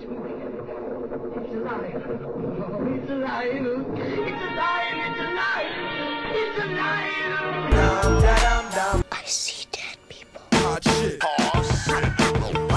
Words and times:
It's 0.00 0.06
alive. 0.06 0.30
Oh, 1.42 1.58
it's 2.86 3.10
alive. 3.10 3.50
It's 3.50 4.30
alive. 4.46 4.94
It's 4.94 5.18
alive. 5.18 5.74
It's 6.34 6.58
alive. 6.62 7.18
I 9.10 9.24
see 9.24 9.66
dead 9.72 9.98
people. 10.08 10.42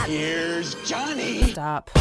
Here's 0.08 0.74
Johnny. 0.84 1.52
Stop. 1.52 1.92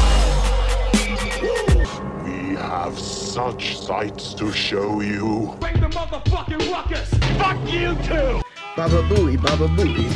We 2.25 2.57
have 2.57 2.98
such 2.98 3.77
sights 3.77 4.32
to 4.34 4.50
show 4.50 5.02
you. 5.02 5.55
Bring 5.61 5.80
the 5.80 5.89
motherfucking 5.89 6.73
ruckus! 6.73 7.11
Fuck 7.39 7.61
you 7.71 7.95
too! 8.07 8.41
Baba 8.75 9.02
Booey, 9.02 9.37
Baba 9.43 9.68
Booey. 9.68 10.11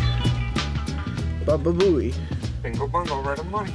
Baba 1.45 1.73
Booey. 1.75 2.15
Bingo 2.63 2.87
bongo, 2.87 3.21
right 3.21 3.39
on 3.39 3.51
money. 3.51 3.75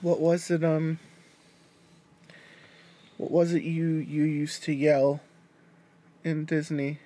What 0.00 0.20
was 0.20 0.50
it, 0.50 0.62
um. 0.62 0.98
What 3.16 3.30
was 3.30 3.54
it 3.54 3.62
you 3.62 3.86
you 3.96 4.24
used 4.24 4.62
to 4.64 4.72
yell 4.72 5.20
in 6.22 6.44
Disney? 6.44 6.98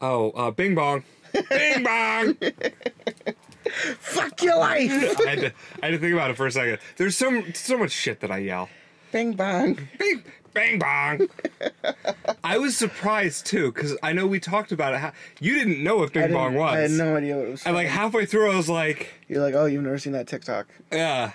Oh, 0.00 0.30
uh, 0.30 0.50
bing 0.50 0.74
bong. 0.74 1.04
Bing 1.50 1.82
bong! 1.84 2.36
Fuck 3.98 4.42
your 4.42 4.58
life! 4.58 4.90
I 5.20 5.28
had, 5.28 5.40
to, 5.40 5.52
I 5.82 5.86
had 5.86 5.90
to 5.92 5.98
think 5.98 6.14
about 6.14 6.30
it 6.30 6.36
for 6.36 6.46
a 6.46 6.50
second. 6.50 6.78
There's 6.96 7.16
so, 7.16 7.42
so 7.54 7.78
much 7.78 7.92
shit 7.92 8.20
that 8.20 8.30
I 8.30 8.38
yell. 8.38 8.68
Bing 9.12 9.32
Bong. 9.32 9.78
Bing, 9.98 10.22
bang 10.54 10.78
bong. 10.78 11.28
I 12.44 12.58
was 12.58 12.76
surprised 12.76 13.46
too, 13.46 13.72
because 13.72 13.96
I 14.02 14.12
know 14.12 14.26
we 14.26 14.40
talked 14.40 14.72
about 14.72 14.94
it. 14.94 14.98
How, 15.00 15.12
you 15.40 15.54
didn't 15.54 15.82
know 15.82 15.96
what 15.96 16.12
bing 16.12 16.32
bong 16.32 16.54
was. 16.54 16.74
I 16.74 16.80
had 16.80 16.90
no 16.92 17.16
idea 17.16 17.36
what 17.36 17.46
it 17.46 17.50
was. 17.52 17.66
And 17.66 17.74
like 17.74 17.88
halfway 17.88 18.26
through, 18.26 18.50
I 18.50 18.56
was 18.56 18.68
like, 18.68 19.14
You're 19.28 19.42
like, 19.42 19.54
oh, 19.54 19.66
you've 19.66 19.82
never 19.82 19.98
seen 19.98 20.12
that 20.14 20.26
TikTok. 20.26 20.66
yeah. 20.90 21.32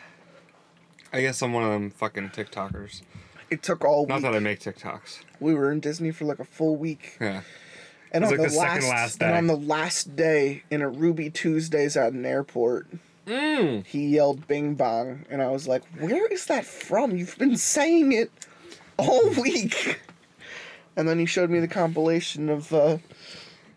I 1.13 1.21
guess 1.21 1.41
I'm 1.41 1.53
one 1.53 1.63
of 1.63 1.71
them 1.71 1.91
fucking 1.91 2.29
TikTokers. 2.31 3.01
It 3.49 3.63
took 3.63 3.85
all 3.85 4.05
Not 4.05 4.15
week. 4.15 4.23
that 4.23 4.35
I 4.35 4.39
make 4.39 4.59
TikToks. 4.59 5.19
We 5.39 5.53
were 5.53 5.71
in 5.71 5.79
Disney 5.79 6.11
for 6.11 6.25
like 6.25 6.39
a 6.39 6.43
full 6.45 6.75
week. 6.75 7.17
Yeah. 7.21 7.41
And 8.11 8.25
on 8.25 8.31
like 8.31 8.41
the, 8.41 8.47
the 8.49 8.57
last, 8.57 8.89
last 8.89 9.21
and 9.21 9.31
day. 9.31 9.37
on 9.37 9.47
the 9.47 9.55
last 9.55 10.15
day 10.17 10.63
in 10.69 10.81
a 10.81 10.89
Ruby 10.89 11.29
Tuesdays 11.29 11.95
at 11.95 12.11
an 12.13 12.25
airport, 12.25 12.87
Mm. 13.27 13.83
he 13.87 14.07
yelled 14.09 14.45
"Bing 14.47 14.75
Bong," 14.75 15.25
and 15.31 15.41
I 15.41 15.47
was 15.49 15.67
like, 15.67 15.81
"Where 15.99 16.27
is 16.27 16.45
that 16.45 16.63
from? 16.63 17.15
You've 17.17 17.35
been 17.39 17.57
saying 17.57 18.11
it 18.11 18.29
all 18.97 19.29
week." 19.41 19.99
And 20.97 21.07
then 21.09 21.19
he 21.19 21.25
showed 21.25 21.49
me 21.49 21.59
the 21.59 21.67
compilation 21.67 22.49
of 22.49 22.71
uh, 22.73 22.97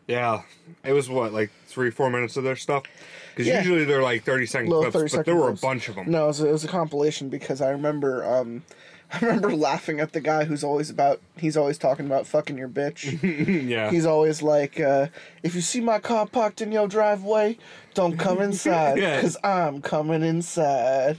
Yeah. 0.06 0.42
It 0.84 0.92
was 0.92 1.08
what, 1.08 1.32
like 1.32 1.50
three, 1.66 1.90
four 1.90 2.10
minutes 2.10 2.36
of 2.36 2.44
their 2.44 2.56
stuff? 2.56 2.84
Because 3.30 3.46
Yeah. 3.48 3.58
usually 3.58 3.84
they're 3.84 4.02
like 4.02 4.22
30 4.24 4.46
second 4.46 4.68
little 4.70 4.82
clips, 4.84 4.94
thirty 4.94 5.04
but 5.04 5.10
second. 5.10 5.24
there 5.26 5.36
were 5.40 5.48
clips. 5.48 5.62
a 5.62 5.66
bunch 5.66 5.88
of 5.88 5.94
them. 5.96 6.10
No, 6.10 6.24
it 6.24 6.26
was, 6.28 6.40
it 6.40 6.50
was 6.52 6.64
a 6.64 6.68
compilation 6.68 7.28
because 7.28 7.60
I 7.60 7.70
remember. 7.70 8.24
Um, 8.24 8.62
I 9.12 9.20
remember 9.24 9.56
laughing 9.56 10.00
at 10.00 10.12
the 10.12 10.20
guy 10.20 10.44
who's 10.44 10.62
always 10.62 10.90
about. 10.90 11.20
He's 11.38 11.56
always 11.56 11.78
talking 11.78 12.04
about 12.06 12.26
fucking 12.26 12.58
your 12.58 12.68
bitch. 12.68 13.18
yeah. 13.68 13.90
He's 13.90 14.04
always 14.04 14.42
like, 14.42 14.78
uh, 14.78 15.06
if 15.42 15.54
you 15.54 15.62
see 15.62 15.80
my 15.80 15.98
car 15.98 16.26
parked 16.26 16.60
in 16.60 16.70
your 16.72 16.86
driveway, 16.88 17.56
don't 17.94 18.18
come 18.18 18.40
inside, 18.42 18.98
Yeah. 18.98 19.16
because 19.16 19.36
I'm 19.42 19.80
coming 19.80 20.22
inside. 20.22 21.18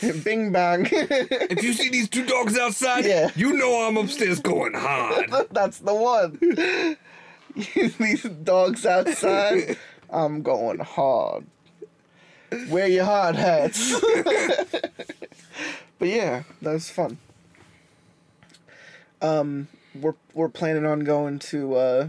Bing 0.24 0.52
bang. 0.52 0.86
if 0.90 1.62
you 1.62 1.72
see 1.72 1.88
these 1.88 2.08
two 2.08 2.24
dogs 2.26 2.58
outside, 2.58 3.04
Yeah. 3.04 3.30
you 3.36 3.52
know 3.54 3.86
I'm 3.86 3.96
upstairs 3.96 4.40
going 4.40 4.74
hard. 4.74 5.30
That's 5.50 5.78
the 5.78 5.94
one. 5.94 6.38
These 7.98 8.22
dogs 8.44 8.84
outside, 8.84 9.78
I'm 10.10 10.42
going 10.42 10.80
hard. 10.80 11.46
Wear 12.68 12.86
your 12.88 13.04
hard 13.04 13.36
hats. 13.36 13.98
but 15.98 16.08
yeah, 16.08 16.42
that 16.62 16.72
was 16.74 16.90
fun. 16.90 17.18
Um, 19.22 19.68
we're 19.94 20.14
we're 20.34 20.48
planning 20.50 20.84
on 20.84 21.00
going 21.00 21.38
to 21.40 21.74
uh, 21.74 22.08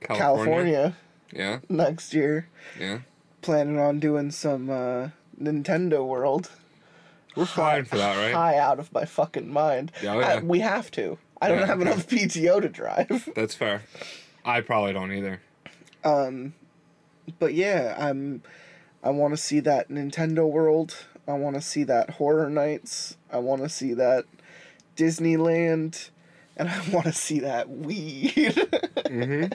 California 0.00 0.96
Yeah, 1.32 1.60
next 1.68 2.14
year. 2.14 2.48
yeah. 2.80 3.00
planning 3.42 3.78
on 3.78 4.00
doing 4.00 4.30
some 4.30 4.70
uh, 4.70 5.08
Nintendo 5.40 6.06
World. 6.06 6.50
We're 7.36 7.46
fine 7.46 7.84
for 7.84 7.96
that, 7.96 8.16
right? 8.16 8.32
High 8.34 8.58
out 8.58 8.78
of 8.78 8.92
my 8.92 9.04
fucking 9.04 9.52
mind. 9.52 9.90
Yeah, 10.02 10.14
oh, 10.14 10.20
yeah. 10.20 10.26
I- 10.26 10.40
we 10.40 10.60
have 10.60 10.90
to. 10.92 11.18
I 11.42 11.48
don't 11.48 11.58
Yeah, 11.60 11.66
have 11.66 11.80
okay. 11.80 11.90
enough 11.90 12.06
PTO 12.06 12.60
to 12.62 12.68
drive. 12.68 13.28
That's 13.36 13.54
fair. 13.54 13.82
I 14.44 14.60
probably 14.60 14.92
don't 14.92 15.12
either. 15.12 15.40
Um, 16.04 16.54
But 17.38 17.54
yeah, 17.54 17.94
I'm. 17.98 18.42
I 19.02 19.10
want 19.10 19.32
to 19.34 19.36
see 19.36 19.60
that 19.60 19.88
Nintendo 19.90 20.48
World. 20.50 20.96
I 21.28 21.32
want 21.34 21.56
to 21.56 21.62
see 21.62 21.84
that 21.84 22.10
Horror 22.10 22.48
Nights. 22.48 23.16
I 23.32 23.38
want 23.38 23.62
to 23.62 23.68
see 23.68 23.92
that 23.94 24.24
Disneyland, 24.96 26.10
and 26.56 26.68
I 26.68 26.80
want 26.90 27.06
to 27.06 27.12
see 27.12 27.40
that 27.40 27.68
weed. 27.68 28.32
Mm-hmm. 28.34 29.52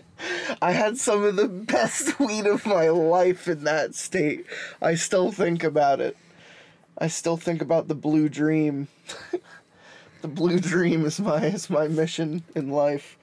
I 0.62 0.72
had 0.72 0.98
some 0.98 1.24
of 1.24 1.36
the 1.36 1.48
best 1.48 2.20
weed 2.20 2.46
of 2.46 2.66
my 2.66 2.90
life 2.90 3.48
in 3.48 3.64
that 3.64 3.96
state. 3.96 4.46
I 4.82 4.96
still 4.96 5.32
think 5.32 5.64
about 5.64 6.02
it. 6.02 6.18
I 6.98 7.08
still 7.08 7.38
think 7.38 7.62
about 7.62 7.88
the 7.88 7.96
blue 7.96 8.30
dream. 8.30 8.90
the 10.22 10.28
blue 10.28 10.59
dream 10.59 11.06
is 11.06 11.20
my 11.20 11.46
is 11.46 11.70
my 11.70 11.88
mission 11.88 12.44
in 12.56 12.70
life. 12.70 13.18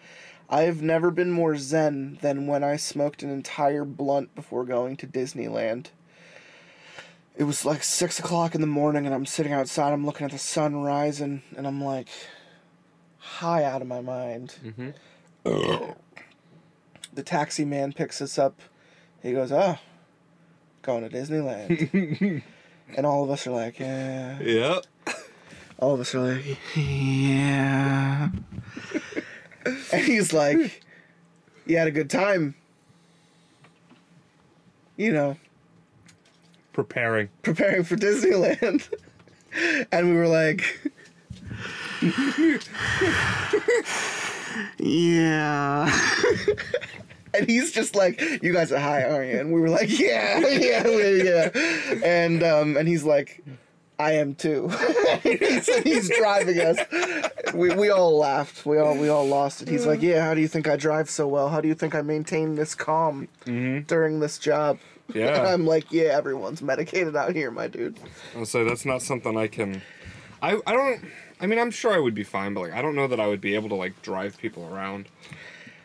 I 0.48 0.62
have 0.62 0.80
never 0.80 1.10
been 1.10 1.32
more 1.32 1.56
zen 1.56 2.18
than 2.22 2.46
when 2.46 2.62
I 2.62 2.76
smoked 2.76 3.22
an 3.22 3.30
entire 3.30 3.84
blunt 3.84 4.34
before 4.34 4.64
going 4.64 4.96
to 4.98 5.06
Disneyland. 5.06 5.86
It 7.36 7.44
was 7.44 7.64
like 7.66 7.82
six 7.82 8.18
o'clock 8.18 8.54
in 8.54 8.60
the 8.60 8.66
morning, 8.66 9.04
and 9.04 9.14
I'm 9.14 9.26
sitting 9.26 9.52
outside. 9.52 9.92
I'm 9.92 10.06
looking 10.06 10.24
at 10.24 10.32
the 10.32 10.38
sun 10.38 10.82
rising, 10.82 11.42
and 11.56 11.66
I'm 11.66 11.82
like, 11.82 12.08
high 13.26 13.64
out 13.64 13.82
of 13.82 13.88
my 13.88 14.00
mind. 14.00 14.56
Mm-hmm. 14.64 15.90
The 17.14 17.22
taxi 17.22 17.64
man 17.64 17.94
picks 17.94 18.20
us 18.20 18.38
up. 18.38 18.60
He 19.22 19.32
goes, 19.32 19.50
"Oh, 19.50 19.78
going 20.82 21.08
to 21.08 21.16
Disneyland," 21.16 22.42
and 22.94 23.06
all 23.06 23.24
of 23.24 23.30
us 23.30 23.46
are 23.46 23.52
like, 23.52 23.78
"Yeah." 23.80 24.38
Yep. 24.38 24.84
All 25.78 25.94
of 25.94 26.00
us 26.00 26.14
are 26.14 26.20
like, 26.34 26.58
"Yeah." 26.76 28.28
and 29.92 30.02
he's 30.04 30.34
like, 30.34 30.82
"You 31.64 31.78
had 31.78 31.88
a 31.88 31.90
good 31.90 32.10
time." 32.10 32.54
You 34.98 35.12
know, 35.14 35.36
Preparing. 36.74 37.30
preparing 37.42 37.82
for 37.84 37.96
Disneyland. 37.96 38.88
and 39.90 40.10
we 40.10 40.14
were 40.14 40.28
like, 40.28 40.90
yeah. 44.78 45.90
and 47.34 47.48
he's 47.48 47.72
just 47.72 47.94
like, 47.94 48.20
you 48.42 48.52
guys 48.52 48.72
are 48.72 48.78
high, 48.78 49.04
aren't 49.04 49.32
you? 49.32 49.40
And 49.40 49.52
we 49.52 49.60
were 49.60 49.68
like, 49.68 49.98
yeah, 49.98 50.38
yeah, 50.46 50.84
we- 50.84 51.24
yeah. 51.24 51.50
And 52.04 52.42
um, 52.42 52.76
and 52.76 52.88
he's 52.88 53.04
like, 53.04 53.42
I 53.98 54.12
am 54.12 54.34
too. 54.34 54.68
he's, 55.22 55.74
he's 55.82 56.16
driving 56.18 56.60
us. 56.60 56.78
We, 57.54 57.74
we 57.74 57.90
all 57.90 58.18
laughed. 58.18 58.66
We 58.66 58.78
all 58.78 58.96
we 58.96 59.08
all 59.08 59.26
lost 59.26 59.62
it. 59.62 59.68
He's 59.68 59.86
like, 59.86 60.02
yeah. 60.02 60.24
How 60.24 60.34
do 60.34 60.40
you 60.40 60.48
think 60.48 60.68
I 60.68 60.76
drive 60.76 61.08
so 61.08 61.26
well? 61.26 61.48
How 61.48 61.60
do 61.60 61.68
you 61.68 61.74
think 61.74 61.94
I 61.94 62.02
maintain 62.02 62.54
this 62.56 62.74
calm 62.74 63.28
during 63.44 64.20
this 64.20 64.38
job? 64.38 64.78
Yeah. 65.14 65.38
And 65.38 65.46
I'm 65.48 65.66
like, 65.66 65.92
yeah, 65.92 66.16
everyone's 66.16 66.62
medicated 66.62 67.16
out 67.16 67.34
here, 67.34 67.50
my 67.50 67.68
dude. 67.68 67.98
I'll 68.36 68.44
say 68.44 68.64
that's 68.64 68.84
not 68.84 69.02
something 69.02 69.36
I 69.36 69.46
can. 69.46 69.82
I 70.42 70.58
I 70.66 70.72
don't. 70.74 71.00
I 71.40 71.46
mean, 71.46 71.58
I'm 71.58 71.70
sure 71.70 71.92
I 71.92 71.98
would 71.98 72.14
be 72.14 72.24
fine, 72.24 72.54
but 72.54 72.60
like, 72.60 72.72
I 72.72 72.80
don't 72.82 72.94
know 72.94 73.06
that 73.06 73.20
I 73.20 73.26
would 73.26 73.40
be 73.40 73.54
able 73.54 73.68
to 73.70 73.74
like 73.74 74.00
drive 74.02 74.38
people 74.38 74.64
around. 74.72 75.06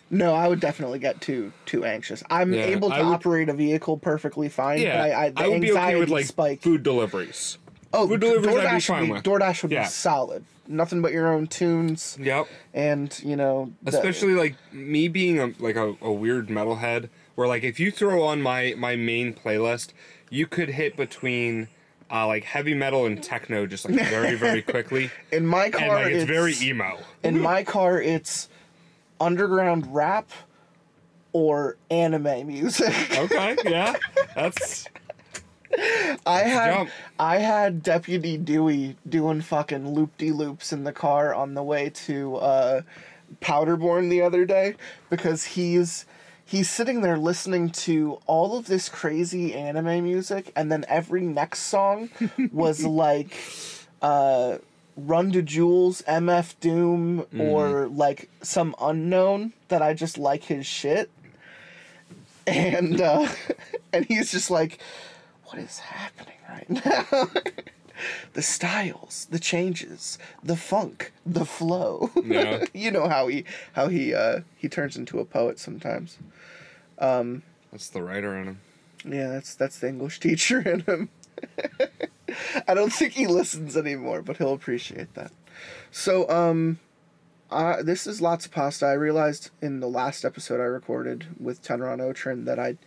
No, 0.10 0.34
I 0.34 0.48
would 0.48 0.60
definitely 0.60 1.00
get 1.00 1.22
too 1.22 1.52
too 1.66 1.86
anxious. 1.86 2.24
I'm 2.30 2.54
Yeah, 2.54 2.64
able 2.66 2.90
to 2.90 2.96
I 2.96 3.02
would- 3.04 3.14
operate 3.14 3.50
a 3.50 3.54
vehicle 3.54 3.98
perfectly 3.98 4.50
fine, 4.50 4.82
Yeah, 4.82 4.98
but 5.02 5.12
I, 5.12 5.26
I, 5.26 5.30
the 5.30 5.52
would 5.52 5.62
be 5.62 5.72
okay 5.72 5.96
with 5.96 6.10
like 6.10 6.26
spike. 6.26 6.62
food 6.62 6.84
deliveries. 6.84 7.58
oh, 7.94 8.08
food 8.08 8.20
deliveries 8.22 8.56
I'd 8.58 8.62
be 8.62 8.68
DoorDash 8.78 8.88
fine 8.88 9.00
would 9.02 9.08
be, 9.08 9.12
with. 9.14 9.24
DoorDash 9.42 9.64
would 9.64 9.72
Yeah. 9.72 9.84
be 9.84 9.90
solid. 9.90 10.46
Nothing 10.68 11.02
but 11.02 11.12
your 11.12 11.28
own 11.32 11.48
tunes, 11.48 12.18
Yep. 12.22 12.48
and 12.74 13.20
you 13.24 13.36
know, 13.36 13.72
the- 13.84 13.90
Especially 13.92 14.34
like 14.34 14.56
me 14.74 15.08
being 15.10 15.40
a 15.40 15.54
like 15.60 15.76
a, 15.76 15.96
a 16.02 16.12
weird 16.12 16.48
metalhead, 16.48 17.10
where 17.36 17.48
like 17.48 17.64
if 17.64 17.80
you 17.80 17.92
throw 17.92 18.24
on 18.24 18.42
my 18.42 18.74
my 18.78 18.96
main 18.96 19.34
playlist, 19.34 19.90
you 20.30 20.46
could 20.48 20.70
hit 20.70 20.96
between. 20.98 21.68
Uh, 22.12 22.28
like 22.28 22.44
heavy 22.44 22.74
metal 22.74 23.06
and 23.06 23.24
techno, 23.24 23.66
just 23.66 23.90
like 23.90 24.08
very, 24.10 24.36
very 24.36 24.62
quickly, 24.74 25.10
in 25.32 25.46
my 25.46 25.66
and 25.66 25.74
car, 25.74 25.88
like 25.88 26.08
it's, 26.08 26.24
it's 26.24 26.30
very 26.30 26.54
emo. 26.62 27.00
in 27.24 27.40
my 27.40 27.64
car, 27.64 28.02
it's 28.02 28.50
underground 29.22 29.94
rap 29.94 30.30
or 31.32 31.78
anime 31.90 32.48
music. 32.48 32.94
Okay, 33.18 33.56
yeah, 33.66 33.96
that's 34.36 34.88
I 36.26 36.40
had 36.40 36.74
jump. 36.74 36.90
I 37.20 37.38
had 37.38 37.84
Deputy 37.84 38.38
Dewey 38.38 38.98
doing 39.08 39.42
fucking 39.42 39.94
loop 39.94 40.18
de 40.18 40.32
loops 40.32 40.74
in 40.74 40.84
the 40.84 40.92
car 40.92 41.34
on 41.34 41.54
the 41.54 41.64
way 41.64 41.90
to 41.90 42.36
uh, 42.38 42.82
Powderborn 43.42 44.10
the 44.10 44.22
other 44.22 44.46
day 44.46 44.76
because 45.10 45.44
he's 45.44 46.06
he's 46.52 46.70
sitting 46.70 47.00
there 47.00 47.18
listening 47.18 47.70
to 47.70 48.20
all 48.28 48.58
of 48.58 48.68
this 48.68 48.90
crazy 48.90 49.54
anime 49.54 50.04
music, 50.04 50.52
and 50.54 50.70
then 50.70 50.84
every 50.90 51.22
next 51.22 51.62
song 51.62 52.10
was 52.52 52.84
like 52.84 53.34
uh, 54.02 54.58
Run 54.98 55.32
the 55.32 55.42
Jewels, 55.42 56.02
MF 56.02 56.56
Doom, 56.60 57.26
or 57.40 57.88
like 57.88 58.30
some 58.42 58.76
unknown 58.82 59.54
that 59.70 59.82
I 59.82 59.94
just 59.94 60.18
like 60.18 60.44
his 60.44 60.66
shit. 60.66 61.10
And 62.46 63.00
uh, 63.00 63.30
and 63.94 64.06
he's 64.06 64.32
just 64.32 64.52
like, 64.52 64.80
what 65.46 65.58
is 65.58 65.80
happening 65.80 66.36
right 66.50 66.70
now? 66.86 67.30
the 68.34 68.42
styles, 68.42 69.28
the 69.30 69.40
changes, 69.40 70.18
the 70.44 70.58
funk, 70.58 71.14
the 71.26 71.46
flow. 71.46 72.10
Yeah. 72.26 72.66
you 72.74 72.92
know 72.92 73.08
how 73.08 73.28
he 73.28 73.46
how 73.72 73.88
he 73.88 74.14
uh 74.14 74.42
he 74.58 74.68
turns 74.68 74.98
into 74.98 75.20
a 75.20 75.26
poet 75.26 75.60
sometimes. 75.60 76.18
That's 77.72 77.90
the 77.90 78.04
writer 78.04 78.38
in 78.38 78.48
him. 78.48 78.62
Yeah, 79.06 79.30
that's 79.30 79.56
that's 79.56 79.80
the 79.80 79.90
English 79.90 80.20
teacher 80.20 80.62
in 80.62 80.82
him. 80.82 81.10
I 82.68 82.74
don't 82.74 82.94
think 82.94 83.14
he 83.14 83.28
listens 83.28 83.76
anymore, 83.76 84.22
but 84.22 84.38
he'll 84.38 84.54
appreciate 84.54 85.14
that. 85.16 85.32
So, 85.92 86.30
um, 86.30 86.80
uh, 87.50 87.84
this 87.84 88.08
is 88.08 88.22
Lotsa 88.22 88.50
Pasta. 88.50 88.86
I 88.86 88.94
realized 88.94 89.50
in 89.62 89.80
the 89.80 89.90
last 89.90 90.24
episode 90.24 90.62
I 90.62 90.66
recorded 90.66 91.28
with 91.40 91.64
Tenron 91.64 92.00
Otrin 92.00 92.46
that 92.46 92.60
I, 92.60 92.78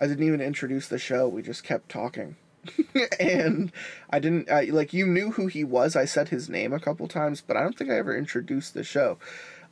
I 0.00 0.06
didn't 0.06 0.26
even 0.26 0.40
introduce 0.40 0.88
the 0.88 0.98
show. 0.98 1.28
We 1.28 1.42
just 1.42 1.62
kept 1.62 1.88
talking, 1.88 2.36
and 3.20 3.70
I 4.08 4.18
didn't 4.18 4.50
I, 4.50 4.64
like 4.64 4.92
you 4.92 5.06
knew 5.06 5.32
who 5.32 5.46
he 5.46 5.62
was. 5.62 5.94
I 5.94 6.06
said 6.06 6.30
his 6.30 6.48
name 6.48 6.72
a 6.72 6.80
couple 6.80 7.06
times, 7.06 7.40
but 7.40 7.56
I 7.56 7.62
don't 7.62 7.76
think 7.76 7.90
I 7.90 7.98
ever 7.98 8.16
introduced 8.16 8.74
the 8.74 8.84
show. 8.84 9.18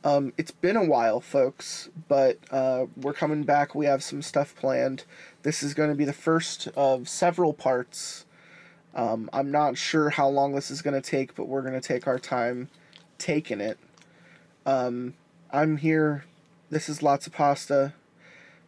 Um, 0.03 0.31
it's 0.37 0.51
been 0.51 0.77
a 0.77 0.85
while, 0.85 1.19
folks, 1.19 1.89
but 2.07 2.39
uh, 2.51 2.85
we're 2.95 3.13
coming 3.13 3.43
back. 3.43 3.75
We 3.75 3.85
have 3.85 4.01
some 4.01 4.21
stuff 4.21 4.55
planned. 4.55 5.03
This 5.43 5.61
is 5.61 5.73
going 5.73 5.89
to 5.89 5.95
be 5.95 6.05
the 6.05 6.13
first 6.13 6.69
of 6.75 7.09
several 7.09 7.53
parts. 7.53 8.25
Um, 8.95 9.29
I'm 9.33 9.51
not 9.51 9.77
sure 9.77 10.09
how 10.09 10.29
long 10.29 10.55
this 10.55 10.71
is 10.71 10.81
going 10.81 10.99
to 10.99 11.07
take, 11.07 11.35
but 11.35 11.47
we're 11.47 11.61
going 11.61 11.79
to 11.79 11.85
take 11.85 12.07
our 12.07 12.17
time 12.17 12.69
taking 13.17 13.59
it. 13.59 13.77
Um, 14.65 15.15
I'm 15.51 15.77
here. 15.77 16.25
This 16.69 16.87
is 16.87 16.99
Lotsa 16.99 17.31
Pasta. 17.31 17.93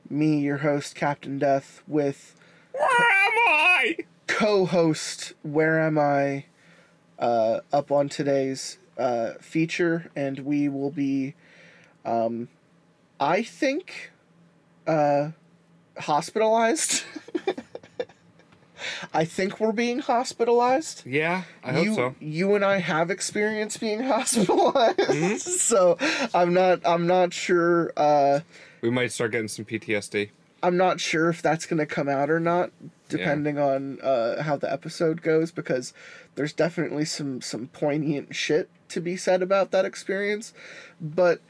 Me, 0.09 0.39
your 0.39 0.57
host, 0.57 0.95
Captain 0.95 1.39
Death, 1.39 1.81
with 1.87 2.35
Where 2.73 2.83
am 2.89 3.31
I? 3.47 3.97
co 4.27 4.65
host, 4.65 5.33
Where 5.43 5.79
Am 5.79 5.97
I, 5.97 6.45
uh, 7.17 7.61
up 7.71 7.91
on 7.91 8.09
today's 8.09 8.77
uh, 8.97 9.33
feature, 9.39 10.11
and 10.15 10.39
we 10.39 10.69
will 10.69 10.91
be, 10.91 11.35
um, 12.05 12.47
I 13.19 13.43
think, 13.43 14.11
uh, 14.87 15.29
hospitalized. 15.97 17.03
I 19.13 19.25
think 19.25 19.59
we're 19.59 19.71
being 19.71 19.99
hospitalized. 19.99 21.05
Yeah, 21.05 21.43
I 21.63 21.73
hope 21.73 21.85
you, 21.85 21.93
so. 21.93 22.15
You 22.19 22.55
and 22.55 22.65
I 22.65 22.79
have 22.79 23.11
experienced 23.11 23.79
being 23.79 24.01
hospitalized, 24.03 25.41
so 25.61 25.97
I'm 26.33 26.53
not. 26.53 26.81
I'm 26.85 27.05
not 27.07 27.33
sure. 27.33 27.91
Uh, 27.95 28.39
We 28.81 28.89
might 28.89 29.11
start 29.11 29.31
getting 29.33 29.47
some 29.47 29.65
PTSD. 29.65 30.29
I'm 30.63 30.77
not 30.77 30.99
sure 30.99 31.29
if 31.29 31.41
that's 31.41 31.65
gonna 31.65 31.85
come 31.87 32.07
out 32.07 32.29
or 32.29 32.39
not, 32.39 32.71
depending 33.09 33.57
on 33.57 33.99
uh, 34.01 34.43
how 34.43 34.57
the 34.57 34.71
episode 34.71 35.21
goes, 35.21 35.51
because 35.51 35.93
there's 36.35 36.53
definitely 36.53 37.05
some 37.05 37.41
some 37.41 37.67
poignant 37.67 38.35
shit 38.35 38.69
to 38.91 39.01
be 39.01 39.17
said 39.17 39.41
about 39.41 39.71
that 39.71 39.85
experience. 39.85 40.53
But 40.99 41.41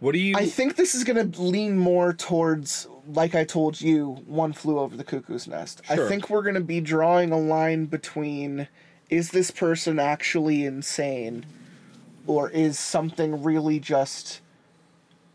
What 0.00 0.12
do 0.12 0.18
you? 0.18 0.34
I 0.36 0.46
think 0.46 0.76
this 0.76 0.94
is 0.94 1.04
gonna 1.04 1.30
lean 1.38 1.78
more 1.78 2.12
towards, 2.12 2.88
like 3.06 3.34
I 3.34 3.44
told 3.44 3.80
you, 3.80 4.22
one 4.26 4.52
flew 4.52 4.78
over 4.78 4.96
the 4.96 5.04
cuckoo's 5.04 5.46
nest. 5.46 5.80
I 5.88 5.96
think 5.96 6.28
we're 6.28 6.42
gonna 6.42 6.60
be 6.60 6.80
drawing 6.80 7.30
a 7.30 7.38
line 7.38 7.86
between 7.86 8.68
is 9.10 9.30
this 9.30 9.50
person 9.50 9.98
actually 9.98 10.64
insane, 10.64 11.44
or 12.26 12.48
is 12.48 12.78
something 12.78 13.42
really 13.42 13.78
just 13.78 14.40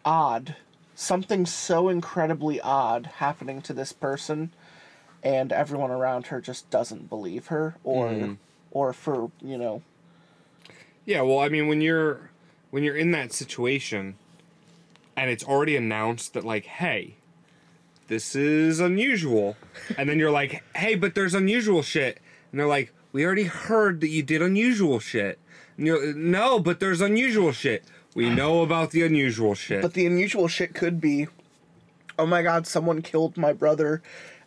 odd, 0.04 0.56
something 0.96 1.46
so 1.46 1.88
incredibly 1.90 2.60
odd 2.60 3.06
happening 3.18 3.62
to 3.62 3.74
this 3.74 3.94
person, 3.94 4.52
and 5.22 5.52
everyone 5.52 5.92
around 5.92 6.28
her 6.28 6.42
just 6.42 6.70
doesn't 6.70 7.08
believe 7.08 7.48
her, 7.48 7.76
or 7.84 8.10
mm. 8.10 8.38
or 8.72 8.94
for 8.94 9.32
you 9.42 9.58
know 9.58 9.84
Yeah, 11.08 11.22
well, 11.22 11.40
I 11.40 11.48
mean, 11.48 11.70
when 11.70 11.80
you're 11.80 12.30
when 12.70 12.84
you're 12.84 12.98
in 12.98 13.12
that 13.12 13.32
situation, 13.32 14.16
and 15.16 15.30
it's 15.32 15.44
already 15.44 15.78
announced 15.78 16.34
that 16.34 16.44
like, 16.44 16.66
hey, 16.66 17.16
this 18.10 18.36
is 18.36 18.82
unusual, 18.82 19.56
and 19.98 20.10
then 20.10 20.20
you're 20.20 20.32
like, 20.32 20.62
hey, 20.76 20.96
but 20.96 21.16
there's 21.16 21.34
unusual 21.34 21.82
shit, 21.82 22.20
and 22.52 22.60
they're 22.60 22.68
like, 22.68 22.94
we 23.14 23.26
already 23.26 23.46
heard 23.46 24.02
that 24.02 24.10
you 24.10 24.22
did 24.22 24.42
unusual 24.42 25.00
shit, 25.00 25.40
and 25.78 25.88
you're 25.88 26.14
no, 26.14 26.60
but 26.60 26.82
there's 26.82 27.00
unusual 27.00 27.54
shit. 27.54 27.86
We 28.14 28.30
know 28.30 28.62
about 28.62 28.92
the 28.92 29.04
unusual 29.04 29.56
shit. 29.56 29.82
But 29.82 29.94
the 29.94 30.06
unusual 30.06 30.50
shit 30.50 30.74
could 30.74 31.00
be, 31.00 31.28
oh 32.20 32.26
my 32.26 32.42
god, 32.42 32.68
someone 32.68 33.02
killed 33.02 33.38
my 33.38 33.54
brother 33.54 34.02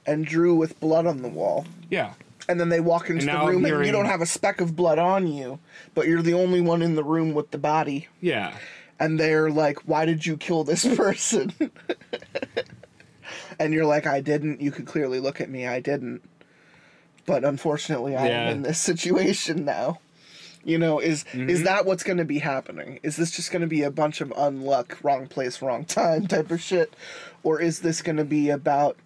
and 0.05 0.27
drew 0.27 0.55
with 0.55 0.79
blood 0.79 1.07
on 1.07 1.23
the 1.23 1.29
wall. 1.29 1.65
yeah, 1.89 2.12
And 2.50 2.58
then 2.61 2.69
they 2.69 2.81
walk 2.81 3.08
into 3.11 3.25
the 3.26 3.32
now 3.32 3.43
I'm 3.43 3.47
room 3.49 3.56
and 3.64 3.67
you 3.69 3.75
hearing- 3.76 3.93
don't 3.93 4.06
have 4.06 4.20
a 4.20 4.26
speck 4.26 4.61
of 4.61 4.75
blood 4.75 4.99
on 4.99 5.26
you, 5.26 5.58
but 5.94 6.06
you're 6.08 6.23
the 6.23 6.35
only 6.35 6.61
one 6.61 6.82
in 6.82 6.97
the 6.97 7.05
room 7.05 7.32
with 7.32 7.50
the 7.52 7.58
body. 7.58 8.08
yeah, 8.20 8.56
And 8.99 9.20
they're 9.20 9.50
like, 9.50 9.79
why 9.87 10.05
did 10.05 10.26
you 10.26 10.37
kill 10.37 10.64
this 10.64 10.85
person? 10.97 11.52
and 13.58 13.73
you're 13.73 13.85
like, 13.87 14.06
I 14.06 14.20
didn't. 14.20 14.61
You 14.61 14.70
could 14.70 14.87
clearly 14.87 15.20
look 15.20 15.41
at 15.41 15.49
me. 15.50 15.67
I 15.67 15.81
didn't. 15.81 16.23
But 17.26 17.44
unfortunately, 17.44 18.17
I 18.17 18.29
Yeah. 18.29 18.41
am 18.49 18.56
in 18.56 18.62
this 18.62 18.79
situation 18.81 19.64
now. 19.64 20.00
You 20.64 20.76
know, 20.79 20.99
is 20.99 21.25
Mm-hmm. 21.32 21.49
is 21.49 21.62
that 21.62 21.87
what's 21.87 22.02
going 22.02 22.19
to 22.19 22.25
be 22.25 22.41
happening? 22.41 23.00
Is 23.02 23.17
this 23.17 23.31
just 23.31 23.50
going 23.50 23.62
to 23.62 23.69
be 23.69 23.82
a 23.82 23.91
bunch 23.91 24.20
of 24.20 24.29
unluck, 24.31 25.02
wrong 25.02 25.26
place, 25.26 25.62
wrong 25.62 25.85
time 25.87 26.26
type 26.26 26.50
of 26.50 26.61
shit, 26.61 26.93
or 27.43 27.61
is 27.61 27.81
this 27.81 28.02
going 28.02 28.17
to 28.19 28.25
be 28.25 28.50
about 28.50 28.97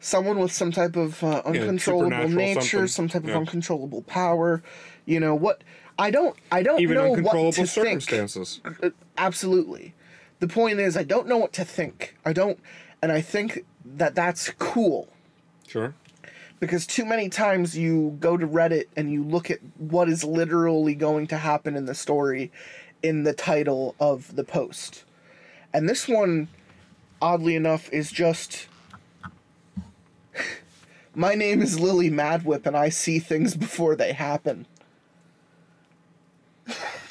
someone 0.00 0.38
with 0.38 0.50
some 0.52 0.72
type 0.72 0.96
of 0.96 1.22
uh, 1.22 1.42
uncontrollable 1.44 2.10
supernatural 2.10 2.28
nature, 2.34 2.88
something. 2.88 2.88
some 2.88 3.08
type 3.08 3.22
of 3.24 3.28
Yeah. 3.30 3.36
uncontrollable 3.36 4.02
power? 4.02 4.62
You 5.06 5.20
know 5.20 5.34
what? 5.34 5.62
I 5.98 6.10
don't. 6.10 6.34
I 6.50 6.62
don't 6.62 6.80
even 6.80 6.96
know 6.96 7.10
what 7.12 7.54
to 7.54 7.66
think. 7.66 7.68
circumstances. 7.68 8.60
Uh, 8.64 8.90
absolutely. 9.18 9.94
The 10.40 10.48
point 10.48 10.80
is, 10.80 10.96
I 10.96 11.02
don't 11.02 11.26
know 11.28 11.36
what 11.36 11.52
to 11.54 11.64
think. 11.64 12.16
I 12.24 12.32
don't, 12.32 12.58
and 13.02 13.12
I 13.12 13.20
think 13.20 13.64
that 13.84 14.14
that's 14.14 14.50
cool 14.58 15.08
Sure. 15.68 15.94
because 16.60 16.86
too 16.86 17.04
many 17.04 17.28
times 17.28 17.76
you 17.76 18.16
go 18.20 18.38
to 18.38 18.46
Reddit 18.46 18.84
and 18.96 19.12
you 19.12 19.22
look 19.22 19.50
at 19.50 19.58
what 19.76 20.08
is 20.08 20.24
literally 20.24 20.94
going 20.94 21.26
to 21.26 21.36
happen 21.36 21.76
in 21.76 21.84
the 21.84 21.94
story 21.94 22.50
in 23.02 23.24
the 23.24 23.34
title 23.34 23.94
of 24.00 24.34
the 24.36 24.44
post. 24.44 25.04
And 25.74 25.86
this 25.86 26.08
one, 26.08 26.48
oddly 27.20 27.54
enough, 27.54 27.92
is 27.92 28.10
just. 28.10 28.66
My 31.14 31.34
name 31.34 31.60
is 31.60 31.80
Lily 31.80 32.10
Madwhip, 32.10 32.66
and 32.66 32.76
I 32.76 32.88
see 32.88 33.18
things 33.18 33.56
before 33.56 33.96
they 33.96 34.12
happen. 34.12 34.66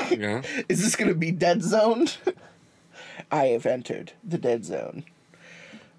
Yeah. 0.10 0.42
Is 0.70 0.82
this 0.82 0.96
going 0.96 1.10
to 1.10 1.16
be 1.16 1.32
dead 1.32 1.62
zoned? 1.62 2.18
I 3.32 3.48
have 3.48 3.66
entered 3.66 4.14
the 4.24 4.38
dead 4.38 4.64
zone. 4.64 5.04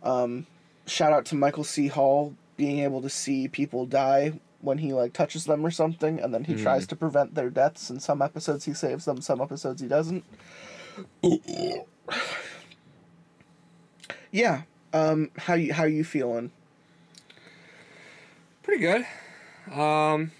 Um, 0.02 0.46
shout 0.86 1.12
out 1.12 1.26
to 1.26 1.34
Michael 1.34 1.64
C. 1.64 1.88
Hall 1.88 2.34
being 2.56 2.80
able 2.80 3.02
to 3.02 3.10
see 3.10 3.48
people 3.48 3.84
die 3.86 4.32
when 4.60 4.78
he 4.78 4.92
like 4.92 5.12
touches 5.12 5.44
them 5.44 5.64
or 5.64 5.70
something, 5.70 6.18
and 6.18 6.32
then 6.32 6.44
he 6.44 6.54
tries 6.54 6.86
to 6.86 6.96
prevent 6.96 7.34
their 7.34 7.50
deaths. 7.50 7.90
In 7.90 8.00
some 8.00 8.22
episodes, 8.22 8.64
he 8.64 8.72
saves 8.72 9.04
them. 9.04 9.20
Some 9.20 9.40
episodes, 9.40 9.82
he 9.82 9.88
doesn't. 9.88 10.24
yeah. 14.32 14.62
Um, 14.92 15.30
how 15.36 15.54
you 15.54 15.72
how 15.72 15.84
you 15.84 16.02
feeling? 16.02 16.50
Pretty 18.62 18.80
good. 18.80 19.02
Um, 19.72 20.32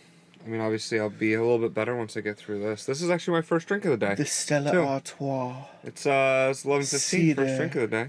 I 0.45 0.49
mean, 0.49 0.61
obviously, 0.61 0.99
I'll 1.01 1.11
be 1.11 1.35
a 1.35 1.41
little 1.41 1.59
bit 1.59 1.75
better 1.75 1.97
once 1.97 2.17
I 2.17 2.21
get 2.21 2.37
through 2.37 2.61
this. 2.61 2.85
This 2.85 3.03
is 3.03 3.11
actually 3.11 3.35
my 3.39 3.43
first 3.43 3.67
drink 3.69 3.85
of 3.85 3.91
the 3.99 4.07
day. 4.07 4.15
The 4.15 4.25
Stella 4.27 4.73
Two. 4.73 4.81
Artois. 4.83 5.55
It's 5.85 6.07
uh, 6.07 6.49
it's 6.51 6.65
eleven 6.65 6.85
See. 6.85 7.35
First 7.35 7.57
drink 7.57 7.75
of 7.77 7.83
the 7.83 7.87
day. 7.89 8.09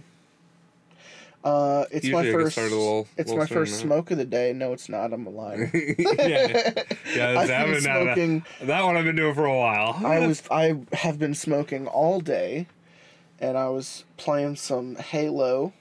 Uh, 1.44 1.86
it's 1.91 2.06
Usually 2.06 2.27
my 2.27 2.32
first. 2.44 2.58
little- 2.58 3.08
it's 3.18 3.30
little 3.30 3.38
my 3.44 3.48
first 3.48 3.80
smoke 3.80 4.12
of 4.12 4.20
the 4.20 4.25
day. 4.25 4.53
No, 4.53 4.74
it's 4.74 4.89
not. 4.89 5.12
I'm 5.12 5.25
lying. 5.36 5.72
yeah, 5.98 6.03
yeah. 7.15 7.39
I've 7.39 7.48
that, 7.48 7.65
been 7.65 7.72
one- 7.74 7.84
that- 7.84 8.15
smoking- 8.15 8.46
that 8.62 8.84
one 8.84 8.96
I've 8.98 9.06
been 9.06 9.15
doing 9.15 9.34
for 9.34 9.46
a 9.46 9.58
while. 9.58 10.00
I 10.06 10.20
was 10.25 10.44
I 10.51 10.77
have 10.94 11.18
been 11.18 11.34
smoking 11.34 11.88
all 11.88 12.20
day, 12.20 12.68
and 13.39 13.58
I 13.58 13.70
was 13.70 14.06
playing 14.18 14.56
some 14.58 14.96
Halo 14.98 15.74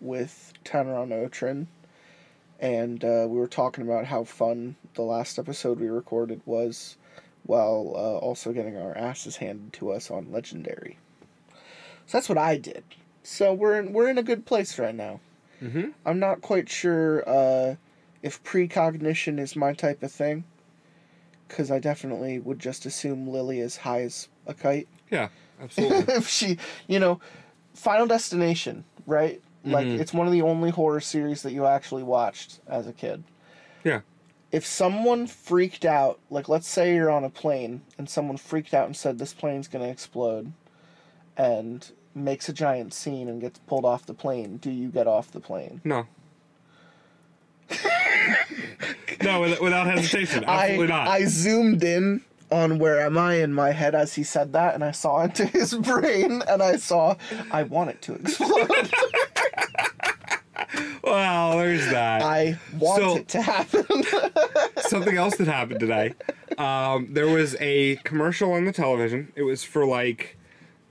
with 0.00 0.52
Tanner 0.62 0.94
on 0.94 1.08
Otrin, 1.08 1.66
and 2.58 3.04
uh, 3.04 3.26
we 3.28 3.38
were 3.38 3.46
talking 3.46 3.84
about 3.84 4.06
how 4.06 4.24
fun 4.24 4.76
the 4.94 5.02
last 5.02 5.38
episode 5.38 5.78
we 5.78 5.88
recorded 5.88 6.40
was, 6.44 6.96
while 7.44 7.92
uh, 7.94 8.18
also 8.18 8.52
getting 8.52 8.76
our 8.76 8.96
asses 8.96 9.36
handed 9.36 9.72
to 9.74 9.92
us 9.92 10.10
on 10.10 10.32
Legendary. 10.32 10.98
So 12.06 12.18
that's 12.18 12.28
what 12.28 12.38
I 12.38 12.56
did. 12.56 12.84
So 13.22 13.52
we're 13.52 13.78
in 13.78 13.92
we're 13.92 14.08
in 14.08 14.18
a 14.18 14.22
good 14.22 14.46
place 14.46 14.78
right 14.78 14.94
now. 14.94 15.20
Mm-hmm. 15.62 15.90
I'm 16.06 16.18
not 16.18 16.40
quite 16.40 16.68
sure 16.68 17.28
uh, 17.28 17.74
if 18.22 18.42
precognition 18.42 19.38
is 19.38 19.56
my 19.56 19.72
type 19.72 20.02
of 20.02 20.12
thing, 20.12 20.44
because 21.46 21.70
I 21.70 21.78
definitely 21.78 22.38
would 22.38 22.58
just 22.58 22.86
assume 22.86 23.28
Lily 23.28 23.60
is 23.60 23.76
high 23.76 24.02
as 24.02 24.28
a 24.46 24.54
kite. 24.54 24.88
Yeah, 25.10 25.28
absolutely. 25.60 26.14
if 26.14 26.28
she, 26.28 26.58
you 26.86 26.98
know, 26.98 27.20
Final 27.74 28.06
Destination, 28.06 28.84
right? 29.06 29.40
Like 29.70 29.86
Mhm. 29.86 30.00
it's 30.00 30.12
one 30.12 30.26
of 30.26 30.32
the 30.32 30.42
only 30.42 30.70
horror 30.70 31.00
series 31.00 31.42
that 31.42 31.52
you 31.52 31.66
actually 31.66 32.02
watched 32.02 32.60
as 32.68 32.86
a 32.86 32.92
kid. 32.92 33.24
yeah. 33.84 34.00
If 34.50 34.64
someone 34.64 35.26
freaked 35.26 35.84
out, 35.84 36.18
like 36.30 36.48
let's 36.48 36.66
say 36.66 36.94
you're 36.94 37.10
on 37.10 37.22
a 37.22 37.28
plane 37.28 37.82
and 37.98 38.08
someone 38.08 38.38
freaked 38.38 38.72
out 38.72 38.86
and 38.86 38.96
said 38.96 39.18
this 39.18 39.34
plane's 39.34 39.68
going 39.68 39.84
to 39.84 39.90
explode 39.90 40.52
and 41.36 41.90
makes 42.14 42.48
a 42.48 42.52
giant 42.54 42.94
scene 42.94 43.28
and 43.28 43.42
gets 43.42 43.58
pulled 43.66 43.84
off 43.84 44.06
the 44.06 44.14
plane, 44.14 44.56
do 44.56 44.70
you 44.70 44.88
get 44.88 45.06
off 45.06 45.30
the 45.30 45.40
plane? 45.40 45.82
No. 45.84 46.06
no, 49.22 49.40
without 49.60 49.86
hesitation. 49.86 50.44
Absolutely 50.46 50.86
I, 50.86 50.88
not. 51.04 51.08
I 51.08 51.24
zoomed 51.26 51.84
in 51.84 52.22
on 52.50 52.78
where 52.78 53.00
am 53.00 53.18
I 53.18 53.34
in 53.34 53.52
my 53.52 53.72
head 53.72 53.94
as 53.94 54.14
he 54.14 54.22
said 54.22 54.54
that 54.54 54.74
and 54.74 54.82
I 54.82 54.92
saw 54.92 55.20
into 55.24 55.44
his 55.46 55.74
brain 55.74 56.42
and 56.48 56.62
I 56.62 56.76
saw 56.76 57.16
I 57.50 57.64
want 57.64 57.90
it 57.90 58.00
to 58.02 58.14
explode. 58.14 58.90
well, 61.18 61.58
there's 61.58 61.84
that. 61.90 62.22
I 62.22 62.58
want 62.78 63.02
So- 63.02 63.16
it 63.16 63.28
to 63.28 63.42
happen. 63.42 63.84
Something 64.78 65.16
else 65.16 65.36
that 65.36 65.46
happened 65.48 65.80
today. 65.80 66.14
Um, 66.56 67.08
there 67.12 67.26
was 67.26 67.56
a 67.60 67.96
commercial 68.04 68.52
on 68.52 68.64
the 68.64 68.72
television. 68.72 69.32
It 69.36 69.42
was 69.42 69.64
for 69.64 69.84
like, 69.84 70.36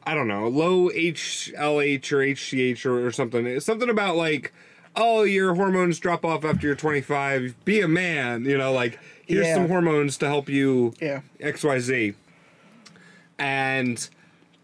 I 0.03 0.13
don't 0.15 0.27
know, 0.27 0.47
low 0.47 0.89
HLH 0.89 2.11
or 2.11 2.17
HCH 2.19 2.85
or, 2.85 3.05
or 3.07 3.11
something. 3.11 3.45
It's 3.45 3.65
something 3.65 3.89
about 3.89 4.15
like, 4.15 4.53
oh, 4.95 5.23
your 5.23 5.55
hormones 5.55 5.99
drop 5.99 6.23
off 6.25 6.43
after 6.45 6.67
you're 6.67 6.75
25. 6.75 7.55
Be 7.65 7.81
a 7.81 7.87
man. 7.87 8.45
You 8.45 8.57
know, 8.57 8.71
like 8.73 8.99
here's 9.25 9.47
Yeah. 9.47 9.55
some 9.55 9.67
hormones 9.67 10.17
to 10.17 10.27
help 10.27 10.47
you 10.49 10.93
yeah. 11.01 11.21
XYZ. 11.39 12.15
And 13.39 14.09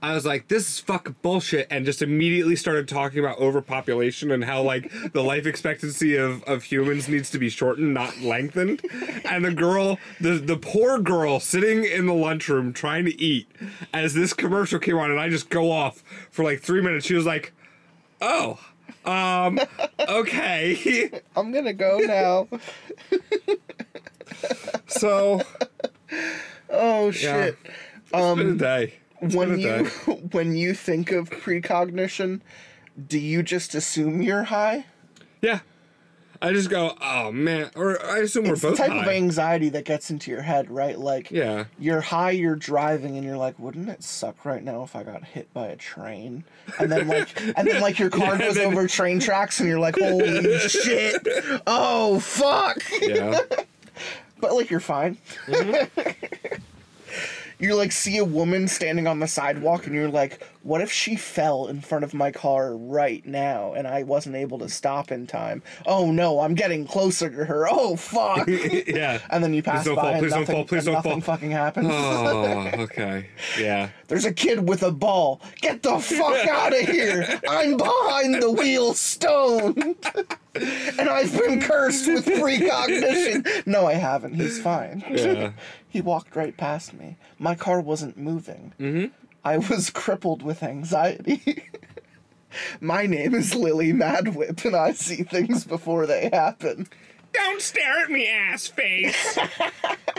I 0.03 0.13
was 0.13 0.25
like, 0.25 0.49
this 0.49 0.67
is 0.67 0.79
fuck 0.81 1.13
bullshit, 1.21 1.65
and 1.71 1.85
just 1.85 2.01
immediately 2.01 2.57
started 2.57 2.89
talking 2.89 3.19
about 3.19 3.37
overpopulation 3.39 4.31
and 4.31 4.43
how 4.43 4.61
like 4.61 4.91
the 5.13 5.23
life 5.23 5.45
expectancy 5.45 6.17
of, 6.17 6.43
of 6.43 6.63
humans 6.63 7.07
needs 7.07 7.29
to 7.29 7.39
be 7.39 7.47
shortened, 7.47 7.93
not 7.93 8.19
lengthened. 8.19 8.81
And 9.23 9.45
the 9.45 9.53
girl, 9.53 9.97
the 10.19 10.31
the 10.31 10.57
poor 10.57 10.99
girl 10.99 11.39
sitting 11.39 11.85
in 11.85 12.05
the 12.05 12.13
lunchroom 12.13 12.73
trying 12.73 13.05
to 13.05 13.19
eat, 13.21 13.49
as 13.93 14.13
this 14.13 14.33
commercial 14.33 14.77
came 14.77 14.97
on, 14.97 15.09
and 15.09 15.21
I 15.21 15.29
just 15.29 15.49
go 15.49 15.71
off 15.71 16.03
for 16.29 16.43
like 16.43 16.59
three 16.59 16.81
minutes. 16.81 17.05
She 17.05 17.13
was 17.15 17.25
like, 17.25 17.53
Oh, 18.21 18.59
um, 19.05 19.57
okay. 20.09 21.09
I'm 21.37 21.53
gonna 21.53 21.71
go 21.71 21.99
now. 21.99 22.49
so 24.87 25.41
Oh 26.69 27.05
yeah, 27.05 27.11
shit. 27.11 27.57
it's 28.13 28.37
been 28.37 28.49
a 28.49 28.55
day. 28.55 28.95
It's 29.25 29.35
when 29.35 29.59
you 29.59 29.85
when 30.31 30.55
you 30.55 30.73
think 30.73 31.11
of 31.11 31.29
precognition, 31.29 32.41
do 33.07 33.19
you 33.19 33.43
just 33.43 33.75
assume 33.75 34.21
you're 34.21 34.43
high? 34.43 34.85
Yeah. 35.41 35.59
I 36.41 36.51
just 36.51 36.69
go, 36.69 36.97
oh 36.99 37.31
man, 37.31 37.71
or 37.73 38.05
I 38.05 38.17
assume 38.17 38.43
we're 38.43 38.55
both. 38.57 38.71
It's 38.71 38.79
the 38.79 38.83
type 38.87 38.91
high. 38.91 39.03
of 39.03 39.07
anxiety 39.07 39.69
that 39.69 39.85
gets 39.85 40.09
into 40.11 40.29
your 40.29 40.41
head, 40.41 40.69
right? 40.69 40.99
Like 40.99 41.31
Yeah. 41.31 41.65
you're 41.79 42.01
high, 42.01 42.31
you're 42.31 42.57
driving, 42.57 43.15
and 43.15 43.25
you're 43.25 43.37
like, 43.37 43.57
wouldn't 43.57 43.87
it 43.87 44.03
suck 44.03 44.43
right 44.43 44.61
now 44.61 44.83
if 44.83 44.93
I 44.93 45.03
got 45.03 45.23
hit 45.23 45.53
by 45.53 45.67
a 45.67 45.77
train? 45.77 46.43
And 46.79 46.91
then 46.91 47.07
like, 47.07 47.29
and 47.57 47.65
then 47.65 47.79
like 47.81 47.97
your 47.97 48.09
car 48.09 48.37
goes 48.37 48.55
then- 48.55 48.65
over 48.73 48.89
train 48.89 49.21
tracks, 49.21 49.61
and 49.61 49.69
you're 49.69 49.79
like, 49.79 49.95
holy 49.99 50.57
shit! 50.59 51.25
Oh 51.65 52.19
fuck! 52.19 52.77
Yeah. 53.01 53.39
But 54.41 54.53
like 54.53 54.69
you're 54.69 54.81
fine. 54.81 55.17
Mm-hmm. 55.45 56.61
You 57.63 57.75
like 57.75 57.91
see 57.91 58.17
a 58.17 58.25
woman 58.25 58.67
standing 58.67 59.07
on 59.07 59.19
the 59.19 59.27
sidewalk 59.27 59.87
and 59.87 59.95
you're 59.95 60.09
like, 60.09 60.41
what 60.63 60.79
if 60.81 60.91
she 60.91 61.15
fell 61.17 61.67
in 61.67 61.81
front 61.81 62.05
of 62.05 62.13
my 62.13 62.31
car 62.31 62.75
right 62.75 63.23
now 63.25 63.73
and 63.73 63.85
I 63.85 64.03
wasn't 64.03 64.37
able 64.37 64.59
to 64.59 64.69
stop 64.69 65.11
in 65.11 65.27
time? 65.27 65.61
Oh 65.85 66.11
no, 66.11 66.39
I'm 66.39 66.55
getting 66.55 66.87
closer 66.87 67.29
to 67.29 67.45
her. 67.45 67.67
Oh 67.69 67.97
fuck. 67.97 68.47
yeah. 68.87 69.19
And 69.29 69.43
then 69.43 69.53
you 69.53 69.61
pass 69.61 69.83
don't 69.83 69.95
by 69.95 70.01
fall, 70.01 70.11
and 70.11 70.19
please 70.19 70.31
don't 70.31 70.39
nothing, 70.41 70.55
fall, 70.55 70.65
please 70.65 70.87
and 70.87 70.93
don't 70.95 71.03
fall. 71.03 71.11
nothing 71.11 71.21
fucking 71.21 71.51
happens. 71.51 71.87
Oh, 71.91 72.69
okay. 72.83 73.27
Yeah. 73.59 73.89
There's 74.07 74.25
a 74.25 74.33
kid 74.33 74.67
with 74.67 74.83
a 74.83 74.91
ball. 74.91 75.41
Get 75.61 75.83
the 75.83 75.99
fuck 75.99 76.47
out 76.47 76.73
of 76.73 76.79
here. 76.87 77.41
I'm 77.47 77.75
behind 77.75 78.41
the 78.41 78.51
wheel 78.51 78.93
stoned. 78.93 79.95
and 80.55 81.09
I've 81.09 81.37
been 81.37 81.59
cursed 81.59 82.07
with 82.07 82.25
precognition. 82.25 83.45
No, 83.65 83.85
I 83.87 83.93
haven't. 83.95 84.35
He's 84.35 84.61
fine. 84.61 85.03
Yeah. 85.09 85.51
he 85.89 85.99
walked 85.99 86.35
right 86.35 86.55
past 86.55 86.93
me. 86.93 87.17
My 87.37 87.55
car 87.55 87.81
wasn't 87.81 88.17
moving. 88.17 88.73
Mm-hmm. 88.79 89.22
I 89.43 89.57
was 89.57 89.89
crippled 89.89 90.41
with 90.41 90.63
anxiety. 90.63 91.69
My 92.81 93.05
name 93.05 93.33
is 93.33 93.55
Lily 93.55 93.91
Madwhip, 93.91 94.63
and 94.63 94.75
I 94.75 94.93
see 94.93 95.23
things 95.23 95.65
before 95.65 96.05
they 96.05 96.29
happen. 96.31 96.87
Don't 97.33 97.61
stare 97.61 97.99
at 98.03 98.11
me, 98.11 98.27
ass 98.27 98.67
face. 98.67 99.37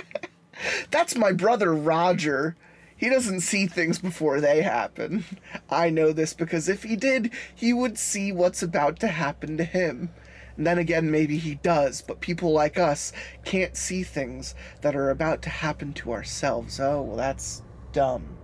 That's 0.91 1.17
my 1.17 1.33
brother 1.33 1.73
Roger. 1.73 2.57
He 2.97 3.09
doesn't 3.09 3.41
see 3.41 3.67
things 3.67 3.99
before 3.99 4.41
they 4.41 4.63
happen. 4.63 5.25
I 5.71 5.91
know 5.91 6.13
this 6.13 6.35
because 6.35 6.69
if 6.69 6.83
he 6.83 6.97
did, 6.97 7.33
he 7.55 7.73
would 7.73 7.99
see 7.99 8.33
what's 8.33 8.63
about 8.63 8.99
to 9.01 9.09
happen 9.09 9.57
to 9.59 9.65
him. 9.65 10.11
And 10.57 10.67
then 10.67 10.79
again, 10.79 11.11
maybe 11.11 11.39
he 11.39 11.57
does, 11.57 12.03
but 12.03 12.21
people 12.21 12.53
like 12.53 12.79
us 12.79 13.13
can't 13.45 13.77
see 13.77 14.03
things 14.03 14.55
that 14.83 14.95
are 14.95 15.11
about 15.11 15.43
to 15.43 15.51
happen 15.51 15.93
to 15.95 16.13
ourselves. 16.13 16.79
Oh, 16.79 17.03
well, 17.03 17.17
that's 17.17 17.63
dumb. 17.93 18.39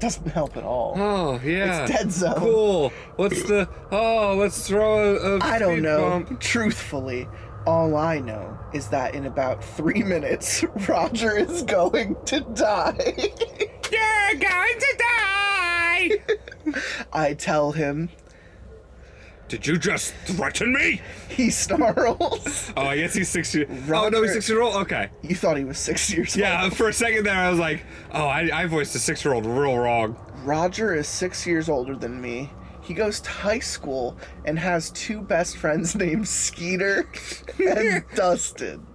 Doesn't 0.00 0.28
help 0.28 0.56
at 0.56 0.62
all. 0.62 0.94
Oh, 0.96 1.40
yeah. 1.44 1.82
It's 1.82 1.90
dead 1.90 2.12
zone. 2.12 2.34
Cool. 2.36 2.92
What's 3.16 3.42
the. 3.42 3.68
Oh, 3.90 4.36
let's 4.38 4.66
throw 4.68 5.16
a. 5.16 5.38
a 5.38 5.40
I 5.42 5.58
don't 5.58 5.82
know. 5.82 6.24
bump. 6.24 6.40
Truthfully, 6.40 7.26
all 7.66 7.96
I 7.96 8.20
know 8.20 8.58
is 8.72 8.88
that 8.88 9.14
in 9.14 9.26
about 9.26 9.62
three 9.64 10.02
minutes, 10.02 10.64
Roger 10.88 11.36
is 11.36 11.62
going 11.64 12.16
to 12.26 12.40
die. 12.54 12.96
You're 13.90 14.40
going 14.40 14.78
to 14.78 14.96
die! 14.98 16.10
I 17.12 17.34
tell 17.34 17.72
him. 17.72 18.10
Did 19.48 19.66
you 19.66 19.78
just 19.78 20.14
threaten 20.26 20.72
me? 20.72 21.00
He 21.28 21.50
snarls. 21.50 22.72
Oh, 22.76 22.82
I 22.82 22.98
guess 22.98 23.14
he's 23.14 23.28
six 23.28 23.54
years. 23.54 23.68
Oh, 23.90 24.08
no, 24.10 24.22
he's 24.22 24.34
six 24.34 24.48
years 24.48 24.60
old? 24.60 24.74
Okay. 24.82 25.08
You 25.22 25.34
thought 25.34 25.56
he 25.56 25.64
was 25.64 25.78
six 25.78 26.12
years 26.12 26.36
Yeah, 26.36 26.62
old. 26.64 26.72
Yeah, 26.72 26.76
for 26.76 26.88
a 26.88 26.92
second 26.92 27.24
there, 27.24 27.34
I 27.34 27.48
was 27.48 27.58
like, 27.58 27.84
oh, 28.12 28.26
I, 28.26 28.50
I 28.52 28.66
voiced 28.66 28.94
a 28.94 28.98
six 28.98 29.24
year 29.24 29.32
old 29.34 29.46
real 29.46 29.76
wrong. 29.78 30.16
Roger 30.44 30.94
is 30.94 31.08
six 31.08 31.46
years 31.46 31.68
older 31.68 31.96
than 31.96 32.20
me. 32.20 32.50
He 32.82 32.94
goes 32.94 33.20
to 33.20 33.30
high 33.30 33.58
school 33.58 34.16
and 34.44 34.58
has 34.58 34.90
two 34.90 35.20
best 35.22 35.56
friends 35.56 35.94
named 35.96 36.28
Skeeter 36.28 37.08
and 37.58 38.04
Dustin. 38.14 38.86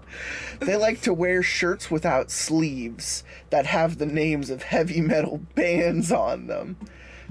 They 0.59 0.75
like 0.75 1.01
to 1.01 1.13
wear 1.13 1.41
shirts 1.41 1.89
without 1.89 2.29
sleeves 2.29 3.23
that 3.49 3.65
have 3.65 3.97
the 3.97 4.05
names 4.05 4.51
of 4.51 4.61
heavy 4.63 5.01
metal 5.01 5.41
bands 5.55 6.11
on 6.11 6.45
them. 6.47 6.77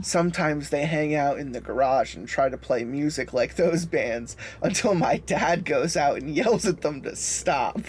Sometimes 0.00 0.70
they 0.70 0.86
hang 0.86 1.14
out 1.14 1.38
in 1.38 1.52
the 1.52 1.60
garage 1.60 2.14
and 2.14 2.26
try 2.26 2.48
to 2.48 2.56
play 2.56 2.84
music 2.84 3.32
like 3.32 3.56
those 3.56 3.84
bands 3.86 4.36
until 4.62 4.94
my 4.94 5.18
dad 5.18 5.64
goes 5.64 5.96
out 5.96 6.16
and 6.16 6.34
yells 6.34 6.64
at 6.66 6.80
them 6.80 7.02
to 7.02 7.14
stop. 7.14 7.80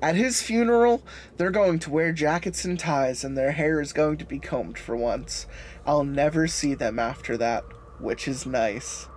At 0.00 0.14
his 0.14 0.40
funeral, 0.40 1.02
they're 1.36 1.50
going 1.50 1.80
to 1.80 1.90
wear 1.90 2.12
jackets 2.12 2.64
and 2.64 2.78
ties 2.78 3.24
and 3.24 3.36
their 3.36 3.52
hair 3.52 3.80
is 3.80 3.92
going 3.92 4.16
to 4.18 4.24
be 4.24 4.38
combed 4.38 4.78
for 4.78 4.96
once. 4.96 5.46
I'll 5.84 6.04
never 6.04 6.46
see 6.46 6.74
them 6.74 6.98
after 6.98 7.36
that, 7.36 7.64
which 7.98 8.28
is 8.28 8.46
nice. 8.46 9.08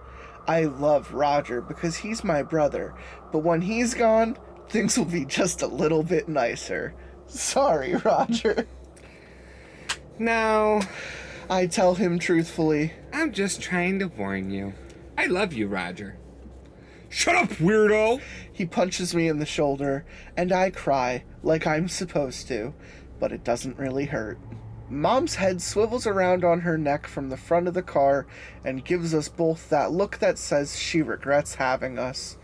I 0.48 0.64
love 0.64 1.14
Roger 1.14 1.62
because 1.62 1.98
he's 1.98 2.24
my 2.24 2.42
brother, 2.42 2.96
but 3.32 3.40
when 3.40 3.62
he's 3.62 3.94
gone, 3.94 4.38
things 4.70 4.98
will 4.98 5.06
be 5.06 5.26
just 5.26 5.62
a 5.62 5.68
little 5.68 6.04
bit 6.04 6.28
nicer. 6.28 6.96
Sorry, 7.28 7.96
Roger. 8.06 8.66
No, 10.18 10.82
I 11.50 11.66
tell 11.68 11.96
him 11.96 12.20
truthfully. 12.20 12.94
I'm 13.14 13.34
just 13.34 13.62
trying 13.62 14.00
to 14.00 14.08
warn 14.08 14.52
you. 14.52 14.74
I 15.18 15.26
love 15.26 15.54
you, 15.54 15.68
Roger. 15.68 16.18
Shut 17.10 17.36
up, 17.36 17.50
weirdo! 17.50 18.22
He 18.54 18.66
punches 18.66 19.14
me 19.14 19.28
in 19.28 19.40
the 19.40 19.46
shoulder, 19.46 20.06
and 20.38 20.52
I 20.52 20.70
cry 20.70 21.26
like 21.44 21.68
I'm 21.68 21.90
supposed 21.90 22.48
to, 22.48 22.74
but 23.20 23.34
it 23.34 23.44
doesn't 23.44 23.78
really 23.78 24.06
hurt. 24.06 24.40
Mom's 24.90 25.36
head 25.36 25.62
swivels 25.62 26.08
around 26.08 26.44
on 26.44 26.62
her 26.62 26.78
neck 26.78 27.08
from 27.08 27.30
the 27.30 27.38
front 27.38 27.68
of 27.68 27.74
the 27.74 27.82
car 27.82 28.28
and 28.64 28.86
gives 28.86 29.14
us 29.14 29.28
both 29.30 29.70
that 29.70 29.92
look 29.92 30.20
that 30.20 30.38
says 30.38 30.78
she 30.78 31.02
regrets 31.02 31.56
having 31.56 31.98
us. 31.98 32.38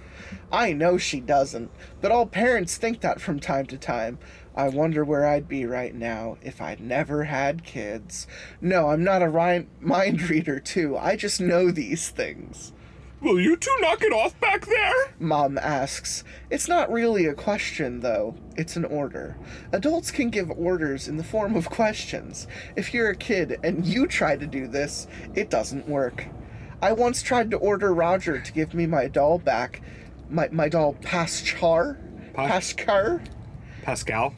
I 0.52 0.74
know 0.74 0.98
she 0.98 1.20
doesn't, 1.20 1.72
but 2.02 2.12
all 2.12 2.26
parents 2.26 2.78
think 2.78 3.02
that 3.02 3.22
from 3.22 3.40
time 3.40 3.66
to 3.68 3.78
time. 3.78 4.18
I 4.58 4.70
wonder 4.70 5.06
where 5.06 5.28
I'd 5.28 5.48
be 5.48 5.68
right 5.68 5.94
now 5.94 6.38
if 6.42 6.62
I'd 6.62 6.82
never 6.82 7.26
had 7.26 7.64
kids. 7.64 8.26
No, 8.60 8.90
I'm 8.90 9.04
not 9.04 9.22
a 9.22 9.66
mind 9.80 10.30
reader, 10.32 10.60
too. 10.60 10.98
I 10.98 11.16
just 11.16 11.40
know 11.40 11.70
these 11.70 12.10
things. 12.10 12.74
Will 13.22 13.40
you 13.40 13.56
two 13.56 13.76
knock 13.82 14.02
it 14.02 14.12
off 14.12 14.40
back 14.40 14.66
there? 14.66 15.14
Mom 15.20 15.60
asks. 15.60 16.24
It's 16.50 16.68
not 16.68 16.92
really 16.92 17.28
a 17.28 17.36
question, 17.36 18.00
though. 18.00 18.34
It's 18.56 18.76
an 18.76 18.86
order. 18.86 19.38
Adults 19.72 20.10
can 20.10 20.32
give 20.32 20.50
orders 20.50 21.08
in 21.08 21.18
the 21.18 21.24
form 21.24 21.56
of 21.56 21.70
questions. 21.70 22.48
If 22.76 22.96
you're 22.96 23.12
a 23.12 23.16
kid 23.16 23.60
and 23.64 23.86
you 23.86 24.08
try 24.08 24.38
to 24.38 24.48
do 24.48 24.68
this, 24.68 25.08
it 25.36 25.52
doesn't 25.52 25.88
work. 25.88 26.26
I 26.82 26.94
once 26.94 27.22
tried 27.22 27.52
to 27.52 27.58
order 27.58 27.94
Roger 27.94 28.40
to 28.40 28.54
give 28.54 28.74
me 28.74 28.88
my 28.88 29.08
doll 29.08 29.38
back. 29.38 29.82
My, 30.32 30.50
my 30.52 30.68
doll 30.68 30.96
Paschar? 30.96 31.98
Pa- 32.34 32.48
Paschar? 32.48 33.24
Pascal? 33.84 34.34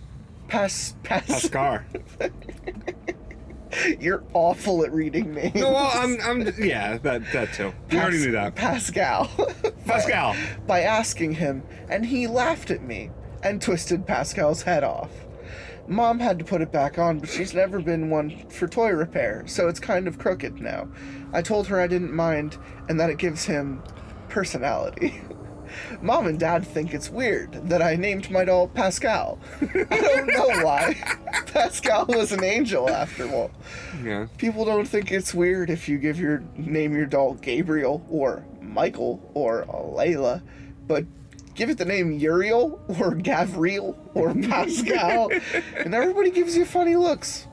Pas, 0.49 0.95
pas, 1.03 1.21
Pascar. 1.21 1.83
You're 3.99 4.23
awful 4.33 4.83
at 4.83 4.91
reading 4.91 5.33
names. 5.33 5.53
no, 5.53 5.71
well, 5.71 5.91
I'm, 5.93 6.17
I'm, 6.21 6.41
yeah, 6.57 6.97
that, 6.97 7.21
that 7.31 7.53
too. 7.53 7.71
You 7.91 7.99
already 7.99 8.17
knew 8.17 8.31
that. 8.31 8.55
Pascal. 8.55 9.29
Pascal. 9.85 10.35
by 10.65 10.81
asking 10.81 11.33
him, 11.33 11.61
and 11.87 12.05
he 12.05 12.25
laughed 12.25 12.71
at 12.71 12.81
me 12.81 13.11
and 13.43 13.61
twisted 13.61 14.07
Pascal's 14.07 14.63
head 14.63 14.83
off. 14.83 15.11
Mom 15.87 16.19
had 16.19 16.37
to 16.39 16.45
put 16.45 16.61
it 16.61 16.71
back 16.71 16.99
on, 16.99 17.19
but 17.19 17.29
she's 17.29 17.53
never 17.53 17.79
been 17.79 18.09
one 18.09 18.47
for 18.49 18.67
toy 18.67 18.89
repair, 18.89 19.43
so 19.47 19.67
it's 19.67 19.79
kind 19.79 20.07
of 20.07 20.19
crooked 20.19 20.59
now. 20.61 20.87
I 21.33 21.41
told 21.41 21.67
her 21.67 21.79
I 21.79 21.87
didn't 21.87 22.13
mind 22.13 22.57
and 22.89 22.99
that 22.99 23.09
it 23.09 23.17
gives 23.17 23.45
him 23.45 23.81
personality. 24.29 25.21
Mom 26.01 26.27
and 26.27 26.39
Dad 26.39 26.65
think 26.65 26.93
it's 26.93 27.09
weird 27.09 27.53
that 27.69 27.81
I 27.81 27.95
named 27.95 28.29
my 28.29 28.45
doll 28.45 28.67
Pascal. 28.67 29.39
I 29.61 29.99
don't 30.01 30.27
know 30.27 30.65
why. 30.65 30.93
Pascal 31.47 32.05
was 32.07 32.31
an 32.31 32.43
angel 32.43 32.89
after 32.89 33.29
all. 33.33 33.51
Yeah. 34.03 34.27
People 34.37 34.65
don't 34.65 34.87
think 34.87 35.11
it's 35.11 35.33
weird 35.33 35.69
if 35.69 35.89
you 35.89 35.97
give 35.97 36.19
your 36.19 36.43
name 36.55 36.93
your 36.93 37.05
doll 37.05 37.35
Gabriel 37.35 38.05
or 38.09 38.45
Michael 38.61 39.31
or 39.33 39.65
Layla, 39.65 40.41
but 40.87 41.05
give 41.55 41.69
it 41.69 41.77
the 41.77 41.85
name 41.85 42.11
Uriel 42.13 42.79
or 42.87 43.11
Gavriel 43.15 43.95
or 44.13 44.33
Pascal, 44.33 45.29
and 45.75 45.93
everybody 45.93 46.31
gives 46.31 46.55
you 46.55 46.65
funny 46.65 46.95
looks. 46.95 47.47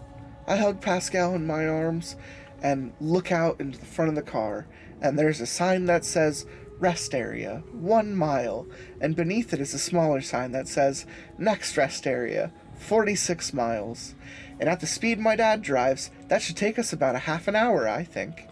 I 0.46 0.56
hug 0.56 0.80
Pascal 0.80 1.34
in 1.34 1.46
my 1.46 1.66
arms 1.66 2.16
and 2.62 2.92
look 3.00 3.32
out 3.32 3.60
into 3.60 3.78
the 3.78 3.86
front 3.86 4.10
of 4.10 4.14
the 4.14 4.22
car, 4.22 4.66
and 5.00 5.18
there's 5.18 5.40
a 5.40 5.46
sign 5.46 5.86
that 5.86 6.04
says 6.04 6.46
rest 6.78 7.14
area, 7.14 7.62
one 7.72 8.14
mile, 8.14 8.66
and 9.00 9.16
beneath 9.16 9.52
it 9.52 9.60
is 9.60 9.74
a 9.74 9.78
smaller 9.78 10.20
sign 10.20 10.52
that 10.52 10.68
says 10.68 11.06
next 11.38 11.76
rest 11.76 12.06
area, 12.06 12.52
46 12.78 13.52
miles. 13.52 14.14
And 14.60 14.68
at 14.68 14.80
the 14.80 14.86
speed 14.86 15.18
my 15.18 15.36
dad 15.36 15.62
drives, 15.62 16.10
that 16.28 16.42
should 16.42 16.56
take 16.56 16.78
us 16.78 16.92
about 16.92 17.14
a 17.14 17.20
half 17.20 17.48
an 17.48 17.56
hour, 17.56 17.88
I 17.88 18.04
think. 18.04 18.48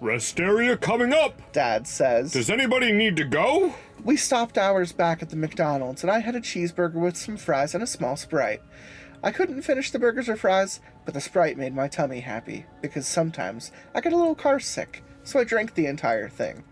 Rest 0.00 0.38
area 0.38 0.76
coming 0.76 1.12
up. 1.12 1.52
Dad 1.52 1.86
says. 1.88 2.32
Does 2.32 2.50
anybody 2.50 2.92
need 2.92 3.16
to 3.16 3.24
go? 3.24 3.74
We 4.04 4.16
stopped 4.16 4.56
hours 4.56 4.92
back 4.92 5.22
at 5.22 5.30
the 5.30 5.36
McDonald's, 5.36 6.02
and 6.02 6.10
I 6.10 6.20
had 6.20 6.36
a 6.36 6.40
cheeseburger 6.40 6.94
with 6.94 7.16
some 7.16 7.36
fries 7.36 7.74
and 7.74 7.82
a 7.82 7.86
small 7.86 8.16
Sprite. 8.16 8.62
I 9.24 9.32
couldn't 9.32 9.62
finish 9.62 9.90
the 9.90 9.98
burgers 9.98 10.28
or 10.28 10.36
fries, 10.36 10.78
but 11.04 11.14
the 11.14 11.20
Sprite 11.20 11.58
made 11.58 11.74
my 11.74 11.88
tummy 11.88 12.20
happy, 12.20 12.66
because 12.80 13.08
sometimes 13.08 13.72
I 13.92 14.00
get 14.00 14.12
a 14.12 14.16
little 14.16 14.36
car 14.36 14.60
sick, 14.60 15.02
so 15.24 15.40
I 15.40 15.44
drank 15.44 15.74
the 15.74 15.86
entire 15.86 16.28
thing. 16.28 16.62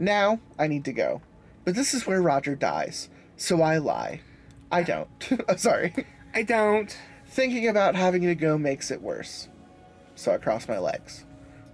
Now 0.00 0.40
I 0.58 0.66
need 0.66 0.86
to 0.86 0.94
go. 0.94 1.20
But 1.66 1.74
this 1.74 1.92
is 1.92 2.06
where 2.06 2.22
Roger 2.22 2.56
dies, 2.56 3.10
so 3.36 3.60
I 3.60 3.76
lie. 3.76 4.22
I 4.72 4.82
don't. 4.82 5.08
Sorry. 5.58 5.94
I 6.32 6.42
don't. 6.42 6.96
Thinking 7.26 7.68
about 7.68 7.94
having 7.94 8.22
to 8.22 8.34
go 8.34 8.56
makes 8.56 8.90
it 8.90 9.02
worse. 9.02 9.48
So 10.14 10.32
I 10.32 10.38
cross 10.38 10.66
my 10.66 10.78
legs. 10.78 11.26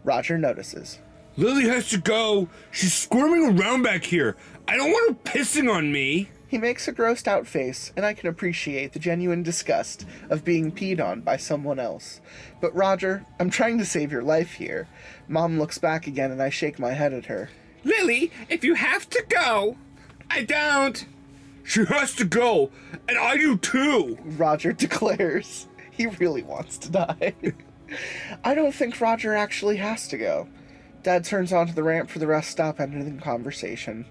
Roger 0.03 0.39
notices. 0.39 0.99
Lily 1.37 1.69
has 1.69 1.89
to 1.91 1.99
go. 1.99 2.49
She's 2.73 2.95
squirming 2.95 3.61
around 3.61 3.83
back 3.83 4.03
here. 4.03 4.37
I 4.67 4.77
don't 4.77 4.91
want 4.91 5.11
her 5.11 5.33
pissing 5.33 5.73
on 5.73 5.93
me. 5.93 6.31
He 6.49 6.59
makes 6.59 6.89
a 6.89 6.93
grossed 6.93 7.29
out 7.29 7.47
face, 7.47 7.93
and 7.97 8.05
I 8.05 8.15
can 8.15 8.29
appreciate 8.29 8.93
the 8.93 8.99
genuine 8.99 9.45
disgust 9.45 10.05
of 10.31 10.45
being 10.45 10.73
peed 10.73 11.01
on 11.01 11.21
by 11.21 11.37
someone 11.37 11.79
else. 11.79 12.21
But 12.61 12.75
Roger, 12.75 13.25
I'm 13.39 13.51
trying 13.51 13.79
to 13.79 13.85
save 13.85 14.11
your 14.11 14.23
life 14.23 14.55
here. 14.55 14.89
Mom 15.29 15.61
looks 15.61 15.79
back 15.79 16.09
again, 16.09 16.33
and 16.33 16.43
I 16.43 16.51
shake 16.51 16.81
my 16.81 16.93
head 16.93 17.13
at 17.13 17.27
her. 17.27 17.51
Lily, 17.87 18.33
if 18.49 18.65
you 18.65 18.75
have 18.75 19.09
to 19.11 19.25
go, 19.29 19.77
I 20.29 20.43
don't. 20.43 21.07
She 21.63 21.85
has 21.85 22.15
to 22.17 22.25
go, 22.25 22.71
and 23.09 23.17
I 23.17 23.37
do 23.37 23.57
too. 23.57 24.19
Roger 24.25 24.73
declares. 24.87 25.69
He 25.93 26.07
really 26.07 26.43
wants 26.43 26.79
to 26.79 26.91
die. 26.91 27.35
I 28.45 28.55
don't 28.55 28.75
think 28.75 29.01
Roger 29.01 29.35
actually 29.35 29.77
has 29.77 30.09
to 30.09 30.19
go. 30.19 30.49
Dad 31.05 31.25
turns 31.25 31.53
onto 31.53 31.73
the 31.73 31.85
ramp 31.85 32.11
for 32.11 32.19
the 32.19 32.27
rest 32.27 32.51
stop, 32.51 32.81
ending 32.81 33.17
the 33.17 33.23
conversation. 33.23 34.05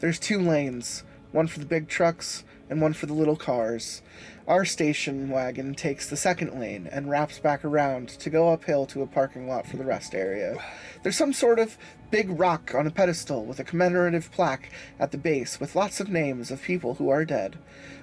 There's 0.00 0.18
two 0.18 0.40
lanes, 0.40 1.04
one 1.30 1.46
for 1.46 1.60
the 1.60 1.66
big 1.66 1.88
trucks 1.88 2.42
and 2.70 2.80
one 2.80 2.94
for 2.94 3.06
the 3.06 3.12
little 3.12 3.36
cars. 3.36 4.00
Our 4.48 4.64
station 4.64 5.28
wagon 5.28 5.74
takes 5.74 6.08
the 6.08 6.16
second 6.16 6.58
lane 6.58 6.88
and 6.90 7.10
wraps 7.10 7.38
back 7.38 7.64
around 7.64 8.08
to 8.08 8.30
go 8.30 8.48
uphill 8.52 8.86
to 8.86 9.02
a 9.02 9.06
parking 9.06 9.48
lot 9.48 9.66
for 9.66 9.76
the 9.76 9.84
rest 9.84 10.14
area. 10.14 10.56
There's 11.02 11.16
some 11.16 11.32
sort 11.32 11.58
of 11.58 11.76
big 12.10 12.38
rock 12.38 12.74
on 12.74 12.86
a 12.86 12.90
pedestal 12.90 13.44
with 13.44 13.60
a 13.60 13.64
commemorative 13.64 14.30
plaque 14.32 14.70
at 14.98 15.12
the 15.12 15.18
base 15.18 15.60
with 15.60 15.76
lots 15.76 16.00
of 16.00 16.08
names 16.08 16.50
of 16.50 16.62
people 16.62 16.94
who 16.94 17.10
are 17.10 17.24
dead. 17.24 17.58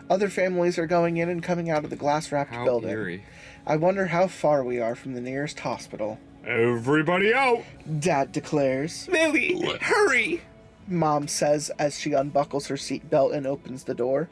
Other 0.09 0.29
families 0.29 0.77
are 0.77 0.87
going 0.87 1.17
in 1.17 1.27
and 1.29 1.43
coming 1.43 1.69
out 1.69 1.83
of 1.83 1.89
the 1.89 1.95
glass 1.95 2.31
wrapped 2.31 2.53
How 2.53 2.63
building. 2.63 2.91
eerie. 2.91 3.23
I 3.65 3.75
wonder 3.75 4.05
how 4.07 4.27
far 4.27 4.63
we 4.63 4.79
are 4.79 4.95
from 4.95 5.13
the 5.13 5.21
nearest 5.21 5.59
hospital. 5.59 6.19
Everybody 6.45 7.33
out. 7.33 7.63
Dad 7.99 8.31
declares. 8.31 9.09
Lily, 9.09 9.77
hurry. 9.81 10.41
Mom 10.87 11.27
says 11.27 11.69
as 11.77 11.99
she 11.99 12.13
unbuckles 12.13 12.67
her 12.67 12.75
seatbelt 12.75 13.35
and 13.35 13.45
opens 13.45 13.83
the 13.83 13.93
door. 13.93 14.29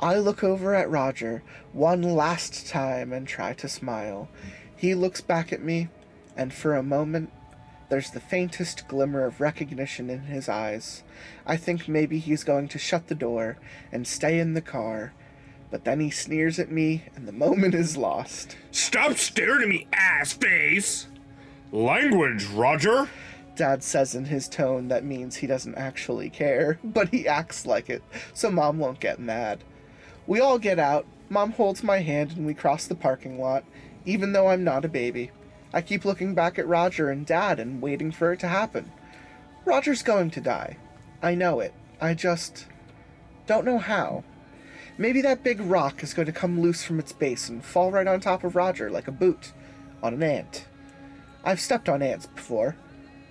I 0.00 0.18
look 0.18 0.44
over 0.44 0.76
at 0.76 0.90
Roger 0.90 1.42
one 1.72 2.02
last 2.02 2.68
time 2.68 3.12
and 3.12 3.26
try 3.26 3.52
to 3.54 3.68
smile. 3.68 4.28
He 4.76 4.94
looks 4.94 5.20
back 5.20 5.52
at 5.52 5.60
me, 5.60 5.88
and 6.36 6.52
for 6.52 6.76
a 6.76 6.84
moment, 6.84 7.32
there's 7.88 8.10
the 8.10 8.20
faintest 8.20 8.86
glimmer 8.86 9.24
of 9.24 9.40
recognition 9.40 10.08
in 10.08 10.20
his 10.20 10.48
eyes. 10.48 11.02
I 11.44 11.56
think 11.56 11.88
maybe 11.88 12.20
he's 12.20 12.44
going 12.44 12.68
to 12.68 12.78
shut 12.78 13.08
the 13.08 13.16
door 13.16 13.58
and 13.90 14.06
stay 14.06 14.38
in 14.38 14.54
the 14.54 14.60
car, 14.60 15.14
but 15.68 15.84
then 15.84 15.98
he 15.98 16.10
sneers 16.10 16.60
at 16.60 16.70
me, 16.70 17.02
and 17.16 17.26
the 17.26 17.32
moment 17.32 17.74
is 17.74 17.96
lost. 17.96 18.56
Stop 18.70 19.16
staring 19.16 19.62
at 19.62 19.68
me, 19.68 19.86
ass 19.92 20.32
face. 20.32 21.08
Language, 21.72 22.44
Roger. 22.46 23.08
Dad 23.56 23.82
says 23.82 24.14
in 24.14 24.26
his 24.26 24.48
tone 24.48 24.86
that 24.86 25.04
means 25.04 25.36
he 25.36 25.48
doesn't 25.48 25.74
actually 25.74 26.30
care, 26.30 26.78
but 26.84 27.08
he 27.08 27.26
acts 27.26 27.66
like 27.66 27.90
it, 27.90 28.04
so 28.32 28.48
Mom 28.48 28.78
won't 28.78 29.00
get 29.00 29.18
mad. 29.18 29.64
We 30.28 30.40
all 30.40 30.58
get 30.58 30.78
out. 30.78 31.06
Mom 31.30 31.52
holds 31.52 31.82
my 31.82 32.00
hand 32.00 32.32
and 32.36 32.44
we 32.44 32.52
cross 32.52 32.86
the 32.86 32.94
parking 32.94 33.40
lot, 33.40 33.64
even 34.04 34.32
though 34.32 34.48
I'm 34.48 34.62
not 34.62 34.84
a 34.84 34.88
baby. 34.88 35.30
I 35.72 35.80
keep 35.80 36.04
looking 36.04 36.34
back 36.34 36.58
at 36.58 36.68
Roger 36.68 37.08
and 37.08 37.24
Dad 37.24 37.58
and 37.58 37.80
waiting 37.80 38.12
for 38.12 38.34
it 38.34 38.40
to 38.40 38.48
happen. 38.48 38.92
Roger's 39.64 40.02
going 40.02 40.30
to 40.32 40.42
die. 40.42 40.76
I 41.22 41.34
know 41.34 41.60
it. 41.60 41.72
I 41.98 42.12
just 42.12 42.66
don't 43.46 43.64
know 43.64 43.78
how. 43.78 44.22
Maybe 44.98 45.22
that 45.22 45.42
big 45.42 45.62
rock 45.62 46.02
is 46.02 46.12
going 46.12 46.26
to 46.26 46.32
come 46.32 46.60
loose 46.60 46.84
from 46.84 46.98
its 46.98 47.12
base 47.12 47.48
and 47.48 47.64
fall 47.64 47.90
right 47.90 48.06
on 48.06 48.20
top 48.20 48.44
of 48.44 48.54
Roger 48.54 48.90
like 48.90 49.08
a 49.08 49.12
boot 49.12 49.54
on 50.02 50.12
an 50.12 50.22
ant. 50.22 50.66
I've 51.42 51.60
stepped 51.60 51.88
on 51.88 52.02
ants 52.02 52.26
before. 52.26 52.76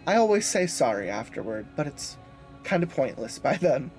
I 0.08 0.16
always 0.16 0.48
say 0.48 0.66
sorry 0.66 1.12
afterward, 1.12 1.68
but 1.76 1.86
it's 1.86 2.18
kind 2.64 2.82
of 2.82 2.90
pointless 2.90 3.38
by 3.38 3.58
then. 3.58 3.92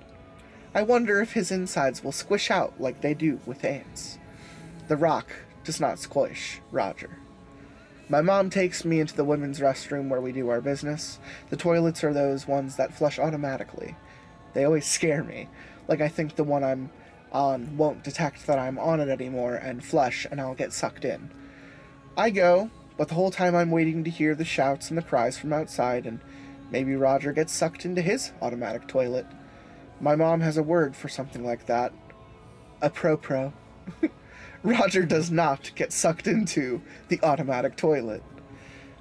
I 0.73 0.83
wonder 0.83 1.19
if 1.19 1.33
his 1.33 1.51
insides 1.51 2.03
will 2.03 2.11
squish 2.11 2.51
out 2.51 2.79
like 2.79 3.01
they 3.01 3.15
do 3.15 3.39
with 3.45 3.65
ants. 3.65 4.19
The 4.87 4.97
rock 4.97 5.31
does 5.63 5.79
not 5.79 5.97
squish 5.97 6.61
Roger. 6.71 7.17
My 8.07 8.21
mom 8.21 8.49
takes 8.49 8.85
me 8.85 8.99
into 8.99 9.15
the 9.15 9.23
women's 9.23 9.59
restroom 9.59 10.09
where 10.09 10.21
we 10.21 10.31
do 10.31 10.49
our 10.49 10.61
business. 10.61 11.19
The 11.49 11.57
toilets 11.57 12.03
are 12.03 12.13
those 12.13 12.47
ones 12.47 12.75
that 12.75 12.93
flush 12.93 13.17
automatically. 13.17 13.95
They 14.53 14.63
always 14.63 14.85
scare 14.91 15.23
me. 15.23 15.47
Like 15.87 16.01
I 16.01 16.07
think 16.07 16.35
the 16.35 16.43
one 16.43 16.63
I'm 16.63 16.91
on 17.31 17.75
won't 17.77 18.03
detect 18.03 18.45
that 18.45 18.59
I'm 18.59 18.77
on 18.77 18.99
it 18.99 19.09
anymore 19.09 19.55
and 19.55 19.83
flush 19.83 20.27
and 20.29 20.39
I'll 20.39 20.55
get 20.55 20.73
sucked 20.73 21.05
in. 21.05 21.31
I 22.15 22.29
go, 22.29 22.69
but 22.95 23.07
the 23.07 23.15
whole 23.15 23.31
time 23.31 23.55
I'm 23.55 23.71
waiting 23.71 24.03
to 24.03 24.09
hear 24.09 24.35
the 24.35 24.45
shouts 24.45 24.89
and 24.89 24.97
the 24.97 25.03
cries 25.03 25.37
from 25.37 25.53
outside 25.53 26.05
and 26.05 26.19
maybe 26.69 26.95
Roger 26.95 27.31
gets 27.31 27.53
sucked 27.53 27.85
into 27.85 28.01
his 28.03 28.33
automatic 28.41 28.87
toilet. 28.87 29.25
My 30.01 30.15
mom 30.15 30.41
has 30.41 30.57
a 30.57 30.63
word 30.63 30.95
for 30.95 31.09
something 31.09 31.45
like 31.45 31.65
that. 31.65 31.91
A 32.81 32.89
pro-pro. 32.89 33.51
Roger 34.63 35.03
does 35.03 35.29
not 35.29 35.71
get 35.75 35.91
sucked 35.91 36.27
into 36.27 36.81
the 37.09 37.19
automatic 37.21 37.75
toilet. 37.75 38.23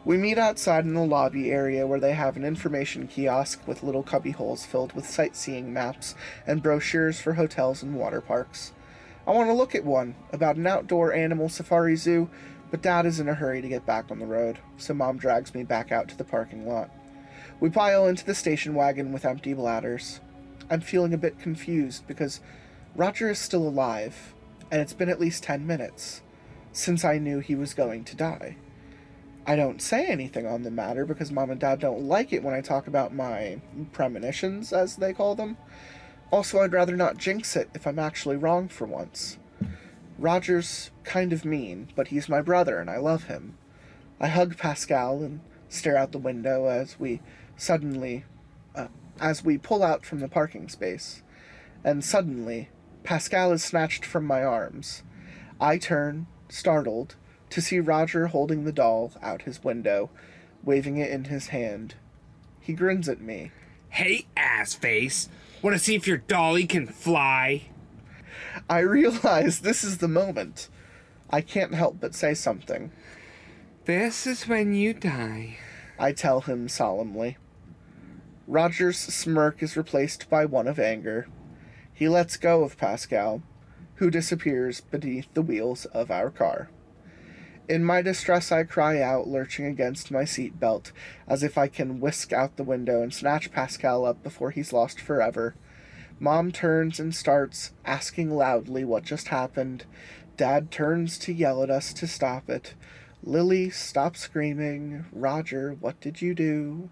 We 0.04 0.16
meet 0.16 0.38
outside 0.38 0.84
in 0.84 0.94
the 0.94 1.04
lobby 1.04 1.50
area 1.50 1.86
where 1.86 2.00
they 2.00 2.14
have 2.14 2.36
an 2.36 2.44
information 2.44 3.06
kiosk 3.06 3.66
with 3.66 3.82
little 3.82 4.02
cubby 4.02 4.30
holes 4.30 4.64
filled 4.64 4.92
with 4.94 5.08
sightseeing 5.08 5.72
maps 5.72 6.14
and 6.46 6.62
brochures 6.62 7.20
for 7.20 7.34
hotels 7.34 7.82
and 7.82 7.94
water 7.94 8.20
parks. 8.20 8.72
I 9.26 9.32
want 9.32 9.50
to 9.50 9.54
look 9.54 9.74
at 9.74 9.84
one 9.84 10.14
about 10.32 10.56
an 10.56 10.66
outdoor 10.66 11.12
animal 11.12 11.48
safari 11.48 11.94
zoo, 11.94 12.30
but 12.70 12.82
Dad 12.82 13.06
is 13.06 13.20
in 13.20 13.28
a 13.28 13.34
hurry 13.34 13.60
to 13.60 13.68
get 13.68 13.86
back 13.86 14.10
on 14.10 14.18
the 14.18 14.26
road, 14.26 14.58
so 14.78 14.94
Mom 14.94 15.18
drags 15.18 15.54
me 15.54 15.62
back 15.62 15.92
out 15.92 16.08
to 16.08 16.16
the 16.16 16.24
parking 16.24 16.66
lot. 16.66 16.90
We 17.60 17.68
pile 17.68 18.06
into 18.06 18.24
the 18.24 18.34
station 18.34 18.74
wagon 18.74 19.12
with 19.12 19.24
empty 19.24 19.52
bladders. 19.52 20.20
I'm 20.70 20.80
feeling 20.80 21.14
a 21.14 21.18
bit 21.18 21.38
confused 21.38 22.06
because 22.06 22.40
Roger 22.94 23.30
is 23.30 23.38
still 23.38 23.66
alive, 23.66 24.34
and 24.70 24.80
it's 24.80 24.92
been 24.92 25.08
at 25.08 25.20
least 25.20 25.42
10 25.44 25.66
minutes 25.66 26.22
since 26.72 27.04
I 27.04 27.18
knew 27.18 27.40
he 27.40 27.54
was 27.54 27.74
going 27.74 28.04
to 28.04 28.16
die. 28.16 28.56
I 29.46 29.56
don't 29.56 29.80
say 29.80 30.06
anything 30.06 30.46
on 30.46 30.62
the 30.62 30.70
matter 30.70 31.06
because 31.06 31.32
mom 31.32 31.50
and 31.50 31.58
dad 31.58 31.80
don't 31.80 32.02
like 32.02 32.34
it 32.34 32.42
when 32.42 32.52
I 32.52 32.60
talk 32.60 32.86
about 32.86 33.14
my 33.14 33.60
premonitions, 33.92 34.72
as 34.74 34.96
they 34.96 35.14
call 35.14 35.34
them. 35.34 35.56
Also, 36.30 36.60
I'd 36.60 36.72
rather 36.74 36.96
not 36.96 37.16
jinx 37.16 37.56
it 37.56 37.70
if 37.72 37.86
I'm 37.86 37.98
actually 37.98 38.36
wrong 38.36 38.68
for 38.68 38.86
once. 38.86 39.38
Roger's 40.18 40.90
kind 41.04 41.32
of 41.32 41.46
mean, 41.46 41.88
but 41.96 42.08
he's 42.08 42.28
my 42.28 42.42
brother 42.42 42.78
and 42.78 42.90
I 42.90 42.98
love 42.98 43.24
him. 43.24 43.56
I 44.20 44.28
hug 44.28 44.58
Pascal 44.58 45.22
and 45.22 45.40
stare 45.68 45.96
out 45.96 46.12
the 46.12 46.18
window 46.18 46.66
as 46.66 47.00
we 47.00 47.20
suddenly, 47.56 48.24
as 49.20 49.44
we 49.44 49.58
pull 49.58 49.82
out 49.82 50.04
from 50.04 50.20
the 50.20 50.28
parking 50.28 50.68
space. 50.68 51.22
And 51.84 52.04
suddenly, 52.04 52.68
Pascal 53.04 53.52
is 53.52 53.64
snatched 53.64 54.04
from 54.04 54.24
my 54.24 54.42
arms. 54.42 55.02
I 55.60 55.78
turn, 55.78 56.26
startled, 56.48 57.16
to 57.50 57.60
see 57.60 57.80
Roger 57.80 58.28
holding 58.28 58.64
the 58.64 58.72
doll 58.72 59.12
out 59.22 59.42
his 59.42 59.64
window, 59.64 60.10
waving 60.62 60.98
it 60.98 61.10
in 61.10 61.24
his 61.24 61.48
hand. 61.48 61.94
He 62.60 62.72
grins 62.74 63.08
at 63.08 63.20
me. 63.20 63.50
Hey, 63.88 64.26
ass 64.36 64.74
face. 64.74 65.28
Want 65.62 65.74
to 65.74 65.82
see 65.82 65.94
if 65.94 66.06
your 66.06 66.18
dolly 66.18 66.66
can 66.66 66.86
fly? 66.86 67.70
I 68.68 68.80
realize 68.80 69.60
this 69.60 69.82
is 69.82 69.98
the 69.98 70.08
moment. 70.08 70.68
I 71.30 71.40
can't 71.40 71.74
help 71.74 71.98
but 72.00 72.14
say 72.14 72.34
something. 72.34 72.92
This 73.86 74.26
is 74.26 74.46
when 74.46 74.74
you 74.74 74.92
die. 74.92 75.56
I 75.98 76.12
tell 76.12 76.42
him 76.42 76.68
solemnly. 76.68 77.38
Roger's 78.50 78.96
smirk 78.96 79.62
is 79.62 79.76
replaced 79.76 80.30
by 80.30 80.46
one 80.46 80.66
of 80.66 80.78
anger. 80.78 81.28
He 81.92 82.08
lets 82.08 82.38
go 82.38 82.64
of 82.64 82.78
Pascal, 82.78 83.42
who 83.96 84.10
disappears 84.10 84.80
beneath 84.80 85.26
the 85.34 85.42
wheels 85.42 85.84
of 85.84 86.10
our 86.10 86.30
car. 86.30 86.70
In 87.68 87.84
my 87.84 88.00
distress, 88.00 88.50
I 88.50 88.62
cry 88.62 89.02
out, 89.02 89.28
lurching 89.28 89.66
against 89.66 90.10
my 90.10 90.24
seat 90.24 90.58
belt, 90.58 90.92
as 91.26 91.42
if 91.42 91.58
I 91.58 91.68
can 91.68 92.00
whisk 92.00 92.32
out 92.32 92.56
the 92.56 92.64
window 92.64 93.02
and 93.02 93.12
snatch 93.12 93.52
Pascal 93.52 94.06
up 94.06 94.22
before 94.22 94.50
he's 94.50 94.72
lost 94.72 94.98
forever. 94.98 95.54
Mom 96.18 96.50
turns 96.50 96.98
and 96.98 97.14
starts 97.14 97.74
asking 97.84 98.30
loudly 98.30 98.82
what 98.82 99.04
just 99.04 99.28
happened. 99.28 99.84
Dad 100.38 100.70
turns 100.70 101.18
to 101.18 101.34
yell 101.34 101.62
at 101.62 101.68
us 101.68 101.92
to 101.92 102.06
stop 102.06 102.48
it. 102.48 102.72
Lily, 103.22 103.68
stop 103.68 104.16
screaming. 104.16 105.04
Roger, 105.12 105.76
what 105.78 106.00
did 106.00 106.22
you 106.22 106.34
do? 106.34 106.88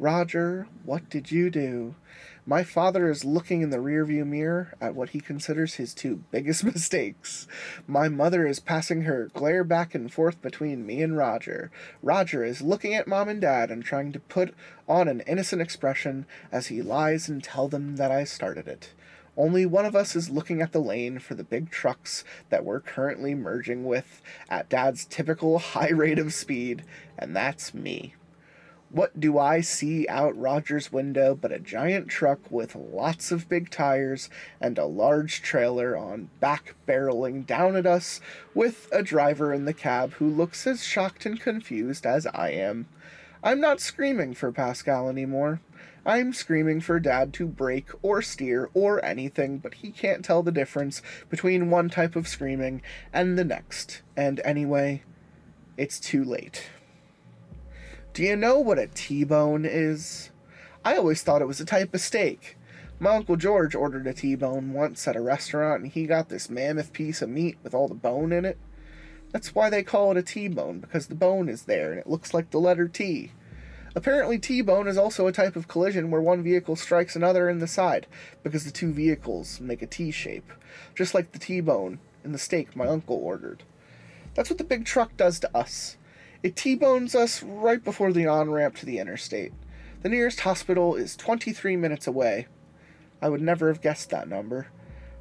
Roger, 0.00 0.66
what 0.84 1.08
did 1.08 1.30
you 1.30 1.50
do? 1.50 1.94
My 2.44 2.64
father 2.64 3.08
is 3.08 3.24
looking 3.24 3.62
in 3.62 3.70
the 3.70 3.76
rearview 3.76 4.26
mirror 4.26 4.74
at 4.80 4.96
what 4.96 5.10
he 5.10 5.20
considers 5.20 5.74
his 5.74 5.94
two 5.94 6.24
biggest 6.32 6.64
mistakes. 6.64 7.46
My 7.86 8.08
mother 8.08 8.44
is 8.44 8.58
passing 8.58 9.02
her 9.02 9.30
glare 9.32 9.62
back 9.62 9.94
and 9.94 10.12
forth 10.12 10.42
between 10.42 10.84
me 10.84 11.00
and 11.00 11.16
Roger. 11.16 11.70
Roger 12.02 12.44
is 12.44 12.60
looking 12.60 12.92
at 12.92 13.06
mom 13.06 13.28
and 13.28 13.40
dad 13.40 13.70
and 13.70 13.84
trying 13.84 14.10
to 14.12 14.18
put 14.18 14.52
on 14.88 15.06
an 15.06 15.20
innocent 15.20 15.62
expression 15.62 16.26
as 16.50 16.66
he 16.66 16.82
lies 16.82 17.28
and 17.28 17.42
tell 17.42 17.68
them 17.68 17.94
that 17.94 18.10
I 18.10 18.24
started 18.24 18.66
it. 18.66 18.94
Only 19.36 19.64
one 19.64 19.86
of 19.86 19.94
us 19.94 20.16
is 20.16 20.28
looking 20.28 20.60
at 20.60 20.72
the 20.72 20.80
lane 20.80 21.20
for 21.20 21.34
the 21.36 21.44
big 21.44 21.70
trucks 21.70 22.24
that 22.50 22.64
we're 22.64 22.80
currently 22.80 23.36
merging 23.36 23.84
with 23.84 24.20
at 24.50 24.68
Dad's 24.68 25.04
typical 25.04 25.58
high 25.60 25.90
rate 25.90 26.18
of 26.18 26.34
speed, 26.34 26.82
and 27.16 27.34
that's 27.34 27.72
me. 27.72 28.14
What 28.94 29.18
do 29.18 29.40
I 29.40 29.60
see 29.60 30.06
out 30.06 30.38
Roger's 30.38 30.92
window 30.92 31.34
but 31.34 31.50
a 31.50 31.58
giant 31.58 32.06
truck 32.06 32.48
with 32.48 32.76
lots 32.76 33.32
of 33.32 33.48
big 33.48 33.68
tires 33.68 34.30
and 34.60 34.78
a 34.78 34.84
large 34.84 35.42
trailer 35.42 35.96
on 35.96 36.30
back 36.38 36.76
barreling 36.86 37.44
down 37.44 37.74
at 37.74 37.86
us 37.86 38.20
with 38.54 38.88
a 38.92 39.02
driver 39.02 39.52
in 39.52 39.64
the 39.64 39.74
cab 39.74 40.12
who 40.12 40.28
looks 40.28 40.64
as 40.64 40.84
shocked 40.84 41.26
and 41.26 41.40
confused 41.40 42.06
as 42.06 42.24
I 42.26 42.50
am? 42.50 42.86
I'm 43.42 43.60
not 43.60 43.80
screaming 43.80 44.32
for 44.32 44.52
Pascal 44.52 45.08
anymore. 45.08 45.60
I'm 46.06 46.32
screaming 46.32 46.80
for 46.80 47.00
Dad 47.00 47.32
to 47.32 47.48
brake 47.48 47.90
or 48.00 48.22
steer 48.22 48.70
or 48.74 49.04
anything, 49.04 49.58
but 49.58 49.74
he 49.74 49.90
can't 49.90 50.24
tell 50.24 50.44
the 50.44 50.52
difference 50.52 51.02
between 51.28 51.68
one 51.68 51.88
type 51.88 52.14
of 52.14 52.28
screaming 52.28 52.80
and 53.12 53.36
the 53.36 53.44
next. 53.44 54.02
And 54.16 54.40
anyway, 54.44 55.02
it's 55.76 55.98
too 55.98 56.22
late. 56.22 56.68
Do 58.14 58.22
you 58.22 58.36
know 58.36 58.60
what 58.60 58.78
a 58.78 58.86
T-bone 58.86 59.64
is? 59.64 60.30
I 60.84 60.96
always 60.96 61.24
thought 61.24 61.42
it 61.42 61.48
was 61.48 61.58
a 61.58 61.64
type 61.64 61.92
of 61.94 62.00
steak. 62.00 62.56
My 63.00 63.16
Uncle 63.16 63.34
George 63.34 63.74
ordered 63.74 64.06
a 64.06 64.14
T-bone 64.14 64.72
once 64.72 65.08
at 65.08 65.16
a 65.16 65.20
restaurant 65.20 65.82
and 65.82 65.90
he 65.90 66.06
got 66.06 66.28
this 66.28 66.48
mammoth 66.48 66.92
piece 66.92 67.22
of 67.22 67.28
meat 67.28 67.58
with 67.64 67.74
all 67.74 67.88
the 67.88 67.94
bone 67.94 68.30
in 68.30 68.44
it. 68.44 68.56
That's 69.32 69.52
why 69.52 69.68
they 69.68 69.82
call 69.82 70.12
it 70.12 70.16
a 70.16 70.22
T-bone, 70.22 70.78
because 70.78 71.08
the 71.08 71.16
bone 71.16 71.48
is 71.48 71.64
there 71.64 71.90
and 71.90 71.98
it 71.98 72.06
looks 72.06 72.32
like 72.32 72.52
the 72.52 72.60
letter 72.60 72.86
T. 72.86 73.32
Apparently, 73.96 74.38
T-bone 74.38 74.86
is 74.86 74.96
also 74.96 75.26
a 75.26 75.32
type 75.32 75.56
of 75.56 75.66
collision 75.66 76.12
where 76.12 76.22
one 76.22 76.44
vehicle 76.44 76.76
strikes 76.76 77.16
another 77.16 77.48
in 77.48 77.58
the 77.58 77.66
side, 77.66 78.06
because 78.44 78.64
the 78.64 78.70
two 78.70 78.92
vehicles 78.92 79.58
make 79.60 79.82
a 79.82 79.88
T 79.88 80.12
shape, 80.12 80.52
just 80.94 81.14
like 81.14 81.32
the 81.32 81.40
T-bone 81.40 81.98
in 82.22 82.30
the 82.30 82.38
steak 82.38 82.76
my 82.76 82.86
uncle 82.86 83.16
ordered. 83.16 83.64
That's 84.34 84.50
what 84.50 84.58
the 84.58 84.62
big 84.62 84.84
truck 84.84 85.16
does 85.16 85.40
to 85.40 85.56
us. 85.56 85.96
It 86.44 86.56
T-bones 86.56 87.14
us 87.14 87.42
right 87.42 87.82
before 87.82 88.12
the 88.12 88.26
on-ramp 88.26 88.76
to 88.76 88.84
the 88.84 88.98
interstate. 88.98 89.54
The 90.02 90.10
nearest 90.10 90.40
hospital 90.40 90.94
is 90.94 91.16
23 91.16 91.74
minutes 91.74 92.06
away. 92.06 92.48
I 93.22 93.30
would 93.30 93.40
never 93.40 93.68
have 93.68 93.80
guessed 93.80 94.10
that 94.10 94.28
number. 94.28 94.66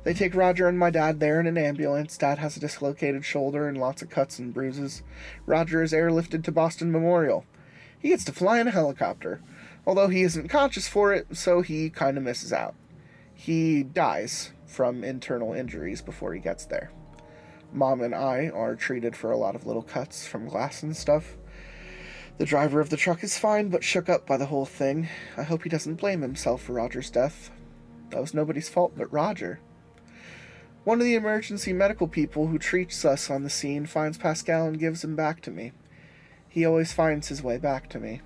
They 0.04 0.14
take 0.14 0.36
Roger 0.36 0.68
and 0.68 0.78
my 0.78 0.90
dad 0.90 1.22
there 1.22 1.40
in 1.40 1.48
an 1.48 1.58
ambulance. 1.58 2.18
Dad 2.18 2.40
has 2.40 2.58
a 2.58 2.60
dislocated 2.60 3.24
shoulder 3.24 3.70
and 3.70 3.78
lots 3.78 4.02
of 4.02 4.10
cuts 4.10 4.38
and 4.38 4.54
bruises. 4.54 5.02
Roger 5.46 5.82
is 5.82 5.94
airlifted 5.94 6.44
to 6.44 6.52
Boston 6.52 6.92
Memorial. 6.92 7.46
He 7.98 8.10
gets 8.10 8.26
to 8.26 8.34
fly 8.34 8.60
in 8.60 8.68
a 8.68 8.72
helicopter, 8.72 9.42
although 9.88 10.10
he 10.10 10.24
isn't 10.24 10.50
conscious 10.50 10.90
for 10.90 11.14
it, 11.14 11.38
so 11.38 11.62
he 11.62 11.90
kind 11.90 12.18
of 12.18 12.24
misses 12.26 12.52
out. 12.52 12.76
He 13.34 13.82
dies 13.82 14.52
from 14.66 15.06
internal 15.06 15.54
injuries 15.54 16.02
before 16.02 16.34
he 16.34 16.42
gets 16.42 16.66
there. 16.66 16.92
Mom 17.74 18.02
and 18.02 18.14
I 18.14 18.50
are 18.50 18.76
treated 18.76 19.16
for 19.16 19.32
a 19.32 19.38
lot 19.38 19.56
of 19.56 19.66
little 19.66 19.82
cuts 19.82 20.28
from 20.28 20.48
glass 20.48 20.84
and 20.84 20.96
stuff. 20.96 21.36
The 22.38 22.46
driver 22.46 22.80
of 22.80 22.90
the 22.90 22.98
truck 22.98 23.24
is 23.24 23.38
fine, 23.38 23.70
but 23.70 23.84
shook 23.84 24.10
up 24.10 24.26
by 24.28 24.38
the 24.38 24.46
whole 24.46 24.66
thing. 24.66 25.10
I 25.38 25.44
hope 25.44 25.64
he 25.64 25.70
doesn't 25.70 25.96
blame 25.96 26.22
himself 26.22 26.62
for 26.62 26.74
Roger's 26.74 27.10
death. 27.10 27.52
That 28.10 28.22
was 28.22 28.34
nobody's 28.34 28.70
fault 28.70 28.94
but 28.96 29.12
Roger. 29.12 29.60
One 30.84 31.00
of 31.00 31.06
the 31.06 31.16
emergency 31.16 31.74
medical 31.74 32.08
people 32.08 32.48
who 32.48 32.60
treats 32.60 33.06
us 33.06 33.30
on 33.30 33.44
the 33.44 33.50
scene 33.50 33.86
finds 33.86 34.18
Pascal 34.18 34.68
and 34.68 34.80
gives 34.80 35.04
him 35.04 35.16
back 35.16 35.42
to 35.42 35.52
me. 35.52 35.72
He 36.50 36.66
always 36.66 36.94
finds 36.94 37.30
his 37.30 37.42
way 37.42 37.58
back 37.58 37.90
to 37.90 38.00
me. 38.00 38.22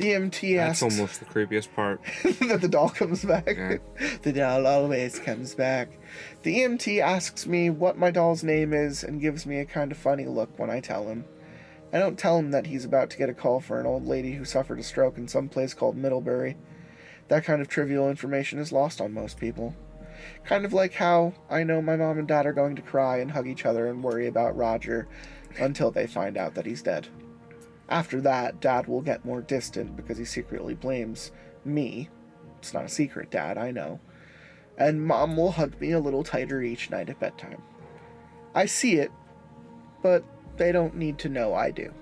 The 0.00 0.12
EMT 0.12 0.56
That's 0.56 0.82
almost 0.82 1.20
the 1.20 1.26
creepiest 1.26 1.74
part. 1.74 2.00
that 2.48 2.62
the 2.62 2.68
doll 2.68 2.88
comes 2.88 3.22
back. 3.22 3.54
Yeah. 3.54 3.76
the 4.22 4.32
doll 4.32 4.66
always 4.66 5.18
comes 5.18 5.54
back. 5.54 5.90
The 6.42 6.60
EMT 6.60 7.02
asks 7.02 7.46
me 7.46 7.68
what 7.68 7.98
my 7.98 8.10
doll's 8.10 8.42
name 8.42 8.72
is 8.72 9.04
and 9.04 9.20
gives 9.20 9.44
me 9.44 9.58
a 9.58 9.66
kind 9.66 9.92
of 9.92 9.98
funny 9.98 10.24
look 10.24 10.58
when 10.58 10.70
I 10.70 10.80
tell 10.80 11.06
him. 11.06 11.26
I 11.92 11.98
don't 11.98 12.18
tell 12.18 12.38
him 12.38 12.50
that 12.50 12.68
he's 12.68 12.86
about 12.86 13.10
to 13.10 13.18
get 13.18 13.28
a 13.28 13.34
call 13.34 13.60
for 13.60 13.78
an 13.78 13.84
old 13.84 14.06
lady 14.06 14.32
who 14.32 14.46
suffered 14.46 14.78
a 14.78 14.82
stroke 14.82 15.18
in 15.18 15.28
some 15.28 15.50
place 15.50 15.74
called 15.74 15.98
Middlebury. 15.98 16.56
That 17.28 17.44
kind 17.44 17.60
of 17.60 17.68
trivial 17.68 18.08
information 18.08 18.58
is 18.58 18.72
lost 18.72 19.02
on 19.02 19.12
most 19.12 19.38
people. 19.38 19.76
Kind 20.44 20.64
of 20.64 20.72
like 20.72 20.94
how 20.94 21.34
I 21.50 21.62
know 21.62 21.82
my 21.82 21.96
mom 21.96 22.18
and 22.18 22.26
dad 22.26 22.46
are 22.46 22.54
going 22.54 22.74
to 22.76 22.82
cry 22.82 23.18
and 23.18 23.32
hug 23.32 23.46
each 23.46 23.66
other 23.66 23.86
and 23.86 24.02
worry 24.02 24.26
about 24.26 24.56
Roger 24.56 25.08
until 25.58 25.90
they 25.90 26.06
find 26.06 26.38
out 26.38 26.54
that 26.54 26.64
he's 26.64 26.80
dead. 26.80 27.08
After 27.90 28.20
that, 28.20 28.60
Dad 28.60 28.86
will 28.86 29.00
get 29.00 29.24
more 29.24 29.42
distant 29.42 29.96
because 29.96 30.16
he 30.16 30.24
secretly 30.24 30.74
blames 30.74 31.32
me. 31.64 32.08
It's 32.58 32.72
not 32.72 32.84
a 32.84 32.88
secret, 32.88 33.30
Dad, 33.30 33.58
I 33.58 33.72
know. 33.72 33.98
And 34.78 35.04
Mom 35.04 35.36
will 35.36 35.52
hug 35.52 35.78
me 35.80 35.90
a 35.90 35.98
little 35.98 36.22
tighter 36.22 36.62
each 36.62 36.88
night 36.88 37.10
at 37.10 37.18
bedtime. 37.18 37.62
I 38.54 38.66
see 38.66 38.94
it, 38.94 39.10
but 40.02 40.24
they 40.56 40.70
don't 40.70 40.94
need 40.94 41.18
to 41.18 41.28
know 41.28 41.52
I 41.52 41.72
do. 41.72 41.92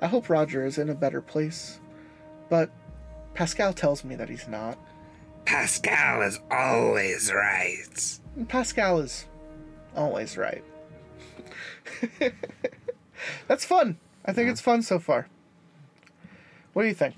I 0.00 0.06
hope 0.06 0.30
Roger 0.30 0.64
is 0.64 0.78
in 0.78 0.88
a 0.88 0.94
better 0.94 1.20
place, 1.20 1.78
but 2.48 2.70
Pascal 3.34 3.72
tells 3.72 4.02
me 4.02 4.16
that 4.16 4.28
he's 4.30 4.48
not. 4.48 4.78
Pascal 5.44 6.22
is 6.22 6.40
always 6.50 7.32
right. 7.32 8.18
Pascal 8.48 9.00
is 9.00 9.26
always 9.94 10.36
right. 10.36 10.64
That's 13.48 13.64
fun. 13.64 13.98
I 14.26 14.32
think 14.32 14.50
it's 14.50 14.60
fun 14.60 14.82
so 14.82 14.98
far. 14.98 15.28
What 16.72 16.82
do 16.82 16.88
you 16.88 16.94
think? 16.94 17.14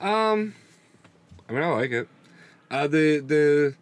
Um, 0.00 0.54
I 1.48 1.52
mean, 1.52 1.62
I 1.62 1.68
like 1.68 1.90
it. 1.90 2.08
Uh, 2.70 2.86
the 2.86 3.20
the 3.20 3.74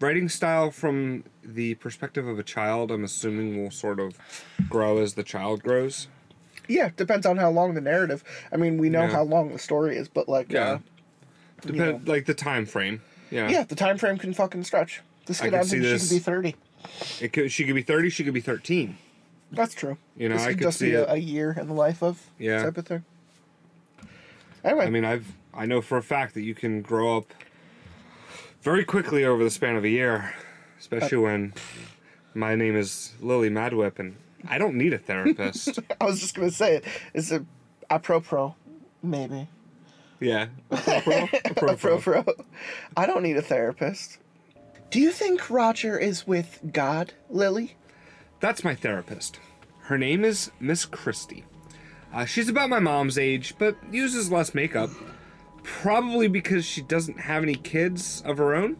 writing 0.00 0.28
style 0.28 0.70
from 0.70 1.24
the 1.42 1.74
perspective 1.74 2.26
of 2.26 2.38
a 2.38 2.42
child, 2.42 2.90
I'm 2.90 3.04
assuming, 3.04 3.62
will 3.62 3.70
sort 3.70 3.98
of 4.00 4.16
grow 4.68 4.98
as 4.98 5.14
the 5.14 5.22
child 5.22 5.62
grows. 5.62 6.08
Yeah, 6.68 6.90
depends 6.96 7.26
on 7.26 7.36
how 7.36 7.50
long 7.50 7.74
the 7.74 7.80
narrative. 7.80 8.22
I 8.52 8.56
mean, 8.56 8.78
we 8.78 8.88
know 8.88 9.02
Yeah. 9.02 9.08
how 9.10 9.22
long 9.24 9.52
the 9.52 9.58
story 9.58 9.96
is, 9.96 10.08
but 10.08 10.28
like, 10.28 10.52
Yeah. 10.52 10.70
uh, 10.70 10.78
Depend 11.62 12.08
like 12.08 12.24
the 12.26 12.34
time 12.34 12.64
frame. 12.64 13.02
Yeah. 13.30 13.48
yeah, 13.50 13.64
the 13.64 13.74
time 13.74 13.98
frame 13.98 14.16
can 14.16 14.32
fucking 14.32 14.64
stretch. 14.64 15.02
This 15.26 15.40
I 15.40 15.44
kid, 15.44 15.50
can 15.50 15.60
I, 15.60 15.62
see 15.64 15.82
she 15.82 15.98
could 15.98 16.10
be 16.14 16.18
thirty. 16.18 16.56
It 17.20 17.32
could. 17.34 17.52
She 17.52 17.64
could 17.66 17.74
be 17.74 17.82
thirty. 17.82 18.08
She 18.08 18.24
could 18.24 18.32
be 18.32 18.40
thirteen. 18.40 18.96
That's 19.52 19.74
true. 19.74 19.96
You 20.16 20.28
know, 20.28 20.36
this 20.36 20.44
I 20.46 20.50
could 20.50 20.60
just 20.60 20.78
see 20.78 20.90
be 20.90 20.94
a, 20.94 21.12
a 21.12 21.16
year 21.16 21.56
in 21.58 21.66
the 21.66 21.74
life 21.74 22.02
of 22.02 22.20
Yeah. 22.38 22.62
type 22.64 22.78
of 22.78 22.86
thing. 22.86 23.04
Anyway, 24.64 24.86
I 24.86 24.90
mean, 24.90 25.04
I've 25.04 25.26
I 25.52 25.66
know 25.66 25.80
for 25.80 25.96
a 25.98 26.02
fact 26.02 26.34
that 26.34 26.42
you 26.42 26.54
can 26.54 26.82
grow 26.82 27.16
up 27.16 27.32
very 28.62 28.84
quickly 28.84 29.24
over 29.24 29.42
the 29.42 29.50
span 29.50 29.74
of 29.76 29.84
a 29.84 29.88
year, 29.88 30.34
especially 30.78 31.18
Uh, 31.18 31.22
when 31.22 31.54
my 32.34 32.54
name 32.54 32.76
is 32.76 33.12
Lily 33.20 33.50
Madwhip 33.50 33.98
and 33.98 34.16
I 34.48 34.58
don't 34.58 34.76
need 34.76 34.92
a 34.92 34.98
therapist. 34.98 35.78
I 36.00 36.04
was 36.04 36.20
just 36.20 36.34
gonna 36.34 36.50
say 36.50 36.76
it. 36.76 36.84
It's 37.14 37.30
a 37.32 37.44
apropos, 37.90 38.54
maybe. 39.02 39.48
yeah. 40.20 40.46
Apropos. 40.70 42.24
I 42.96 43.06
don't 43.06 43.22
need 43.22 43.36
a 43.36 43.42
therapist. 43.42 44.18
Do 44.90 45.00
you 45.00 45.10
think 45.10 45.50
Roger 45.50 45.98
is 45.98 46.26
with 46.26 46.60
God, 46.72 47.14
Lily? 47.28 47.76
That's 48.40 48.64
my 48.64 48.74
therapist. 48.74 49.38
Her 49.82 49.98
name 49.98 50.24
is 50.24 50.50
Miss 50.58 50.86
Christie. 50.86 51.44
Uh, 52.12 52.24
she's 52.24 52.48
about 52.48 52.70
my 52.70 52.80
mom's 52.80 53.18
age, 53.18 53.54
but 53.58 53.76
uses 53.92 54.32
less 54.32 54.54
makeup. 54.54 54.90
Probably 55.62 56.26
because 56.26 56.64
she 56.64 56.80
doesn't 56.80 57.20
have 57.20 57.42
any 57.42 57.54
kids 57.54 58.22
of 58.24 58.38
her 58.38 58.54
own. 58.54 58.78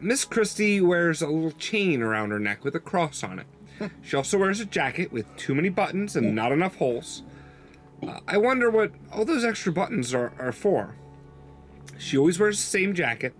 Miss 0.00 0.24
Christie 0.24 0.80
wears 0.80 1.20
a 1.20 1.28
little 1.28 1.50
chain 1.52 2.02
around 2.02 2.30
her 2.30 2.38
neck 2.38 2.64
with 2.64 2.74
a 2.74 2.80
cross 2.80 3.22
on 3.22 3.38
it. 3.40 3.46
She 4.02 4.16
also 4.16 4.38
wears 4.38 4.60
a 4.60 4.64
jacket 4.64 5.12
with 5.12 5.36
too 5.36 5.54
many 5.54 5.68
buttons 5.68 6.16
and 6.16 6.34
not 6.34 6.50
enough 6.50 6.76
holes. 6.76 7.22
Uh, 8.02 8.20
I 8.26 8.38
wonder 8.38 8.70
what 8.70 8.92
all 9.12 9.24
those 9.24 9.44
extra 9.44 9.72
buttons 9.72 10.14
are, 10.14 10.32
are 10.38 10.52
for. 10.52 10.94
She 11.98 12.16
always 12.16 12.40
wears 12.40 12.58
the 12.58 12.66
same 12.66 12.94
jacket. 12.94 13.34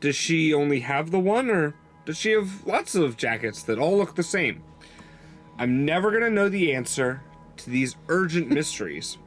Does 0.00 0.14
she 0.14 0.54
only 0.54 0.80
have 0.80 1.10
the 1.10 1.18
one, 1.18 1.50
or 1.50 1.74
does 2.04 2.16
she 2.16 2.30
have 2.30 2.66
lots 2.66 2.94
of 2.94 3.16
jackets 3.16 3.62
that 3.64 3.78
all 3.78 3.96
look 3.96 4.14
the 4.14 4.22
same? 4.22 4.62
I'm 5.58 5.84
never 5.84 6.10
gonna 6.12 6.30
know 6.30 6.48
the 6.48 6.74
answer 6.74 7.22
to 7.58 7.70
these 7.70 7.96
urgent 8.08 8.48
mysteries. 8.50 9.18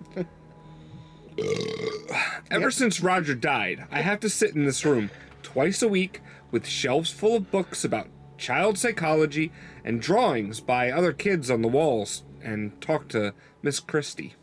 Ever 2.49 2.71
since 2.71 3.01
Roger 3.01 3.35
died, 3.35 3.85
I 3.91 4.01
have 4.01 4.19
to 4.21 4.29
sit 4.29 4.55
in 4.55 4.65
this 4.65 4.85
room 4.85 5.09
twice 5.43 5.81
a 5.81 5.87
week 5.87 6.21
with 6.51 6.67
shelves 6.67 7.11
full 7.11 7.37
of 7.37 7.51
books 7.51 7.83
about 7.83 8.09
child 8.37 8.77
psychology 8.77 9.51
and 9.83 10.01
drawings 10.01 10.59
by 10.59 10.91
other 10.91 11.13
kids 11.13 11.49
on 11.49 11.61
the 11.61 11.67
walls 11.67 12.23
and 12.43 12.79
talk 12.81 13.07
to 13.09 13.33
Miss 13.61 13.79
Christie. 13.79 14.35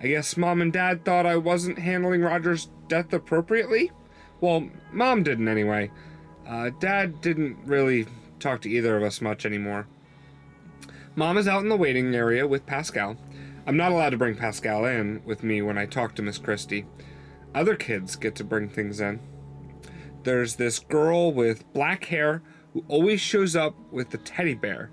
I 0.00 0.08
guess 0.08 0.36
mom 0.36 0.62
and 0.62 0.72
dad 0.72 1.04
thought 1.04 1.26
I 1.26 1.36
wasn't 1.36 1.78
handling 1.78 2.22
Roger's 2.22 2.70
death 2.86 3.12
appropriately? 3.12 3.90
Well, 4.40 4.70
mom 4.92 5.24
didn't 5.24 5.48
anyway. 5.48 5.90
Uh, 6.46 6.70
dad 6.78 7.20
didn't 7.20 7.58
really 7.64 8.06
talk 8.38 8.62
to 8.62 8.70
either 8.70 8.96
of 8.96 9.02
us 9.02 9.20
much 9.20 9.44
anymore. 9.44 9.86
Mom 11.18 11.36
is 11.36 11.48
out 11.48 11.64
in 11.64 11.68
the 11.68 11.76
waiting 11.76 12.14
area 12.14 12.46
with 12.46 12.64
Pascal. 12.64 13.16
I'm 13.66 13.76
not 13.76 13.90
allowed 13.90 14.10
to 14.10 14.16
bring 14.16 14.36
Pascal 14.36 14.84
in 14.84 15.20
with 15.24 15.42
me 15.42 15.60
when 15.62 15.76
I 15.76 15.84
talk 15.84 16.14
to 16.14 16.22
Miss 16.22 16.38
Christie. 16.38 16.86
Other 17.56 17.74
kids 17.74 18.14
get 18.14 18.36
to 18.36 18.44
bring 18.44 18.68
things 18.68 19.00
in. 19.00 19.18
There's 20.22 20.54
this 20.54 20.78
girl 20.78 21.32
with 21.32 21.72
black 21.72 22.04
hair 22.04 22.40
who 22.72 22.84
always 22.86 23.20
shows 23.20 23.56
up 23.56 23.74
with 23.90 24.10
the 24.10 24.18
teddy 24.18 24.54
bear 24.54 24.92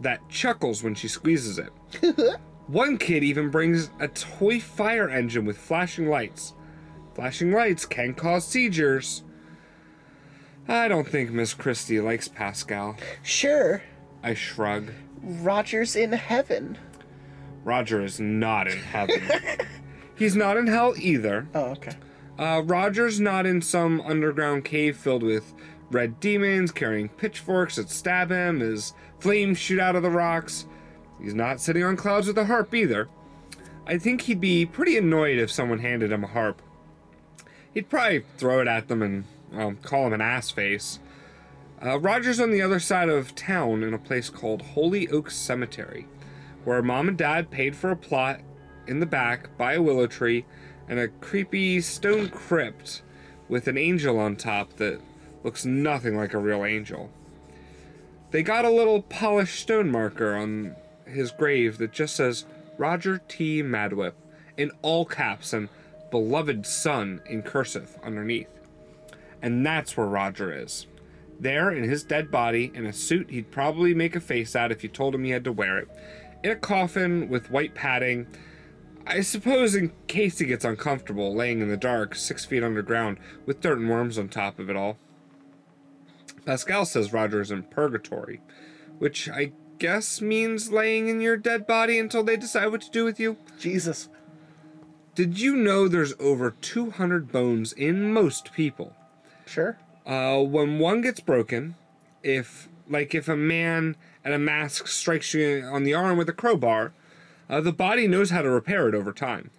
that 0.00 0.28
chuckles 0.28 0.82
when 0.82 0.96
she 0.96 1.06
squeezes 1.06 1.60
it. 1.60 1.70
One 2.66 2.98
kid 2.98 3.22
even 3.22 3.48
brings 3.48 3.90
a 4.00 4.08
toy 4.08 4.58
fire 4.58 5.08
engine 5.08 5.44
with 5.44 5.56
flashing 5.56 6.08
lights. 6.08 6.52
Flashing 7.14 7.52
lights 7.52 7.86
can 7.86 8.14
cause 8.14 8.44
seizures. 8.44 9.22
I 10.66 10.88
don't 10.88 11.06
think 11.06 11.30
Miss 11.30 11.54
Christie 11.54 12.00
likes 12.00 12.26
Pascal. 12.26 12.96
Sure. 13.22 13.82
I 14.20 14.34
shrug. 14.34 14.90
Roger's 15.22 15.96
in 15.96 16.12
heaven. 16.12 16.78
Roger 17.64 18.02
is 18.02 18.18
not 18.20 18.68
in 18.68 18.78
heaven. 18.78 19.22
He's 20.16 20.36
not 20.36 20.56
in 20.56 20.66
hell 20.66 20.94
either. 20.98 21.48
Oh, 21.54 21.70
okay. 21.72 21.92
Uh, 22.38 22.62
Roger's 22.64 23.20
not 23.20 23.46
in 23.46 23.60
some 23.60 24.00
underground 24.00 24.64
cave 24.64 24.96
filled 24.96 25.22
with 25.22 25.52
red 25.90 26.20
demons 26.20 26.72
carrying 26.72 27.08
pitchforks 27.08 27.76
that 27.76 27.90
stab 27.90 28.30
him 28.30 28.62
as 28.62 28.94
flames 29.18 29.58
shoot 29.58 29.80
out 29.80 29.96
of 29.96 30.02
the 30.02 30.10
rocks. 30.10 30.66
He's 31.20 31.34
not 31.34 31.60
sitting 31.60 31.82
on 31.82 31.96
clouds 31.96 32.26
with 32.26 32.38
a 32.38 32.46
harp 32.46 32.74
either. 32.74 33.08
I 33.86 33.98
think 33.98 34.22
he'd 34.22 34.40
be 34.40 34.64
pretty 34.64 34.96
annoyed 34.96 35.38
if 35.38 35.50
someone 35.50 35.80
handed 35.80 36.12
him 36.12 36.24
a 36.24 36.28
harp. 36.28 36.62
He'd 37.74 37.88
probably 37.88 38.24
throw 38.38 38.60
it 38.60 38.68
at 38.68 38.88
them 38.88 39.02
and 39.02 39.24
um, 39.52 39.76
call 39.82 40.06
him 40.06 40.12
an 40.14 40.20
ass 40.20 40.50
face. 40.50 40.98
Uh, 41.82 41.98
Roger's 41.98 42.40
on 42.40 42.50
the 42.50 42.60
other 42.60 42.78
side 42.78 43.08
of 43.08 43.34
town 43.34 43.82
in 43.82 43.94
a 43.94 43.98
place 43.98 44.28
called 44.28 44.60
Holy 44.60 45.08
Oak 45.08 45.30
Cemetery, 45.30 46.06
where 46.64 46.82
mom 46.82 47.08
and 47.08 47.16
dad 47.16 47.50
paid 47.50 47.74
for 47.74 47.90
a 47.90 47.96
plot 47.96 48.40
in 48.86 49.00
the 49.00 49.06
back 49.06 49.56
by 49.56 49.74
a 49.74 49.82
willow 49.82 50.06
tree 50.06 50.44
and 50.88 50.98
a 50.98 51.08
creepy 51.08 51.80
stone 51.80 52.28
crypt 52.28 53.02
with 53.48 53.66
an 53.66 53.78
angel 53.78 54.18
on 54.18 54.36
top 54.36 54.74
that 54.74 55.00
looks 55.42 55.64
nothing 55.64 56.16
like 56.16 56.34
a 56.34 56.38
real 56.38 56.66
angel. 56.66 57.10
They 58.30 58.42
got 58.42 58.66
a 58.66 58.70
little 58.70 59.00
polished 59.02 59.60
stone 59.60 59.90
marker 59.90 60.34
on 60.36 60.76
his 61.06 61.30
grave 61.30 61.78
that 61.78 61.92
just 61.92 62.14
says 62.14 62.44
Roger 62.76 63.22
T. 63.26 63.62
Madwhip 63.62 64.12
in 64.56 64.70
all 64.82 65.06
caps 65.06 65.54
and 65.54 65.70
beloved 66.10 66.66
son 66.66 67.22
in 67.26 67.42
cursive 67.42 67.98
underneath. 68.02 68.48
And 69.40 69.64
that's 69.64 69.96
where 69.96 70.06
Roger 70.06 70.52
is. 70.52 70.86
There 71.40 71.70
in 71.72 71.84
his 71.84 72.04
dead 72.04 72.30
body, 72.30 72.70
in 72.74 72.84
a 72.84 72.92
suit 72.92 73.30
he'd 73.30 73.50
probably 73.50 73.94
make 73.94 74.14
a 74.14 74.20
face 74.20 74.54
at 74.54 74.70
if 74.70 74.82
you 74.82 74.90
told 74.90 75.14
him 75.14 75.24
he 75.24 75.30
had 75.30 75.44
to 75.44 75.52
wear 75.52 75.78
it, 75.78 75.88
in 76.44 76.50
a 76.50 76.56
coffin 76.56 77.28
with 77.30 77.50
white 77.50 77.74
padding. 77.74 78.26
I 79.06 79.22
suppose 79.22 79.74
in 79.74 79.92
case 80.06 80.38
he 80.38 80.46
gets 80.46 80.66
uncomfortable 80.66 81.34
laying 81.34 81.60
in 81.60 81.68
the 81.68 81.76
dark, 81.78 82.14
six 82.14 82.44
feet 82.44 82.62
underground, 82.62 83.18
with 83.46 83.62
dirt 83.62 83.78
and 83.78 83.88
worms 83.88 84.18
on 84.18 84.28
top 84.28 84.58
of 84.58 84.68
it 84.68 84.76
all. 84.76 84.98
Pascal 86.44 86.84
says 86.84 87.12
Roger 87.12 87.40
is 87.40 87.50
in 87.50 87.62
purgatory, 87.62 88.42
which 88.98 89.28
I 89.28 89.52
guess 89.78 90.20
means 90.20 90.70
laying 90.70 91.08
in 91.08 91.22
your 91.22 91.38
dead 91.38 91.66
body 91.66 91.98
until 91.98 92.22
they 92.22 92.36
decide 92.36 92.68
what 92.68 92.82
to 92.82 92.90
do 92.90 93.04
with 93.04 93.18
you. 93.18 93.38
Jesus. 93.58 94.10
Did 95.14 95.40
you 95.40 95.56
know 95.56 95.88
there's 95.88 96.14
over 96.20 96.50
200 96.50 97.32
bones 97.32 97.72
in 97.72 98.12
most 98.12 98.52
people? 98.52 98.94
Sure. 99.46 99.78
Uh, 100.06 100.42
when 100.42 100.78
one 100.78 101.00
gets 101.00 101.20
broken, 101.20 101.74
if 102.22 102.68
like 102.88 103.14
if 103.14 103.28
a 103.28 103.36
man 103.36 103.96
at 104.24 104.32
a 104.32 104.38
mask 104.38 104.88
strikes 104.88 105.32
you 105.34 105.62
on 105.62 105.84
the 105.84 105.94
arm 105.94 106.18
with 106.18 106.28
a 106.28 106.32
crowbar, 106.32 106.92
uh, 107.48 107.60
the 107.60 107.72
body 107.72 108.06
knows 108.06 108.30
how 108.30 108.42
to 108.42 108.50
repair 108.50 108.88
it 108.88 108.94
over 108.94 109.12
time, 109.12 109.50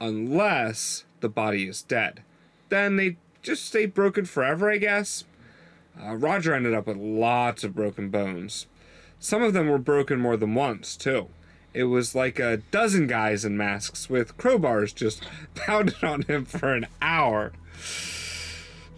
unless 0.00 1.04
the 1.20 1.28
body 1.28 1.68
is 1.68 1.82
dead. 1.82 2.22
Then 2.68 2.96
they 2.96 3.16
just 3.42 3.64
stay 3.64 3.86
broken 3.86 4.24
forever, 4.24 4.70
I 4.70 4.78
guess. 4.78 5.24
Uh, 6.00 6.14
Roger 6.16 6.54
ended 6.54 6.74
up 6.74 6.86
with 6.86 6.96
lots 6.96 7.62
of 7.62 7.74
broken 7.74 8.10
bones. 8.10 8.66
Some 9.18 9.42
of 9.42 9.52
them 9.52 9.68
were 9.68 9.78
broken 9.78 10.18
more 10.18 10.36
than 10.36 10.54
once, 10.54 10.96
too. 10.96 11.28
It 11.72 11.84
was 11.84 12.14
like 12.14 12.38
a 12.38 12.58
dozen 12.70 13.06
guys 13.06 13.44
in 13.44 13.56
masks 13.56 14.08
with 14.10 14.36
crowbars 14.36 14.94
just 14.94 15.22
pounded 15.54 16.02
on 16.02 16.22
him 16.22 16.44
for 16.44 16.74
an 16.74 16.86
hour. 17.00 17.52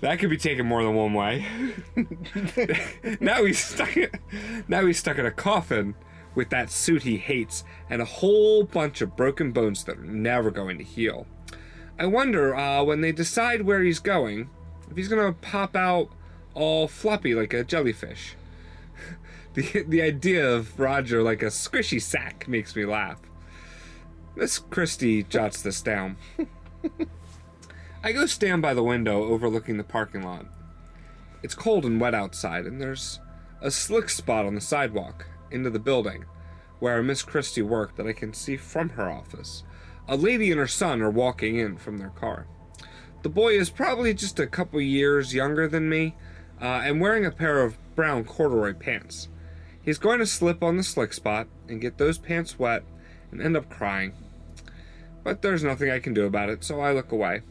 That 0.01 0.19
could 0.19 0.31
be 0.31 0.37
taken 0.37 0.67
more 0.67 0.83
than 0.83 0.95
one 0.95 1.15
way. 1.15 1.47
now 3.21 3.45
he's 3.45 3.65
stuck. 3.65 3.97
In, 3.97 4.11
now 4.69 4.85
he's 4.85 4.99
stuck 4.99 5.19
in 5.19 5.27
a 5.27 5.31
coffin 5.31 5.95
with 6.35 6.51
that 6.51 6.71
suit 6.71 7.03
he 7.03 7.17
hates 7.17 7.65
and 7.89 8.03
a 8.03 8.05
whole 8.05 8.63
bunch 8.63 9.01
of 9.01 9.17
broken 9.17 9.53
bones 9.53 9.85
that 9.85 9.99
are 9.99 10.05
never 10.05 10.51
going 10.51 10.79
to 10.79 10.85
heal. 10.85 11.27
I 11.99 12.07
wonder 12.07 12.55
uh, 12.55 12.85
when 12.85 13.01
they 13.01 13.13
decide 13.13 13.63
where 13.63 13.83
he's 13.83 14.01
going, 14.01 14.51
if 14.91 14.97
he's 14.97 15.09
gonna 15.09 15.33
pop 15.33 15.75
out 15.75 16.11
all 16.55 16.89
floppy 16.89 17.35
like 17.35 17.55
a 17.55 17.65
jellyfish. 17.65 18.35
the 19.55 19.85
the 19.89 20.03
idea 20.03 20.47
of 20.47 20.79
Roger 20.79 21.23
like 21.23 21.43
a 21.43 21.47
squishy 21.47 22.01
sack 22.01 22.47
makes 22.47 22.77
me 22.77 22.85
laugh. 22.85 23.21
Miss 24.35 24.59
Christie 24.59 25.23
jots 25.23 25.63
this 25.63 25.81
down. 25.81 26.17
I 28.07 28.13
go 28.13 28.27
stand 28.27 28.63
by 28.63 28.73
the 28.73 28.85
window 28.85 29.25
overlooking 29.25 29.79
the 29.79 29.83
parking 29.83 30.23
lot. 30.23 30.47
It's 31.43 31.57
cold 31.57 31.85
and 31.85 32.01
wet 32.01 32.15
outside, 32.15 32.65
and 32.65 32.81
there's 32.81 33.19
a 33.61 33.69
slick 33.69 34.11
spot 34.11 34.47
on 34.47 34.55
the 34.55 34.61
sidewalk 34.61 35.27
into 35.51 35.71
the 35.71 35.81
building, 35.81 36.25
where 36.79 37.03
Miss 37.03 37.25
Christie 37.25 37.63
worked 37.63 37.97
that 37.97 38.07
I 38.07 38.13
can 38.13 38.33
see 38.33 38.57
from 38.57 38.91
her 38.91 39.11
office. 39.11 39.65
A 40.07 40.17
lady 40.17 40.53
and 40.53 40.61
her 40.61 40.69
son 40.69 41.03
are 41.03 41.11
walking 41.11 41.57
in 41.57 41.79
from 41.79 41.99
their 41.99 42.11
car. 42.11 42.47
The 43.25 43.29
boy 43.29 43.59
is 43.59 43.71
probably 43.71 44.15
just 44.15 44.39
a 44.39 44.47
couple 44.47 44.81
years 44.81 45.35
younger 45.35 45.67
than 45.67 45.89
me 45.89 46.15
uh, 46.63 46.83
and 46.85 47.01
wearing 47.01 47.27
a 47.27 47.33
pair 47.33 47.65
of 47.65 47.77
brown 47.97 48.23
corduroy 48.23 48.75
pants. 48.75 49.27
He's 49.83 49.99
going 49.99 50.21
to 50.21 50.27
slip 50.27 50.63
on 50.63 50.77
the 50.77 50.85
slick 50.85 51.13
spot 51.13 51.49
and 51.69 51.81
get 51.81 51.99
those 51.99 52.19
pants 52.19 52.57
wet 52.57 52.85
and 53.33 53.43
end 53.43 53.57
up 53.57 53.69
crying. 53.69 54.13
But 55.25 55.43
there's 55.43 55.65
nothing 55.65 55.91
I 55.91 55.99
can 55.99 56.15
do 56.15 56.25
about 56.25 56.51
it, 56.51 56.63
so 56.63 56.79
I 56.79 56.93
look 56.93 57.11
away. 57.11 57.43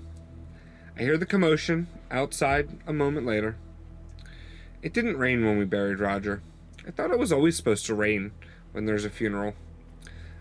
I 0.97 1.01
hear 1.01 1.17
the 1.17 1.25
commotion 1.25 1.88
outside 2.10 2.69
a 2.88 2.93
moment 2.93 3.25
later. 3.25 3.58
It 4.81 4.93
didn't 4.93 5.17
rain 5.17 5.43
when 5.45 5.58
we 5.58 5.65
buried 5.65 5.99
Roger. 5.99 6.41
I 6.88 6.91
thought 6.91 7.12
it 7.12 7.19
was 7.19 7.34
always 7.34 7.58
supposed 7.58 7.86
to 7.88 7.95
rain 7.95 8.31
when 8.71 8.86
there's 8.86 9.03
a 9.03 9.10
funeral. 9.10 9.55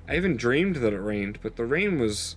I 0.08 0.14
even 0.16 0.36
dreamed 0.36 0.76
that 0.76 0.92
it 0.92 1.00
rained, 1.00 1.40
but 1.42 1.56
the 1.56 1.64
rain 1.64 1.98
was 1.98 2.36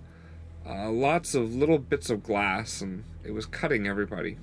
uh, 0.68 0.90
lots 0.90 1.36
of 1.36 1.54
little 1.54 1.78
bits 1.78 2.10
of 2.10 2.24
glass 2.24 2.82
and 2.82 3.04
it 3.24 3.32
was 3.32 3.46
cutting 3.46 3.88
everybody. 3.88 4.38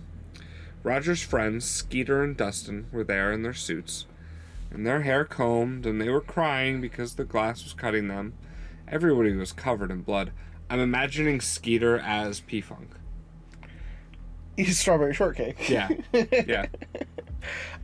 Roger's 0.85 1.23
friends, 1.23 1.65
Skeeter 1.65 2.23
and 2.23 2.37
Dustin, 2.37 2.87
were 2.93 3.03
there 3.03 3.33
in 3.33 3.43
their 3.43 3.55
suits, 3.55 4.07
and 4.71 4.87
their 4.87 5.03
hair 5.03 5.25
combed, 5.25 5.85
and 5.85 6.01
they 6.01 6.11
were 6.11 6.21
crying 6.21 6.81
because 6.81 7.15
the 7.15 7.25
glass 7.25 7.65
was 7.65 7.73
cutting 7.73 8.07
them. 8.07 8.35
Everybody 8.87 9.33
was 9.33 9.53
covered 9.53 9.91
in 9.91 10.03
blood. 10.03 10.31
I'm 10.71 10.81
imagining 10.81 11.41
Skeeter 11.41 11.99
as 11.99 12.41
P 12.41 12.61
Funk. 12.61 12.94
He's 14.57 14.79
strawberry 14.79 15.15
shortcake. 15.15 15.69
Yeah. 15.69 15.89
Yeah. 16.47 16.67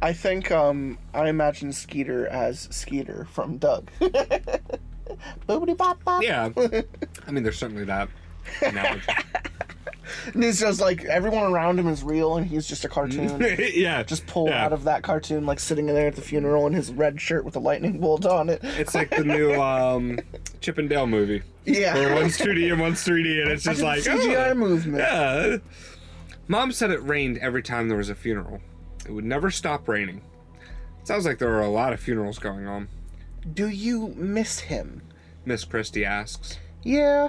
I 0.00 0.14
think 0.14 0.50
um 0.50 0.98
I 1.12 1.28
imagine 1.28 1.72
Skeeter 1.72 2.26
as 2.28 2.68
Skeeter 2.70 3.26
from 3.30 3.59
Doug. 3.59 3.90
Boobity 5.46 5.76
bop 5.76 6.02
bop. 6.04 6.22
Yeah. 6.22 6.48
I 7.26 7.30
mean, 7.30 7.42
there's 7.42 7.59
certainly 7.59 7.85
that 7.85 8.09
analogy. 8.62 9.02
And 10.35 10.44
it's 10.44 10.61
just 10.61 10.80
like 10.80 11.04
everyone 11.04 11.52
around 11.52 11.78
him 11.78 11.88
is 11.88 12.02
real 12.02 12.37
and 12.37 12.46
he's 12.46 12.66
just 12.66 12.85
a 12.85 12.88
cartoon. 12.88 13.40
yeah. 13.59 14.02
just 14.02 14.26
pulled 14.26 14.48
yeah. 14.48 14.64
out 14.64 14.72
of 14.72 14.85
that 14.85 15.02
cartoon, 15.02 15.46
like 15.46 15.61
sitting 15.61 15.88
in 15.88 15.94
there 15.94 16.09
at 16.09 16.16
the 16.16 16.22
funeral 16.22 16.66
in 16.66 16.72
his 16.72 16.90
red 16.92 17.20
shirt 17.20 17.44
with 17.44 17.56
a 17.56 17.61
lightning 17.61 18.00
bolt 18.00 18.26
on 18.26 18.48
it. 18.48 18.61
It's 18.62 18.94
like 18.94 19.11
the 19.11 19.24
new 19.24 19.54
um, 19.61 20.18
Chip 20.61 20.78
and 20.78 20.88
Dale 20.88 21.06
movie. 21.06 21.42
Yeah. 21.64 21.94
Where 21.94 22.14
one's 22.14 22.38
2D 22.38 22.72
and 22.72 22.80
one's 22.80 23.04
3D, 23.04 23.42
and 23.42 23.50
it's 23.50 23.64
just 23.64 23.83
like 23.83 24.02
CGI 24.02 24.50
oh, 24.50 24.54
movement. 24.54 24.98
Yeah. 24.98 25.56
Mom 26.50 26.72
said 26.72 26.90
it 26.90 27.00
rained 27.04 27.38
every 27.38 27.62
time 27.62 27.86
there 27.86 27.96
was 27.96 28.10
a 28.10 28.14
funeral. 28.16 28.60
It 29.06 29.12
would 29.12 29.24
never 29.24 29.52
stop 29.52 29.86
raining. 29.86 30.20
Sounds 31.04 31.24
like 31.24 31.38
there 31.38 31.52
are 31.54 31.62
a 31.62 31.70
lot 31.70 31.92
of 31.92 32.00
funerals 32.00 32.40
going 32.40 32.66
on. 32.66 32.88
Do 33.54 33.68
you 33.68 34.08
miss 34.16 34.58
him? 34.58 35.02
Miss 35.44 35.62
Christie 35.62 36.04
asks. 36.04 36.58
Yeah. 36.82 37.28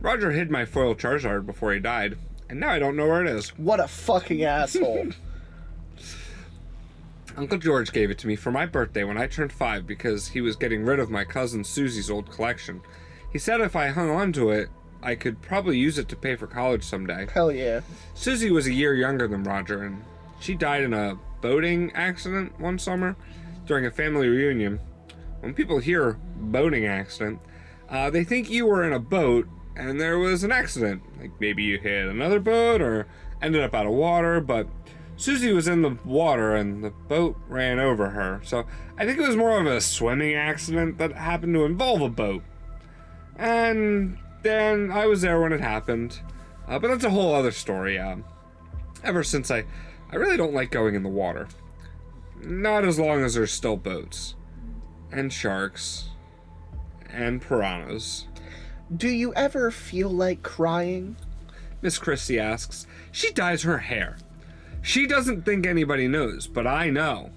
Roger 0.00 0.32
hid 0.32 0.50
my 0.50 0.64
foil 0.64 0.96
Charizard 0.96 1.46
before 1.46 1.72
he 1.72 1.78
died, 1.78 2.18
and 2.50 2.58
now 2.58 2.70
I 2.70 2.80
don't 2.80 2.96
know 2.96 3.06
where 3.06 3.24
it 3.24 3.30
is. 3.30 3.50
What 3.50 3.78
a 3.78 3.86
fucking 3.86 4.42
asshole. 4.42 5.10
Uncle 7.36 7.58
George 7.58 7.92
gave 7.92 8.10
it 8.10 8.18
to 8.18 8.26
me 8.26 8.34
for 8.34 8.50
my 8.50 8.66
birthday 8.66 9.04
when 9.04 9.16
I 9.18 9.28
turned 9.28 9.52
five 9.52 9.86
because 9.86 10.26
he 10.26 10.40
was 10.40 10.56
getting 10.56 10.84
rid 10.84 10.98
of 10.98 11.12
my 11.12 11.22
cousin 11.22 11.62
Susie's 11.62 12.10
old 12.10 12.28
collection. 12.28 12.80
He 13.32 13.38
said 13.38 13.60
if 13.60 13.76
I 13.76 13.90
hung 13.90 14.10
on 14.10 14.32
to 14.32 14.50
it, 14.50 14.68
I 15.02 15.14
could 15.14 15.40
probably 15.40 15.78
use 15.78 15.98
it 15.98 16.08
to 16.08 16.16
pay 16.16 16.36
for 16.36 16.46
college 16.46 16.82
someday. 16.82 17.26
Hell 17.32 17.52
yeah. 17.52 17.80
Susie 18.14 18.50
was 18.50 18.66
a 18.66 18.72
year 18.72 18.94
younger 18.94 19.28
than 19.28 19.44
Roger, 19.44 19.84
and 19.84 20.02
she 20.40 20.54
died 20.54 20.82
in 20.82 20.92
a 20.92 21.18
boating 21.40 21.92
accident 21.94 22.58
one 22.58 22.78
summer 22.78 23.16
during 23.66 23.86
a 23.86 23.90
family 23.90 24.28
reunion. 24.28 24.80
When 25.40 25.54
people 25.54 25.78
hear 25.78 26.18
boating 26.36 26.86
accident, 26.86 27.40
uh, 27.88 28.10
they 28.10 28.24
think 28.24 28.50
you 28.50 28.66
were 28.66 28.84
in 28.84 28.92
a 28.92 28.98
boat 28.98 29.46
and 29.76 30.00
there 30.00 30.18
was 30.18 30.42
an 30.42 30.50
accident. 30.50 31.02
Like 31.20 31.30
maybe 31.40 31.62
you 31.62 31.78
hit 31.78 32.08
another 32.08 32.40
boat 32.40 32.82
or 32.82 33.06
ended 33.40 33.62
up 33.62 33.74
out 33.74 33.86
of 33.86 33.92
water, 33.92 34.40
but 34.40 34.66
Susie 35.16 35.52
was 35.52 35.68
in 35.68 35.82
the 35.82 35.96
water 36.04 36.54
and 36.54 36.82
the 36.82 36.90
boat 36.90 37.36
ran 37.48 37.78
over 37.78 38.10
her. 38.10 38.40
So 38.44 38.66
I 38.98 39.06
think 39.06 39.18
it 39.18 39.26
was 39.26 39.36
more 39.36 39.60
of 39.60 39.66
a 39.66 39.80
swimming 39.80 40.34
accident 40.34 40.98
that 40.98 41.12
happened 41.12 41.54
to 41.54 41.64
involve 41.64 42.02
a 42.02 42.08
boat. 42.08 42.42
And 43.36 44.18
then 44.42 44.90
I 44.90 45.06
was 45.06 45.22
there 45.22 45.40
when 45.40 45.52
it 45.52 45.60
happened. 45.60 46.20
Uh, 46.66 46.78
but 46.78 46.88
that's 46.88 47.04
a 47.04 47.10
whole 47.10 47.34
other 47.34 47.50
story. 47.50 47.98
Uh, 47.98 48.16
ever 49.02 49.22
since 49.24 49.50
I, 49.50 49.64
I 50.10 50.16
really 50.16 50.36
don't 50.36 50.54
like 50.54 50.70
going 50.70 50.94
in 50.94 51.02
the 51.02 51.08
water. 51.08 51.48
Not 52.40 52.84
as 52.84 52.98
long 52.98 53.24
as 53.24 53.34
there's 53.34 53.52
still 53.52 53.76
boats, 53.76 54.34
and 55.10 55.32
sharks, 55.32 56.10
and 57.10 57.42
piranhas. 57.42 58.26
Do 58.94 59.08
you 59.08 59.34
ever 59.34 59.70
feel 59.70 60.08
like 60.08 60.42
crying? 60.42 61.16
Miss 61.82 61.98
Christie 61.98 62.38
asks. 62.38 62.86
She 63.10 63.32
dyes 63.32 63.62
her 63.62 63.78
hair. 63.78 64.18
She 64.82 65.06
doesn't 65.06 65.44
think 65.44 65.66
anybody 65.66 66.06
knows, 66.06 66.46
but 66.46 66.66
I 66.66 66.90
know. 66.90 67.30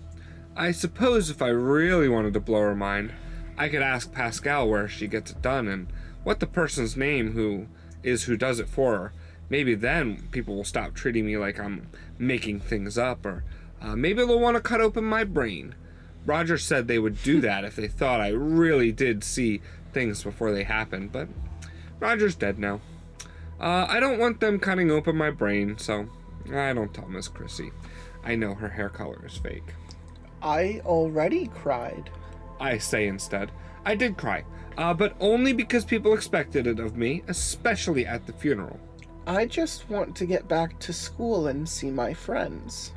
I 0.55 0.71
suppose 0.71 1.29
if 1.29 1.41
I 1.41 1.47
really 1.47 2.09
wanted 2.09 2.33
to 2.33 2.39
blow 2.39 2.59
her 2.59 2.75
mind, 2.75 3.11
I 3.57 3.69
could 3.69 3.81
ask 3.81 4.11
Pascal 4.11 4.69
where 4.69 4.87
she 4.87 5.07
gets 5.07 5.31
it 5.31 5.41
done 5.41 5.67
and 5.67 5.87
what 6.23 6.39
the 6.39 6.47
person's 6.47 6.95
name 6.97 7.33
who 7.33 7.67
is 8.03 8.23
who 8.23 8.37
does 8.37 8.59
it 8.59 8.69
for 8.69 8.97
her. 8.97 9.13
Maybe 9.49 9.75
then 9.75 10.27
people 10.31 10.55
will 10.55 10.63
stop 10.63 10.93
treating 10.93 11.25
me 11.25 11.37
like 11.37 11.59
I'm 11.59 11.89
making 12.17 12.61
things 12.61 12.97
up, 12.97 13.25
or 13.25 13.43
uh, 13.81 13.95
maybe 13.95 14.25
they'll 14.25 14.39
want 14.39 14.55
to 14.55 14.61
cut 14.61 14.81
open 14.81 15.03
my 15.03 15.23
brain. 15.23 15.75
Roger 16.25 16.57
said 16.57 16.87
they 16.87 16.99
would 16.99 17.21
do 17.23 17.41
that 17.41 17.65
if 17.65 17.75
they 17.75 17.87
thought 17.87 18.21
I 18.21 18.29
really 18.29 18.91
did 18.91 19.23
see 19.23 19.61
things 19.91 20.23
before 20.23 20.51
they 20.51 20.63
happened, 20.63 21.11
but 21.11 21.27
Roger's 21.99 22.35
dead 22.35 22.59
now. 22.59 22.79
Uh, 23.59 23.85
I 23.89 23.99
don't 23.99 24.19
want 24.19 24.39
them 24.39 24.59
cutting 24.59 24.89
open 24.89 25.15
my 25.15 25.31
brain, 25.31 25.77
so 25.77 26.07
I 26.53 26.73
don't 26.73 26.93
tell 26.93 27.07
Miss 27.07 27.27
Christie. 27.27 27.71
I 28.23 28.35
know 28.35 28.55
her 28.55 28.69
hair 28.69 28.89
color 28.89 29.21
is 29.25 29.37
fake. 29.37 29.73
I 30.41 30.81
already 30.85 31.47
cried. 31.47 32.09
I 32.59 32.77
say 32.77 33.07
instead. 33.07 33.51
I 33.85 33.95
did 33.95 34.17
cry, 34.17 34.43
uh, 34.77 34.93
but 34.93 35.15
only 35.19 35.53
because 35.53 35.85
people 35.85 36.13
expected 36.13 36.67
it 36.67 36.79
of 36.79 36.97
me, 36.97 37.23
especially 37.27 38.05
at 38.05 38.25
the 38.25 38.33
funeral. 38.33 38.79
I 39.27 39.45
just 39.45 39.89
want 39.89 40.15
to 40.15 40.25
get 40.25 40.47
back 40.47 40.79
to 40.79 40.93
school 40.93 41.47
and 41.47 41.67
see 41.67 41.91
my 41.91 42.13
friends. 42.13 42.91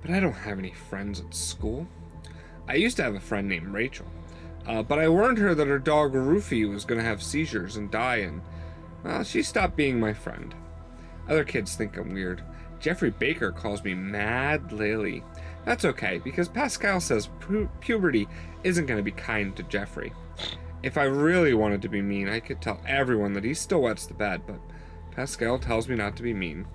But 0.00 0.10
I 0.10 0.20
don't 0.20 0.32
have 0.32 0.58
any 0.58 0.72
friends 0.72 1.20
at 1.20 1.34
school. 1.34 1.86
I 2.68 2.74
used 2.74 2.96
to 2.96 3.02
have 3.02 3.14
a 3.14 3.20
friend 3.20 3.48
named 3.48 3.68
Rachel, 3.68 4.06
uh, 4.66 4.82
but 4.82 4.98
I 4.98 5.08
warned 5.08 5.38
her 5.38 5.54
that 5.54 5.66
her 5.66 5.78
dog 5.78 6.12
Rufy 6.14 6.68
was 6.68 6.84
going 6.84 6.98
to 6.98 7.06
have 7.06 7.22
seizures 7.22 7.76
and 7.76 7.90
die, 7.90 8.16
and 8.16 8.40
well, 9.04 9.22
she 9.22 9.42
stopped 9.42 9.76
being 9.76 10.00
my 10.00 10.14
friend. 10.14 10.54
Other 11.28 11.44
kids 11.44 11.74
think 11.74 11.96
I'm 11.96 12.14
weird. 12.14 12.42
Jeffrey 12.80 13.10
Baker 13.10 13.52
calls 13.52 13.84
me 13.84 13.94
Mad 13.94 14.72
Lily. 14.72 15.22
That's 15.64 15.84
okay, 15.84 16.18
because 16.18 16.48
Pascal 16.48 17.00
says 17.00 17.28
pu- 17.40 17.68
puberty 17.80 18.28
isn't 18.62 18.86
going 18.86 18.98
to 18.98 19.02
be 19.02 19.10
kind 19.10 19.54
to 19.56 19.62
Jeffrey. 19.64 20.12
If 20.84 20.98
I 20.98 21.04
really 21.04 21.54
wanted 21.54 21.80
to 21.80 21.88
be 21.88 22.02
mean, 22.02 22.28
I 22.28 22.40
could 22.40 22.60
tell 22.60 22.78
everyone 22.86 23.32
that 23.32 23.44
he 23.44 23.54
still 23.54 23.80
wets 23.80 24.04
the 24.04 24.12
bed, 24.12 24.42
but 24.46 24.60
Pascal 25.12 25.58
tells 25.58 25.88
me 25.88 25.96
not 25.96 26.14
to 26.16 26.22
be 26.22 26.34
mean. 26.34 26.66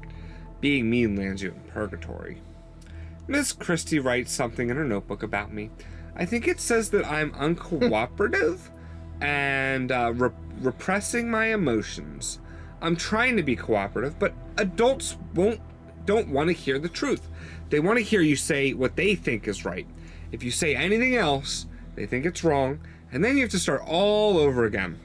Being 0.60 0.90
mean 0.90 1.16
lands 1.16 1.44
you 1.44 1.52
in 1.52 1.60
purgatory. 1.72 2.42
Miss 3.28 3.54
Christie 3.54 4.00
writes 4.00 4.32
something 4.32 4.72
in 4.72 4.78
her 4.78 4.84
notebook 4.84 5.22
about 5.22 5.54
me. 5.54 5.70
I 6.16 6.26
think 6.26 6.48
it 6.48 6.60
says 6.60 6.90
that 6.90 7.06
I'm 7.06 7.34
uncooperative 7.34 8.72
and 9.22 9.92
uh, 9.92 10.12
re- 10.16 10.32
repressing 10.60 11.30
my 11.30 11.54
emotions. 11.54 12.40
I'm 12.82 12.96
trying 12.96 13.38
to 13.38 13.44
be 13.44 13.56
cooperative, 13.56 14.18
but 14.18 14.34
adults 14.58 15.18
won't 15.36 15.62
don't 16.06 16.30
want 16.30 16.48
to 16.48 16.54
hear 16.54 16.80
the 16.80 16.90
truth. 16.90 17.30
They 17.70 17.80
want 17.80 18.00
to 18.00 18.04
hear 18.04 18.22
you 18.22 18.36
say 18.36 18.74
what 18.74 18.96
they 18.96 19.14
think 19.14 19.48
is 19.48 19.66
right. 19.66 19.86
If 20.32 20.42
you 20.42 20.50
say 20.50 20.76
anything 20.76 21.16
else, 21.16 21.68
they 21.94 22.08
think 22.08 22.26
it's 22.26 22.44
wrong, 22.44 22.80
and 23.12 23.24
then 23.24 23.36
you 23.36 23.44
have 23.44 23.52
to 23.52 23.60
start 23.60 23.82
all 23.86 24.38
over 24.38 24.66
again. 24.66 25.00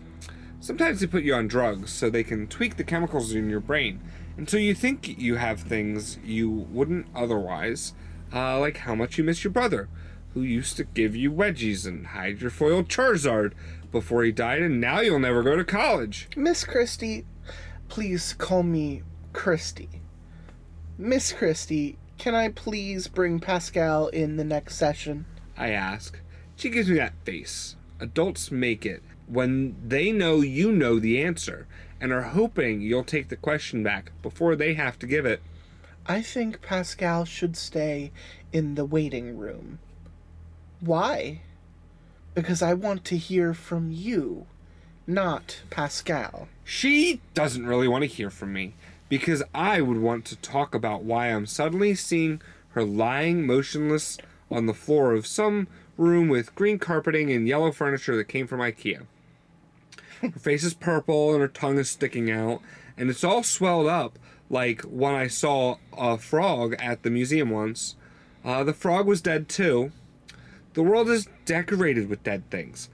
Sometimes 0.61 1.01
they 1.01 1.07
put 1.07 1.25
you 1.25 1.35
on 1.35 1.47
drugs 1.47 1.93
so 1.93 2.09
they 2.09 2.25
can 2.25 2.47
tweak 2.47 2.77
the 2.77 2.85
chemicals 2.85 3.35
in 3.35 3.51
your 3.51 3.61
brain 3.61 4.01
until 4.37 4.61
you 4.61 4.75
think 4.75 5.19
you 5.19 5.37
have 5.37 5.61
things 5.61 6.19
you 6.25 6.51
wouldn't 6.51 7.07
otherwise, 7.15 7.93
uh, 8.33 8.59
like 8.59 8.79
how 8.79 8.95
much 8.95 9.19
you 9.19 9.25
miss 9.25 9.45
your 9.45 9.53
brother, 9.53 9.89
who 10.33 10.43
used 10.43 10.77
to 10.77 10.85
give 10.85 11.15
you 11.15 11.31
wedgies 11.31 11.87
and 11.87 12.09
hide 12.09 12.41
your 12.41 12.51
foiled 12.51 12.89
Charizard 12.89 13.53
before 13.93 14.25
he 14.25 14.33
died, 14.33 14.63
and 14.63 14.81
now 14.81 15.01
you'll 15.01 15.19
never 15.19 15.43
go 15.43 15.55
to 15.55 15.65
college. 15.65 16.29
Miss 16.37 16.65
Christie, 16.65 17.25
please 17.89 18.33
call 18.33 18.63
me 18.63 19.03
Christie. 19.33 20.01
Miss 20.99 21.33
Christie, 21.33 21.99
can 22.19 22.35
I 22.35 22.49
please 22.49 23.07
bring 23.07 23.39
Pascal 23.39 24.09
in 24.09 24.37
the 24.37 24.45
next 24.45 24.77
session? 24.77 25.27
I 25.57 25.71
ask. 25.71 26.19
She 26.57 26.71
gives 26.71 26.89
me 26.89 26.97
that 26.97 27.15
face. 27.25 27.77
Adults 28.05 28.51
make 28.51 28.87
it 28.87 29.03
when 29.27 29.77
they 29.85 30.13
know 30.13 30.41
you 30.41 30.71
know 30.71 30.99
the 30.99 31.23
answer 31.23 31.67
and 32.01 32.13
are 32.13 32.23
hoping 32.23 32.81
you'll 32.81 33.05
take 33.05 33.29
the 33.29 33.37
question 33.37 33.83
back 33.83 34.13
before 34.23 34.55
they 34.55 34.75
have 34.75 34.99
to 34.99 35.07
give 35.07 35.27
it. 35.27 35.43
I 36.07 36.21
think 36.23 36.61
Pascal 36.61 37.25
should 37.25 37.57
stay 37.57 38.13
in 38.53 38.75
the 38.75 38.85
waiting 38.85 39.39
room. 39.39 39.79
Why? 40.81 41.41
because 42.35 42.63
I 42.63 42.75
want 42.75 43.05
to 43.07 43.17
hear 43.17 43.55
from 43.55 43.91
you, 43.91 44.47
not 45.07 45.63
Pascal. 45.71 46.49
She 46.65 47.21
doesn't 47.33 47.67
really 47.67 47.89
want 47.89 48.03
to 48.03 48.09
hear 48.09 48.31
from 48.31 48.53
me 48.53 48.75
because 49.09 49.43
I 49.55 49.81
would 49.81 49.99
want 49.99 50.25
to 50.27 50.37
talk 50.37 50.75
about 50.75 51.05
why 51.05 51.29
I'm 51.29 51.47
suddenly 51.47 51.95
seeing 51.95 52.43
her 52.71 52.85
lying 52.85 53.47
motionless 53.47 54.19
on 54.51 54.67
the 54.67 54.75
floor 54.75 55.15
of 55.15 55.27
some 55.27 55.69
room 55.97 56.29
with 56.29 56.55
green 56.55 56.79
carpeting 56.79 57.31
and 57.31 57.47
yellow 57.49 57.73
furniture 57.73 58.17
that 58.17 58.25
came 58.25 58.47
from 58.47 58.61
IKEA. 58.61 59.07
Her 60.21 60.31
face 60.31 60.65
is 60.65 60.75
purple 60.75 61.33
and 61.33 61.41
her 61.41 61.49
tongue 61.49 61.79
is 61.79 61.91
sticking 61.91 62.31
out, 62.31 62.61
and 62.97 63.11
it's 63.11 63.25
all 63.25 63.43
swelled 63.43 63.87
up 63.87 64.19
like 64.51 64.83
when 64.83 65.15
I 65.15 65.27
saw 65.27 65.77
a 65.97 66.19
frog 66.19 66.75
at 66.79 67.03
the 67.03 67.11
museum 67.11 67.51
once. 67.51 67.97
Uh, 68.45 68.65
the 68.65 68.73
frog 68.73 69.07
was 69.07 69.21
dead 69.21 69.49
too. 69.49 69.93
The 70.75 70.83
world 70.83 71.09
is 71.09 71.29
decorated 71.45 72.09
with 72.09 72.25
dead 72.25 72.49
things. 72.51 72.89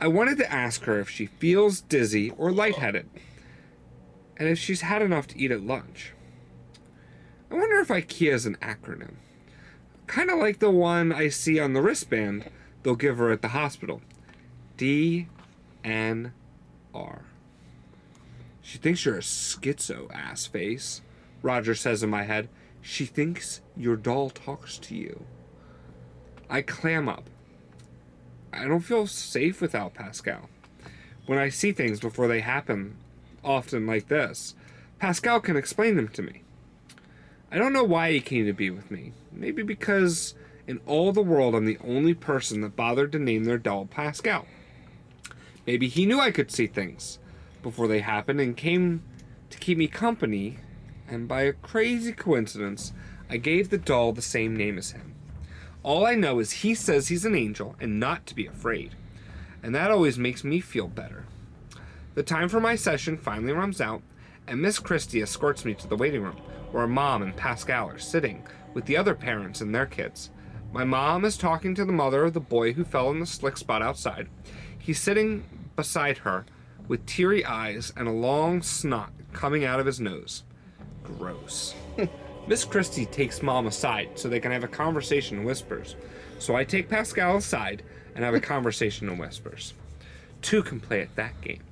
I 0.00 0.08
wanted 0.08 0.38
to 0.38 0.52
ask 0.52 0.82
her 0.84 0.98
if 1.00 1.08
she 1.08 1.26
feels 1.26 1.80
dizzy 1.80 2.30
or 2.30 2.52
lightheaded, 2.52 3.08
and 4.36 4.48
if 4.48 4.58
she's 4.58 4.80
had 4.80 5.02
enough 5.02 5.26
to 5.28 5.38
eat 5.38 5.50
at 5.50 5.62
lunch. 5.62 6.12
I 7.50 7.54
wonder 7.54 7.78
if 7.78 7.88
IKEA 7.88 8.32
is 8.32 8.46
an 8.46 8.56
acronym. 8.60 9.14
Kind 10.06 10.30
of 10.30 10.38
like 10.38 10.58
the 10.58 10.70
one 10.70 11.12
I 11.12 11.28
see 11.28 11.58
on 11.58 11.72
the 11.72 11.82
wristband 11.82 12.50
they'll 12.82 12.94
give 12.94 13.18
her 13.18 13.32
at 13.32 13.42
the 13.42 13.48
hospital. 13.48 14.00
D 14.76 15.28
N 15.82 16.32
R. 16.94 17.24
She 18.62 18.78
thinks 18.78 19.04
you're 19.04 19.16
a 19.16 19.20
schizo 19.20 20.12
ass 20.14 20.46
face. 20.46 21.02
Roger 21.42 21.74
says 21.74 22.02
in 22.02 22.10
my 22.10 22.22
head, 22.22 22.48
she 22.80 23.04
thinks 23.04 23.60
your 23.76 23.96
doll 23.96 24.30
talks 24.30 24.78
to 24.78 24.94
you. 24.94 25.24
I 26.48 26.62
clam 26.62 27.08
up. 27.08 27.28
I 28.52 28.66
don't 28.66 28.80
feel 28.80 29.06
safe 29.06 29.60
without 29.60 29.94
Pascal. 29.94 30.48
When 31.26 31.38
I 31.38 31.48
see 31.48 31.72
things 31.72 31.98
before 31.98 32.28
they 32.28 32.40
happen, 32.40 32.96
often 33.42 33.86
like 33.86 34.08
this, 34.08 34.54
Pascal 34.98 35.40
can 35.40 35.56
explain 35.56 35.96
them 35.96 36.08
to 36.08 36.22
me. 36.22 36.43
I 37.54 37.58
don't 37.58 37.72
know 37.72 37.84
why 37.84 38.10
he 38.10 38.20
came 38.20 38.46
to 38.46 38.52
be 38.52 38.68
with 38.70 38.90
me. 38.90 39.12
Maybe 39.30 39.62
because 39.62 40.34
in 40.66 40.80
all 40.86 41.12
the 41.12 41.22
world 41.22 41.54
I'm 41.54 41.66
the 41.66 41.78
only 41.84 42.12
person 42.12 42.62
that 42.62 42.74
bothered 42.74 43.12
to 43.12 43.20
name 43.20 43.44
their 43.44 43.58
doll 43.58 43.86
Pascal. 43.86 44.46
Maybe 45.64 45.86
he 45.86 46.04
knew 46.04 46.18
I 46.18 46.32
could 46.32 46.50
see 46.50 46.66
things 46.66 47.20
before 47.62 47.86
they 47.86 48.00
happened 48.00 48.40
and 48.40 48.56
came 48.56 49.04
to 49.50 49.58
keep 49.58 49.78
me 49.78 49.86
company, 49.86 50.58
and 51.06 51.28
by 51.28 51.42
a 51.42 51.52
crazy 51.52 52.12
coincidence, 52.12 52.92
I 53.30 53.36
gave 53.36 53.70
the 53.70 53.78
doll 53.78 54.12
the 54.12 54.20
same 54.20 54.56
name 54.56 54.76
as 54.76 54.90
him. 54.90 55.14
All 55.84 56.04
I 56.04 56.16
know 56.16 56.40
is 56.40 56.50
he 56.50 56.74
says 56.74 57.06
he's 57.06 57.24
an 57.24 57.36
angel 57.36 57.76
and 57.78 58.00
not 58.00 58.26
to 58.26 58.34
be 58.34 58.48
afraid, 58.48 58.96
and 59.62 59.72
that 59.76 59.92
always 59.92 60.18
makes 60.18 60.42
me 60.42 60.58
feel 60.58 60.88
better. 60.88 61.24
The 62.16 62.24
time 62.24 62.48
for 62.48 62.58
my 62.58 62.74
session 62.74 63.16
finally 63.16 63.52
runs 63.52 63.80
out, 63.80 64.02
and 64.44 64.60
Miss 64.60 64.80
Christie 64.80 65.22
escorts 65.22 65.64
me 65.64 65.74
to 65.74 65.86
the 65.86 65.96
waiting 65.96 66.22
room, 66.22 66.36
where 66.74 66.88
mom 66.88 67.22
and 67.22 67.36
Pascal 67.36 67.88
are 67.88 67.98
sitting 67.98 68.42
with 68.74 68.84
the 68.86 68.96
other 68.96 69.14
parents 69.14 69.60
and 69.60 69.72
their 69.72 69.86
kids. 69.86 70.30
My 70.72 70.82
mom 70.82 71.24
is 71.24 71.36
talking 71.36 71.72
to 71.76 71.84
the 71.84 71.92
mother 71.92 72.24
of 72.24 72.32
the 72.32 72.40
boy 72.40 72.72
who 72.72 72.82
fell 72.82 73.12
in 73.12 73.20
the 73.20 73.26
slick 73.26 73.56
spot 73.56 73.80
outside. 73.80 74.26
He's 74.76 74.98
sitting 74.98 75.44
beside 75.76 76.18
her 76.18 76.44
with 76.88 77.06
teary 77.06 77.44
eyes 77.44 77.92
and 77.96 78.08
a 78.08 78.12
long 78.12 78.60
snot 78.60 79.12
coming 79.32 79.64
out 79.64 79.78
of 79.78 79.86
his 79.86 80.00
nose. 80.00 80.42
Gross. 81.04 81.76
Miss 82.48 82.64
Christie 82.64 83.06
takes 83.06 83.40
mom 83.40 83.68
aside 83.68 84.10
so 84.16 84.28
they 84.28 84.40
can 84.40 84.50
have 84.50 84.64
a 84.64 84.68
conversation 84.68 85.38
in 85.38 85.44
whispers. 85.44 85.94
So 86.40 86.56
I 86.56 86.64
take 86.64 86.88
Pascal 86.88 87.36
aside 87.36 87.84
and 88.16 88.24
have 88.24 88.34
a 88.34 88.40
conversation 88.54 89.08
in 89.08 89.16
whispers. 89.16 89.74
Two 90.42 90.64
can 90.64 90.80
play 90.80 91.02
at 91.02 91.14
that 91.14 91.40
game. 91.40 91.62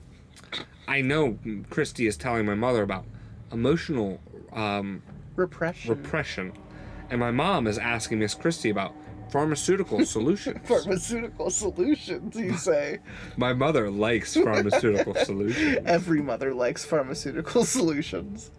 I 0.87 1.01
know 1.01 1.39
Christie 1.71 2.07
is 2.07 2.17
telling 2.17 2.47
my 2.47 2.55
mother 2.55 2.85
about 2.85 3.05
emotional 3.51 4.21
um, 4.55 5.03
Repression. 5.37 5.91
repression, 5.91 6.53
and 7.11 7.19
my 7.21 7.31
mom 7.31 7.67
is 7.67 7.79
asking 7.79 8.19
Miss 8.19 8.35
Christie 8.35 8.71
about 8.71 8.95
pharmaceutical 9.31 10.05
solutions. 10.07 10.61
Pharmaceutical 10.69 11.51
solutions, 11.51 12.37
you 12.37 12.57
say. 12.59 12.99
my 13.37 13.53
mother 13.55 13.91
likes 13.91 14.35
pharmaceutical 14.35 15.15
solutions. 15.25 15.79
Every 15.87 16.21
mother 16.23 16.53
likes 16.55 16.85
pharmaceutical 16.85 17.65
solutions. 17.65 18.51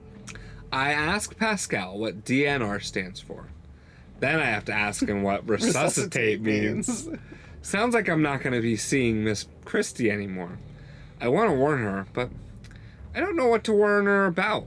I 0.71 0.91
ask 0.91 1.37
Pascal 1.37 1.99
what 1.99 2.25
DNR 2.25 2.81
stands 2.83 3.19
for. 3.19 3.47
Then 4.19 4.39
I 4.39 4.45
have 4.45 4.65
to 4.65 4.73
ask 4.73 5.03
him 5.07 5.21
what 5.21 5.47
resuscitate, 5.47 6.41
means. 6.41 7.09
Sounds 7.61 7.93
like 7.93 8.09
I'm 8.09 8.21
not 8.21 8.41
going 8.41 8.53
to 8.53 8.61
be 8.61 8.75
seeing 8.75 9.23
Miss 9.23 9.45
Christie 9.65 10.09
anymore. 10.09 10.57
I 11.21 11.27
want 11.27 11.49
to 11.51 11.55
warn 11.55 11.79
her, 11.79 12.07
but 12.13 12.29
I 13.13 13.19
don't 13.19 13.35
know 13.35 13.47
what 13.47 13.63
to 13.65 13.73
warn 13.73 14.05
her 14.05 14.25
about. 14.25 14.65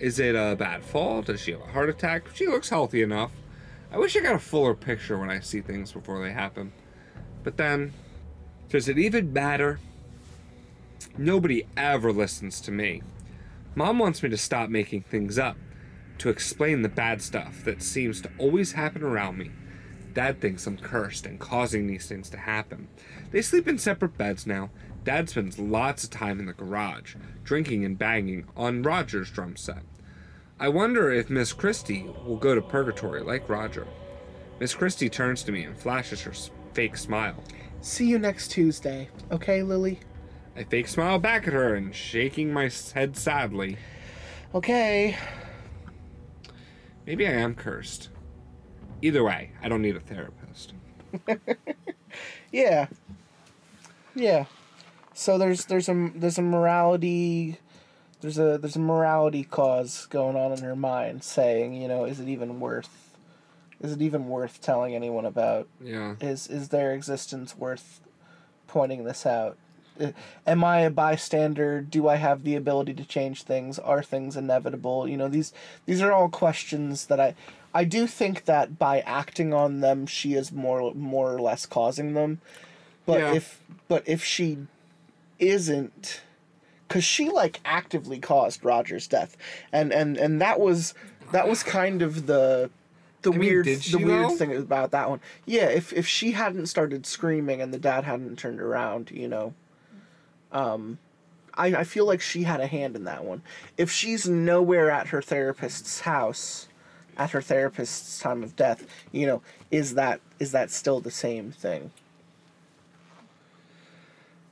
Is 0.00 0.18
it 0.18 0.34
a 0.34 0.56
bad 0.56 0.82
fall? 0.82 1.20
Does 1.20 1.42
she 1.42 1.52
have 1.52 1.60
a 1.60 1.66
heart 1.66 1.90
attack? 1.90 2.34
She 2.34 2.46
looks 2.46 2.70
healthy 2.70 3.02
enough. 3.02 3.32
I 3.92 3.98
wish 3.98 4.16
I 4.16 4.20
got 4.20 4.34
a 4.34 4.38
fuller 4.38 4.74
picture 4.74 5.18
when 5.18 5.28
I 5.28 5.40
see 5.40 5.60
things 5.60 5.92
before 5.92 6.22
they 6.22 6.32
happen. 6.32 6.72
But 7.44 7.58
then, 7.58 7.92
does 8.70 8.88
it 8.88 8.98
even 8.98 9.34
matter? 9.34 9.78
Nobody 11.18 11.66
ever 11.76 12.12
listens 12.12 12.62
to 12.62 12.70
me. 12.70 13.02
Mom 13.74 13.98
wants 13.98 14.22
me 14.22 14.30
to 14.30 14.38
stop 14.38 14.70
making 14.70 15.02
things 15.02 15.38
up, 15.38 15.58
to 16.16 16.30
explain 16.30 16.80
the 16.80 16.88
bad 16.88 17.20
stuff 17.20 17.62
that 17.64 17.82
seems 17.82 18.22
to 18.22 18.30
always 18.38 18.72
happen 18.72 19.02
around 19.02 19.36
me. 19.36 19.50
Dad 20.14 20.40
thinks 20.40 20.66
I'm 20.66 20.78
cursed 20.78 21.26
and 21.26 21.38
causing 21.38 21.86
these 21.86 22.06
things 22.06 22.30
to 22.30 22.38
happen. 22.38 22.88
They 23.32 23.42
sleep 23.42 23.68
in 23.68 23.76
separate 23.76 24.16
beds 24.16 24.46
now. 24.46 24.70
Dad 25.04 25.28
spends 25.28 25.58
lots 25.58 26.04
of 26.04 26.10
time 26.10 26.38
in 26.38 26.46
the 26.46 26.52
garage, 26.52 27.16
drinking 27.42 27.84
and 27.84 27.98
banging 27.98 28.46
on 28.56 28.82
Roger's 28.82 29.30
drum 29.30 29.56
set. 29.56 29.82
I 30.58 30.68
wonder 30.68 31.10
if 31.10 31.30
Miss 31.30 31.52
Christie 31.52 32.06
will 32.26 32.36
go 32.36 32.54
to 32.54 32.60
purgatory 32.60 33.22
like 33.22 33.48
Roger. 33.48 33.86
Miss 34.58 34.74
Christie 34.74 35.08
turns 35.08 35.42
to 35.44 35.52
me 35.52 35.64
and 35.64 35.76
flashes 35.76 36.20
her 36.22 36.32
fake 36.74 36.96
smile. 36.96 37.42
See 37.80 38.06
you 38.06 38.18
next 38.18 38.48
Tuesday, 38.48 39.08
okay, 39.32 39.62
Lily? 39.62 40.00
I 40.54 40.64
fake 40.64 40.88
smile 40.88 41.18
back 41.18 41.46
at 41.46 41.54
her 41.54 41.74
and 41.74 41.94
shaking 41.94 42.52
my 42.52 42.70
head 42.94 43.16
sadly. 43.16 43.78
Okay. 44.54 45.16
Maybe 47.06 47.26
I 47.26 47.32
am 47.32 47.54
cursed. 47.54 48.10
Either 49.00 49.24
way, 49.24 49.52
I 49.62 49.68
don't 49.68 49.80
need 49.80 49.96
a 49.96 50.00
therapist. 50.00 50.74
Yeah. 52.52 52.88
Yeah. 54.14 54.46
So 55.20 55.36
there's 55.36 55.66
there's 55.66 55.90
a 55.90 56.10
there's 56.14 56.38
a 56.38 56.42
morality 56.42 57.58
there's 58.22 58.38
a 58.38 58.56
there's 58.56 58.76
a 58.76 58.80
morality 58.80 59.44
cause 59.44 60.06
going 60.06 60.34
on 60.34 60.50
in 60.50 60.64
her 60.64 60.74
mind 60.74 61.24
saying, 61.24 61.74
you 61.74 61.88
know, 61.88 62.06
is 62.06 62.20
it 62.20 62.28
even 62.28 62.58
worth 62.58 63.14
is 63.82 63.92
it 63.92 64.00
even 64.00 64.28
worth 64.28 64.62
telling 64.62 64.94
anyone 64.94 65.26
about? 65.26 65.68
Yeah. 65.78 66.14
Is 66.22 66.46
is 66.46 66.70
their 66.70 66.94
existence 66.94 67.54
worth 67.54 68.00
pointing 68.66 69.04
this 69.04 69.26
out? 69.26 69.58
Am 70.46 70.64
I 70.64 70.80
a 70.80 70.90
bystander? 70.90 71.82
Do 71.82 72.08
I 72.08 72.16
have 72.16 72.42
the 72.42 72.56
ability 72.56 72.94
to 72.94 73.04
change 73.04 73.42
things? 73.42 73.78
Are 73.78 74.02
things 74.02 74.38
inevitable? 74.38 75.06
You 75.06 75.18
know, 75.18 75.28
these 75.28 75.52
these 75.84 76.00
are 76.00 76.12
all 76.12 76.30
questions 76.30 77.08
that 77.08 77.20
I 77.20 77.34
I 77.74 77.84
do 77.84 78.06
think 78.06 78.46
that 78.46 78.78
by 78.78 79.00
acting 79.00 79.52
on 79.52 79.80
them 79.80 80.06
she 80.06 80.32
is 80.32 80.50
more 80.50 80.94
more 80.94 81.34
or 81.34 81.42
less 81.42 81.66
causing 81.66 82.14
them. 82.14 82.40
But 83.04 83.20
Yeah. 83.20 83.34
if 83.34 83.60
but 83.86 84.02
if 84.06 84.24
she 84.24 84.66
isn't 85.40 86.22
cuz 86.88 87.04
she 87.04 87.30
like 87.30 87.60
actively 87.64 88.18
caused 88.18 88.64
Roger's 88.64 89.06
death. 89.06 89.36
And 89.72 89.92
and 89.92 90.16
and 90.16 90.40
that 90.40 90.60
was 90.60 90.94
that 91.32 91.48
was 91.48 91.62
kind 91.62 92.02
of 92.02 92.26
the 92.26 92.70
the 93.22 93.32
I 93.32 93.38
weird 93.38 93.66
the 93.66 93.98
weird 93.98 94.38
thing 94.38 94.54
about 94.56 94.90
that 94.92 95.10
one. 95.10 95.20
Yeah, 95.46 95.66
if 95.66 95.92
if 95.92 96.06
she 96.06 96.32
hadn't 96.32 96.66
started 96.66 97.06
screaming 97.06 97.60
and 97.60 97.72
the 97.72 97.78
dad 97.78 98.04
hadn't 98.04 98.38
turned 98.38 98.60
around, 98.60 99.10
you 99.10 99.28
know, 99.28 99.54
um, 100.52 100.98
I 101.54 101.66
I 101.68 101.84
feel 101.84 102.06
like 102.06 102.20
she 102.20 102.44
had 102.44 102.60
a 102.60 102.66
hand 102.66 102.96
in 102.96 103.04
that 103.04 103.24
one. 103.24 103.42
If 103.76 103.90
she's 103.90 104.28
nowhere 104.28 104.90
at 104.90 105.08
her 105.08 105.22
therapist's 105.22 106.00
house, 106.00 106.68
at 107.16 107.30
her 107.30 107.42
therapist's 107.42 108.18
time 108.18 108.42
of 108.42 108.56
death, 108.56 108.86
you 109.12 109.26
know, 109.26 109.42
is 109.70 109.94
that 109.94 110.20
is 110.38 110.52
that 110.52 110.70
still 110.70 111.00
the 111.00 111.10
same 111.10 111.52
thing? 111.52 111.90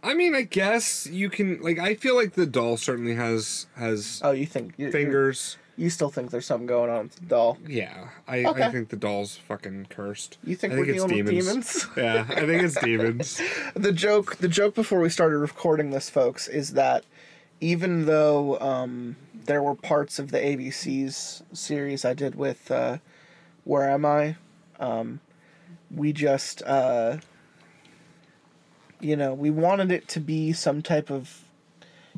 I 0.02 0.14
mean, 0.14 0.34
I 0.34 0.42
guess 0.42 1.06
you 1.06 1.28
can 1.28 1.60
like. 1.60 1.78
I 1.78 1.94
feel 1.94 2.14
like 2.14 2.34
the 2.34 2.46
doll 2.46 2.76
certainly 2.76 3.14
has 3.14 3.66
has 3.76 4.20
Oh, 4.24 4.30
you 4.30 4.46
think 4.46 4.74
you 4.76 4.90
fingers. 4.90 5.56
You 5.76 5.90
still 5.90 6.10
think 6.10 6.32
there's 6.32 6.46
something 6.46 6.66
going 6.66 6.90
on 6.90 7.04
with 7.04 7.14
the 7.16 7.26
doll? 7.26 7.56
Yeah, 7.64 8.08
I, 8.26 8.44
Okay. 8.44 8.64
I 8.64 8.70
think 8.72 8.88
the 8.88 8.96
doll's 8.96 9.36
fucking 9.36 9.86
cursed. 9.90 10.36
You 10.42 10.56
think 10.56 10.72
I 10.72 10.76
we're 10.76 10.86
it's 10.86 11.04
dealing 11.04 11.24
with 11.24 11.28
demons? 11.32 11.86
yeah, 11.96 12.26
I 12.28 12.46
think 12.46 12.64
it's 12.64 12.80
demons. 12.80 13.40
the 13.74 13.92
joke 13.92 14.36
the 14.38 14.48
joke 14.48 14.74
before 14.74 15.00
we 15.00 15.08
started 15.08 15.38
recording 15.38 15.90
this 15.90 16.10
folks 16.10 16.48
is 16.48 16.72
that 16.72 17.04
even 17.60 18.06
though 18.06 18.58
um, 18.60 19.14
there 19.44 19.62
were 19.62 19.74
parts 19.74 20.18
of 20.18 20.30
the 20.30 20.38
abc's 20.38 21.42
series 21.52 22.04
i 22.04 22.14
did 22.14 22.34
with 22.34 22.70
uh, 22.70 22.98
where 23.64 23.88
am 23.88 24.04
i 24.04 24.36
um, 24.78 25.20
we 25.94 26.12
just 26.12 26.62
uh, 26.62 27.16
you 29.00 29.16
know, 29.16 29.34
we 29.34 29.50
wanted 29.50 29.90
it 29.92 30.08
to 30.08 30.20
be 30.20 30.52
some 30.52 30.82
type 30.82 31.10
of, 31.10 31.42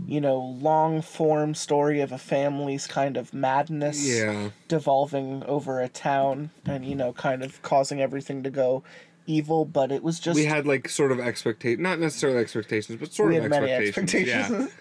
you 0.07 0.21
know, 0.21 0.39
long 0.39 1.03
form 1.03 1.55
story 1.55 2.01
of 2.01 2.11
a 2.13 2.19
family's 2.19 2.87
kind 2.87 3.17
of 3.17 3.35
madness 3.35 4.07
Yeah. 4.07 4.51
devolving 4.69 5.43
over 5.45 5.81
a 5.81 5.89
town 5.89 6.51
and, 6.65 6.85
you 6.85 6.95
know, 6.95 7.13
kind 7.13 7.43
of 7.43 7.61
causing 7.63 8.01
everything 8.01 8.43
to 8.45 8.51
go 8.51 8.83
evil, 9.27 9.65
but 9.65 9.93
it 9.93 10.03
was 10.03 10.19
just. 10.19 10.37
we 10.37 10.47
had 10.47 10.67
like 10.67 10.89
sort 10.89 11.13
of 11.13 11.21
expectation, 11.21 11.83
not 11.83 11.99
necessarily 12.01 12.39
expectations, 12.41 12.99
but 12.99 13.13
sort 13.13 13.35
of 13.35 13.45
expectations. 13.45 13.89
expectations. 13.89 14.51
Yeah. 14.51 14.67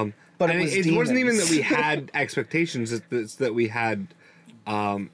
Um, 0.00 0.14
But 0.38 0.50
it 0.50 0.60
was 0.60 0.74
it, 0.74 0.92
wasn't 0.92 1.18
even 1.18 1.36
that 1.36 1.50
we 1.50 1.60
had 1.76 2.10
expectations; 2.14 2.90
it's, 2.90 3.04
it's 3.12 3.34
that 3.36 3.54
we 3.54 3.68
had, 3.68 4.08
um, 4.66 5.10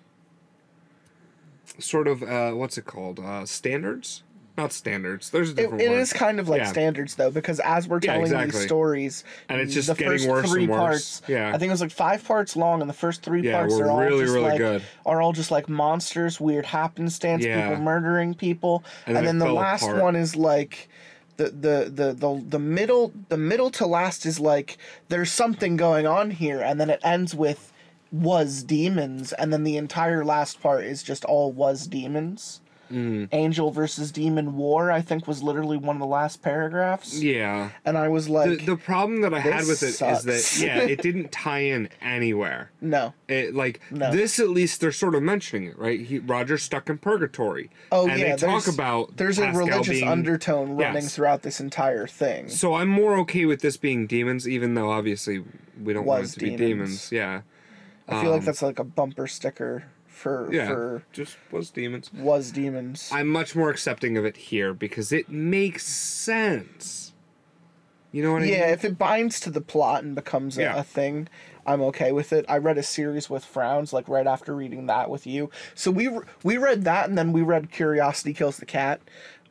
sort 1.79 2.09
of 2.09 2.23
uh, 2.23 2.53
what's 2.53 2.79
it 2.79 2.87
called? 2.87 3.19
Uh, 3.21 3.45
standards? 3.45 4.23
Not 4.57 4.73
standards. 4.73 5.31
There's 5.31 5.51
a 5.51 5.55
different 5.55 5.83
it 5.83 5.91
word. 5.91 5.99
is 5.99 6.13
kind 6.13 6.39
of 6.39 6.49
like 6.49 6.61
Yeah. 6.61 6.67
standards 6.69 7.17
though, 7.17 7.31
because 7.33 7.59
as 7.61 7.89
we're 7.89 7.97
Yeah, 7.97 8.13
telling 8.13 8.23
exactly. 8.23 8.51
these 8.61 8.67
stories, 8.67 9.25
And 9.49 9.61
it's 9.61 9.75
just 9.75 9.89
the 9.89 9.95
getting 9.95 10.13
first 10.13 10.29
worse 10.29 10.51
three 10.51 10.63
and 10.65 10.73
worse. 10.73 10.81
parts. 11.19 11.23
Yeah. 11.27 11.49
I 11.49 11.59
think 11.59 11.71
it 11.71 11.73
was 11.73 11.81
like 11.81 11.91
five 11.91 12.25
parts 12.25 12.55
long, 12.55 12.81
and 12.81 12.89
the 12.89 12.95
first 12.95 13.23
three 13.23 13.43
Yeah, 13.43 13.59
parts 13.59 13.75
are 13.81 13.91
all 13.91 13.99
really, 13.99 14.23
just 14.25 14.35
really 14.35 14.51
like 14.51 14.59
good. 14.59 14.83
are 15.05 15.21
all 15.21 15.33
just 15.33 15.51
like 15.51 15.69
monsters, 15.69 16.41
weird 16.41 16.67
happenstance, 16.67 17.45
Yeah. 17.45 17.69
people 17.69 17.83
murdering 17.83 18.35
people, 18.35 18.85
And 19.07 19.17
and, 19.17 19.27
then 19.27 19.39
then 19.41 19.49
the 19.49 19.53
last 19.55 19.83
apart. 19.83 20.03
one 20.03 20.17
is 20.17 20.37
like. 20.37 20.89
The, 21.37 21.47
the 21.47 21.91
the 21.93 22.13
the 22.13 22.45
the 22.49 22.59
middle 22.61 23.13
the 23.29 23.37
middle 23.37 23.69
to 23.73 23.87
last 23.89 24.25
is 24.25 24.39
like 24.39 24.79
there's 25.09 25.33
something 25.33 25.77
going 25.77 26.07
on 26.07 26.31
here 26.31 26.61
and 26.61 26.81
then 26.81 26.91
it 26.91 27.01
ends 27.03 27.35
with 27.35 27.73
was 28.13 28.63
demons 28.63 29.33
and 29.33 29.53
then 29.53 29.65
the 29.65 29.77
entire 29.77 30.25
last 30.25 30.63
part 30.63 30.85
is 30.85 31.03
just 31.03 31.25
all 31.25 31.51
was 31.51 31.89
demons 31.89 32.61
Mm. 32.93 33.29
angel 33.33 33.71
versus 33.71 34.13
demon 34.13 34.57
war 34.57 34.91
i 34.91 35.01
think 35.01 35.27
was 35.27 35.43
literally 35.43 35.77
one 35.79 35.97
of 35.97 36.01
the 36.01 36.07
last 36.07 36.43
paragraphs 36.43 37.21
yeah. 37.23 37.71
and 37.85 37.97
i 37.97 38.09
was 38.09 38.29
like 38.29 38.67
the 38.67 38.77
problem 38.77 39.23
that 39.23 39.33
I 39.33 39.41
had 39.41 39.67
with 39.67 39.83
it 39.83 39.87
is 39.89 39.99
sucks. 39.99 40.25
that 40.25 40.63
yeah, 40.65 40.79
it 40.81 41.01
didn't 41.03 41.33
tie 41.33 41.61
in 41.61 41.89
anywhere. 42.03 42.71
no 42.81 43.15
It 43.29 43.55
like 43.55 43.81
No. 43.91 44.13
this 44.13 44.39
at 44.39 44.51
least 44.51 44.81
they're 44.81 44.93
sort 44.93 45.15
of 45.15 45.23
mentioning 45.23 45.69
it, 45.71 45.79
right? 45.79 45.99
He 46.01 46.19
Roger's 46.19 46.63
stuck 46.63 46.89
in 46.91 46.99
purgatory. 46.99 47.71
oh 47.91 48.07
and 48.09 48.21
yeah 48.21 48.37
they 48.37 48.47
talk 48.47 48.67
about 48.69 49.17
there's 49.17 49.39
a 49.39 49.51
religious 49.53 49.89
being- 50.01 50.09
undertone 50.09 50.77
running 50.77 51.03
Yes. 51.05 51.15
throughout 51.15 51.43
this 51.43 51.61
entire 51.61 52.07
thing 52.07 52.49
So 52.49 52.75
I'm 52.75 52.89
more 52.89 53.17
okay 53.21 53.47
with 53.47 53.61
this 53.63 53.77
being 53.77 54.07
demons, 54.07 54.47
even 54.49 54.75
though 54.75 54.91
obviously 54.91 55.43
we 55.83 55.93
don't 55.95 56.05
want 56.05 56.19
it 56.19 56.23
Was 56.23 56.35
to 56.35 56.41
be 56.41 56.51
demons. 56.57 57.09
demons. 57.09 57.13
Yeah. 57.13 57.41
i 58.09 58.21
feel 58.21 58.31
like 58.31 58.41
um, 58.41 58.45
that's 58.45 58.63
like 58.63 58.79
a 58.79 58.85
bumper 58.85 59.27
sticker 59.27 59.85
for 60.25 60.49
Yeah. 60.53 60.67
for 60.69 61.03
Just 61.13 61.37
was 61.53 61.71
demons. 61.71 62.11
was 62.13 62.51
demons 62.51 63.11
I'm 63.13 63.29
much 63.29 63.55
more 63.55 63.69
accepting 63.71 64.17
of 64.17 64.25
it 64.25 64.37
here 64.37 64.73
because 64.73 65.13
it 65.13 65.29
makes 65.29 65.87
sense. 65.87 67.13
You 68.11 68.23
know 68.23 68.33
what 68.33 68.43
I 68.43 68.47
mean? 68.47 68.55
yeah 68.55 68.69
if 68.73 68.85
it 68.85 68.97
binds 68.99 69.39
to 69.41 69.51
the 69.51 69.61
plot 69.61 70.03
and 70.05 70.15
becomes 70.15 70.57
a, 70.57 70.63
Yeah. 70.63 70.79
a 70.79 70.83
thing 70.85 71.29
i'm 71.67 71.81
okay 71.83 72.13
with 72.13 72.33
it 72.33 72.45
i 72.49 72.57
read 72.59 72.79
a 72.79 72.83
series 72.83 73.29
with 73.29 73.45
frowns 73.45 73.93
like 73.93 74.07
right 74.09 74.27
after 74.27 74.55
reading 74.55 74.87
that 74.87 75.11
with 75.11 75.27
you 75.27 75.51
so 75.75 75.91
we 75.91 76.07
re- 76.09 76.25
we 76.45 76.57
read 76.59 76.85
that 76.85 77.09
and 77.09 77.17
then 77.19 77.33
we 77.33 77.43
read 77.43 77.73
curiosity 77.73 78.33
kills 78.35 78.59
the 78.59 78.67
cat 78.67 79.01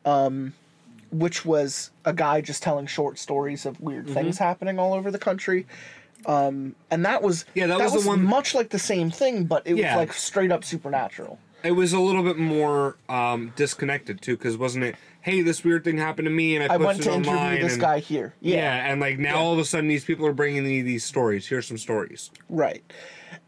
um 0.06 0.54
which 1.10 1.44
was 1.44 1.90
a 2.06 2.12
guy 2.12 2.40
just 2.40 2.62
telling 2.62 2.86
short 2.86 3.18
stories 3.18 3.66
of 3.66 3.80
weird 3.80 4.04
Mm-hmm. 4.06 4.14
things 4.14 4.38
happening 4.38 4.78
all 4.78 4.94
over 4.94 5.10
the 5.10 5.18
country 5.18 5.66
um 6.26 6.74
and 6.90 7.04
that 7.04 7.22
was 7.22 7.44
Yeah, 7.54 7.66
that 7.66 7.80
was 7.80 7.92
the 8.02 8.08
one- 8.08 8.22
much 8.22 8.54
like 8.54 8.70
the 8.70 8.78
same 8.78 9.10
thing 9.10 9.44
but 9.44 9.66
it 9.66 9.76
Yeah. 9.76 9.96
was 9.96 10.08
like 10.08 10.12
straight 10.12 10.50
up 10.52 10.64
supernatural 10.64 11.38
It 11.62 11.72
was 11.72 11.92
a 11.92 12.00
little 12.00 12.22
bit 12.22 12.36
more 12.36 12.96
um, 13.08 13.52
disconnected 13.56 14.20
too, 14.20 14.36
because 14.36 14.58
wasn't 14.58 14.84
it? 14.84 14.96
Hey, 15.22 15.40
this 15.40 15.64
weird 15.64 15.82
thing 15.82 15.96
happened 15.96 16.26
to 16.26 16.30
me, 16.30 16.54
and 16.56 16.70
I, 16.70 16.74
i 16.74 16.76
went 16.76 17.02
to 17.04 17.10
online. 17.12 17.36
interview 17.38 17.62
this 17.62 17.72
and, 17.72 17.80
guy 17.80 17.98
here 18.00 18.34
Yeah. 18.42 18.56
yeah 18.56 18.92
and 18.92 19.00
like 19.00 19.18
now 19.18 19.36
all 19.36 19.54
of 19.54 19.58
a 19.58 19.64
sudden 19.64 19.88
these 19.88 20.04
people 20.04 20.26
are 20.26 20.34
bringing 20.34 20.62
me 20.64 20.82
these 20.82 21.04
stories. 21.04 21.46
Here's 21.48 21.66
some 21.66 21.78
stories. 21.78 22.30
Right. 22.50 22.84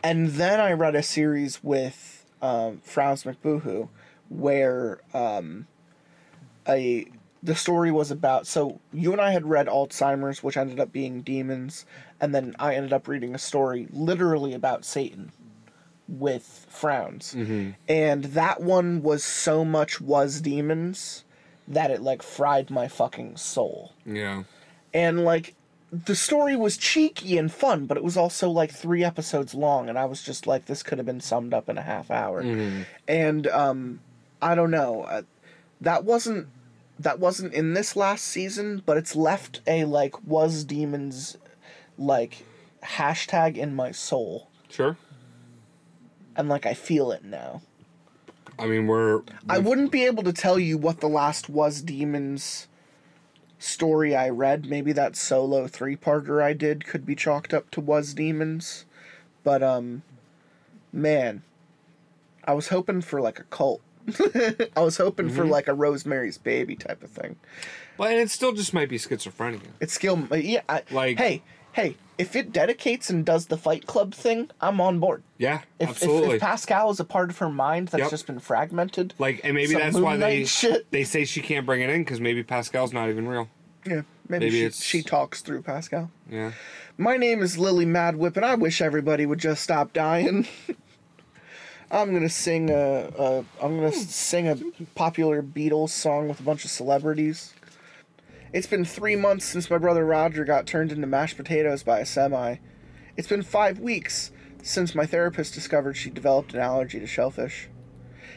And 0.03 0.29
then 0.31 0.61
I 0.61 0.73
read 0.73 0.95
a 0.95 1.03
series 1.03 1.63
with 1.63 2.25
um, 2.41 2.81
Franz 2.83 3.25
McBoohoo 3.25 3.89
where 4.31 5.01
um, 5.13 5.67
a 6.69 7.07
the 7.43 7.55
story 7.55 7.93
was 7.93 8.11
about 8.11 8.47
so 8.47 8.81
you 8.93 9.13
and 9.13 9.21
I 9.21 9.31
had 9.33 9.47
read 9.47 9.67
Alzheimer's, 9.67 10.43
which 10.43 10.57
ended 10.57 10.81
up 10.81 10.91
being 10.91 11.21
demons, 11.23 11.85
and 12.21 12.35
then 12.35 12.55
I 12.59 12.75
ended 12.75 12.93
up 12.93 13.09
reading 13.09 13.35
a 13.35 13.39
story 13.39 13.89
literally 13.91 14.53
about 14.55 14.85
Satan 14.85 15.33
with 16.09 16.67
Frowns. 16.69 17.35
And 17.89 18.25
that 18.25 18.61
one 18.63 19.03
was 19.03 19.25
so 19.25 19.65
much 19.65 20.01
was 20.01 20.41
demons 20.41 21.25
that 21.69 21.91
it 21.91 22.01
like 22.01 22.23
fried 22.23 22.71
my 22.71 22.87
fucking 22.89 23.37
soul 23.37 23.93
Yeah. 24.05 24.45
and 24.95 25.25
like 25.25 25.55
the 25.91 26.15
story 26.15 26.55
was 26.57 26.77
cheeky 26.77 27.37
and 27.39 27.51
fun 27.51 27.87
but 27.87 27.97
it 27.97 28.05
was 28.05 28.17
also 28.17 28.49
like 28.51 28.71
three 28.73 29.03
episodes 29.05 29.53
long 29.55 29.89
and 29.89 29.97
i 29.99 30.05
was 30.05 30.23
just 30.23 30.47
like 30.47 30.67
this 30.67 30.83
could 30.83 30.99
have 30.99 31.07
been 31.07 31.21
summed 31.21 31.53
up 31.55 31.69
in 31.69 31.77
a 31.79 31.83
half 31.83 32.09
hour 32.11 32.41
and 33.09 33.47
um 33.49 33.99
i 34.43 34.55
don't 34.55 34.71
know 34.73 35.03
uh, 35.05 35.23
that 35.81 36.05
wasn't 36.05 36.47
that 36.99 37.19
wasn't 37.19 37.53
in 37.53 37.75
this 37.75 37.97
last 37.97 38.25
season 38.25 38.81
but 38.87 38.97
it's 38.97 39.15
left 39.17 39.61
a 39.67 39.85
like 39.85 40.23
was 40.25 40.63
demons 40.65 41.37
like 41.99 42.45
hashtag 42.83 43.57
in 43.57 43.75
my 43.75 43.91
soul 43.93 44.49
Sure. 44.69 44.97
and 46.37 46.49
like 46.49 46.67
i 46.67 46.75
feel 46.75 47.11
it 47.13 47.25
now 47.25 47.63
I 48.59 48.65
mean, 48.65 48.87
we're. 48.87 49.21
I 49.51 49.59
wouldn't 49.59 49.93
be 49.93 50.07
able 50.07 50.23
to 50.23 50.33
tell 50.33 50.59
you 50.59 50.79
what 50.79 51.01
the 51.01 51.11
last 51.11 51.51
was 51.51 51.83
demons 51.83 52.69
story 53.59 54.17
I 54.17 54.31
read. 54.31 54.65
Maybe 54.65 54.93
that 54.93 55.15
solo 55.15 55.67
three 55.67 55.95
parter 55.95 56.43
I 56.43 56.55
did 56.55 56.87
could 56.87 57.05
be 57.05 57.15
chalked 57.15 57.53
up 57.53 57.71
to 57.73 57.83
was 57.83 58.15
demons. 58.15 58.87
But 59.45 59.63
um 59.63 60.05
man, 60.91 61.43
I 62.45 62.55
was 62.55 62.69
hoping 62.69 63.03
for 63.03 63.21
like 63.21 63.39
a 63.39 63.45
cult. 63.45 63.83
I 64.75 64.81
was 64.81 64.97
hoping 64.97 65.29
for 65.29 65.45
like 65.45 65.69
a 65.69 65.75
Rosemary's 65.75 66.39
baby 66.39 66.77
type 66.77 67.03
of 67.03 67.11
thing. 67.11 67.37
But 67.99 68.13
and 68.13 68.21
it 68.21 68.31
still 68.31 68.53
just 68.53 68.73
might 68.73 68.89
be 68.89 68.97
schizophrenia. 68.99 69.61
It's 69.81 69.93
skill 69.93 70.19
yeah, 70.35 70.63
I, 70.67 70.83
Like- 70.91 71.19
hey, 71.19 71.43
hey, 71.77 71.95
if 72.17 72.35
it 72.35 72.53
dedicates 72.55 73.11
and 73.11 73.23
does 73.25 73.47
the 73.47 73.59
fight 73.59 73.87
club 73.87 74.15
thing, 74.15 74.51
I'm 74.63 74.81
on 74.81 74.99
board. 74.99 75.23
Yeah, 75.37 75.61
If, 75.79 75.91
if, 75.91 75.91
absolutely. 75.91 76.37
if 76.37 76.41
Pascal 76.41 76.91
is 76.91 76.99
a 76.99 77.05
part 77.05 77.29
of 77.29 77.37
her 77.39 77.51
mind 77.51 77.89
that's 77.89 78.01
Yep. 78.01 78.11
just 78.11 78.27
been 78.27 78.39
fragmented, 78.39 79.13
like, 79.19 79.43
and 79.45 79.55
maybe 79.55 79.75
that's 79.75 79.99
why 79.99 80.17
they 80.17 80.47
shit. 80.47 80.91
they 80.91 81.05
say 81.05 81.27
she 81.27 81.43
can't 81.43 81.67
bring 81.67 81.83
it 81.83 81.91
in 81.91 82.01
because 82.01 82.19
maybe 82.19 82.43
Pascal's 82.43 82.95
not 82.95 83.11
even 83.11 83.29
real. 83.29 83.49
yeah, 83.85 84.03
maybe, 84.27 84.47
Maybe 84.47 84.71
she, 84.71 84.83
she 84.83 85.03
talks 85.03 85.43
through 85.43 85.63
Pascal. 85.63 86.11
Yeah. 86.31 86.53
My 86.97 87.19
name 87.19 87.43
is 87.43 87.59
Lily 87.59 87.85
Madwhip, 87.85 88.37
and 88.37 88.47
I 88.47 88.55
wish 88.55 88.81
everybody 88.81 89.27
would 89.27 89.39
just 89.39 89.63
stop 89.63 89.93
dying. 89.93 90.49
I'm 91.91 92.13
gonna 92.15 92.31
sing 92.31 92.71
a, 92.71 93.11
a 93.19 93.39
I'm 93.63 93.77
gonna 93.77 93.91
hmm. 93.91 93.97
sing 93.97 94.49
a 94.49 94.57
popular 94.95 95.43
Beatles 95.43 95.91
song 95.91 96.27
with 96.27 96.41
a 96.41 96.43
bunch 96.43 96.65
of 96.65 96.71
celebrities. 96.71 97.53
It's 98.53 98.67
been 98.67 98.85
three 98.85 99.17
months 99.17 99.45
since 99.45 99.71
my 99.71 99.79
brother 99.79 100.05
Roger 100.05 100.45
got 100.45 100.67
turned 100.67 100.93
into 100.93 101.07
mashed 101.07 101.37
potatoes 101.37 101.83
by 101.83 102.01
a 102.01 102.07
semi. 102.07 102.57
It's 103.17 103.29
been 103.29 103.43
five 103.43 103.79
weeks 103.79 104.31
since 104.63 104.95
my 104.95 105.07
therapist 105.07 105.55
discovered 105.55 105.97
she 105.97 106.11
developed 106.11 106.55
an 106.55 106.61
allergy 106.61 107.01
to 107.01 107.07
shellfish. 107.07 107.69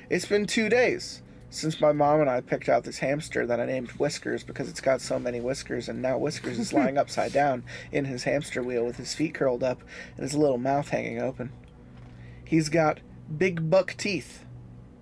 It's 0.10 0.26
been 0.26 0.48
two 0.48 0.70
days 0.70 1.22
since 1.50 1.82
my 1.82 1.92
mom 1.92 2.22
and 2.22 2.30
I 2.30 2.42
picked 2.42 2.70
out 2.70 2.84
this 2.84 3.00
hamster 3.00 3.46
that 3.46 3.60
I 3.60 3.66
named 3.66 3.92
Whiskers 3.92 4.44
because 4.44 4.70
it's 4.70 4.82
got 4.82 5.02
so 5.02 5.20
many 5.20 5.42
whiskers, 5.42 5.90
and 5.90 6.02
now 6.02 6.18
Whiskers 6.18 6.60
is 6.60 6.74
lying 6.74 6.98
upside 7.00 7.34
down 7.34 7.64
in 7.92 8.06
his 8.06 8.24
hamster 8.24 8.62
wheel 8.62 8.86
with 8.86 8.98
his 8.98 9.16
feet 9.16 9.34
curled 9.34 9.64
up 9.64 9.82
and 10.16 10.24
his 10.24 10.36
little 10.36 10.58
mouth 10.58 10.90
hanging 10.90 11.20
open. 11.20 11.52
He's 12.46 12.70
got 12.70 13.00
big 13.36 13.70
buck 13.70 13.96
teeth. 13.98 14.46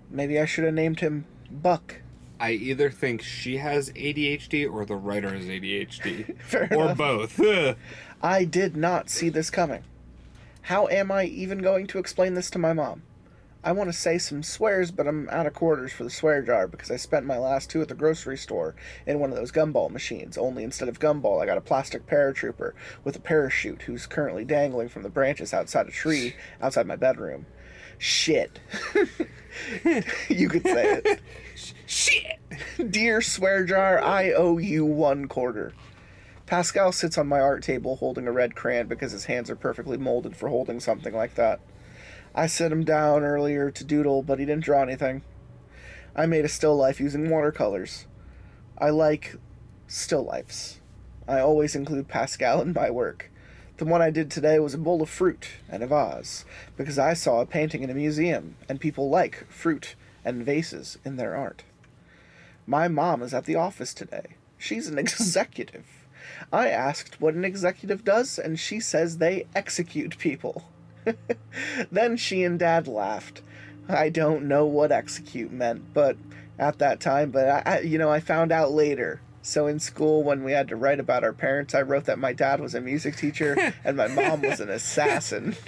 Maybe 0.09 0.39
I 0.39 0.45
should 0.45 0.65
have 0.65 0.73
named 0.73 1.01
him 1.01 1.25
Buck. 1.49 2.01
I 2.39 2.51
either 2.51 2.89
think 2.89 3.21
she 3.21 3.57
has 3.57 3.91
ADHD 3.91 4.71
or 4.71 4.85
the 4.85 4.95
writer 4.95 5.29
has 5.29 5.45
ADHD. 5.45 6.39
Fair 6.41 6.67
or 6.71 6.91
enough. 6.91 6.97
both. 6.97 7.39
I 8.21 8.45
did 8.45 8.75
not 8.75 9.09
see 9.09 9.29
this 9.29 9.49
coming. 9.49 9.83
How 10.63 10.87
am 10.87 11.11
I 11.11 11.25
even 11.25 11.59
going 11.59 11.87
to 11.87 11.99
explain 11.99 12.33
this 12.33 12.49
to 12.51 12.59
my 12.59 12.73
mom? 12.73 13.03
I 13.63 13.71
want 13.71 13.89
to 13.89 13.93
say 13.93 14.17
some 14.17 14.43
swears, 14.43 14.91
but 14.91 15.07
I'm 15.07 15.27
out 15.29 15.47
of 15.47 15.53
quarters 15.53 15.91
for 15.91 16.03
the 16.03 16.09
swear 16.09 16.41
jar 16.41 16.67
because 16.67 16.91
I 16.91 16.95
spent 16.95 17.25
my 17.25 17.37
last 17.37 17.69
two 17.69 17.81
at 17.81 17.87
the 17.87 17.95
grocery 17.95 18.37
store 18.37 18.75
in 19.05 19.19
one 19.19 19.31
of 19.31 19.35
those 19.35 19.51
gumball 19.51 19.89
machines. 19.89 20.37
Only 20.37 20.63
instead 20.63 20.87
of 20.87 20.99
gumball, 20.99 21.41
I 21.41 21.45
got 21.45 21.57
a 21.57 21.61
plastic 21.61 22.05
paratrooper 22.05 22.73
with 23.03 23.15
a 23.15 23.19
parachute 23.19 23.81
who's 23.81 24.05
currently 24.05 24.45
dangling 24.45 24.89
from 24.89 25.03
the 25.03 25.09
branches 25.09 25.53
outside 25.53 25.87
a 25.87 25.91
tree 25.91 26.35
outside 26.61 26.85
my 26.85 26.95
bedroom. 26.95 27.45
Shit. 27.97 28.59
you 30.29 30.49
could 30.49 30.63
say 30.63 31.01
it. 31.03 31.21
Shit! 31.85 32.39
Dear 32.91 33.21
swear 33.21 33.65
jar, 33.65 34.01
I 34.01 34.31
owe 34.31 34.57
you 34.57 34.85
one 34.85 35.27
quarter. 35.27 35.73
Pascal 36.45 36.91
sits 36.91 37.17
on 37.17 37.27
my 37.27 37.39
art 37.39 37.63
table 37.63 37.97
holding 37.97 38.27
a 38.27 38.31
red 38.31 38.55
crayon 38.55 38.87
because 38.87 39.11
his 39.11 39.25
hands 39.25 39.49
are 39.49 39.55
perfectly 39.55 39.97
molded 39.97 40.35
for 40.35 40.49
holding 40.49 40.79
something 40.79 41.13
like 41.13 41.35
that. 41.35 41.59
I 42.33 42.47
set 42.47 42.71
him 42.71 42.83
down 42.83 43.23
earlier 43.23 43.71
to 43.71 43.83
doodle, 43.83 44.21
but 44.21 44.39
he 44.39 44.45
didn't 44.45 44.63
draw 44.63 44.81
anything. 44.83 45.23
I 46.15 46.25
made 46.25 46.45
a 46.45 46.49
still 46.49 46.75
life 46.75 46.99
using 46.99 47.29
watercolors. 47.29 48.05
I 48.77 48.91
like 48.91 49.35
Still 49.87 50.25
lifes. 50.25 50.81
I 51.29 51.39
always 51.39 51.73
include 51.73 52.09
Pascal 52.09 52.61
in 52.61 52.73
my 52.73 52.89
work. 52.89 53.31
The 53.77 53.85
one 53.85 54.01
I 54.01 54.09
did 54.09 54.31
today 54.31 54.57
was 54.57 54.73
a 54.73 54.79
bowl 54.79 55.03
of 55.03 55.09
fruit 55.09 55.49
and 55.69 55.83
a 55.83 55.87
vase, 55.87 56.45
because 56.75 56.97
I 56.97 57.13
saw 57.13 57.41
a 57.41 57.45
painting 57.45 57.83
in 57.83 57.91
a 57.91 57.93
museum, 57.93 58.55
and 58.67 58.79
people 58.79 59.07
like 59.07 59.45
fruit 59.49 59.95
and 60.25 60.43
vases 60.43 60.97
in 61.05 61.17
their 61.17 61.35
art. 61.35 61.63
My 62.65 62.87
mom 62.87 63.21
is 63.21 63.35
at 63.35 63.45
the 63.45 63.55
office 63.55 63.93
today. 63.93 64.35
She's 64.57 64.87
an 64.87 64.97
executive. 64.97 65.85
I 66.51 66.69
asked 66.69 67.21
what 67.21 67.35
an 67.35 67.45
executive 67.45 68.03
does, 68.03 68.39
and 68.39 68.59
she 68.59 68.79
says 68.79 69.19
they 69.19 69.45
execute 69.53 70.17
people. 70.17 70.63
then 71.91 72.17
she 72.17 72.43
and 72.43 72.57
dad 72.57 72.87
laughed. 72.87 73.43
I 73.87 74.09
don't 74.09 74.47
know 74.47 74.65
what 74.65 74.91
execute 74.91 75.51
meant, 75.51 75.93
but 75.93 76.17
at 76.57 76.79
that 76.79 76.99
time, 76.99 77.29
but 77.29 77.67
I, 77.67 77.81
you 77.81 77.99
know, 77.99 78.09
I 78.09 78.21
found 78.21 78.51
out 78.51 78.71
later. 78.71 79.21
So 79.47 79.65
in 79.67 79.79
school, 79.79 80.23
when 80.23 80.43
we 80.43 80.51
had 80.51 80.67
to 80.67 80.75
write 80.75 80.99
about 80.99 81.23
our 81.23 81.31
parents, 81.31 81.73
I 81.73 81.81
wrote 81.81 82.03
that 82.03 82.19
my 82.19 82.33
dad 82.33 82.59
was 82.59 82.75
a 82.75 82.81
music 82.81 83.15
teacher 83.15 83.55
and 83.85 83.95
my 83.95 84.09
mom 84.09 84.41
was 84.41 84.59
an 84.59 84.69
assassin. 84.69 85.55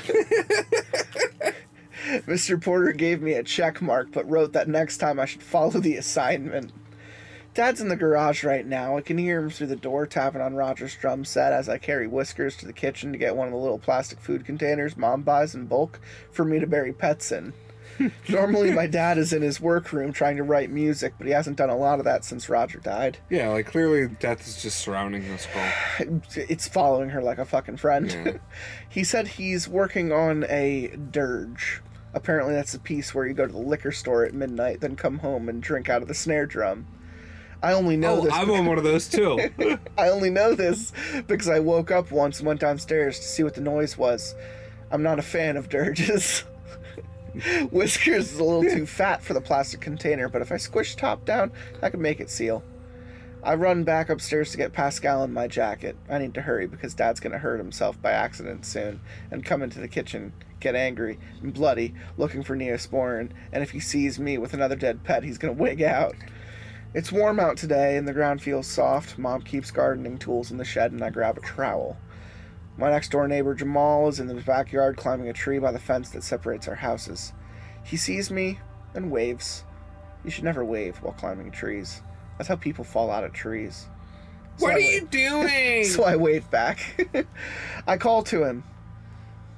Mr. 2.28 2.62
Porter 2.62 2.92
gave 2.92 3.22
me 3.22 3.36
a 3.36 3.44
check 3.44 3.82
mark, 3.82 4.12
but 4.12 4.30
wrote 4.30 4.52
that 4.52 4.68
next 4.68 4.98
time 4.98 5.18
I 5.18 5.24
should 5.24 5.42
follow 5.42 5.80
the 5.80 5.96
assignment. 5.96 6.74
Dad's 7.54 7.80
in 7.80 7.88
the 7.88 7.96
garage 7.96 8.44
right 8.44 8.68
now. 8.68 8.98
I 8.98 9.02
can 9.02 9.18
hear 9.18 9.40
him 9.40 9.50
through 9.50 9.68
the 9.68 9.78
door 9.78 10.06
tapping 10.06 10.42
on 10.42 10.56
Roger's 10.56 10.96
drum 10.96 11.24
set 11.24 11.54
as 11.54 11.70
I 11.70 11.78
carry 11.78 12.06
Whiskers 12.06 12.58
to 12.58 12.66
the 12.66 12.74
kitchen 12.74 13.14
to 13.14 13.18
get 13.18 13.38
one 13.38 13.48
of 13.48 13.54
the 13.54 13.60
little 13.60 13.80
plastic 13.80 14.20
food 14.20 14.46
containers 14.46 14.98
Mom 14.98 15.22
buys 15.22 15.56
in 15.56 15.68
bulk 15.68 16.02
for 16.32 16.44
me 16.44 16.60
to 16.60 16.68
bury 16.68 16.92
pets 16.92 17.32
in. 17.32 17.54
Normally, 18.30 18.72
my 18.72 18.88
dad 18.88 19.18
is 19.18 19.34
in 19.34 19.42
his 19.42 19.60
workroom 19.60 20.14
trying 20.14 20.38
to 20.38 20.44
write 20.44 20.70
music, 20.70 21.14
but 21.18 21.28
he 21.28 21.34
hasn't 21.34 21.58
done 21.58 21.70
a 21.70 21.76
lot 21.78 22.00
of 22.00 22.06
that 22.06 22.24
since 22.24 22.48
Roger 22.50 22.80
died. 22.80 23.18
Yeah, 23.30 23.50
like 23.50 23.68
clearly 23.68 24.08
death 24.20 24.48
is 24.48 24.62
just 24.62 24.80
surrounding 24.80 25.28
this 25.28 25.48
girl. 25.54 26.20
It's 26.36 26.68
following 26.68 27.10
her 27.10 27.22
like 27.22 27.38
a 27.40 27.46
fucking 27.46 27.78
friend. 27.78 28.12
Yeah. 28.12 28.34
he 28.90 29.04
said 29.04 29.28
he's 29.28 29.68
working 29.68 30.12
on 30.12 30.46
a 30.50 30.96
dirge. 31.12 31.82
Apparently, 32.14 32.54
that's 32.54 32.74
a 32.74 32.80
piece 32.80 33.14
where 33.14 33.28
you 33.28 33.34
go 33.34 33.46
to 33.46 33.52
the 33.52 33.60
liquor 33.60 33.92
store 33.92 34.26
at 34.26 34.34
midnight, 34.34 34.82
then 34.82 34.96
come 34.96 35.20
home 35.20 35.48
and 35.50 35.62
drink 35.62 35.90
out 35.90 36.02
of 36.02 36.08
the 36.08 36.14
snare 36.16 36.46
drum. 36.46 36.88
I 37.62 37.74
only 37.74 37.98
know 37.98 38.20
Oh, 38.20 38.22
this. 38.22 38.34
I'm 38.34 38.50
on 38.52 38.66
one 38.66 38.78
of 38.78 38.86
those 38.86 39.08
too. 39.10 39.38
I 39.98 40.08
only 40.10 40.30
know 40.30 40.56
this 40.56 40.94
because 41.28 41.50
I 41.50 41.60
woke 41.60 41.92
up 41.92 42.10
once 42.10 42.40
and 42.40 42.48
went 42.48 42.62
downstairs 42.62 43.20
to 43.20 43.26
see 43.26 43.44
what 43.44 43.54
the 43.56 43.62
noise 43.62 43.98
was. 43.98 44.34
I'm 44.92 45.04
not 45.04 45.20
a 45.20 45.22
fan 45.22 45.58
of 45.58 45.68
dirges. 45.70 46.46
Whiskers 47.72 48.34
is 48.34 48.40
a 48.40 48.44
little 48.44 48.64
too 48.64 48.86
fat 48.86 49.24
for 49.24 49.34
the 49.34 49.42
plastic 49.42 49.82
container, 49.82 50.30
but 50.30 50.42
if 50.42 50.52
I 50.52 50.58
squish 50.58 50.96
top 50.96 51.26
down, 51.26 51.52
I 51.82 51.90
can 51.90 52.02
make 52.02 52.20
it 52.20 52.30
seal. 52.30 52.64
I 53.42 53.56
run 53.56 53.84
back 53.84 54.10
upstairs 54.10 54.52
to 54.52 54.58
get 54.58 54.74
Pascal 54.74 55.24
in 55.24 55.32
my 55.32 55.48
jacket. 55.48 55.96
I 56.10 56.18
need 56.18 56.34
to 56.34 56.42
hurry 56.42 56.68
because 56.68 56.94
Dad's 56.94 57.20
gonna 57.22 57.38
hurt 57.38 57.58
himself 57.58 58.02
by 58.02 58.12
accident 58.12 58.66
soon 58.66 59.00
and 59.32 59.46
come 59.46 59.62
into 59.62 59.80
the 59.80 59.88
kitchen, 59.88 60.34
get 60.60 60.76
angry 60.76 61.18
and 61.42 61.54
bloody, 61.54 61.94
looking 62.18 62.44
for 62.44 62.58
Neosporin, 62.58 63.32
and 63.54 63.64
if 63.64 63.72
he 63.72 63.80
sees 63.80 64.20
me 64.20 64.38
with 64.38 64.54
another 64.54 64.76
dead 64.76 65.04
pet, 65.04 65.24
he's 65.24 65.38
gonna 65.38 65.54
wig 65.54 65.82
out. 65.82 66.16
It's 66.94 67.12
warm 67.12 67.40
out 67.40 67.56
today 67.56 67.98
and 67.98 68.08
the 68.08 68.14
ground 68.14 68.42
feels 68.42 68.68
soft. 68.68 69.18
Mom 69.18 69.44
keeps 69.44 69.72
gardening 69.72 70.18
tools 70.18 70.52
in 70.52 70.58
the 70.58 70.66
shed 70.66 70.92
and 70.92 71.04
I 71.04 71.12
grab 71.12 71.38
a 71.38 71.42
trowel. 71.42 71.98
My 72.80 72.90
next 72.90 73.10
door 73.12 73.28
neighbor 73.28 73.54
Jamal 73.54 74.08
is 74.08 74.22
in 74.22 74.28
the 74.28 74.36
backyard 74.36 74.96
climbing 74.96 75.28
a 75.28 75.34
tree 75.34 75.60
by 75.60 75.74
the 75.74 75.80
fence 75.80 76.12
that 76.12 76.24
separates 76.24 76.66
our 76.70 76.76
houses. 76.76 77.34
He 77.84 77.98
sees 77.98 78.32
me 78.32 78.60
and 78.94 79.12
waves. 79.12 79.66
You 80.24 80.32
should 80.32 80.46
never 80.46 80.64
wave 80.64 80.96
while 80.98 81.12
climbing 81.14 81.52
trees. 81.52 82.02
That's 82.38 82.48
how 82.48 82.56
people 82.56 82.86
fall 82.86 83.12
out 83.12 83.26
of 83.26 83.34
trees. 83.34 83.88
So 84.56 84.66
what 84.66 84.72
I 84.72 84.76
are 84.76 84.78
wave- 84.78 85.02
you 85.02 85.08
doing? 85.12 85.84
So 85.84 86.04
I 86.06 86.16
wave 86.16 86.50
back. 86.50 87.06
I 87.88 87.98
call 87.98 88.24
to 88.24 88.46
him. 88.46 88.64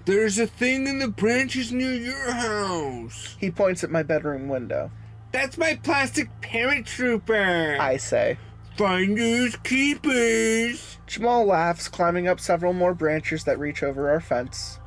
There's 0.06 0.40
a 0.40 0.48
thing 0.48 0.88
in 0.88 0.98
the 0.98 1.08
branches 1.08 1.72
near 1.72 1.94
your 1.94 2.32
house. 2.32 3.36
He 3.40 3.52
points 3.52 3.84
at 3.84 3.92
my 3.92 4.02
bedroom 4.02 4.50
window. 4.50 4.90
That's 5.32 5.60
my 5.60 5.76
plastic 5.84 6.28
paratrooper. 6.42 7.80
I 7.80 7.98
say. 7.98 8.38
Finders 8.78 9.58
keepers. 9.58 10.98
Jamal 11.06 11.46
laughs, 11.46 11.88
climbing 11.88 12.28
up 12.28 12.40
several 12.40 12.74
more 12.74 12.94
branches 12.94 13.44
that 13.44 13.60
reach 13.60 13.84
over 13.84 14.10
our 14.10 14.22
fence. 14.22 14.80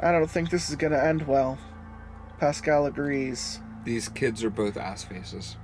I 0.00 0.12
don't 0.12 0.30
think 0.30 0.50
this 0.50 0.70
is 0.70 0.76
gonna 0.76 0.98
end 0.98 1.26
well. 1.28 1.58
Pascal 2.38 2.86
agrees. 2.86 3.60
These 3.84 4.08
kids 4.08 4.42
are 4.42 4.50
both 4.50 4.76
ass 4.76 5.04
faces. 5.04 5.56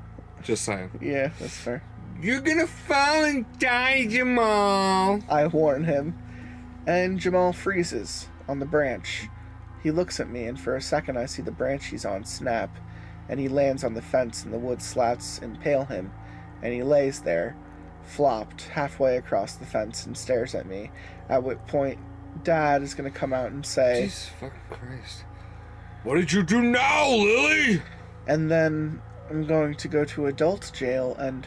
Just 0.43 0.65
saying. 0.65 0.91
Yeah, 1.01 1.31
that's 1.41 1.57
fair. 1.57 1.83
You're 2.21 2.41
gonna 2.41 2.67
fall 2.67 3.25
and 3.25 3.47
die, 3.59 4.07
Jamal. 4.07 5.21
I 5.29 5.47
warn 5.47 5.85
him. 5.85 6.19
And 6.87 7.19
Jamal 7.19 7.53
freezes 7.53 8.29
on 8.47 8.59
the 8.59 8.67
branch. 8.67 9.29
He 9.83 9.91
looks 9.91 10.21
at 10.21 10.29
me, 10.29 10.45
and 10.45 10.61
for 10.61 10.77
a 10.77 10.83
second 10.83 11.17
I 11.17 11.27
see 11.27 11.43
the 11.43 11.51
branch 11.51 11.87
he's 11.87 12.05
on 12.05 12.25
snap, 12.25 12.77
and 13.29 13.41
he 13.41 13.49
lands 13.49 13.85
on 13.85 13.95
the 13.95 14.03
fence, 14.03 14.45
and 14.45 14.53
the 14.53 14.59
wood 14.59 14.83
slats 14.83 15.39
impale 15.39 15.85
him, 15.85 16.13
and 16.63 16.73
he 16.73 16.83
lays 16.83 17.21
there, 17.21 17.57
flopped 18.03 18.63
halfway 18.69 19.17
across 19.17 19.55
the 19.55 19.67
fence, 19.67 20.07
and 20.07 20.17
stares 20.17 20.55
at 20.55 20.67
me. 20.67 20.91
At 21.29 21.43
which 21.43 21.59
point, 21.67 21.99
Dad 22.45 22.83
is 22.83 22.95
going 22.95 23.11
to 23.11 23.17
come 23.17 23.33
out 23.33 23.51
and 23.51 23.65
say, 23.65 24.03
Jesus 24.03 24.31
fucking 24.41 24.61
Christ. 24.71 25.25
What 26.05 26.17
did 26.17 26.33
you 26.33 26.43
do 26.43 26.63
now, 26.63 27.11
Lily? 27.11 27.83
and 28.27 28.51
then 28.51 29.03
I'm 29.31 29.47
going 29.47 29.75
to 29.75 29.89
go 29.89 30.05
to 30.05 30.27
adult 30.27 30.71
jail, 30.75 31.15
and 31.19 31.47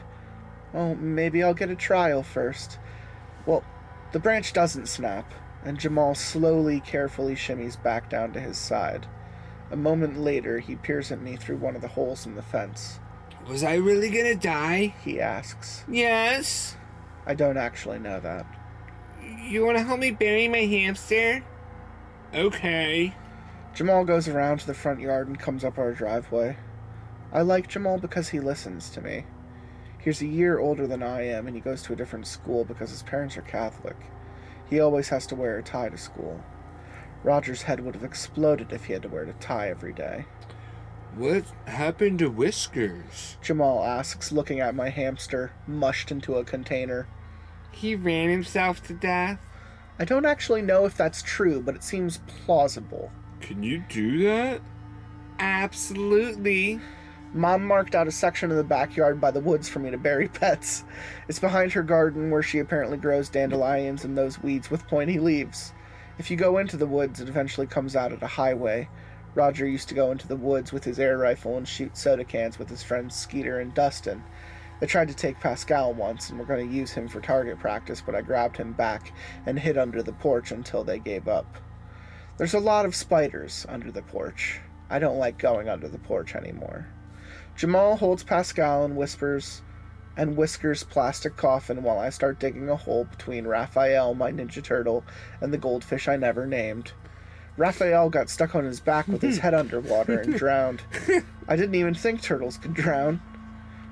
oh, 0.73 0.95
maybe 0.95 1.43
I'll 1.43 1.53
get 1.53 1.69
a 1.69 1.75
trial 1.75 2.23
first. 2.23 2.79
Well, 3.45 3.63
the 4.11 4.19
branch 4.19 4.53
doesn't 4.53 4.87
snap, 4.87 5.33
and 5.63 5.79
Jamal 5.79 6.15
slowly, 6.15 6.79
carefully 6.79 7.35
shimmies 7.35 7.81
back 7.81 8.09
down 8.09 8.33
to 8.33 8.39
his 8.39 8.57
side. 8.57 9.07
A 9.71 9.77
moment 9.77 10.19
later, 10.19 10.59
he 10.59 10.75
peers 10.75 11.11
at 11.11 11.21
me 11.21 11.37
through 11.37 11.57
one 11.57 11.75
of 11.75 11.81
the 11.81 11.87
holes 11.87 12.25
in 12.25 12.35
the 12.35 12.41
fence. 12.41 12.99
Was 13.47 13.63
I 13.63 13.75
really 13.75 14.09
gonna 14.09 14.35
die? 14.35 14.93
He 15.03 15.19
asks. 15.19 15.83
Yes. 15.89 16.77
I 17.25 17.33
don't 17.33 17.57
actually 17.57 17.99
know 17.99 18.19
that. 18.19 18.45
You 19.43 19.65
wanna 19.65 19.83
help 19.83 19.99
me 19.99 20.11
bury 20.11 20.47
my 20.47 20.59
hamster? 20.59 21.43
Okay. 22.33 23.13
Jamal 23.73 24.05
goes 24.05 24.27
around 24.27 24.59
to 24.59 24.67
the 24.67 24.73
front 24.73 24.99
yard 24.99 25.27
and 25.27 25.39
comes 25.39 25.63
up 25.63 25.77
our 25.77 25.93
driveway. 25.93 26.57
I 27.33 27.41
like 27.41 27.67
Jamal 27.67 27.97
because 27.97 28.29
he 28.29 28.39
listens 28.39 28.89
to 28.91 29.01
me. 29.01 29.25
He's 29.97 30.21
a 30.21 30.27
year 30.27 30.59
older 30.59 30.87
than 30.87 31.03
I 31.03 31.27
am, 31.27 31.47
and 31.47 31.55
he 31.55 31.61
goes 31.61 31.81
to 31.83 31.93
a 31.93 31.95
different 31.95 32.27
school 32.27 32.65
because 32.65 32.89
his 32.89 33.03
parents 33.03 33.37
are 33.37 33.43
Catholic. 33.43 33.95
He 34.69 34.79
always 34.79 35.09
has 35.09 35.27
to 35.27 35.35
wear 35.35 35.57
a 35.57 35.63
tie 35.63 35.89
to 35.89 35.97
school. 35.97 36.43
Roger's 37.23 37.61
head 37.61 37.81
would 37.81 37.95
have 37.95 38.03
exploded 38.03 38.73
if 38.73 38.85
he 38.85 38.93
had 38.93 39.03
to 39.03 39.09
wear 39.09 39.23
a 39.23 39.33
tie 39.33 39.69
every 39.69 39.93
day. 39.93 40.25
What 41.15 41.43
happened 41.65 42.19
to 42.19 42.29
Whiskers? 42.29 43.37
Jamal 43.41 43.83
asks, 43.83 44.31
looking 44.31 44.61
at 44.61 44.75
my 44.75 44.87
hamster, 44.87 45.51
mushed 45.67 46.09
into 46.09 46.35
a 46.35 46.45
container. 46.45 47.07
He 47.71 47.95
ran 47.95 48.29
himself 48.29 48.81
to 48.83 48.93
death? 48.93 49.39
I 49.99 50.05
don't 50.05 50.25
actually 50.25 50.61
know 50.61 50.85
if 50.85 50.95
that's 50.95 51.21
true, 51.21 51.61
but 51.61 51.75
it 51.75 51.83
seems 51.83 52.19
plausible. 52.45 53.11
Can 53.41 53.61
you 53.61 53.83
do 53.89 54.23
that? 54.23 54.61
Absolutely. 55.37 56.79
Mom 57.33 57.65
marked 57.65 57.93
out 57.93 58.07
a 58.07 58.11
section 58.11 58.49
of 58.49 58.57
the 58.57 58.63
backyard 58.63 59.19
by 59.19 59.31
the 59.31 59.39
woods 59.39 59.67
for 59.67 59.79
me 59.79 59.91
to 59.91 59.97
bury 59.97 60.29
pets. 60.29 60.85
It's 61.27 61.39
behind 61.39 61.73
her 61.73 61.83
garden 61.83 62.31
where 62.31 62.43
she 62.43 62.59
apparently 62.59 62.97
grows 62.97 63.29
dandelions 63.29 64.05
and 64.05 64.17
those 64.17 64.41
weeds 64.41 64.71
with 64.71 64.87
pointy 64.87 65.19
leaves. 65.19 65.73
If 66.17 66.31
you 66.31 66.37
go 66.37 66.57
into 66.57 66.77
the 66.77 66.87
woods, 66.87 67.19
it 67.19 67.27
eventually 67.27 67.67
comes 67.67 67.95
out 67.95 68.13
at 68.13 68.23
a 68.23 68.27
highway. 68.27 68.87
Roger 69.33 69.65
used 69.65 69.87
to 69.89 69.95
go 69.95 70.11
into 70.11 70.27
the 70.27 70.35
woods 70.35 70.73
with 70.73 70.83
his 70.83 70.99
air 70.99 71.17
rifle 71.17 71.57
and 71.57 71.67
shoot 71.67 71.95
soda 71.95 72.25
cans 72.25 72.59
with 72.59 72.69
his 72.69 72.83
friends 72.83 73.15
Skeeter 73.15 73.59
and 73.59 73.73
Dustin. 73.73 74.23
They 74.79 74.87
tried 74.87 75.07
to 75.07 75.13
take 75.13 75.39
Pascal 75.39 75.93
once 75.93 76.29
and 76.29 76.39
were 76.39 76.45
going 76.45 76.67
to 76.67 76.75
use 76.75 76.91
him 76.91 77.07
for 77.07 77.21
target 77.21 77.59
practice, 77.59 78.01
but 78.03 78.15
I 78.15 78.21
grabbed 78.21 78.57
him 78.57 78.73
back 78.73 79.13
and 79.45 79.59
hid 79.59 79.77
under 79.77 80.01
the 80.01 80.11
porch 80.11 80.51
until 80.51 80.83
they 80.83 80.99
gave 80.99 81.27
up. 81.27 81.57
There's 82.37 82.55
a 82.55 82.59
lot 82.59 82.85
of 82.85 82.95
spiders 82.95 83.65
under 83.69 83.91
the 83.91 84.01
porch. 84.01 84.59
I 84.89 84.99
don't 84.99 85.19
like 85.19 85.37
going 85.37 85.69
under 85.69 85.87
the 85.87 85.99
porch 85.99 86.35
anymore. 86.35 86.87
Jamal 87.55 87.97
holds 87.97 88.23
Pascal 88.23 88.83
and 88.83 88.97
whispers 88.97 89.61
and 90.17 90.35
whiskers 90.35 90.83
plastic 90.83 91.37
coffin 91.37 91.83
while 91.83 91.99
I 91.99 92.09
start 92.09 92.39
digging 92.39 92.69
a 92.69 92.75
hole 92.75 93.05
between 93.05 93.47
Raphael, 93.47 94.13
my 94.13 94.31
Ninja 94.31 94.63
Turtle, 94.63 95.05
and 95.39 95.53
the 95.53 95.57
goldfish 95.57 96.07
I 96.07 96.17
never 96.17 96.45
named. 96.45 96.91
Raphael 97.57 98.09
got 98.09 98.29
stuck 98.29 98.55
on 98.55 98.63
his 98.63 98.79
back 98.79 99.07
with 99.07 99.21
his 99.21 99.37
hmm. 99.37 99.41
head 99.41 99.53
underwater 99.53 100.19
and 100.19 100.33
drowned. 100.37 100.81
I 101.47 101.55
didn't 101.55 101.75
even 101.75 101.93
think 101.93 102.21
turtles 102.21 102.57
could 102.57 102.73
drown. 102.73 103.21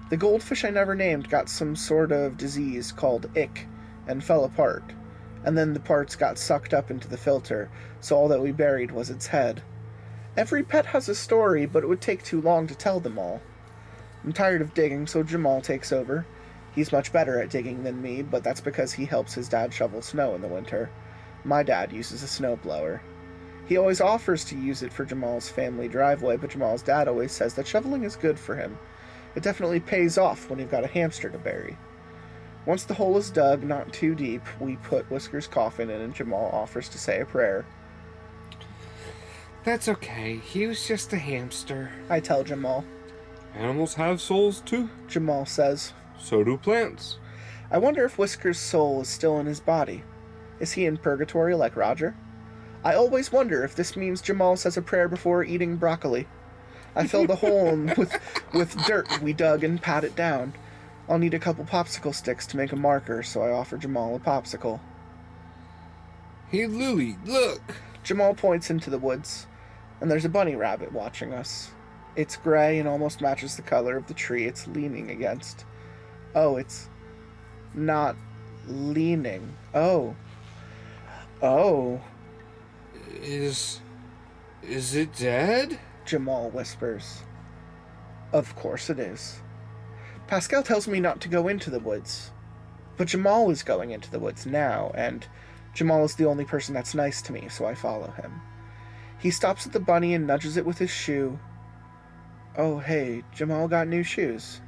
The 0.09 0.17
goldfish 0.17 0.65
I 0.65 0.69
never 0.69 0.95
named 0.95 1.29
got 1.29 1.49
some 1.49 1.75
sort 1.75 2.11
of 2.11 2.37
disease 2.37 2.91
called 2.91 3.29
ick 3.37 3.67
and 4.07 4.23
fell 4.23 4.43
apart. 4.43 4.83
And 5.43 5.57
then 5.57 5.73
the 5.73 5.79
parts 5.79 6.15
got 6.15 6.37
sucked 6.37 6.73
up 6.73 6.89
into 6.89 7.07
the 7.07 7.17
filter, 7.17 7.69
so 7.99 8.15
all 8.15 8.27
that 8.29 8.41
we 8.41 8.51
buried 8.51 8.91
was 8.91 9.09
its 9.09 9.27
head. 9.27 9.61
Every 10.35 10.63
pet 10.63 10.87
has 10.87 11.09
a 11.09 11.15
story, 11.15 11.65
but 11.65 11.83
it 11.83 11.87
would 11.87 12.01
take 12.01 12.23
too 12.23 12.41
long 12.41 12.65
to 12.67 12.75
tell 12.75 12.99
them 12.99 13.19
all. 13.19 13.41
I'm 14.23 14.33
tired 14.33 14.61
of 14.61 14.73
digging, 14.73 15.05
so 15.05 15.21
Jamal 15.23 15.61
takes 15.61 15.91
over. 15.91 16.25
He's 16.73 16.91
much 16.91 17.11
better 17.11 17.39
at 17.39 17.49
digging 17.49 17.83
than 17.83 18.01
me, 18.01 18.21
but 18.21 18.43
that's 18.43 18.61
because 18.61 18.93
he 18.93 19.05
helps 19.05 19.33
his 19.33 19.49
dad 19.49 19.73
shovel 19.73 20.01
snow 20.01 20.35
in 20.35 20.41
the 20.41 20.47
winter. 20.47 20.89
My 21.43 21.63
dad 21.63 21.91
uses 21.91 22.23
a 22.23 22.25
snowblower. 22.25 22.99
He 23.69 23.77
always 23.77 24.01
offers 24.01 24.43
to 24.45 24.57
use 24.57 24.81
it 24.81 24.91
for 24.91 25.05
Jamal's 25.05 25.47
family 25.47 25.87
driveway, 25.87 26.37
but 26.37 26.49
Jamal's 26.49 26.81
dad 26.81 27.07
always 27.07 27.31
says 27.31 27.53
that 27.53 27.67
shoveling 27.67 28.03
is 28.03 28.15
good 28.15 28.39
for 28.39 28.55
him. 28.55 28.79
It 29.35 29.43
definitely 29.43 29.79
pays 29.79 30.17
off 30.17 30.49
when 30.49 30.57
you've 30.57 30.71
got 30.71 30.83
a 30.83 30.87
hamster 30.87 31.29
to 31.29 31.37
bury. 31.37 31.77
Once 32.65 32.83
the 32.83 32.95
hole 32.95 33.15
is 33.15 33.29
dug, 33.29 33.61
not 33.61 33.93
too 33.93 34.15
deep, 34.15 34.41
we 34.59 34.77
put 34.77 35.09
Whisker's 35.11 35.45
coffin 35.45 35.91
in 35.91 36.01
and 36.01 36.15
Jamal 36.15 36.49
offers 36.51 36.89
to 36.89 36.97
say 36.97 37.21
a 37.21 37.25
prayer. 37.27 37.63
That's 39.63 39.87
okay. 39.87 40.37
He 40.37 40.65
was 40.65 40.87
just 40.87 41.13
a 41.13 41.17
hamster. 41.17 41.91
I 42.09 42.21
tell 42.21 42.43
Jamal. 42.43 42.83
Animals 43.53 43.93
have 43.93 44.19
souls 44.19 44.61
too. 44.61 44.89
Jamal 45.07 45.45
says, 45.45 45.93
So 46.17 46.43
do 46.43 46.57
plants. 46.57 47.19
I 47.69 47.77
wonder 47.77 48.03
if 48.03 48.17
Whisker's 48.17 48.57
soul 48.57 49.01
is 49.01 49.09
still 49.09 49.37
in 49.37 49.45
his 49.45 49.59
body. 49.59 50.03
Is 50.59 50.71
he 50.71 50.87
in 50.87 50.97
purgatory 50.97 51.53
like 51.53 51.75
Roger? 51.75 52.15
I 52.83 52.93
always 52.93 53.31
wonder 53.31 53.63
if 53.63 53.75
this 53.75 53.97
means 53.97 54.21
Jamal 54.21 54.55
says 54.55 54.77
a 54.77 54.81
prayer 54.81 55.07
before 55.07 55.43
eating 55.43 55.75
broccoli. 55.75 56.27
I 56.95 57.07
fill 57.07 57.27
the 57.27 57.35
hole 57.35 57.69
in 57.69 57.93
with, 57.97 58.17
with 58.53 58.85
dirt 58.85 59.21
we 59.21 59.33
dug 59.33 59.63
and 59.63 59.81
pat 59.81 60.03
it 60.03 60.15
down. 60.15 60.53
I'll 61.07 61.17
need 61.17 61.33
a 61.33 61.39
couple 61.39 61.65
popsicle 61.65 62.13
sticks 62.13 62.45
to 62.47 62.57
make 62.57 62.71
a 62.71 62.77
marker, 62.77 63.23
so 63.23 63.41
I 63.41 63.51
offer 63.51 63.77
Jamal 63.77 64.15
a 64.15 64.19
popsicle. 64.19 64.79
Hey, 66.49 66.67
Lily, 66.67 67.17
look. 67.25 67.61
Jamal 68.03 68.33
points 68.33 68.69
into 68.69 68.89
the 68.89 68.97
woods, 68.97 69.45
and 69.99 70.09
there's 70.09 70.25
a 70.25 70.29
bunny 70.29 70.55
rabbit 70.55 70.91
watching 70.91 71.33
us. 71.33 71.71
It's 72.15 72.37
gray 72.37 72.79
and 72.79 72.87
almost 72.87 73.21
matches 73.21 73.55
the 73.55 73.61
color 73.61 73.97
of 73.97 74.07
the 74.07 74.13
tree 74.13 74.45
it's 74.45 74.67
leaning 74.67 75.11
against. 75.11 75.65
Oh, 76.33 76.57
it's 76.57 76.89
not 77.73 78.15
leaning. 78.67 79.53
Oh. 79.73 80.15
Oh, 81.41 82.01
Is. 83.09 83.81
Is 84.61 84.95
it 84.95 85.15
dead? 85.15 85.79
Jamal 86.05 86.49
whispers. 86.49 87.23
Of 88.33 88.55
course 88.55 88.89
it 88.89 88.99
is. 88.99 89.41
Pascal 90.27 90.63
tells 90.63 90.87
me 90.87 90.99
not 90.99 91.21
to 91.21 91.27
go 91.27 91.47
into 91.47 91.69
the 91.69 91.79
woods. 91.79 92.31
But 92.97 93.07
Jamal 93.07 93.49
is 93.49 93.63
going 93.63 93.91
into 93.91 94.11
the 94.11 94.19
woods 94.19 94.45
now, 94.45 94.91
and 94.93 95.25
Jamal 95.73 96.03
is 96.03 96.15
the 96.15 96.25
only 96.25 96.45
person 96.45 96.73
that's 96.73 96.93
nice 96.93 97.21
to 97.23 97.31
me, 97.31 97.47
so 97.49 97.65
I 97.65 97.73
follow 97.73 98.11
him. 98.11 98.41
He 99.19 99.31
stops 99.31 99.65
at 99.65 99.73
the 99.73 99.79
bunny 99.79 100.13
and 100.13 100.27
nudges 100.27 100.57
it 100.57 100.65
with 100.65 100.77
his 100.77 100.89
shoe. 100.89 101.39
Oh, 102.57 102.79
hey, 102.79 103.23
Jamal 103.33 103.67
got 103.67 103.87
new 103.87 104.03
shoes. 104.03 104.61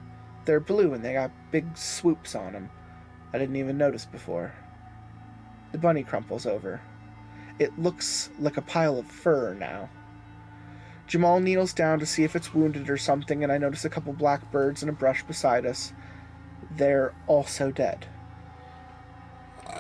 They're 0.46 0.60
blue 0.60 0.94
and 0.94 1.04
they 1.04 1.14
got 1.14 1.32
big 1.52 1.78
swoops 1.78 2.36
on 2.36 2.54
them. 2.54 2.70
I 3.34 3.38
didn't 3.38 3.56
even 3.56 3.78
notice 3.78 4.06
before. 4.06 4.54
The 5.72 5.78
bunny 5.78 6.04
crumples 6.04 6.46
over. 6.46 6.82
It 7.62 7.78
looks 7.78 8.30
like 8.40 8.58
a 8.58 8.62
pile 8.62 8.98
of 8.98 9.06
fur 9.06 9.54
now. 9.54 9.90
Jamal 11.08 11.40
kneels 11.40 11.74
down 11.74 12.00
to 12.00 12.06
see 12.06 12.24
if 12.24 12.36
it's 12.36 12.54
wounded 12.54 12.90
or 12.90 12.98
something, 12.98 13.44
and 13.44 13.52
I 13.52 13.58
notice 13.58 13.86
a 13.86 13.90
couple 13.90 14.14
black 14.14 14.52
birds 14.52 14.82
in 14.82 14.90
a 14.90 14.94
brush 14.94 15.24
beside 15.24 15.66
us. 15.66 15.94
They're 16.78 17.14
also 17.28 17.72
dead, 17.72 18.08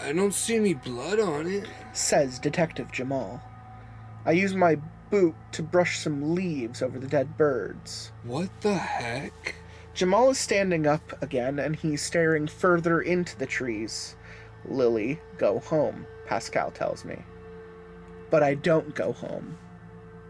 I 0.03 0.13
don't 0.13 0.33
see 0.33 0.55
any 0.55 0.73
blood 0.73 1.19
on 1.19 1.47
it. 1.47 1.67
says 1.93 2.39
Detective 2.39 2.91
Jamal. 2.91 3.41
I 4.25 4.31
use 4.31 4.55
my 4.55 4.77
boot 5.09 5.35
to 5.53 5.63
brush 5.63 5.99
some 5.99 6.33
leaves 6.33 6.81
over 6.81 6.97
the 6.97 7.07
dead 7.07 7.37
birds. 7.37 8.11
What 8.23 8.49
the 8.61 8.75
heck? 8.75 9.55
Jamal 9.93 10.29
is 10.29 10.37
standing 10.37 10.87
up 10.87 11.21
again, 11.21 11.59
and 11.59 11.75
he's 11.75 12.01
staring 12.01 12.47
further 12.47 13.01
into 13.01 13.37
the 13.37 13.45
trees. 13.45 14.15
Lily, 14.65 15.19
go 15.37 15.59
home, 15.59 16.05
Pascal 16.25 16.71
tells 16.71 17.03
me. 17.03 17.17
But 18.31 18.41
I 18.41 18.55
don't 18.55 18.95
go 18.95 19.13
home. 19.13 19.59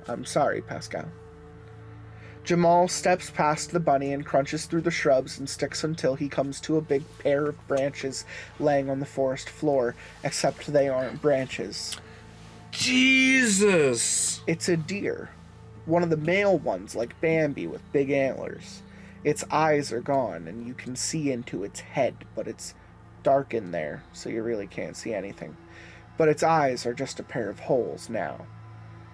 I'm 0.07 0.25
sorry, 0.25 0.61
Pascal. 0.61 1.05
Jamal 2.43 2.87
steps 2.87 3.29
past 3.29 3.71
the 3.71 3.79
bunny 3.79 4.11
and 4.11 4.25
crunches 4.25 4.65
through 4.65 4.81
the 4.81 4.91
shrubs 4.91 5.37
and 5.37 5.47
sticks 5.47 5.83
until 5.83 6.15
he 6.15 6.27
comes 6.27 6.59
to 6.61 6.75
a 6.75 6.81
big 6.81 7.03
pair 7.19 7.45
of 7.45 7.67
branches 7.67 8.25
laying 8.59 8.89
on 8.89 8.99
the 8.99 9.05
forest 9.05 9.47
floor, 9.47 9.95
except 10.23 10.73
they 10.73 10.89
aren't 10.89 11.21
branches. 11.21 11.97
Jesus! 12.71 14.41
It's 14.47 14.67
a 14.67 14.75
deer. 14.75 15.29
One 15.85 16.01
of 16.01 16.09
the 16.09 16.17
male 16.17 16.57
ones, 16.57 16.95
like 16.95 17.19
Bambi, 17.21 17.67
with 17.67 17.91
big 17.91 18.09
antlers. 18.09 18.81
Its 19.23 19.43
eyes 19.51 19.91
are 19.91 20.01
gone, 20.01 20.47
and 20.47 20.65
you 20.67 20.73
can 20.73 20.95
see 20.95 21.31
into 21.31 21.63
its 21.63 21.81
head, 21.81 22.15
but 22.33 22.47
it's 22.47 22.73
dark 23.21 23.53
in 23.53 23.69
there, 23.71 24.03
so 24.13 24.29
you 24.29 24.41
really 24.41 24.67
can't 24.67 24.97
see 24.97 25.13
anything. 25.13 25.55
But 26.21 26.29
its 26.29 26.43
eyes 26.43 26.85
are 26.85 26.93
just 26.93 27.19
a 27.19 27.23
pair 27.23 27.49
of 27.49 27.61
holes 27.61 28.07
now. 28.07 28.45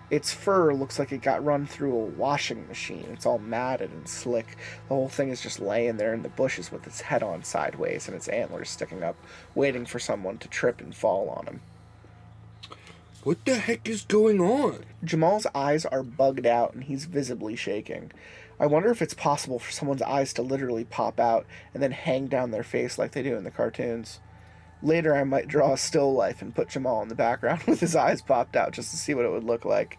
Its 0.09 0.33
fur 0.33 0.73
looks 0.73 0.99
like 0.99 1.13
it 1.13 1.21
got 1.21 1.41
run 1.41 1.65
through 1.65 1.95
a 1.95 2.05
washing 2.05 2.67
machine. 2.67 3.07
It's 3.13 3.25
all 3.25 3.39
matted 3.39 3.91
and 3.91 4.09
slick. 4.09 4.57
The 4.89 4.95
whole 4.95 5.07
thing 5.07 5.29
is 5.29 5.39
just 5.39 5.61
laying 5.61 5.95
there 5.95 6.13
in 6.13 6.21
the 6.21 6.27
bushes 6.27 6.69
with 6.69 6.85
its 6.85 6.99
head 6.99 7.23
on 7.23 7.45
sideways 7.45 8.09
and 8.09 8.17
its 8.17 8.27
antlers 8.27 8.69
sticking 8.69 9.03
up, 9.03 9.15
waiting 9.55 9.85
for 9.85 9.99
someone 9.99 10.37
to 10.39 10.49
trip 10.49 10.81
and 10.81 10.93
fall 10.93 11.29
on 11.29 11.45
him. 11.45 11.61
What 13.23 13.45
the 13.45 13.55
heck 13.55 13.87
is 13.87 14.01
going 14.01 14.41
on? 14.41 14.83
Jamal's 15.01 15.47
eyes 15.55 15.85
are 15.85 16.03
bugged 16.03 16.45
out 16.45 16.73
and 16.73 16.83
he's 16.83 17.05
visibly 17.05 17.55
shaking. 17.55 18.11
I 18.59 18.65
wonder 18.65 18.89
if 18.89 19.01
it's 19.01 19.13
possible 19.13 19.59
for 19.59 19.71
someone's 19.71 20.01
eyes 20.01 20.33
to 20.33 20.41
literally 20.41 20.83
pop 20.83 21.21
out 21.21 21.45
and 21.73 21.81
then 21.81 21.91
hang 21.91 22.27
down 22.27 22.51
their 22.51 22.63
face 22.63 22.97
like 22.97 23.13
they 23.13 23.23
do 23.23 23.37
in 23.37 23.45
the 23.45 23.49
cartoons. 23.49 24.19
Later, 24.83 25.15
I 25.15 25.23
might 25.23 25.47
draw 25.47 25.73
a 25.73 25.77
still 25.77 26.13
life 26.13 26.41
and 26.41 26.53
put 26.53 26.69
Jamal 26.69 27.01
in 27.01 27.09
the 27.09 27.15
background 27.15 27.63
with 27.67 27.79
his 27.79 27.95
eyes 27.95 28.21
popped 28.21 28.55
out 28.55 28.73
just 28.73 28.91
to 28.91 28.97
see 28.97 29.13
what 29.13 29.25
it 29.25 29.31
would 29.31 29.43
look 29.43 29.65
like. 29.65 29.97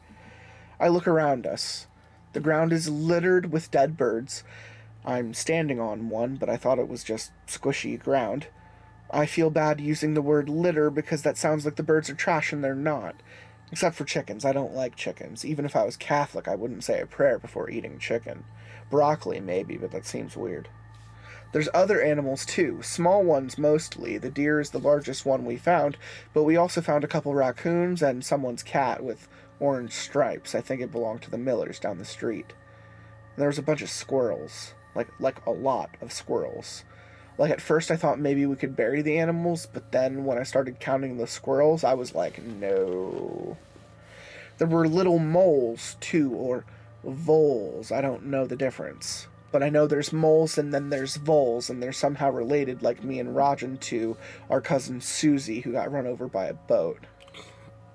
I 0.79 0.89
look 0.89 1.09
around 1.09 1.47
us. 1.47 1.87
The 2.33 2.41
ground 2.41 2.73
is 2.73 2.89
littered 2.89 3.51
with 3.51 3.71
dead 3.71 3.97
birds. 3.97 4.45
I'm 5.05 5.35
standing 5.35 5.81
on 5.81 6.09
one, 6.09 6.37
but 6.37 6.49
I 6.49 6.57
thought 6.57 6.79
it 6.79 6.89
was 6.89 7.03
just 7.03 7.33
squishy 7.47 7.99
ground. 7.99 8.49
I 9.11 9.27
feel 9.27 9.51
bad 9.51 9.81
using 9.81 10.15
the 10.15 10.23
word 10.23 10.49
litter 10.49 10.91
because 10.91 11.23
that 11.23 11.39
sounds 11.39 11.65
like 11.65 11.77
the 11.77 11.83
birds 11.83 12.11
are 12.11 12.15
trash 12.15 12.53
and 12.53 12.63
they're 12.63 12.75
not. 12.75 13.17
Except 13.73 13.97
for 13.97 14.05
chickens. 14.05 14.45
I 14.45 14.53
don't 14.53 14.75
like 14.75 14.97
chickens. 14.97 15.45
Even 15.45 15.65
if 15.65 15.75
I 15.75 15.85
was 15.85 15.97
Catholic, 15.97 16.47
I 16.47 16.55
wouldn't 16.55 16.85
say 16.85 17.01
a 17.01 17.07
prayer 17.07 17.39
before 17.39 17.71
eating 17.71 17.99
chicken. 17.99 18.45
Broccoli, 18.91 19.41
maybe, 19.41 19.77
but 19.77 19.91
that 19.93 20.07
seems 20.07 20.37
weird. 20.37 20.69
There's 21.51 21.69
other 21.73 22.03
animals 22.03 22.45
too, 22.45 22.81
small 22.83 23.23
ones 23.23 23.57
mostly. 23.57 24.19
The 24.19 24.31
deer 24.31 24.61
is 24.61 24.71
the 24.71 24.79
largest 24.79 25.25
one 25.25 25.47
we 25.47 25.57
found, 25.57 25.97
but 26.35 26.43
we 26.43 26.57
also 26.57 26.83
found 26.83 27.05
a 27.05 27.09
couple 27.09 27.35
raccoons 27.35 28.03
and 28.03 28.23
someone's 28.23 28.63
cat 28.63 29.03
with 29.03 29.29
orange 29.59 29.93
stripes. 29.93 30.55
I 30.55 30.61
think 30.61 30.83
it 30.83 30.93
belonged 30.93 31.23
to 31.23 31.31
the 31.31 31.39
Millers 31.39 31.79
down 31.79 31.99
the 31.99 32.05
street. 32.05 32.53
And 33.35 33.41
there 33.43 33.49
was 33.49 33.59
a 33.59 33.63
bunch 33.63 33.81
of 33.81 33.89
squirrels, 33.89 34.75
like 34.95 35.09
like 35.19 35.45
a 35.47 35.51
lot 35.51 35.97
of 36.03 36.13
squirrels. 36.13 36.85
Like 37.39 37.51
at 37.51 37.63
first 37.63 37.91
I 37.91 37.97
thought 37.97 38.19
maybe 38.19 38.45
we 38.45 38.57
could 38.57 38.77
bury 38.77 39.01
the 39.01 39.19
animals, 39.19 39.67
but 39.73 39.91
then 39.91 40.25
when 40.25 40.37
I 40.37 40.43
started 40.43 40.81
counting 40.81 41.17
the 41.17 41.27
squirrels, 41.27 41.83
I 41.83 41.95
was 41.95 42.15
like, 42.15 42.43
no. 42.43 43.57
There 44.59 44.67
were 44.67 44.89
little 44.89 45.19
moles 45.19 45.97
too, 46.01 46.33
or 46.33 46.65
voles. 47.05 47.91
I 47.91 48.01
don't 48.01 48.27
know 48.27 48.45
the 48.45 48.57
difference. 48.57 49.29
But 49.51 49.63
I 49.63 49.71
know 49.71 49.87
there's 49.87 50.13
moles 50.13 50.59
and 50.59 50.75
then 50.75 50.91
there's 50.91 51.17
voles, 51.17 51.71
and 51.71 51.83
they're 51.83 51.93
somehow 51.93 52.31
related, 52.31 52.83
like 52.83 53.03
me 53.03 53.19
and 53.19 53.35
Roger 53.35 53.77
to 53.77 54.17
our 54.51 54.61
cousin 54.61 55.01
Susie, 55.01 55.61
who 55.61 55.73
got 55.73 55.91
run 55.91 56.07
over 56.07 56.29
by 56.29 56.47
a 56.47 56.55
boat. 56.55 57.07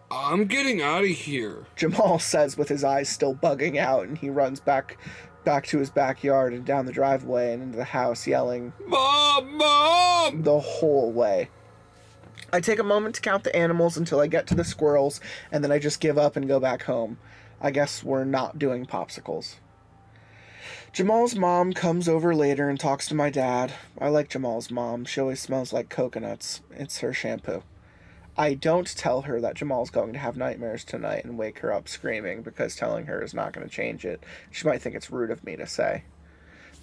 I'm 0.09 0.45
getting 0.45 0.81
out 0.81 1.03
of 1.03 1.09
here. 1.09 1.65
Jamal 1.75 2.19
says 2.19 2.57
with 2.57 2.69
his 2.69 2.83
eyes 2.83 3.09
still 3.09 3.35
bugging 3.35 3.77
out, 3.77 4.07
and 4.07 4.17
he 4.17 4.29
runs 4.29 4.59
back 4.59 4.97
back 5.43 5.65
to 5.67 5.77
his 5.77 5.89
backyard 5.89 6.53
and 6.53 6.63
down 6.63 6.85
the 6.85 6.91
driveway 6.91 7.51
and 7.51 7.61
into 7.61 7.77
the 7.77 7.83
house 7.83 8.25
yelling 8.25 8.71
Mom! 8.87 9.57
Mom! 9.57 10.41
the 10.43 10.59
whole 10.59 11.11
way. 11.11 11.49
I 12.53 12.61
take 12.61 12.79
a 12.79 12.83
moment 12.83 13.15
to 13.15 13.21
count 13.21 13.43
the 13.43 13.55
animals 13.55 13.97
until 13.97 14.19
I 14.19 14.27
get 14.27 14.47
to 14.47 14.55
the 14.55 14.63
squirrels, 14.63 15.19
and 15.51 15.63
then 15.63 15.71
I 15.71 15.79
just 15.79 15.99
give 15.99 16.17
up 16.17 16.35
and 16.35 16.47
go 16.47 16.59
back 16.59 16.83
home. 16.83 17.17
I 17.59 17.71
guess 17.71 18.03
we're 18.03 18.25
not 18.25 18.59
doing 18.59 18.85
popsicles. 18.85 19.55
Jamal's 20.93 21.35
mom 21.35 21.73
comes 21.73 22.07
over 22.07 22.35
later 22.35 22.69
and 22.69 22.79
talks 22.79 23.07
to 23.07 23.15
my 23.15 23.31
dad. 23.31 23.73
I 23.99 24.09
like 24.09 24.29
Jamal's 24.29 24.69
mom. 24.69 25.05
She 25.05 25.19
always 25.19 25.39
smells 25.39 25.73
like 25.73 25.89
coconuts. 25.89 26.61
It's 26.69 26.99
her 26.99 27.11
shampoo. 27.11 27.63
I 28.37 28.53
don't 28.53 28.95
tell 28.95 29.23
her 29.23 29.41
that 29.41 29.55
Jamal's 29.55 29.89
going 29.89 30.13
to 30.13 30.19
have 30.19 30.37
nightmares 30.37 30.83
tonight 30.83 31.25
and 31.25 31.35
wake 31.35 31.59
her 31.59 31.73
up 31.73 31.89
screaming 31.89 32.43
because 32.43 32.75
telling 32.75 33.07
her 33.07 33.23
is 33.23 33.33
not 33.33 33.53
going 33.53 33.67
to 33.67 33.73
change 33.73 34.05
it. 34.05 34.23
She 34.51 34.67
might 34.67 34.83
think 34.83 34.93
it's 34.93 35.09
rude 35.09 35.31
of 35.31 35.43
me 35.43 35.55
to 35.55 35.65
say. 35.65 36.03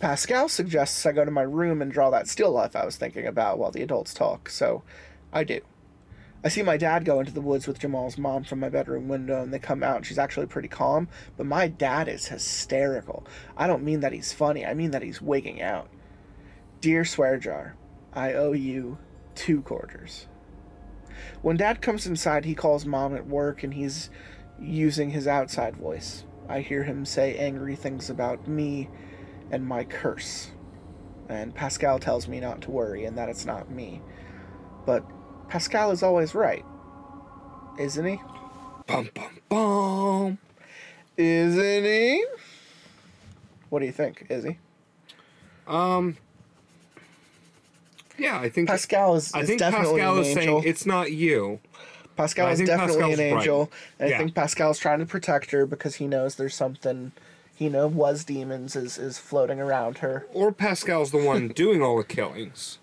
Pascal 0.00 0.48
suggests 0.48 1.06
I 1.06 1.12
go 1.12 1.24
to 1.24 1.30
my 1.30 1.42
room 1.42 1.80
and 1.80 1.92
draw 1.92 2.10
that 2.10 2.26
still 2.26 2.50
life 2.50 2.74
I 2.74 2.84
was 2.84 2.96
thinking 2.96 3.28
about 3.28 3.60
while 3.60 3.70
the 3.70 3.82
adults 3.82 4.12
talk, 4.12 4.48
so 4.48 4.82
I 5.32 5.44
do. 5.44 5.60
I 6.42 6.48
see 6.48 6.62
my 6.62 6.78
dad 6.78 7.04
go 7.04 7.20
into 7.20 7.32
the 7.32 7.40
woods 7.42 7.66
with 7.66 7.78
Jamal's 7.78 8.16
mom 8.16 8.44
from 8.44 8.60
my 8.60 8.70
bedroom 8.70 9.08
window, 9.08 9.42
and 9.42 9.52
they 9.52 9.58
come 9.58 9.82
out, 9.82 9.96
and 9.96 10.06
she's 10.06 10.18
actually 10.18 10.46
pretty 10.46 10.68
calm, 10.68 11.08
but 11.36 11.44
my 11.44 11.68
dad 11.68 12.08
is 12.08 12.28
hysterical. 12.28 13.26
I 13.56 13.66
don't 13.66 13.84
mean 13.84 14.00
that 14.00 14.12
he's 14.12 14.32
funny, 14.32 14.64
I 14.64 14.72
mean 14.72 14.90
that 14.92 15.02
he's 15.02 15.20
wigging 15.20 15.60
out. 15.60 15.90
Dear 16.80 17.04
Swear 17.04 17.36
Jar, 17.38 17.76
I 18.14 18.32
owe 18.32 18.52
you 18.52 18.96
two 19.34 19.60
quarters. 19.60 20.28
When 21.42 21.58
dad 21.58 21.82
comes 21.82 22.06
inside, 22.06 22.46
he 22.46 22.54
calls 22.54 22.86
mom 22.86 23.14
at 23.14 23.26
work 23.26 23.62
and 23.62 23.74
he's 23.74 24.08
using 24.58 25.10
his 25.10 25.26
outside 25.26 25.76
voice. 25.76 26.24
I 26.48 26.60
hear 26.60 26.84
him 26.84 27.04
say 27.04 27.36
angry 27.36 27.76
things 27.76 28.08
about 28.08 28.48
me 28.48 28.88
and 29.50 29.66
my 29.66 29.84
curse. 29.84 30.50
And 31.28 31.54
Pascal 31.54 31.98
tells 31.98 32.26
me 32.26 32.40
not 32.40 32.62
to 32.62 32.70
worry 32.70 33.04
and 33.04 33.16
that 33.18 33.28
it's 33.28 33.44
not 33.44 33.70
me. 33.70 34.00
But 34.86 35.04
Pascal 35.50 35.90
is 35.90 36.02
always 36.02 36.34
right. 36.34 36.64
Isn't 37.78 38.06
he? 38.06 38.20
Bum 38.86 39.10
bum 39.14 39.38
bum. 39.48 40.38
Isn't 41.16 41.84
he? 41.84 42.24
What 43.68 43.80
do 43.80 43.86
you 43.86 43.92
think? 43.92 44.26
Is 44.30 44.44
he? 44.44 44.58
Um. 45.66 46.16
Yeah, 48.18 48.38
I 48.38 48.50
think 48.50 48.68
Pascal 48.68 49.14
is, 49.16 49.32
I 49.32 49.40
is 49.40 49.48
think 49.48 49.58
definitely 49.60 50.00
Pascal 50.00 50.14
an 50.16 50.20
is 50.20 50.28
angel. 50.28 50.60
saying 50.60 50.68
it's 50.68 50.84
not 50.86 51.12
you. 51.12 51.60
Pascal 52.16 52.48
I 52.48 52.50
is 52.52 52.58
think 52.58 52.66
definitely 52.68 52.96
Pascal's 53.00 53.18
an 53.18 53.24
right. 53.34 53.40
angel, 53.40 53.72
and 53.98 54.06
I 54.06 54.10
Yeah. 54.10 54.18
think 54.18 54.34
Pascal's 54.34 54.78
trying 54.78 54.98
to 54.98 55.06
protect 55.06 55.52
her 55.52 55.64
because 55.64 55.94
he 55.96 56.06
knows 56.06 56.34
there's 56.36 56.54
something 56.54 57.12
he 57.54 57.68
know 57.70 57.86
was 57.88 58.24
demons 58.24 58.76
is 58.76 58.98
is 58.98 59.18
floating 59.18 59.58
around 59.60 59.98
her. 59.98 60.26
Or 60.34 60.52
Pascal's 60.52 61.12
the 61.12 61.18
one 61.18 61.48
doing 61.54 61.80
all 61.82 61.96
the 61.96 62.04
killings. 62.04 62.78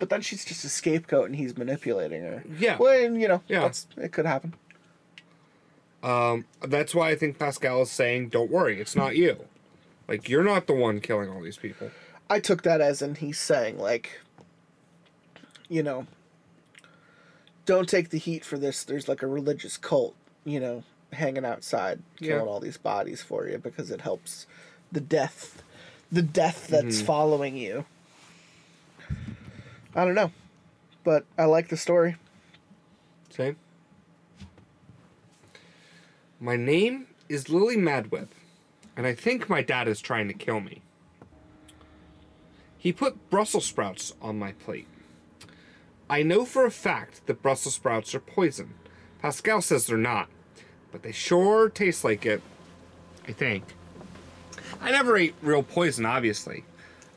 But 0.00 0.08
then 0.08 0.22
she's 0.22 0.44
just 0.44 0.64
a 0.64 0.68
scapegoat, 0.68 1.26
and 1.26 1.36
he's 1.36 1.56
manipulating 1.56 2.22
her. 2.22 2.42
Yeah. 2.58 2.78
Well, 2.78 3.04
and, 3.04 3.20
you 3.20 3.28
know, 3.28 3.42
Yeah. 3.46 3.60
that's 3.60 3.86
it 3.96 4.10
could 4.10 4.26
happen. 4.26 4.54
Um, 6.02 6.46
that's 6.66 6.94
why 6.94 7.10
I 7.10 7.14
think 7.14 7.38
Pascal 7.38 7.82
is 7.82 7.90
saying, 7.90 8.30
"Don't 8.30 8.50
worry, 8.50 8.80
it's 8.80 8.96
not 8.96 9.14
you. 9.16 9.44
Like 10.08 10.28
you're 10.28 10.42
not 10.42 10.66
the 10.66 10.72
one 10.72 11.00
killing 11.00 11.28
all 11.30 11.42
these 11.42 11.58
people." 11.58 11.90
I 12.30 12.40
took 12.40 12.62
that 12.62 12.80
as 12.80 13.02
in 13.02 13.16
he's 13.16 13.38
saying 13.38 13.78
like, 13.78 14.20
you 15.68 15.82
know, 15.82 16.06
don't 17.66 17.88
take 17.88 18.08
the 18.08 18.18
heat 18.18 18.44
for 18.44 18.56
this. 18.58 18.82
There's 18.82 19.08
like 19.08 19.22
a 19.22 19.26
religious 19.26 19.76
cult, 19.76 20.14
you 20.44 20.58
know, 20.60 20.84
hanging 21.12 21.44
outside 21.44 22.00
killing 22.18 22.44
Yeah. 22.46 22.50
all 22.50 22.60
these 22.60 22.78
bodies 22.78 23.20
for 23.20 23.46
you 23.46 23.58
because 23.58 23.90
it 23.90 24.00
helps 24.00 24.46
the 24.90 25.00
death, 25.00 25.62
the 26.10 26.22
death 26.22 26.68
that's 26.68 27.02
following 27.02 27.56
you. 27.58 27.84
I 29.94 30.04
don't 30.04 30.14
know, 30.14 30.30
but 31.02 31.24
I 31.36 31.44
like 31.46 31.68
the 31.68 31.76
story. 31.76 32.16
Same. 33.30 33.56
My 36.38 36.56
name 36.56 37.06
is 37.28 37.48
Lily 37.48 37.76
Madwhip, 37.76 38.28
and 38.96 39.06
I 39.06 39.14
think 39.14 39.48
my 39.48 39.62
dad 39.62 39.88
is 39.88 40.00
trying 40.00 40.28
to 40.28 40.34
kill 40.34 40.60
me. 40.60 40.82
He 42.78 42.92
put 42.92 43.30
Brussels 43.30 43.66
sprouts 43.66 44.14
on 44.22 44.38
my 44.38 44.52
plate. 44.52 44.86
I 46.08 46.22
know 46.22 46.44
for 46.44 46.64
a 46.64 46.70
fact 46.70 47.26
that 47.26 47.42
Brussels 47.42 47.74
sprouts 47.74 48.14
are 48.14 48.20
poison. 48.20 48.74
Pascal 49.20 49.60
says 49.60 49.86
they're 49.86 49.98
not, 49.98 50.28
but 50.90 51.02
they 51.02 51.12
sure 51.12 51.68
taste 51.68 52.04
like 52.04 52.24
it. 52.24 52.42
I 53.28 53.32
think. 53.32 53.64
I 54.80 54.92
never 54.92 55.16
ate 55.16 55.34
real 55.42 55.62
poison, 55.62 56.06
obviously. 56.06 56.64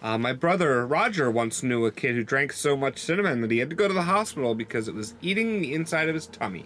Uh, 0.03 0.17
my 0.17 0.33
brother 0.33 0.85
Roger 0.85 1.31
once 1.31 1.63
knew 1.63 1.85
a 1.85 1.91
kid 1.91 2.15
who 2.15 2.25
drank 2.25 2.51
so 2.51 2.75
much 2.75 2.99
cinnamon 2.99 3.39
that 3.39 3.51
he 3.51 3.59
had 3.59 3.69
to 3.69 3.75
go 3.75 3.87
to 3.87 3.93
the 3.93 4.01
hospital 4.01 4.53
because 4.53 4.89
it 4.89 4.93
was 4.93 5.15
eating 5.21 5.61
the 5.61 5.73
inside 5.73 6.09
of 6.09 6.15
his 6.15 6.27
tummy. 6.27 6.65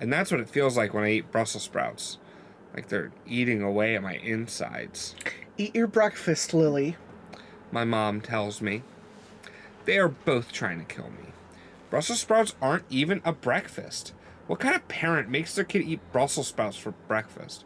And 0.00 0.12
that's 0.12 0.30
what 0.30 0.38
it 0.38 0.48
feels 0.48 0.76
like 0.76 0.94
when 0.94 1.02
I 1.02 1.10
eat 1.10 1.32
Brussels 1.32 1.64
sprouts. 1.64 2.18
Like 2.72 2.86
they're 2.86 3.10
eating 3.26 3.60
away 3.60 3.96
at 3.96 4.04
my 4.04 4.14
insides. 4.14 5.16
Eat 5.58 5.74
your 5.74 5.88
breakfast, 5.88 6.54
Lily. 6.54 6.96
My 7.72 7.84
mom 7.84 8.20
tells 8.20 8.62
me. 8.62 8.84
They 9.84 9.98
are 9.98 10.08
both 10.08 10.52
trying 10.52 10.78
to 10.78 10.94
kill 10.94 11.10
me. 11.10 11.32
Brussels 11.90 12.20
sprouts 12.20 12.54
aren't 12.62 12.84
even 12.88 13.20
a 13.24 13.32
breakfast. 13.32 14.12
What 14.46 14.60
kind 14.60 14.76
of 14.76 14.86
parent 14.86 15.28
makes 15.28 15.56
their 15.56 15.64
kid 15.64 15.82
eat 15.82 16.12
Brussels 16.12 16.48
sprouts 16.48 16.76
for 16.76 16.92
breakfast? 17.08 17.64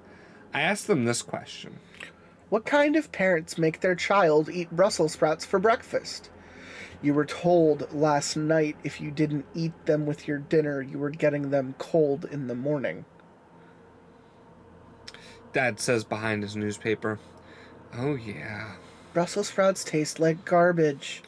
I 0.55 0.62
asked 0.62 0.86
them 0.86 1.05
this 1.05 1.20
question. 1.20 1.78
What 2.51 2.64
kind 2.66 2.95
of 2.97 3.11
parents 3.11 3.59
make 3.59 3.80
their 3.80 3.95
child 3.95 4.49
eat 4.49 4.70
Brussels 4.70 5.12
sprouts 5.12 5.45
for 5.45 5.59
breakfast? 5.59 6.30
You 7.03 7.14
were 7.14 7.24
told 7.24 7.92
last 7.92 8.36
night 8.36 8.76
if 8.84 9.01
you 9.01 9.11
didn't 9.11 9.47
eat 9.55 9.72
them 9.86 10.07
with 10.07 10.28
your 10.28 10.38
dinner, 10.38 10.80
you 10.80 10.99
were 10.99 11.11
getting 11.11 11.51
them 11.51 11.74
cold 11.78 12.24
in 12.30 12.47
the 12.47 12.55
morning. 12.55 13.05
Dad 15.53 15.78
says 15.80 16.05
behind 16.05 16.42
his 16.42 16.57
newspaper. 16.57 17.18
Oh, 17.97 18.14
yeah. 18.14 18.72
Brussels 19.12 19.49
sprouts 19.49 19.84
taste 19.84 20.18
like 20.18 20.45
garbage. 20.45 21.22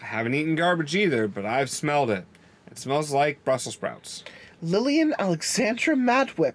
I 0.00 0.06
haven't 0.06 0.34
eaten 0.34 0.56
garbage 0.56 0.94
either, 0.94 1.26
but 1.26 1.46
I've 1.46 1.70
smelled 1.70 2.10
it. 2.10 2.26
It 2.70 2.78
smells 2.78 3.12
like 3.12 3.44
Brussels 3.44 3.74
sprouts. 3.74 4.24
Lillian 4.60 5.14
Alexandra 5.18 5.94
Madwhip. 5.94 6.54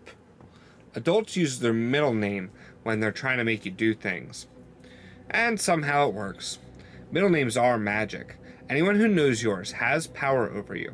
Adults 0.94 1.36
use 1.36 1.60
their 1.60 1.74
middle 1.74 2.14
name 2.14 2.52
when 2.88 3.02
they're 3.02 3.12
trying 3.12 3.38
to 3.38 3.44
make 3.44 3.66
you 3.66 3.72
do 3.72 3.94
things. 3.94 4.48
And 5.30 5.60
somehow 5.60 6.08
it 6.08 6.14
works. 6.14 6.58
Middle 7.12 7.30
names 7.30 7.58
are 7.58 7.78
magic. 7.78 8.38
Anyone 8.70 8.96
who 8.96 9.10
knows 9.10 9.44
yours 9.44 9.74
has 9.74 10.08
power 10.08 10.50
over 10.50 10.74
you. 10.74 10.94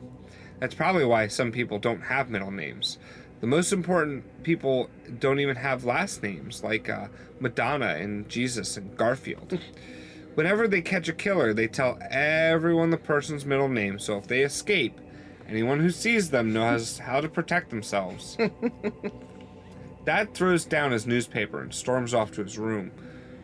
That's 0.60 0.74
probably 0.74 1.06
why 1.06 1.28
some 1.28 1.52
people 1.52 1.78
don't 1.78 2.02
have 2.02 2.32
middle 2.32 2.50
names. 2.50 2.98
The 3.42 3.46
most 3.46 3.72
important 3.72 4.24
people 4.42 4.90
don't 5.20 5.40
even 5.40 5.56
have 5.56 5.86
last 5.86 6.24
names, 6.24 6.64
like 6.64 6.90
uh, 6.90 7.10
Madonna 7.40 7.98
and 8.00 8.28
Jesus 8.28 8.76
and 8.76 8.98
Garfield. 8.98 9.60
Whenever 10.34 10.68
they 10.68 10.82
catch 10.82 11.10
a 11.10 11.14
killer, 11.14 11.54
they 11.54 11.68
tell 11.68 12.00
everyone 12.10 12.90
the 12.90 12.98
person's 12.98 13.46
middle 13.46 13.70
name, 13.70 14.00
so 14.00 14.18
if 14.18 14.26
they 14.26 14.42
escape, 14.42 15.00
anyone 15.48 15.80
who 15.80 15.92
sees 15.92 16.32
them 16.32 16.54
knows 16.54 16.98
how 16.98 17.22
to 17.22 17.30
protect 17.30 17.70
themselves. 17.70 18.36
Dad 20.06 20.34
throws 20.34 20.66
down 20.66 20.92
his 20.92 21.08
newspaper 21.08 21.62
and 21.62 21.74
storms 21.74 22.14
off 22.14 22.32
to 22.32 22.44
his 22.44 22.58
room, 22.58 22.92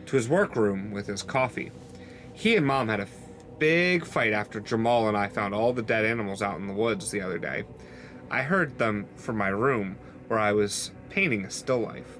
to 0.06 0.16
his 0.16 0.28
workroom 0.28 0.90
with 0.90 1.06
his 1.06 1.22
coffee. 1.22 1.72
He 2.34 2.54
and 2.56 2.66
Mom 2.66 2.88
had 2.88 3.00
a 3.00 3.08
big 3.58 4.04
fight 4.04 4.32
after 4.32 4.60
Jamal 4.60 5.08
and 5.08 5.16
I 5.16 5.28
found 5.28 5.54
all 5.54 5.72
the 5.72 5.82
dead 5.82 6.04
animals 6.04 6.42
out 6.42 6.58
in 6.58 6.66
the 6.66 6.74
woods 6.74 7.10
the 7.10 7.22
other 7.22 7.38
day. 7.38 7.64
I 8.30 8.42
heard 8.42 8.78
them 8.78 9.06
from 9.16 9.36
my 9.38 9.48
room 9.48 9.96
where 10.28 10.38
I 10.38 10.52
was 10.52 10.90
painting 11.08 11.44
a 11.44 11.50
still 11.50 11.80
life. 11.80 12.18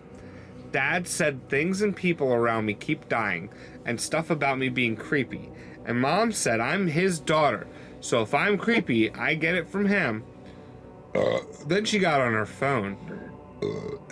Dad 0.72 1.06
said 1.06 1.48
things 1.48 1.82
and 1.82 1.94
people 1.94 2.32
around 2.32 2.66
me 2.66 2.74
keep 2.74 3.08
dying 3.08 3.50
and 3.84 4.00
stuff 4.00 4.30
about 4.30 4.58
me 4.58 4.68
being 4.68 4.96
creepy. 4.96 5.50
And 5.84 6.00
Mom 6.00 6.32
said 6.32 6.60
I'm 6.60 6.86
his 6.86 7.18
daughter, 7.18 7.66
so 8.00 8.22
if 8.22 8.34
I'm 8.34 8.56
creepy, 8.56 9.12
I 9.12 9.34
get 9.34 9.54
it 9.54 9.68
from 9.68 9.86
him. 9.86 10.24
Uh, 11.14 11.40
then 11.66 11.84
she 11.84 11.98
got 11.98 12.20
on 12.20 12.32
her 12.32 12.46
phone 12.46 13.29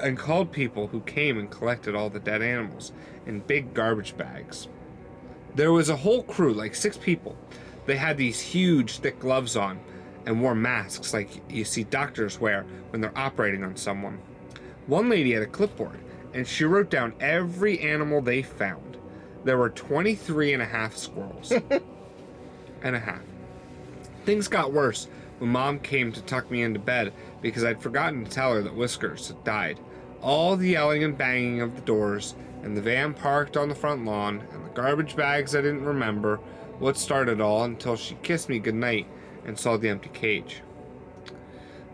and 0.02 0.18
called 0.18 0.52
people 0.52 0.88
who 0.88 1.00
came 1.00 1.38
and 1.38 1.50
collected 1.50 1.94
all 1.94 2.10
the 2.10 2.20
dead 2.20 2.42
animals 2.42 2.92
in 3.26 3.40
big 3.40 3.74
garbage 3.74 4.16
bags. 4.16 4.68
There 5.54 5.72
was 5.72 5.88
a 5.88 5.96
whole 5.96 6.22
crew, 6.22 6.52
like 6.52 6.74
six 6.74 6.96
people. 6.96 7.36
They 7.86 7.96
had 7.96 8.16
these 8.16 8.40
huge, 8.40 8.98
thick 8.98 9.18
gloves 9.18 9.56
on 9.56 9.80
and 10.26 10.42
wore 10.42 10.54
masks 10.54 11.14
like 11.14 11.28
you 11.50 11.64
see 11.64 11.84
doctors 11.84 12.38
wear 12.38 12.64
when 12.90 13.00
they're 13.00 13.16
operating 13.16 13.64
on 13.64 13.76
someone. 13.76 14.20
One 14.86 15.08
lady 15.08 15.32
had 15.32 15.42
a 15.42 15.46
clipboard 15.46 16.00
and 16.34 16.46
she 16.46 16.64
wrote 16.64 16.90
down 16.90 17.14
every 17.20 17.80
animal 17.80 18.20
they 18.20 18.42
found. 18.42 18.98
There 19.44 19.56
were 19.56 19.70
23 19.70 20.52
and 20.52 20.62
a 20.62 20.66
half 20.66 20.96
squirrels. 20.96 21.52
and 22.82 22.96
a 22.96 22.98
half. 22.98 23.22
Things 24.24 24.48
got 24.48 24.72
worse 24.72 25.08
when 25.38 25.50
mom 25.50 25.78
came 25.78 26.12
to 26.12 26.22
tuck 26.22 26.50
me 26.50 26.62
into 26.62 26.78
bed 26.78 27.12
because 27.40 27.64
I'd 27.64 27.80
forgotten 27.80 28.24
to 28.24 28.30
tell 28.30 28.54
her 28.54 28.62
that 28.62 28.74
Whiskers 28.74 29.28
had 29.28 29.44
died. 29.44 29.78
All 30.20 30.56
the 30.56 30.70
yelling 30.70 31.04
and 31.04 31.16
banging 31.16 31.60
of 31.60 31.74
the 31.74 31.82
doors, 31.82 32.34
and 32.62 32.76
the 32.76 32.82
van 32.82 33.14
parked 33.14 33.56
on 33.56 33.68
the 33.68 33.74
front 33.74 34.04
lawn, 34.04 34.42
and 34.52 34.64
the 34.64 34.70
garbage 34.70 35.14
bags 35.14 35.54
I 35.54 35.60
didn't 35.60 35.84
remember 35.84 36.40
what 36.78 36.96
started 36.96 37.40
all 37.40 37.64
until 37.64 37.96
she 37.96 38.16
kissed 38.16 38.48
me 38.48 38.58
goodnight 38.58 39.06
and 39.44 39.58
saw 39.58 39.76
the 39.76 39.88
empty 39.88 40.10
cage. 40.10 40.62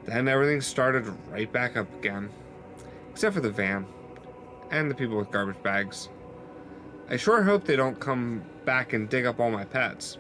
Then 0.05 0.29
everything 0.29 0.61
started 0.61 1.07
right 1.31 1.51
back 1.51 1.77
up 1.77 1.93
again, 1.99 2.31
except 3.11 3.35
for 3.35 3.41
the 3.41 3.51
van 3.51 3.87
and 4.71 4.91
the 4.91 4.95
people 4.95 5.17
with 5.17 5.31
garbage 5.31 5.63
bags. 5.63 6.09
I 7.09 7.17
sure 7.17 7.43
hope 7.43 7.65
they 7.65 7.77
don't 7.77 8.01
come 8.01 8.43
back 8.65 8.93
and 8.93 9.09
dig 9.09 9.27
up 9.27 9.41
all 9.41 9.51
my 9.51 9.65
pets. 9.65 10.19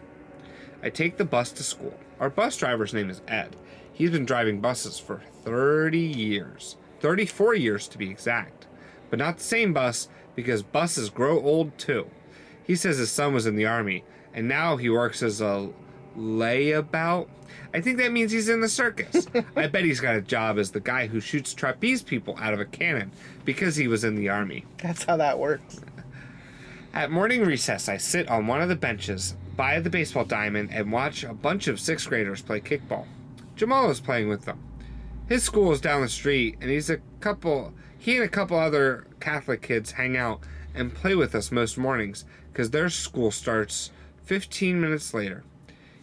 I 0.83 0.91
take 0.91 1.16
the 1.16 1.25
bus 1.25 1.51
to 1.53 1.62
school. 1.62 1.95
Our 2.20 2.31
bus 2.31 2.57
driver's 2.57 2.95
name 2.95 3.11
is 3.11 3.22
Ed. 3.27 3.57
He's 3.95 4.11
been 4.11 4.26
driving 4.26 4.61
buses 4.61 4.99
for 4.99 5.22
30 5.45 5.99
years. 5.99 6.76
34 6.99 7.55
years 7.55 7.86
to 7.88 7.97
be 7.97 8.11
exact. 8.11 8.66
But 9.09 9.20
not 9.20 9.38
the 9.38 9.45
same 9.45 9.72
bus 9.72 10.09
because 10.34 10.64
buses 10.64 11.11
grow 11.11 11.40
old 11.40 11.78
too. 11.78 12.09
He 12.64 12.74
says 12.74 12.99
his 12.99 13.12
son 13.12 13.32
was 13.32 13.47
in 13.47 13.55
the 13.55 13.66
army 13.66 14.03
and 14.34 14.49
now 14.49 14.76
he 14.76 14.90
works 14.90 15.22
as 15.22 15.40
a 15.40 15.70
layabout. 16.18 17.28
I 17.72 17.80
think 17.80 17.99
that 17.99 18.11
means 18.11 18.32
he's 18.32 18.49
in 18.49 18.61
the 18.61 18.68
circus. 18.68 19.28
I 19.57 19.68
bet 19.68 19.84
he's 19.84 20.01
got 20.01 20.16
a 20.16 20.20
job 20.20 20.59
as 20.59 20.72
the 20.72 20.80
guy 20.80 21.07
who 21.07 21.20
shoots 21.20 21.55
trapeze 21.55 22.03
people 22.03 22.36
out 22.40 22.53
of 22.53 22.59
a 22.59 22.64
cannon 22.64 23.12
because 23.45 23.76
he 23.76 23.86
was 23.86 24.03
in 24.03 24.16
the 24.16 24.28
army. 24.28 24.64
That's 24.78 25.05
how 25.05 25.16
that 25.18 25.38
works. 25.38 25.80
At 26.92 27.12
morning 27.12 27.45
recess, 27.45 27.88
I 27.88 27.97
sit 27.99 28.28
on 28.28 28.49
one 28.49 28.61
of 28.61 28.68
the 28.68 28.76
benches 28.76 29.36
by 29.57 29.78
the 29.78 29.90
baseball 29.90 30.24
diamond 30.24 30.70
and 30.72 30.90
watch 30.90 31.22
a 31.22 31.32
bunch 31.32 31.68
of 31.68 31.78
sixth 31.78 32.09
graders 32.09 32.42
play 32.42 32.61
kickball. 32.61 33.07
Jamal 33.57 33.90
is 33.90 34.00
playing 34.00 34.28
with 34.28 34.44
them. 34.44 34.61
His 35.28 35.42
school 35.42 35.72
is 35.72 35.80
down 35.80 36.02
the 36.02 36.09
street, 36.09 36.57
and 36.61 36.70
he's 36.70 36.90
a 36.90 37.00
couple. 37.20 37.72
He 37.98 38.16
and 38.16 38.24
a 38.24 38.28
couple 38.28 38.59
other 38.59 39.07
Catholic 39.20 39.62
kids 39.62 39.92
hang 39.92 40.16
out 40.16 40.40
and 40.74 40.94
play 40.94 41.14
with 41.14 41.34
us 41.34 41.52
most 41.52 41.78
mornings 41.78 42.24
because 42.52 42.70
their 42.70 42.90
school 42.90 43.30
starts 43.30 43.90
15 44.24 44.80
minutes 44.80 45.14
later. 45.14 45.44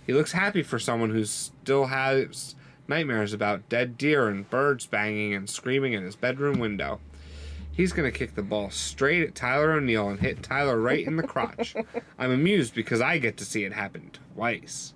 He 0.05 0.13
looks 0.13 0.31
happy 0.31 0.63
for 0.63 0.79
someone 0.79 1.11
who 1.11 1.25
still 1.25 1.87
has 1.87 2.55
nightmares 2.87 3.33
about 3.33 3.69
dead 3.69 3.97
deer 3.97 4.27
and 4.27 4.49
birds 4.49 4.85
banging 4.85 5.33
and 5.33 5.49
screaming 5.49 5.93
in 5.93 6.03
his 6.03 6.15
bedroom 6.15 6.59
window. 6.59 6.99
He's 7.71 7.93
going 7.93 8.11
to 8.11 8.17
kick 8.17 8.35
the 8.35 8.41
ball 8.41 8.69
straight 8.69 9.23
at 9.23 9.35
Tyler 9.35 9.73
O'Neill 9.73 10.09
and 10.09 10.19
hit 10.19 10.43
Tyler 10.43 10.79
right 10.79 11.05
in 11.05 11.15
the 11.15 11.23
crotch. 11.23 11.75
I'm 12.19 12.31
amused 12.31 12.73
because 12.73 12.99
I 13.01 13.17
get 13.17 13.37
to 13.37 13.45
see 13.45 13.63
it 13.63 13.73
happen 13.73 14.11
twice. 14.35 14.93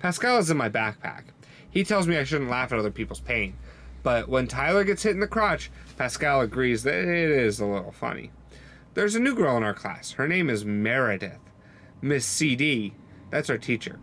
Pascal 0.00 0.38
is 0.38 0.50
in 0.50 0.56
my 0.56 0.68
backpack. 0.68 1.24
He 1.70 1.84
tells 1.84 2.06
me 2.06 2.16
I 2.16 2.24
shouldn't 2.24 2.50
laugh 2.50 2.72
at 2.72 2.78
other 2.78 2.90
people's 2.90 3.20
pain. 3.20 3.56
But 4.02 4.28
when 4.28 4.46
Tyler 4.46 4.84
gets 4.84 5.02
hit 5.02 5.12
in 5.12 5.20
the 5.20 5.26
crotch, 5.26 5.70
Pascal 5.96 6.40
agrees 6.40 6.82
that 6.84 6.94
it 6.94 7.08
is 7.08 7.60
a 7.60 7.66
little 7.66 7.92
funny. 7.92 8.30
There's 8.94 9.14
a 9.14 9.20
new 9.20 9.34
girl 9.34 9.56
in 9.56 9.62
our 9.62 9.74
class. 9.74 10.12
Her 10.12 10.26
name 10.26 10.48
is 10.48 10.64
Meredith. 10.64 11.38
Miss 12.00 12.24
CD, 12.24 12.94
that's 13.30 13.50
our 13.50 13.58
teacher, 13.58 13.98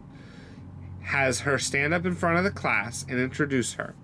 has 1.02 1.42
her 1.42 1.58
stand 1.58 1.94
up 1.94 2.06
in 2.06 2.14
front 2.14 2.38
of 2.38 2.44
the 2.44 2.52
class 2.52 3.06
and 3.08 3.20
introduce 3.20 3.74
her. 3.74 3.96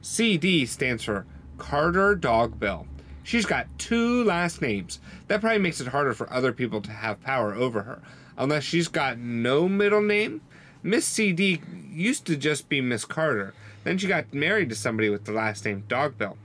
CD 0.00 0.64
stands 0.66 1.02
for 1.02 1.26
Carter 1.56 2.14
Dog 2.14 2.60
Bill. 2.60 2.86
She's 3.22 3.46
got 3.46 3.66
two 3.78 4.24
last 4.24 4.62
names. 4.62 5.00
That 5.26 5.40
probably 5.40 5.58
makes 5.58 5.80
it 5.80 5.88
harder 5.88 6.14
for 6.14 6.32
other 6.32 6.52
people 6.52 6.80
to 6.82 6.90
have 6.90 7.20
power 7.20 7.54
over 7.54 7.82
her. 7.82 8.00
Unless 8.38 8.64
she's 8.64 8.88
got 8.88 9.18
no 9.18 9.68
middle 9.68 10.00
name. 10.00 10.40
Miss 10.82 11.04
CD 11.04 11.60
used 11.90 12.24
to 12.26 12.36
just 12.36 12.68
be 12.68 12.80
Miss 12.80 13.04
Carter. 13.04 13.54
Then 13.84 13.98
she 13.98 14.06
got 14.06 14.32
married 14.32 14.68
to 14.68 14.74
somebody 14.74 15.08
with 15.08 15.24
the 15.24 15.32
last 15.32 15.64
name 15.64 15.84
Dogbill. 15.88 16.36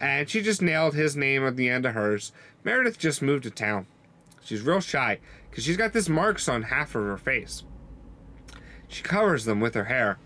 And 0.00 0.28
she 0.28 0.42
just 0.42 0.62
nailed 0.62 0.94
his 0.94 1.16
name 1.16 1.44
at 1.44 1.56
the 1.56 1.68
end 1.68 1.86
of 1.86 1.94
hers. 1.94 2.32
Meredith 2.62 2.98
just 2.98 3.22
moved 3.22 3.44
to 3.44 3.50
town. 3.50 3.86
She's 4.42 4.62
real 4.62 4.80
shy 4.80 5.18
because 5.50 5.64
she's 5.64 5.76
got 5.76 5.92
this 5.92 6.08
marks 6.08 6.48
on 6.48 6.64
half 6.64 6.94
of 6.94 7.04
her 7.04 7.16
face. 7.16 7.62
She 8.88 9.02
covers 9.02 9.44
them 9.44 9.60
with 9.60 9.74
her 9.74 9.84
hair, 9.84 10.18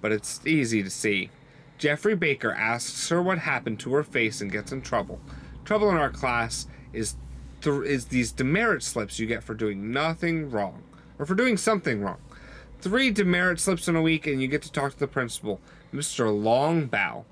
but 0.00 0.12
it's 0.12 0.44
easy 0.46 0.82
to 0.82 0.90
see. 0.90 1.30
Jeffrey 1.78 2.16
Baker 2.16 2.52
asks 2.52 3.08
her 3.10 3.22
what 3.22 3.38
happened 3.38 3.78
to 3.80 3.92
her 3.94 4.02
face 4.02 4.40
and 4.40 4.50
gets 4.50 4.72
in 4.72 4.80
trouble. 4.80 5.20
Trouble 5.64 5.90
in 5.90 5.96
our 5.96 6.10
class 6.10 6.66
is 6.92 7.16
th- 7.60 7.84
is 7.84 8.06
these 8.06 8.32
demerit 8.32 8.82
slips 8.82 9.18
you 9.18 9.26
get 9.26 9.44
for 9.44 9.54
doing 9.54 9.90
nothing 9.90 10.50
wrong 10.50 10.82
or 11.18 11.26
for 11.26 11.34
doing 11.34 11.56
something 11.56 12.00
wrong. 12.00 12.18
Three 12.80 13.10
demerit 13.10 13.58
slips 13.60 13.88
in 13.88 13.96
a 13.96 14.02
week 14.02 14.26
and 14.26 14.40
you 14.40 14.48
get 14.48 14.62
to 14.62 14.72
talk 14.72 14.92
to 14.92 14.98
the 14.98 15.06
principal, 15.06 15.60
Mr. 15.92 16.32
Longbow. 16.32 17.24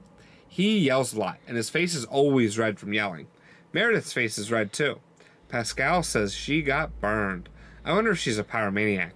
He 0.49 0.79
yells 0.79 1.13
a 1.13 1.21
lot 1.21 1.39
and 1.47 1.57
his 1.57 1.71
face 1.71 1.95
is 1.95 2.05
always 2.05 2.59
red 2.59 2.79
from 2.79 2.93
yelling. 2.93 3.27
Meredith's 3.73 4.13
face 4.13 4.39
is 4.39 4.51
red 4.51 4.73
too. 4.73 5.01
Pascal 5.49 6.03
says 6.03 6.35
she 6.35 6.63
got 6.63 7.01
burned. 7.01 7.49
I 7.85 7.93
wonder 7.93 8.13
if 8.13 8.19
she's 8.19 8.39
a 8.39 8.45
pyromaniac. 8.45 9.13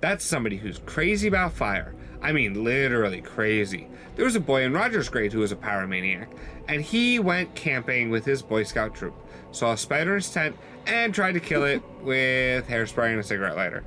That's 0.00 0.24
somebody 0.24 0.56
who's 0.56 0.80
crazy 0.80 1.28
about 1.28 1.52
fire. 1.52 1.94
I 2.20 2.32
mean, 2.32 2.62
literally 2.62 3.20
crazy. 3.20 3.88
There 4.14 4.24
was 4.24 4.36
a 4.36 4.40
boy 4.40 4.62
in 4.62 4.72
Roger's 4.72 5.08
grade 5.08 5.32
who 5.32 5.40
was 5.40 5.52
a 5.52 5.56
pyromaniac, 5.56 6.28
and 6.68 6.82
he 6.82 7.18
went 7.18 7.54
camping 7.54 8.10
with 8.10 8.24
his 8.24 8.42
Boy 8.42 8.62
Scout 8.64 8.94
troop, 8.94 9.14
saw 9.50 9.72
a 9.72 9.76
spider 9.76 10.12
in 10.12 10.16
his 10.16 10.30
tent, 10.30 10.56
and 10.86 11.14
tried 11.14 11.32
to 11.32 11.40
kill 11.40 11.64
it 11.64 11.82
with 12.02 12.68
hairspray 12.68 13.10
and 13.10 13.20
a 13.20 13.22
cigarette 13.22 13.56
lighter. 13.56 13.84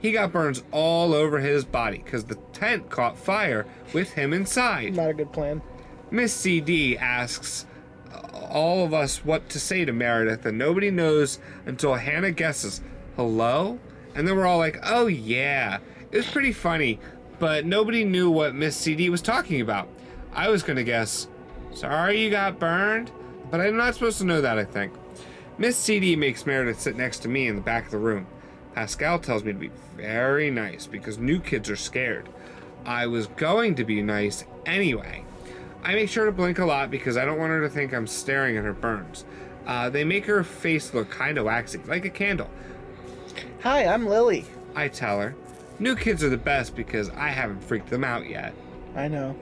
He 0.00 0.12
got 0.12 0.32
burns 0.32 0.62
all 0.72 1.12
over 1.12 1.38
his 1.38 1.64
body 1.64 1.98
because 1.98 2.24
the 2.24 2.36
tent 2.52 2.88
caught 2.88 3.18
fire 3.18 3.66
with 3.92 4.12
him 4.12 4.32
inside. 4.32 4.96
Not 4.96 5.10
a 5.10 5.14
good 5.14 5.32
plan. 5.32 5.60
Miss 6.10 6.32
CD 6.32 6.96
asks 6.96 7.66
all 8.48 8.84
of 8.84 8.92
us 8.94 9.24
what 9.24 9.48
to 9.50 9.60
say 9.60 9.84
to 9.84 9.92
Meredith, 9.92 10.44
and 10.46 10.58
nobody 10.58 10.90
knows 10.90 11.38
until 11.66 11.94
Hannah 11.94 12.32
guesses, 12.32 12.80
hello? 13.16 13.78
And 14.14 14.26
then 14.26 14.36
we're 14.36 14.46
all 14.46 14.58
like, 14.58 14.78
oh 14.82 15.06
yeah. 15.06 15.78
It 16.10 16.16
was 16.16 16.30
pretty 16.30 16.52
funny, 16.52 16.98
but 17.38 17.64
nobody 17.64 18.04
knew 18.04 18.30
what 18.30 18.54
Miss 18.54 18.76
CD 18.76 19.08
was 19.10 19.22
talking 19.22 19.60
about. 19.60 19.88
I 20.32 20.48
was 20.48 20.62
gonna 20.62 20.82
guess, 20.82 21.28
sorry 21.72 22.22
you 22.22 22.30
got 22.30 22.58
burned? 22.58 23.12
But 23.50 23.60
I'm 23.60 23.76
not 23.76 23.94
supposed 23.94 24.18
to 24.18 24.24
know 24.24 24.40
that, 24.40 24.58
I 24.58 24.64
think. 24.64 24.92
Miss 25.58 25.76
CD 25.76 26.16
makes 26.16 26.46
Meredith 26.46 26.80
sit 26.80 26.96
next 26.96 27.18
to 27.20 27.28
me 27.28 27.46
in 27.46 27.56
the 27.56 27.62
back 27.62 27.84
of 27.84 27.90
the 27.90 27.98
room. 27.98 28.26
Pascal 28.80 29.18
tells 29.18 29.44
me 29.44 29.52
to 29.52 29.58
be 29.58 29.70
very 29.94 30.50
nice 30.50 30.86
because 30.86 31.18
new 31.18 31.38
kids 31.38 31.68
are 31.68 31.76
scared. 31.76 32.30
I 32.86 33.08
was 33.08 33.26
going 33.26 33.74
to 33.74 33.84
be 33.84 34.00
nice 34.00 34.46
anyway. 34.64 35.22
I 35.82 35.94
make 35.94 36.08
sure 36.08 36.24
to 36.24 36.32
blink 36.32 36.58
a 36.58 36.64
lot 36.64 36.90
because 36.90 37.18
I 37.18 37.26
don't 37.26 37.38
want 37.38 37.50
her 37.50 37.60
to 37.60 37.68
think 37.68 37.92
I'm 37.92 38.06
staring 38.06 38.56
at 38.56 38.64
her 38.64 38.72
burns. 38.72 39.26
Uh, 39.66 39.90
they 39.90 40.02
make 40.02 40.24
her 40.24 40.42
face 40.42 40.94
look 40.94 41.10
kind 41.10 41.36
of 41.36 41.44
waxy, 41.44 41.76
like 41.86 42.06
a 42.06 42.08
candle. 42.08 42.48
Hi, 43.64 43.84
I'm 43.84 44.06
Lily. 44.06 44.46
I 44.74 44.88
tell 44.88 45.20
her. 45.20 45.34
New 45.78 45.94
kids 45.94 46.24
are 46.24 46.30
the 46.30 46.38
best 46.38 46.74
because 46.74 47.10
I 47.10 47.28
haven't 47.28 47.62
freaked 47.62 47.90
them 47.90 48.02
out 48.02 48.30
yet. 48.30 48.54
I 48.96 49.08
know. 49.08 49.36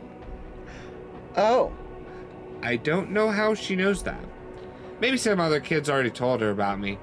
Oh, 1.36 1.72
I 2.60 2.74
don't 2.74 3.12
know 3.12 3.30
how 3.30 3.54
she 3.54 3.76
knows 3.76 4.02
that. 4.02 4.24
Maybe 5.00 5.16
some 5.16 5.38
other 5.38 5.60
kids 5.60 5.88
already 5.88 6.10
told 6.10 6.40
her 6.40 6.50
about 6.50 6.80
me. 6.80 6.98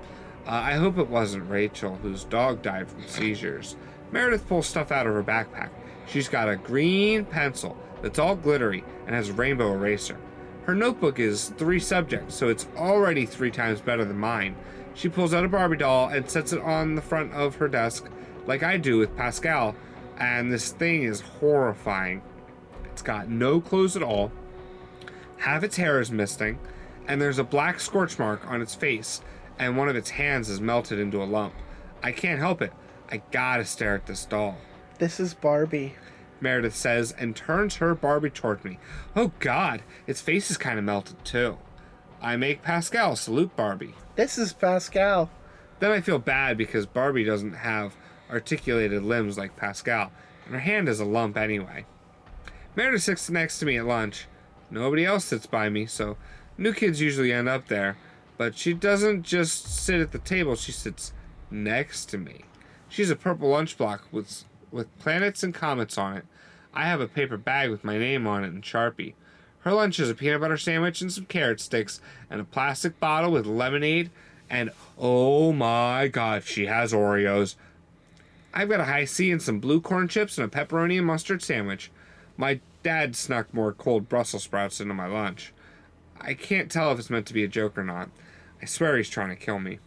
Uh, 0.45 0.51
I 0.51 0.73
hope 0.73 0.97
it 0.97 1.09
wasn't 1.09 1.49
Rachel, 1.49 1.95
whose 1.95 2.23
dog 2.23 2.61
died 2.61 2.87
from 2.87 3.07
seizures. 3.07 3.75
Meredith 4.11 4.47
pulls 4.47 4.67
stuff 4.67 4.91
out 4.91 5.07
of 5.07 5.13
her 5.13 5.23
backpack. 5.23 5.69
She's 6.07 6.29
got 6.29 6.49
a 6.49 6.55
green 6.55 7.25
pencil 7.25 7.75
that's 8.01 8.19
all 8.19 8.35
glittery 8.35 8.83
and 9.07 9.15
has 9.15 9.29
a 9.29 9.33
rainbow 9.33 9.73
eraser. 9.73 10.17
Her 10.65 10.75
notebook 10.75 11.19
is 11.19 11.49
three 11.57 11.79
subjects, 11.79 12.35
so 12.35 12.49
it's 12.49 12.67
already 12.77 13.25
three 13.25 13.51
times 13.51 13.81
better 13.81 14.05
than 14.05 14.17
mine. 14.17 14.55
She 14.93 15.09
pulls 15.09 15.33
out 15.33 15.45
a 15.45 15.47
Barbie 15.47 15.77
doll 15.77 16.09
and 16.09 16.29
sets 16.29 16.53
it 16.53 16.61
on 16.61 16.95
the 16.95 17.01
front 17.01 17.33
of 17.33 17.55
her 17.55 17.67
desk, 17.67 18.05
like 18.45 18.63
I 18.63 18.77
do 18.77 18.97
with 18.97 19.15
Pascal, 19.17 19.75
and 20.17 20.51
this 20.51 20.71
thing 20.71 21.03
is 21.03 21.21
horrifying. 21.21 22.21
It's 22.85 23.01
got 23.01 23.29
no 23.29 23.59
clothes 23.59 23.95
at 23.95 24.03
all, 24.03 24.31
half 25.37 25.63
its 25.63 25.75
hair 25.77 25.99
is 25.99 26.11
missing, 26.11 26.59
and 27.07 27.21
there's 27.21 27.39
a 27.39 27.43
black 27.43 27.79
scorch 27.79 28.17
mark 28.17 28.49
on 28.49 28.61
its 28.61 28.73
face, 28.73 29.21
and 29.59 29.77
one 29.77 29.89
of 29.89 29.95
its 29.95 30.11
hands 30.11 30.49
is 30.49 30.59
melted 30.61 30.99
into 30.99 31.21
a 31.21 31.25
lump. 31.25 31.53
I 32.03 32.11
can't 32.11 32.39
help 32.39 32.61
it. 32.61 32.73
I 33.09 33.21
gotta 33.31 33.65
stare 33.65 33.95
at 33.95 34.05
this 34.05 34.25
doll. 34.25 34.57
this 34.99 35.19
is 35.19 35.33
Barbie. 35.33 35.95
Meredith 36.41 36.75
says 36.75 37.13
and 37.17 37.35
turns 37.35 37.77
her 37.77 37.95
Barbie 37.95 38.29
toward 38.29 38.63
me. 38.65 38.77
Oh 39.15 39.31
god, 39.39 39.83
its 40.05 40.21
face 40.21 40.51
is 40.51 40.57
kind 40.57 40.77
of 40.77 40.85
melted 40.85 41.23
too. 41.23 41.57
I 42.21 42.35
make 42.35 42.63
Pascal 42.63 43.15
salute 43.15 43.55
Barbie. 43.55 43.95
This 44.15 44.37
is 44.37 44.53
Pascal. 44.53 45.29
Then 45.79 45.91
I 45.91 46.01
feel 46.01 46.19
bad 46.19 46.57
because 46.57 46.85
Barbie 46.85 47.23
doesn't 47.23 47.53
have 47.53 47.95
articulated 48.29 49.03
limbs 49.03 49.37
like 49.37 49.55
Pascal, 49.55 50.11
and 50.45 50.53
her 50.55 50.61
hand 50.61 50.89
is 50.89 50.99
a 50.99 51.05
lump 51.05 51.37
anyway. 51.37 51.85
Meredith 52.75 53.03
sits 53.03 53.29
next 53.29 53.59
to 53.59 53.65
me 53.65 53.77
at 53.77 53.85
lunch. 53.85 54.27
Nobody 54.69 55.05
else 55.05 55.25
sits 55.25 55.45
by 55.45 55.69
me, 55.69 55.85
so 55.85 56.17
new 56.57 56.73
kids 56.73 57.01
usually 57.01 57.31
end 57.31 57.47
up 57.47 57.67
there. 57.67 57.97
But 58.37 58.57
she 58.57 58.73
doesn't 58.73 59.23
just 59.23 59.65
sit 59.65 60.01
at 60.01 60.11
the 60.11 60.19
table, 60.19 60.55
she 60.55 60.71
sits 60.71 61.13
next 61.49 62.05
to 62.07 62.17
me. 62.17 62.41
She's 62.89 63.09
a 63.09 63.15
purple 63.15 63.49
lunch 63.49 63.77
block 63.77 64.07
with 64.11 64.43
with 64.71 64.97
planets 64.99 65.41
and 65.43 65.53
comets 65.53 65.97
on 65.97 66.17
it. 66.17 66.25
I 66.73 66.85
have 66.85 66.99
a 66.99 67.07
paper 67.07 67.37
bag 67.37 67.69
with 67.69 67.85
my 67.85 67.97
name 67.97 68.27
on 68.27 68.43
it 68.43 68.51
and 68.51 68.61
Sharpie. 68.61 69.13
Her 69.59 69.71
lunch 69.71 69.99
is 69.99 70.09
a 70.09 70.15
peanut 70.15 70.41
butter 70.41 70.57
sandwich 70.57 71.01
and 71.01 71.11
some 71.11 71.25
carrot 71.25 71.61
sticks 71.61 72.01
and 72.29 72.41
a 72.41 72.43
plastic 72.43 72.99
bottle 72.99 73.31
with 73.31 73.45
lemonade 73.45 74.11
and 74.49 74.71
oh 74.97 75.53
my 75.53 76.07
god, 76.07 76.43
she 76.43 76.65
has 76.65 76.93
Oreos. 76.93 77.55
I've 78.53 78.69
got 78.69 78.79
a 78.79 78.85
Hi-C 78.85 79.31
and 79.31 79.41
some 79.41 79.59
blue 79.59 79.81
corn 79.81 80.07
chips 80.07 80.37
and 80.37 80.45
a 80.45 80.55
pepperoni 80.55 80.97
and 80.97 81.07
mustard 81.07 81.41
sandwich. 81.41 81.91
My 82.37 82.59
dad 82.83 83.15
snuck 83.15 83.53
more 83.53 83.73
cold 83.73 84.07
Brussels 84.07 84.43
sprouts 84.43 84.79
into 84.79 84.93
my 84.93 85.07
lunch. 85.07 85.53
I 86.19 86.33
can't 86.33 86.71
tell 86.71 86.91
if 86.91 86.99
it's 86.99 87.09
meant 87.09 87.25
to 87.27 87.33
be 87.33 87.43
a 87.43 87.49
joke 87.49 87.77
or 87.77 87.83
not. 87.83 88.09
I 88.61 88.65
swear 88.65 88.97
he's 88.97 89.09
trying 89.09 89.29
to 89.29 89.35
kill 89.35 89.59
me. 89.59 89.79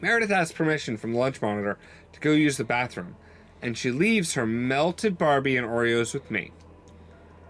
Meredith 0.00 0.30
asks 0.30 0.56
permission 0.56 0.96
from 0.96 1.12
the 1.12 1.18
lunch 1.18 1.40
monitor 1.40 1.78
to 2.12 2.20
go 2.20 2.32
use 2.32 2.56
the 2.56 2.64
bathroom, 2.64 3.16
and 3.60 3.76
she 3.76 3.90
leaves 3.90 4.34
her 4.34 4.46
melted 4.46 5.18
Barbie 5.18 5.56
and 5.56 5.66
Oreos 5.66 6.14
with 6.14 6.30
me. 6.30 6.50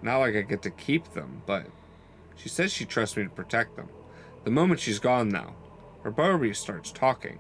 Not 0.03 0.19
like 0.19 0.35
I 0.35 0.43
get 0.43 0.63
to 0.63 0.71
keep 0.71 1.13
them, 1.15 1.43
but 1.47 1.67
she 2.37 2.49
says 2.49 2.73
she 2.73 2.85
trusts 2.85 3.17
me 3.17 3.25
to 3.25 3.31
protect 3.31 3.77
them. 3.77 3.89
The 4.45 4.51
moment 4.51 4.81
she's 4.81 4.99
gone, 4.99 5.29
though, 5.29 5.55
her 6.03 6.11
Barbie 6.11 6.55
starts 6.55 6.91
talking. 6.91 7.39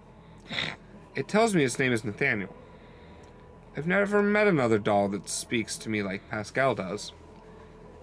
It 1.14 1.28
tells 1.28 1.55
me 1.55 1.64
its 1.64 1.78
name 1.78 1.93
is 1.93 2.05
Nathaniel. 2.05 2.55
I've 3.76 3.87
never 3.87 4.22
met 4.22 4.47
another 4.47 4.78
doll 4.78 5.09
that 5.09 5.28
speaks 5.28 5.76
to 5.78 5.89
me 5.89 6.03
like 6.03 6.30
Pascal 6.30 6.74
does. 6.74 7.12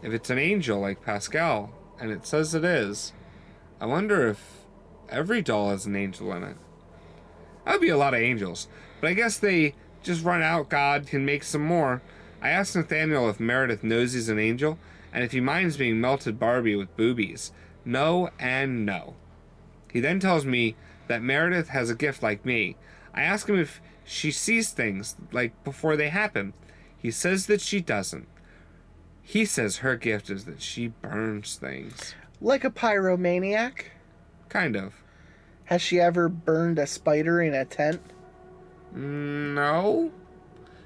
If 0.01 0.13
it's 0.13 0.29
an 0.29 0.39
angel 0.39 0.79
like 0.79 1.03
Pascal, 1.03 1.71
and 1.99 2.11
it 2.11 2.25
says 2.25 2.53
it 2.53 2.65
is, 2.65 3.13
I 3.81 3.85
wonder 3.85 4.27
if 4.27 4.65
every 5.09 5.41
doll 5.41 5.69
has 5.69 5.85
an 5.85 5.95
angel 5.95 6.31
in 6.33 6.43
it. 6.43 6.57
That 7.65 7.73
would 7.73 7.81
be 7.81 7.89
a 7.89 7.97
lot 7.97 8.13
of 8.13 8.19
angels. 8.19 8.67
But 8.99 9.09
I 9.09 9.13
guess 9.13 9.37
they 9.37 9.75
just 10.03 10.23
run 10.23 10.41
out. 10.41 10.69
God 10.69 11.07
can 11.07 11.25
make 11.25 11.43
some 11.43 11.65
more. 11.65 12.01
I 12.41 12.49
asked 12.49 12.75
Nathaniel 12.75 13.29
if 13.29 13.39
Meredith 13.39 13.83
knows 13.83 14.13
he's 14.13 14.29
an 14.29 14.39
angel, 14.39 14.79
and 15.13 15.23
if 15.23 15.31
he 15.31 15.39
minds 15.39 15.77
being 15.77 15.99
melted 16.01 16.39
Barbie 16.39 16.75
with 16.75 16.95
boobies. 16.95 17.51
No 17.85 18.29
and 18.39 18.85
no. 18.85 19.15
He 19.91 19.99
then 19.99 20.19
tells 20.19 20.45
me 20.45 20.75
that 21.07 21.23
Meredith 21.23 21.69
has 21.69 21.89
a 21.89 21.95
gift 21.95 22.21
like 22.21 22.45
me. 22.45 22.75
I 23.13 23.21
ask 23.21 23.47
him 23.47 23.59
if 23.59 23.81
she 24.05 24.31
sees 24.31 24.71
things 24.71 25.15
like 25.31 25.63
before 25.63 25.95
they 25.95 26.09
happen. 26.09 26.53
He 26.97 27.11
says 27.11 27.47
that 27.47 27.61
she 27.61 27.79
doesn't. 27.81 28.27
He 29.21 29.45
says 29.45 29.77
her 29.77 29.95
gift 29.95 30.29
is 30.29 30.45
that 30.45 30.61
she 30.61 30.87
burns 30.87 31.55
things. 31.55 32.15
Like 32.41 32.63
a 32.63 32.69
pyromaniac? 32.69 33.85
Kind 34.47 34.75
of. 34.75 34.93
Has 35.65 35.81
she 35.81 35.99
ever 35.99 36.29
burned 36.29 36.79
a 36.79 36.87
spider 36.87 37.41
in 37.41 37.53
a 37.53 37.65
tent? 37.65 38.01
No. 38.93 40.11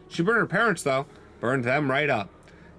She 0.10 0.24
burned 0.24 0.40
her 0.40 0.46
parents, 0.46 0.84
though. 0.84 1.06
Burned 1.40 1.64
them 1.64 1.90
right 1.90 2.10
up. 2.10 2.30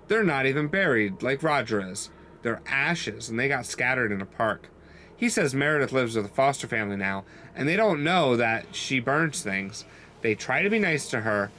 They're 0.09 0.25
not 0.25 0.47
even 0.47 0.69
buried 0.69 1.23
like 1.23 1.43
Roger 1.43 1.81
is. 1.91 2.11
They're 2.43 2.61
ashes, 2.67 3.29
and 3.29 3.39
they 3.39 3.49
got 3.49 3.65
scattered 3.65 4.13
in 4.13 4.21
a 4.21 4.27
park. 4.27 4.69
He 5.17 5.29
says 5.29 5.55
Meredith 5.55 5.93
lives 5.93 6.17
with 6.17 6.27
a 6.27 6.29
foster 6.29 6.67
family 6.67 6.97
now, 6.97 7.25
and 7.55 7.69
they 7.69 7.77
don't 7.77 8.05
know 8.05 8.37
that 8.37 8.75
she 8.75 9.01
burns 9.01 9.43
things. 9.43 9.85
They 10.21 10.35
try 10.35 10.63
to 10.63 10.69
be 10.69 10.79
nice 10.79 11.09
to 11.11 11.21
her, 11.21 11.51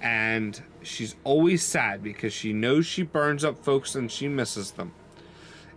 and 0.00 0.60
she's 0.82 1.14
always 1.22 1.62
sad 1.62 2.02
because 2.02 2.32
she 2.32 2.52
knows 2.52 2.86
she 2.86 3.02
burns 3.02 3.44
up 3.44 3.62
folks 3.64 3.94
and 3.94 4.10
she 4.10 4.26
misses 4.26 4.72
them. 4.72 4.92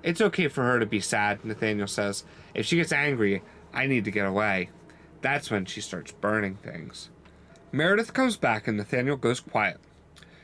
It's 0.05 0.21
okay 0.21 0.49
for 0.49 0.63
her 0.63 0.79
to 0.79 0.85
be 0.85 0.99
sad, 0.99 1.43
Nathaniel 1.43 1.87
says. 1.87 2.25
If 2.53 2.67
she 2.67 2.75
gets 2.75 2.91
angry, 2.91 3.41
I 3.73 3.87
need 3.87 4.05
to 4.05 4.11
get 4.11 4.27
away. 4.27 4.69
That's 5.21 5.49
when 5.49 5.65
she 5.65 5.81
starts 5.81 6.11
burning 6.11 6.57
things. 6.57 7.09
Meredith 7.71 8.13
comes 8.13 8.37
back 8.37 8.67
and 8.67 8.77
Nathaniel 8.77 9.17
goes 9.17 9.39
quiet. 9.39 9.79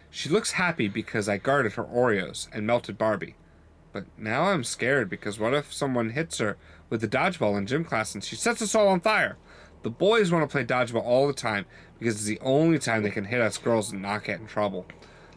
She 0.10 0.30
looks 0.30 0.54
happy 0.54 0.88
because 0.88 1.30
I 1.30 1.38
guarded 1.38 1.74
her 1.74 1.84
Oreos 1.84 2.48
and 2.52 2.66
melted 2.66 2.98
Barbie. 2.98 3.36
But 3.94 4.06
now 4.18 4.46
I'm 4.46 4.64
scared 4.64 5.12
because 5.12 5.40
what 5.40 5.54
if 5.54 5.72
someone 5.72 6.10
hits 6.10 6.40
her 6.40 6.58
with 6.90 7.02
the 7.02 7.08
dodgeball 7.08 7.56
in 7.56 7.68
gym 7.68 7.86
class 7.86 8.16
and 8.16 8.24
she 8.24 8.36
sets 8.36 8.64
us 8.64 8.74
all 8.74 8.88
on 8.88 9.00
fire? 9.00 9.38
The 9.84 9.92
boys 9.92 10.32
want 10.32 10.44
to 10.44 10.52
play 10.52 10.66
dodgeball 10.66 11.04
all 11.04 11.28
the 11.28 11.34
time 11.34 11.68
because 12.00 12.16
it's 12.16 12.26
the 12.26 12.40
only 12.40 12.80
time 12.80 13.04
they 13.04 13.12
can 13.12 13.26
hit 13.26 13.42
us 13.42 13.60
girls 13.60 13.92
and 13.92 14.02
not 14.02 14.24
get 14.24 14.40
in 14.40 14.48
trouble. 14.48 14.88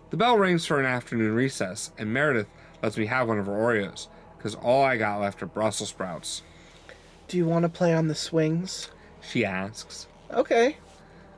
The 0.09 0.16
bell 0.16 0.39
rings 0.39 0.64
for 0.64 0.81
an 0.81 0.87
afternoon 0.87 1.35
recess, 1.35 1.91
and 1.99 2.12
Meredith 2.12 2.49
lets 2.83 2.97
me 2.97 3.07
have 3.07 3.29
one 3.29 3.39
of 3.39 3.47
her 3.47 3.53
Oreos 3.53 4.09
because 4.45 4.57
all 4.57 4.84
I 4.84 4.99
got 4.99 5.22
left 5.22 5.42
are 5.42 5.47
Brussels 5.47 5.88
sprouts. 5.88 6.42
Do 7.28 7.38
you 7.38 7.47
want 7.47 7.62
to 7.62 7.70
play 7.70 7.95
on 7.95 8.09
the 8.09 8.14
swings? 8.14 8.90
She 9.22 9.42
asks. 9.42 10.07
Okay. 10.30 10.76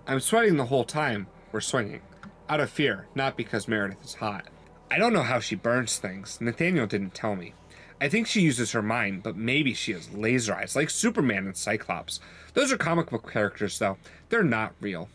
I'm 0.08 0.18
sweating 0.18 0.56
the 0.56 0.66
whole 0.66 0.82
time 0.82 1.28
we're 1.52 1.60
swinging. 1.60 2.00
Out 2.48 2.58
of 2.58 2.68
fear, 2.68 3.06
not 3.14 3.36
because 3.36 3.68
Meredith 3.68 4.04
is 4.04 4.14
hot. 4.14 4.46
I 4.90 4.98
don't 4.98 5.12
know 5.12 5.22
how 5.22 5.38
she 5.38 5.54
burns 5.54 5.98
things. 5.98 6.40
Nathaniel 6.40 6.88
didn't 6.88 7.14
tell 7.14 7.36
me. 7.36 7.54
I 8.00 8.08
think 8.08 8.26
she 8.26 8.40
uses 8.40 8.72
her 8.72 8.82
mind, 8.82 9.22
but 9.22 9.36
maybe 9.36 9.72
she 9.72 9.92
has 9.92 10.12
laser 10.12 10.56
eyes, 10.56 10.74
like 10.74 10.90
Superman 10.90 11.46
and 11.46 11.56
Cyclops. 11.56 12.18
Those 12.54 12.72
are 12.72 12.76
comic 12.76 13.10
book 13.10 13.30
characters, 13.30 13.78
though. 13.78 13.98
They're 14.30 14.42
not 14.42 14.74
real. 14.80 15.08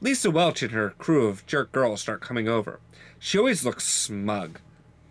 Lisa 0.00 0.30
Welch 0.30 0.62
and 0.62 0.72
her 0.72 0.94
crew 0.96 1.26
of 1.26 1.44
jerk 1.44 1.72
girls 1.72 2.00
start 2.00 2.22
coming 2.22 2.48
over. 2.48 2.80
She 3.18 3.36
always 3.36 3.66
looks 3.66 3.86
smug. 3.86 4.60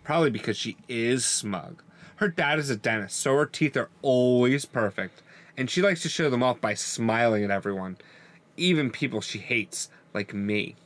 Probably 0.02 0.30
because 0.30 0.56
she 0.56 0.76
is 0.88 1.24
smug. 1.24 1.80
Her 2.16 2.28
dad 2.28 2.58
is 2.58 2.70
a 2.70 2.76
dentist, 2.76 3.18
so 3.18 3.36
her 3.36 3.46
teeth 3.46 3.76
are 3.76 3.90
always 4.02 4.64
perfect. 4.64 5.22
And 5.56 5.70
she 5.70 5.82
likes 5.82 6.02
to 6.02 6.08
show 6.08 6.30
them 6.30 6.42
off 6.42 6.60
by 6.60 6.74
smiling 6.74 7.44
at 7.44 7.50
everyone, 7.50 7.96
even 8.56 8.90
people 8.90 9.20
she 9.20 9.38
hates, 9.38 9.88
like 10.12 10.32
me. 10.34 10.76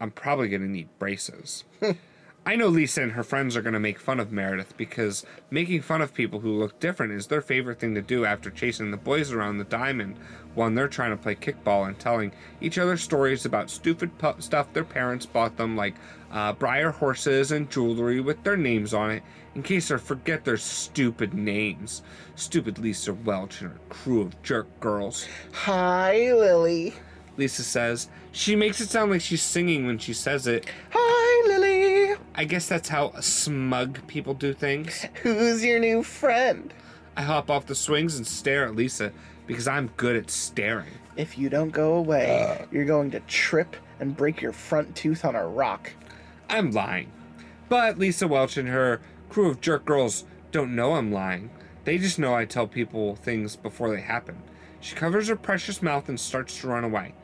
I'm 0.00 0.10
probably 0.10 0.48
to 0.62 0.68
need 0.68 0.88
braces. 0.98 1.64
I 2.46 2.56
know 2.56 2.68
Lisa 2.68 3.02
and 3.02 3.12
her 3.12 3.22
friends 3.22 3.54
are 3.54 3.62
going 3.62 3.74
to 3.74 3.80
make 3.80 4.00
fun 4.00 4.18
of 4.18 4.32
Meredith 4.32 4.74
because 4.78 5.26
making 5.50 5.82
fun 5.82 6.00
of 6.00 6.14
people 6.14 6.40
who 6.40 6.58
look 6.58 6.80
different 6.80 7.12
is 7.12 7.26
their 7.26 7.42
favorite 7.42 7.78
thing 7.78 7.94
to 7.94 8.02
do 8.02 8.24
after 8.24 8.50
chasing 8.50 8.90
the 8.90 8.96
boys 8.96 9.30
around 9.30 9.58
the 9.58 9.64
diamond 9.64 10.16
when 10.54 10.74
they're 10.74 10.88
trying 10.88 11.10
to 11.10 11.16
play 11.16 11.34
kickball 11.34 11.86
and 11.86 11.98
telling 11.98 12.32
each 12.60 12.78
other 12.78 12.96
stories 12.96 13.44
about 13.44 13.68
stupid 13.68 14.16
pu- 14.18 14.40
stuff 14.40 14.72
their 14.72 14.84
parents 14.84 15.26
bought 15.26 15.56
them, 15.58 15.76
like 15.76 15.94
uh, 16.32 16.54
Breyer 16.54 16.92
horses 16.92 17.52
and 17.52 17.70
jewelry 17.70 18.20
with 18.20 18.42
their 18.42 18.56
names 18.56 18.94
on 18.94 19.10
it, 19.10 19.22
in 19.54 19.62
case 19.62 19.88
they 19.88 19.98
forget 19.98 20.44
their 20.44 20.56
stupid 20.56 21.34
names. 21.34 22.02
Stupid 22.36 22.78
Lisa 22.78 23.12
Welch 23.12 23.60
and 23.60 23.72
her 23.72 23.80
crew 23.90 24.22
of 24.22 24.42
jerk 24.42 24.66
girls. 24.80 25.26
Hi, 25.52 26.32
Lily. 26.32 26.94
Lisa 27.36 27.62
says. 27.62 28.08
She 28.32 28.56
makes 28.56 28.80
it 28.80 28.88
sound 28.88 29.10
like 29.10 29.20
she's 29.20 29.42
singing 29.42 29.86
when 29.86 29.98
she 29.98 30.14
says 30.14 30.46
it. 30.46 30.66
Hi. 30.92 31.19
I 32.34 32.44
guess 32.44 32.68
that's 32.68 32.88
how 32.88 33.12
smug 33.20 34.06
people 34.06 34.34
do 34.34 34.52
things. 34.52 35.06
Who's 35.22 35.64
your 35.64 35.78
new 35.78 36.02
friend? 36.02 36.72
I 37.16 37.22
hop 37.22 37.50
off 37.50 37.66
the 37.66 37.74
swings 37.74 38.16
and 38.16 38.26
stare 38.26 38.64
at 38.66 38.76
Lisa 38.76 39.12
because 39.46 39.66
I'm 39.66 39.90
good 39.96 40.16
at 40.16 40.30
staring. 40.30 40.92
If 41.16 41.36
you 41.36 41.48
don't 41.48 41.70
go 41.70 41.94
away, 41.94 42.58
uh. 42.60 42.66
you're 42.70 42.84
going 42.84 43.10
to 43.10 43.20
trip 43.20 43.76
and 43.98 44.16
break 44.16 44.40
your 44.40 44.52
front 44.52 44.94
tooth 44.94 45.24
on 45.24 45.34
a 45.34 45.46
rock. 45.46 45.92
I'm 46.48 46.70
lying. 46.70 47.10
But 47.68 47.98
Lisa 47.98 48.26
Welch 48.26 48.56
and 48.56 48.68
her 48.68 49.00
crew 49.28 49.50
of 49.50 49.60
jerk 49.60 49.84
girls 49.84 50.24
don't 50.50 50.74
know 50.74 50.94
I'm 50.94 51.12
lying. 51.12 51.50
They 51.84 51.98
just 51.98 52.18
know 52.18 52.34
I 52.34 52.44
tell 52.44 52.66
people 52.66 53.16
things 53.16 53.56
before 53.56 53.90
they 53.90 54.00
happen. 54.00 54.42
She 54.80 54.94
covers 54.94 55.28
her 55.28 55.36
precious 55.36 55.82
mouth 55.82 56.08
and 56.08 56.18
starts 56.18 56.58
to 56.60 56.68
run 56.68 56.84
away. 56.84 57.14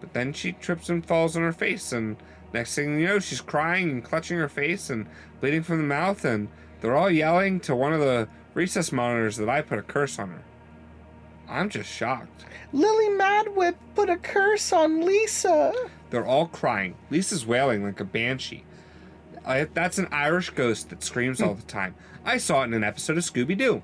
But 0.00 0.12
then 0.12 0.32
she 0.32 0.52
trips 0.52 0.88
and 0.88 1.04
falls 1.04 1.36
on 1.36 1.42
her 1.42 1.52
face, 1.52 1.92
and 1.92 2.16
next 2.52 2.74
thing 2.74 2.98
you 2.98 3.06
know, 3.06 3.18
she's 3.18 3.40
crying 3.40 3.90
and 3.90 4.04
clutching 4.04 4.38
her 4.38 4.48
face 4.48 4.90
and 4.90 5.06
bleeding 5.40 5.62
from 5.62 5.78
the 5.78 5.84
mouth, 5.84 6.24
and 6.24 6.48
they're 6.80 6.96
all 6.96 7.10
yelling 7.10 7.60
to 7.60 7.74
one 7.74 7.92
of 7.92 8.00
the 8.00 8.28
recess 8.54 8.92
monitors 8.92 9.36
that 9.36 9.48
I 9.48 9.62
put 9.62 9.78
a 9.78 9.82
curse 9.82 10.18
on 10.18 10.30
her. 10.30 10.44
I'm 11.48 11.68
just 11.68 11.88
shocked. 11.88 12.44
Lily 12.72 13.08
Madwhip 13.10 13.76
put 13.94 14.10
a 14.10 14.16
curse 14.16 14.72
on 14.72 15.04
Lisa. 15.04 15.72
They're 16.10 16.26
all 16.26 16.46
crying. 16.46 16.96
Lisa's 17.10 17.46
wailing 17.46 17.84
like 17.84 18.00
a 18.00 18.04
banshee. 18.04 18.64
I, 19.44 19.64
that's 19.64 19.98
an 19.98 20.08
Irish 20.10 20.50
ghost 20.50 20.90
that 20.90 21.04
screams 21.04 21.40
all 21.40 21.54
the 21.54 21.62
time. 21.62 21.94
I 22.24 22.38
saw 22.38 22.62
it 22.62 22.66
in 22.66 22.74
an 22.74 22.82
episode 22.82 23.16
of 23.16 23.22
Scooby 23.24 23.56
Doo. 23.56 23.82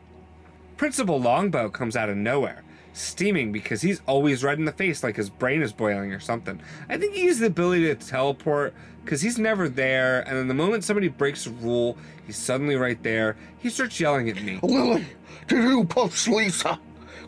Principal 0.76 1.20
Longbow 1.20 1.70
comes 1.70 1.96
out 1.96 2.08
of 2.08 2.16
nowhere, 2.16 2.64
steaming 2.92 3.52
because 3.52 3.82
he's 3.82 4.02
always 4.06 4.44
red 4.44 4.58
in 4.58 4.64
the 4.64 4.72
face 4.72 5.02
like 5.02 5.16
his 5.16 5.30
brain 5.30 5.62
is 5.62 5.72
boiling 5.72 6.12
or 6.12 6.20
something. 6.20 6.60
I 6.88 6.96
think 6.96 7.14
he 7.14 7.26
has 7.26 7.38
the 7.38 7.46
ability 7.46 7.84
to 7.86 7.94
teleport 7.94 8.74
because 9.04 9.20
he's 9.20 9.38
never 9.38 9.68
there, 9.68 10.20
and 10.28 10.36
then 10.36 10.48
the 10.48 10.54
moment 10.54 10.84
somebody 10.84 11.08
breaks 11.08 11.46
a 11.46 11.50
rule, 11.50 11.96
he's 12.26 12.36
suddenly 12.36 12.76
right 12.76 13.02
there. 13.02 13.36
He 13.58 13.68
starts 13.70 13.98
yelling 13.98 14.28
at 14.28 14.40
me. 14.42 14.60
Lily, 14.62 15.04
did 15.48 15.64
you 15.64 15.84
push 15.84 16.28
Lisa? 16.28 16.78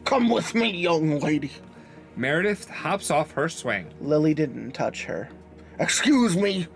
Come 0.04 0.28
with 0.28 0.54
me, 0.54 0.70
young 0.70 1.18
lady. 1.20 1.50
Meredith 2.16 2.68
hops 2.68 3.10
off 3.10 3.32
her 3.32 3.48
swing. 3.48 3.86
Lily 4.00 4.34
didn't 4.34 4.72
touch 4.72 5.04
her. 5.04 5.28
Excuse 5.78 6.36
me. 6.36 6.68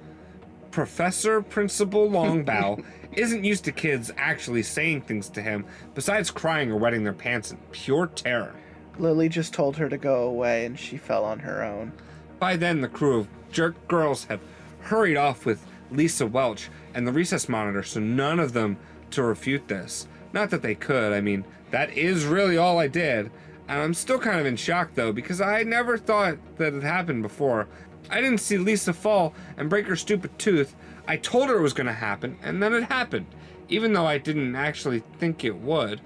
Professor 0.71 1.43
Principal 1.43 2.09
Longbow 2.11 2.83
isn't 3.13 3.45
used 3.45 3.65
to 3.65 3.73
kids 3.73 4.11
actually 4.17 4.63
saying 4.63 5.03
things 5.03 5.29
to 5.31 5.43
him 5.43 5.65
besides 5.95 6.31
crying 6.31 6.71
or 6.71 6.77
wetting 6.77 7.05
their 7.05 7.13
pants 7.13 7.53
in 7.53 7.59
pure 7.71 8.07
terror. 8.09 8.55
Lily 8.99 9.29
just 9.29 9.55
told 9.55 9.77
her 9.77 9.89
to 9.89 9.99
go 9.99 10.25
away 10.25 10.65
and 10.67 10.79
she 10.79 10.97
fell 10.97 11.25
on 11.25 11.41
her 11.41 11.63
own. 11.63 11.93
By 12.39 12.57
then, 12.57 12.81
the 12.81 12.89
crew 12.89 13.21
of 13.21 13.29
jerk 13.51 13.89
girls 13.89 14.25
have 14.25 14.41
hurried 14.81 15.17
off 15.17 15.45
with 15.45 15.65
Lisa 15.91 16.27
Welch 16.27 16.69
and 16.95 17.07
the 17.07 17.13
recess 17.13 17.49
monitor, 17.49 17.83
so 17.83 18.01
none 18.01 18.39
of 18.39 18.53
them 18.53 18.77
to 19.11 19.23
refute 19.23 19.69
this. 19.69 20.07
Not 20.33 20.51
that 20.51 20.63
they 20.63 20.75
could, 20.75 21.13
I 21.13 21.21
mean, 21.21 21.45
that 21.71 21.91
is 21.97 22.25
really 22.25 22.57
all 22.57 22.79
I 22.79 22.89
did. 22.89 23.31
And 23.69 23.83
I'm 23.83 23.95
still 23.95 24.19
kind 24.19 24.41
of 24.41 24.47
in 24.47 24.57
shock 24.57 24.95
though, 24.95 25.13
because 25.13 25.41
I 25.41 25.63
never 25.63 25.99
thought 25.99 26.39
that 26.57 26.75
it 26.75 26.83
happened 26.83 27.23
before. 27.23 27.69
I 28.11 28.21
didn't 28.21 28.39
see 28.39 28.59
Lisa 28.59 28.93
fall 28.93 29.35
and 29.57 29.69
break 29.69 29.87
her 29.87 29.97
stupid 29.97 30.39
tooth. 30.39 30.75
I 31.07 31.17
told 31.17 31.49
her 31.49 31.59
it 31.59 31.63
was 31.63 31.75
to 31.75 31.93
happen, 31.93 32.39
and 32.43 32.63
then 32.63 32.75
it 32.75 32.85
happened, 32.85 33.27
even 33.69 33.93
though 33.93 34.07
I 34.07 34.19
didn't 34.19 34.57
actually 34.57 35.03
think 35.19 35.45
it 35.45 35.57
would. 35.57 36.01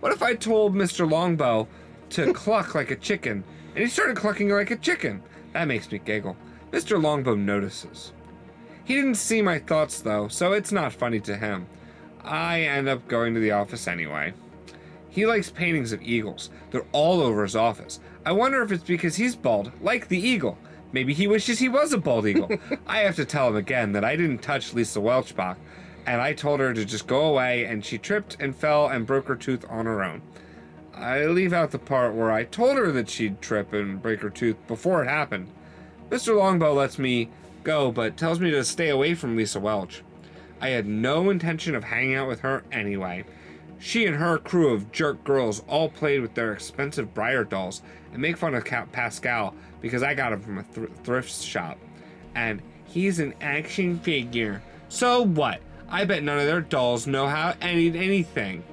What 0.00 0.12
if 0.12 0.22
I 0.22 0.34
told 0.34 0.74
Mr. 0.74 1.10
Longbow 1.10 1.68
to 2.10 2.32
cluck 2.32 2.74
like 2.74 2.90
a 2.90 2.96
chicken, 2.96 3.44
and 3.74 3.84
he 3.84 3.86
started 3.88 4.16
clucking 4.16 4.48
like 4.48 4.70
a 4.70 4.76
chicken? 4.76 5.22
That 5.52 5.68
makes 5.68 5.90
me 5.90 5.98
giggle. 5.98 6.36
Mr. 6.70 7.02
Longbow 7.02 7.34
notices. 7.34 8.12
He 8.84 8.94
didn't 8.94 9.16
see 9.16 9.42
my 9.42 9.58
thoughts 9.58 10.00
though, 10.00 10.28
so 10.28 10.52
it's 10.52 10.72
not 10.72 10.92
funny 10.92 11.20
to 11.20 11.36
him. 11.36 11.66
I 12.22 12.62
end 12.62 12.88
up 12.88 13.08
going 13.08 13.34
to 13.34 13.40
the 13.40 13.52
office 13.52 13.88
anyway. 13.88 14.34
He 15.08 15.26
likes 15.26 15.50
paintings 15.50 15.92
of 15.92 16.02
eagles. 16.02 16.50
They're 16.70 16.84
all 16.92 17.20
over 17.20 17.42
his 17.42 17.56
office. 17.56 18.00
I 18.24 18.32
wonder 18.32 18.62
if 18.62 18.70
it's 18.70 18.84
because 18.84 19.16
he's 19.16 19.34
bald, 19.34 19.72
like 19.80 20.08
the 20.08 20.18
eagle. 20.18 20.58
Maybe 20.92 21.14
he 21.14 21.26
wishes 21.26 21.58
he 21.58 21.68
was 21.68 21.92
a 21.92 21.98
bald 21.98 22.26
eagle. 22.26 22.50
I 22.86 22.98
have 23.00 23.16
to 23.16 23.24
tell 23.24 23.48
him 23.48 23.56
again 23.56 23.92
that 23.92 24.04
I 24.04 24.14
didn't 24.16 24.42
touch 24.42 24.74
Lisa 24.74 25.00
Welchbach, 25.00 25.56
and 26.06 26.20
I 26.20 26.32
told 26.32 26.60
her 26.60 26.74
to 26.74 26.84
just 26.84 27.06
go 27.06 27.24
away, 27.24 27.64
and 27.64 27.84
she 27.84 27.98
tripped 27.98 28.36
and 28.40 28.54
fell 28.54 28.88
and 28.88 29.06
broke 29.06 29.26
her 29.28 29.36
tooth 29.36 29.64
on 29.68 29.86
her 29.86 30.04
own. 30.04 30.22
I 30.96 31.26
leave 31.26 31.52
out 31.52 31.72
the 31.72 31.78
part 31.78 32.14
where 32.14 32.32
I 32.32 32.44
told 32.44 32.76
her 32.78 32.90
that 32.92 33.10
she'd 33.10 33.42
trip 33.42 33.72
and 33.72 34.00
break 34.00 34.22
her 34.22 34.30
tooth 34.30 34.56
before 34.66 35.02
it 35.04 35.08
happened. 35.08 35.48
Mr. 36.08 36.36
Longbow 36.36 36.72
lets 36.72 36.98
me 36.98 37.28
go, 37.64 37.92
but 37.92 38.16
tells 38.16 38.40
me 38.40 38.50
to 38.52 38.64
stay 38.64 38.88
away 38.88 39.14
from 39.14 39.36
Lisa 39.36 39.60
Welch. 39.60 40.02
I 40.60 40.70
had 40.70 40.86
no 40.86 41.28
intention 41.28 41.74
of 41.74 41.84
hanging 41.84 42.14
out 42.14 42.28
with 42.28 42.40
her 42.40 42.64
anyway. 42.72 43.24
She 43.78 44.06
and 44.06 44.16
her 44.16 44.38
crew 44.38 44.72
of 44.72 44.90
jerk 44.90 45.22
girls 45.22 45.62
all 45.68 45.90
played 45.90 46.22
with 46.22 46.34
their 46.34 46.52
expensive 46.52 47.12
Breyer 47.12 47.46
dolls 47.46 47.82
and 48.12 48.22
make 48.22 48.38
fun 48.38 48.54
of 48.54 48.64
Ca- 48.64 48.86
Pascal 48.86 49.54
because 49.82 50.02
I 50.02 50.14
got 50.14 50.32
him 50.32 50.40
from 50.40 50.58
a 50.58 50.62
thr- 50.62 50.86
thrift 51.04 51.30
shop. 51.30 51.78
And 52.34 52.62
he's 52.86 53.18
an 53.18 53.34
action 53.42 53.98
figure. 53.98 54.62
So 54.88 55.22
what? 55.22 55.60
I 55.88 56.04
bet 56.04 56.22
none 56.22 56.38
of 56.38 56.46
their 56.46 56.62
dolls 56.62 57.06
know 57.06 57.26
how 57.26 57.54
any 57.60 57.88
anything. 57.96 58.64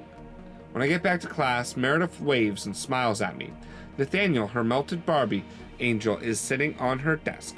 When 0.74 0.82
I 0.82 0.88
get 0.88 1.04
back 1.04 1.20
to 1.20 1.28
class, 1.28 1.76
Meredith 1.76 2.20
waves 2.20 2.66
and 2.66 2.76
smiles 2.76 3.22
at 3.22 3.36
me. 3.36 3.52
Nathaniel, 3.96 4.48
her 4.48 4.64
melted 4.64 5.06
Barbie 5.06 5.44
angel, 5.78 6.16
is 6.16 6.40
sitting 6.40 6.76
on 6.80 6.98
her 6.98 7.14
desk. 7.14 7.54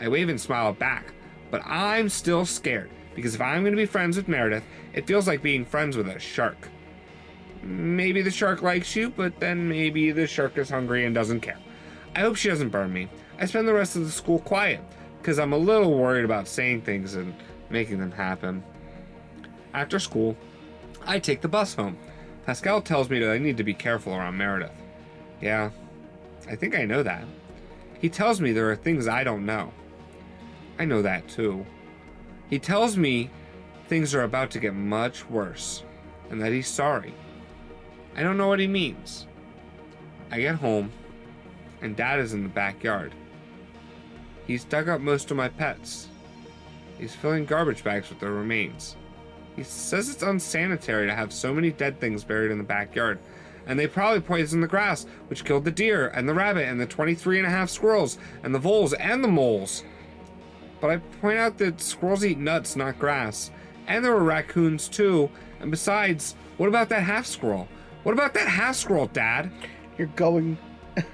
I 0.00 0.08
wave 0.08 0.30
and 0.30 0.40
smile 0.40 0.72
back, 0.72 1.12
but 1.50 1.60
I'm 1.66 2.08
still 2.08 2.46
scared 2.46 2.88
because 3.14 3.34
if 3.34 3.42
I'm 3.42 3.64
going 3.64 3.74
to 3.74 3.76
be 3.76 3.84
friends 3.84 4.16
with 4.16 4.28
Meredith, 4.28 4.64
it 4.94 5.06
feels 5.06 5.26
like 5.26 5.42
being 5.42 5.66
friends 5.66 5.94
with 5.94 6.08
a 6.08 6.18
shark. 6.18 6.70
Maybe 7.62 8.22
the 8.22 8.30
shark 8.30 8.62
likes 8.62 8.96
you, 8.96 9.10
but 9.10 9.38
then 9.40 9.68
maybe 9.68 10.10
the 10.10 10.26
shark 10.26 10.56
is 10.56 10.70
hungry 10.70 11.04
and 11.04 11.14
doesn't 11.14 11.40
care. 11.40 11.58
I 12.16 12.20
hope 12.20 12.36
she 12.36 12.48
doesn't 12.48 12.70
burn 12.70 12.94
me. 12.94 13.10
I 13.38 13.44
spend 13.44 13.68
the 13.68 13.74
rest 13.74 13.94
of 13.94 14.06
the 14.06 14.10
school 14.10 14.38
quiet 14.38 14.80
because 15.18 15.38
I'm 15.38 15.52
a 15.52 15.58
little 15.58 15.98
worried 15.98 16.24
about 16.24 16.48
saying 16.48 16.80
things 16.80 17.14
and 17.14 17.34
making 17.68 17.98
them 17.98 18.12
happen. 18.12 18.64
After 19.74 19.98
school, 19.98 20.34
I 21.04 21.18
take 21.18 21.42
the 21.42 21.48
bus 21.48 21.74
home. 21.74 21.98
Pascal 22.46 22.82
tells 22.82 23.08
me 23.08 23.18
that 23.20 23.30
I 23.30 23.38
need 23.38 23.56
to 23.56 23.64
be 23.64 23.74
careful 23.74 24.14
around 24.14 24.36
Meredith. 24.36 24.72
Yeah, 25.40 25.70
I 26.48 26.56
think 26.56 26.76
I 26.76 26.84
know 26.84 27.02
that. 27.02 27.24
He 28.00 28.08
tells 28.10 28.40
me 28.40 28.52
there 28.52 28.70
are 28.70 28.76
things 28.76 29.08
I 29.08 29.24
don't 29.24 29.46
know. 29.46 29.72
I 30.78 30.84
know 30.84 31.00
that 31.02 31.26
too. 31.28 31.64
He 32.50 32.58
tells 32.58 32.96
me 32.96 33.30
things 33.88 34.14
are 34.14 34.22
about 34.22 34.50
to 34.50 34.60
get 34.60 34.74
much 34.74 35.28
worse 35.30 35.84
and 36.30 36.40
that 36.42 36.52
he's 36.52 36.68
sorry. 36.68 37.14
I 38.14 38.22
don't 38.22 38.36
know 38.36 38.48
what 38.48 38.60
he 38.60 38.66
means. 38.66 39.26
I 40.30 40.40
get 40.40 40.56
home 40.56 40.92
and 41.80 41.96
Dad 41.96 42.20
is 42.20 42.34
in 42.34 42.42
the 42.42 42.48
backyard. 42.48 43.14
He's 44.46 44.64
dug 44.64 44.88
up 44.88 45.00
most 45.00 45.30
of 45.30 45.36
my 45.36 45.48
pets. 45.48 46.08
He's 46.98 47.14
filling 47.14 47.46
garbage 47.46 47.82
bags 47.82 48.10
with 48.10 48.20
their 48.20 48.32
remains. 48.32 48.96
He 49.56 49.62
says 49.62 50.08
it's 50.08 50.22
unsanitary 50.22 51.06
to 51.06 51.14
have 51.14 51.32
so 51.32 51.54
many 51.54 51.70
dead 51.70 52.00
things 52.00 52.24
buried 52.24 52.50
in 52.50 52.58
the 52.58 52.64
backyard, 52.64 53.18
and 53.66 53.78
they 53.78 53.86
probably 53.86 54.20
poisoned 54.20 54.62
the 54.62 54.68
grass, 54.68 55.06
which 55.28 55.44
killed 55.44 55.64
the 55.64 55.70
deer 55.70 56.08
and 56.08 56.28
the 56.28 56.34
rabbit 56.34 56.68
and 56.68 56.80
the 56.80 56.86
23 56.86 57.38
and 57.38 57.46
a 57.46 57.50
half 57.50 57.70
squirrels 57.70 58.18
and 58.42 58.54
the 58.54 58.58
voles 58.58 58.92
and 58.94 59.22
the 59.22 59.28
moles. 59.28 59.84
But 60.80 60.90
I 60.90 60.96
point 61.20 61.38
out 61.38 61.56
that 61.58 61.80
squirrels 61.80 62.24
eat 62.24 62.38
nuts, 62.38 62.76
not 62.76 62.98
grass. 62.98 63.50
And 63.86 64.04
there 64.04 64.12
were 64.12 64.24
raccoons 64.24 64.88
too. 64.88 65.30
And 65.60 65.70
besides, 65.70 66.34
what 66.56 66.68
about 66.68 66.88
that 66.90 67.02
half 67.02 67.26
squirrel? 67.26 67.68
What 68.02 68.12
about 68.12 68.34
that 68.34 68.48
half 68.48 68.76
squirrel, 68.76 69.06
Dad? 69.06 69.50
You're 69.96 70.08
going. 70.08 70.58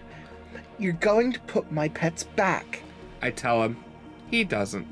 You're 0.78 0.94
going 0.94 1.32
to 1.32 1.40
put 1.40 1.70
my 1.70 1.88
pets 1.88 2.24
back. 2.24 2.82
I 3.22 3.30
tell 3.30 3.62
him. 3.62 3.76
He 4.28 4.44
doesn't. 4.44 4.86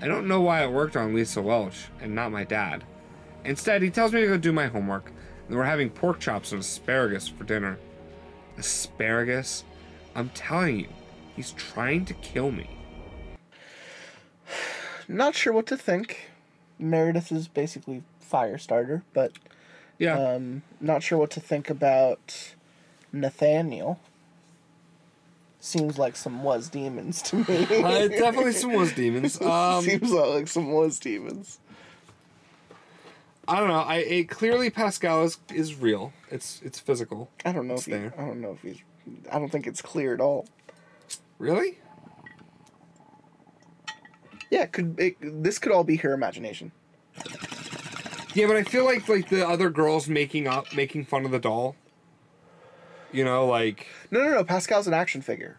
I 0.00 0.06
don't 0.06 0.28
know 0.28 0.40
why 0.40 0.62
it 0.64 0.70
worked 0.72 0.96
on 0.96 1.14
Lisa 1.14 1.40
Welch 1.40 1.86
and 2.00 2.14
not 2.14 2.32
my 2.32 2.44
dad. 2.44 2.84
Instead, 3.44 3.82
he 3.82 3.90
tells 3.90 4.12
me 4.12 4.20
to 4.22 4.26
go 4.26 4.36
do 4.38 4.52
my 4.52 4.66
homework, 4.66 5.12
and 5.48 5.56
we're 5.56 5.64
having 5.64 5.90
pork 5.90 6.18
chops 6.20 6.52
and 6.52 6.60
asparagus 6.60 7.28
for 7.28 7.44
dinner. 7.44 7.78
Asparagus? 8.58 9.64
I'm 10.14 10.30
telling 10.30 10.80
you, 10.80 10.88
he's 11.36 11.52
trying 11.52 12.04
to 12.06 12.14
kill 12.14 12.50
me. 12.50 12.70
Not 15.08 15.34
sure 15.34 15.52
what 15.52 15.66
to 15.66 15.76
think. 15.76 16.30
Meredith 16.78 17.30
is 17.30 17.46
basically 17.48 18.02
fire 18.20 18.58
starter, 18.58 19.02
but 19.12 19.32
Yeah. 19.98 20.18
um, 20.18 20.62
not 20.80 21.02
sure 21.02 21.18
what 21.18 21.30
to 21.32 21.40
think 21.40 21.70
about 21.70 22.54
Nathaniel. 23.12 24.00
Seems 25.64 25.98
like 25.98 26.14
some 26.14 26.44
was 26.44 26.68
demons 26.68 27.22
to 27.22 27.36
me. 27.36 27.44
uh, 27.82 28.06
definitely 28.08 28.52
some 28.52 28.74
was 28.74 28.92
demons. 28.92 29.40
Um, 29.40 29.82
Seems 29.82 30.12
like 30.12 30.46
some 30.46 30.70
was 30.72 30.98
demons. 30.98 31.58
I 33.48 33.60
don't 33.60 33.68
know. 33.68 33.80
I 33.80 33.96
it, 33.96 34.28
clearly 34.28 34.68
Pascal 34.68 35.24
is 35.24 35.38
is 35.48 35.74
real. 35.74 36.12
It's 36.30 36.60
it's 36.62 36.78
physical. 36.78 37.30
I 37.46 37.52
don't 37.52 37.66
know 37.66 37.74
It's 37.74 37.88
if 37.88 37.94
he, 37.94 37.98
there. 37.98 38.14
I 38.18 38.26
don't 38.26 38.42
know 38.42 38.50
if 38.50 38.60
he's. 38.60 38.82
I 39.32 39.38
don't 39.38 39.50
think 39.50 39.66
it's 39.66 39.80
clear 39.80 40.12
at 40.12 40.20
all. 40.20 40.46
Really? 41.38 41.78
Yeah, 44.50 44.64
it 44.64 44.72
could 44.72 45.00
it, 45.00 45.16
this 45.42 45.58
could 45.58 45.72
all 45.72 45.84
be 45.84 45.96
her 45.96 46.12
imagination. 46.12 46.72
Yeah, 48.34 48.48
but 48.48 48.56
I 48.56 48.64
feel 48.64 48.84
like 48.84 49.08
like 49.08 49.30
the 49.30 49.48
other 49.48 49.70
girls 49.70 50.08
making 50.08 50.46
up 50.46 50.76
making 50.76 51.06
fun 51.06 51.24
of 51.24 51.30
the 51.30 51.38
doll. 51.38 51.74
You 53.14 53.24
know, 53.24 53.46
like 53.46 53.86
No, 54.10 54.20
no, 54.22 54.30
no. 54.30 54.44
Pascal's 54.44 54.86
an 54.86 54.94
action 54.94 55.22
figure. 55.22 55.56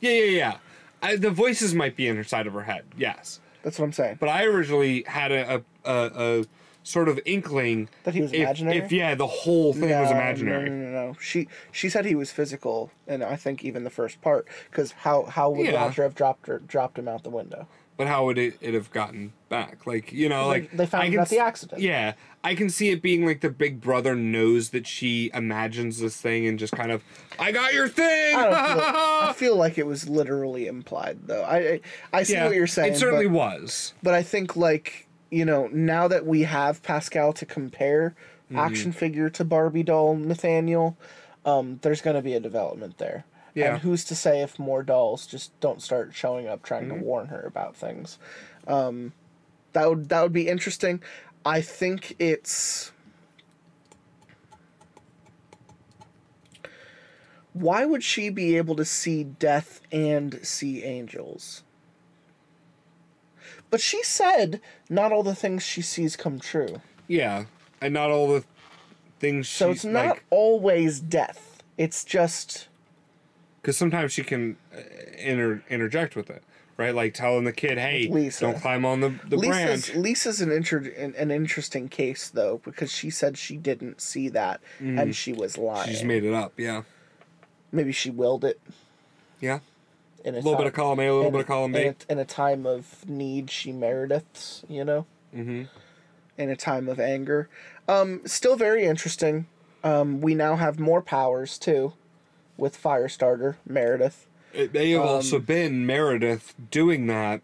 yeah, 0.00 0.12
yeah, 0.12 0.24
yeah. 0.24 0.56
I, 1.02 1.16
the 1.16 1.30
voices 1.30 1.74
might 1.74 1.96
be 1.96 2.06
in 2.08 2.16
her 2.16 2.24
side 2.24 2.46
of 2.46 2.52
her 2.54 2.62
head. 2.64 2.84
Yes. 2.96 3.40
That's 3.62 3.78
what 3.78 3.84
I'm 3.86 3.92
saying. 3.92 4.16
But 4.20 4.28
I 4.28 4.44
originally 4.44 5.04
had 5.06 5.30
a 5.32 5.56
a, 5.56 5.62
a, 5.84 6.40
a 6.40 6.44
sort 6.82 7.08
of 7.08 7.20
inkling 7.26 7.88
That 8.04 8.14
he 8.14 8.20
was 8.22 8.32
if, 8.32 8.40
imaginary? 8.40 8.78
If 8.78 8.90
yeah, 8.92 9.14
the 9.14 9.26
whole 9.26 9.72
thing 9.72 9.90
was 9.90 10.10
imaginary. 10.10 10.70
No, 10.70 10.76
no, 10.76 10.90
no, 10.90 11.06
no. 11.08 11.16
She 11.20 11.48
she 11.72 11.88
said 11.88 12.04
he 12.06 12.14
was 12.14 12.30
physical, 12.30 12.90
and 13.06 13.22
I 13.22 13.36
think 13.36 13.64
even 13.64 13.84
the 13.84 13.90
first 13.90 14.20
part, 14.22 14.46
because 14.70 14.92
how 14.92 15.24
how 15.24 15.50
would 15.50 15.66
Yeah. 15.66 15.76
Roger 15.84 16.02
have 16.04 16.14
dropped 16.14 16.46
her 16.46 16.58
dropped 16.60 16.98
him 16.98 17.08
out 17.08 17.22
the 17.24 17.30
window? 17.30 17.66
But 17.98 18.06
how 18.06 18.24
would 18.24 18.38
it, 18.38 18.56
it 18.62 18.72
have 18.72 18.90
gotten 18.90 19.34
back? 19.50 19.86
Like 19.86 20.12
you 20.12 20.30
know, 20.30 20.46
like 20.46 20.70
they 20.70 20.86
found 20.86 21.04
I 21.04 21.06
it 21.08 21.10
can 21.10 21.20
at 21.20 21.28
the 21.28 21.40
accident. 21.40 21.82
Yeah, 21.82 22.14
I 22.42 22.54
can 22.54 22.70
see 22.70 22.88
it 22.88 23.02
being 23.02 23.26
like 23.26 23.42
the 23.42 23.50
big 23.50 23.80
brother 23.80 24.14
knows 24.14 24.70
that 24.70 24.86
she 24.86 25.30
imagines 25.34 26.00
this 26.00 26.18
thing 26.18 26.46
and 26.46 26.58
just 26.58 26.72
kind 26.72 26.90
of, 26.90 27.02
I 27.38 27.52
got 27.52 27.74
your 27.74 27.88
thing. 27.88 28.36
I 28.36 28.42
feel. 28.42 28.82
I 29.28 29.32
feel 29.34 29.56
like 29.56 29.76
it 29.76 29.86
was 29.86 30.08
literally 30.08 30.66
implied, 30.68 31.18
though. 31.26 31.42
I 31.42 31.58
I, 31.58 31.80
I 32.12 32.22
see 32.22 32.32
yeah, 32.32 32.46
what 32.46 32.54
you're 32.54 32.66
saying. 32.66 32.94
It 32.94 32.98
certainly 32.98 33.26
but, 33.26 33.34
was. 33.34 33.92
but 34.02 34.14
I 34.14 34.22
think 34.22 34.56
like 34.56 35.06
you 35.30 35.44
know 35.44 35.68
now 35.72 36.08
that 36.08 36.24
we 36.24 36.44
have 36.44 36.82
Pascal 36.82 37.34
to 37.34 37.44
compare 37.44 38.14
Mm-hmm. 38.48 38.58
action 38.60 38.92
figure 38.92 39.28
to 39.28 39.44
Barbie 39.44 39.82
doll 39.82 40.16
Nathaniel, 40.16 40.96
um, 41.44 41.80
there's 41.82 42.00
going 42.00 42.16
to 42.16 42.22
be 42.22 42.32
a 42.32 42.40
development 42.40 42.96
there. 42.96 43.26
Yeah. 43.58 43.74
And 43.74 43.82
who's 43.82 44.04
to 44.04 44.14
say 44.14 44.40
if 44.42 44.58
more 44.58 44.82
dolls 44.82 45.26
just 45.26 45.58
don't 45.60 45.82
start 45.82 46.14
showing 46.14 46.46
up 46.46 46.62
trying 46.62 46.84
Mm-hmm. 46.88 46.98
to 47.00 47.04
warn 47.04 47.26
her 47.28 47.40
about 47.40 47.74
things? 47.76 48.18
Um, 48.66 49.12
that 49.72 49.88
would 49.88 50.08
that 50.10 50.22
would 50.22 50.32
be 50.32 50.48
interesting. 50.48 51.02
I 51.44 51.60
think 51.60 52.14
it's. 52.18 52.92
Why 57.52 57.84
would 57.84 58.04
she 58.04 58.28
be 58.30 58.56
able 58.56 58.76
to 58.76 58.84
see 58.84 59.24
death 59.24 59.80
and 59.90 60.38
see 60.46 60.84
angels? 60.84 61.62
But 63.70 63.80
she 63.80 64.02
said 64.04 64.60
not 64.88 65.12
all 65.12 65.22
the 65.22 65.34
things 65.34 65.62
she 65.62 65.82
sees 65.82 66.14
come 66.16 66.38
true. 66.38 66.80
Yeah, 67.08 67.46
and 67.80 67.92
not 67.94 68.10
all 68.10 68.28
the 68.28 68.44
things. 69.18 69.46
She 69.46 69.56
So 69.58 69.70
it's 69.70 69.84
not 69.84 70.06
like 70.06 70.24
always 70.30 71.00
death. 71.00 71.62
It's 71.76 72.04
just 72.04 72.68
because 73.68 73.76
sometimes 73.76 74.12
she 74.12 74.24
can 74.24 74.56
uh, 74.74 74.80
inter- 75.18 75.62
interject 75.68 76.16
with 76.16 76.30
it, 76.30 76.42
right? 76.78 76.94
Like 76.94 77.12
telling 77.12 77.44
the 77.44 77.52
kid, 77.52 77.76
"Hey, 77.76 78.08
Lisa. 78.10 78.46
don't 78.46 78.58
climb 78.58 78.86
on 78.86 79.00
the 79.00 79.10
the 79.28 79.36
Lisa's 79.36 79.90
branch." 79.90 79.94
Lisa's 79.94 80.40
an 80.40 80.50
inter- 80.50 80.90
an, 80.96 81.14
an 81.18 81.30
interesting 81.30 81.90
case 81.90 82.30
though 82.30 82.62
because 82.64 82.90
she 82.90 83.10
said 83.10 83.36
she 83.36 83.58
didn't 83.58 84.00
see 84.00 84.30
that 84.30 84.62
and 84.80 85.14
she 85.14 85.34
was 85.34 85.58
lying. 85.58 85.86
Mm. 85.86 85.90
She's 85.90 86.02
made 86.02 86.24
it 86.24 86.32
up. 86.32 86.54
Yeah, 86.56 86.84
Maybe 87.70 87.92
she 87.92 88.08
willed 88.08 88.42
it 88.42 88.58
yeah. 89.38 89.58
in 90.24 90.34
a, 90.34 90.38
little 90.38 90.56
bit 90.56 90.66
of 90.66 90.72
column 90.72 91.00
A, 91.00 91.08
a 91.08 91.14
little 91.14 91.30
bit 91.30 91.42
of 91.42 91.46
column 91.46 91.72
B. 91.72 91.82
In 91.82 91.88
a, 92.08 92.12
in 92.12 92.18
a 92.18 92.24
time 92.24 92.64
of 92.64 93.06
need, 93.06 93.50
she 93.50 93.70
Meredith's. 93.70 94.64
You 94.66 94.86
know. 94.86 95.06
Mm-hmm. 95.36 95.64
In 96.38 96.48
a 96.48 96.56
time 96.56 96.88
of 96.88 96.98
anger, 96.98 97.50
um, 97.86 98.22
still 98.24 98.56
very 98.56 98.86
interesting. 98.86 99.46
Um, 99.84 100.22
we 100.22 100.34
now 100.34 100.56
have 100.56 100.80
more 100.80 101.02
powers 101.02 101.58
too, 101.58 101.92
with 102.58 102.80
Firestarter 102.80 103.54
Meredith. 103.66 104.26
It 104.52 104.74
may 104.74 104.90
have 104.90 105.02
Um, 105.02 105.08
also 105.08 105.38
been 105.38 105.86
Meredith 105.86 106.54
doing 106.70 107.06
that, 107.06 107.40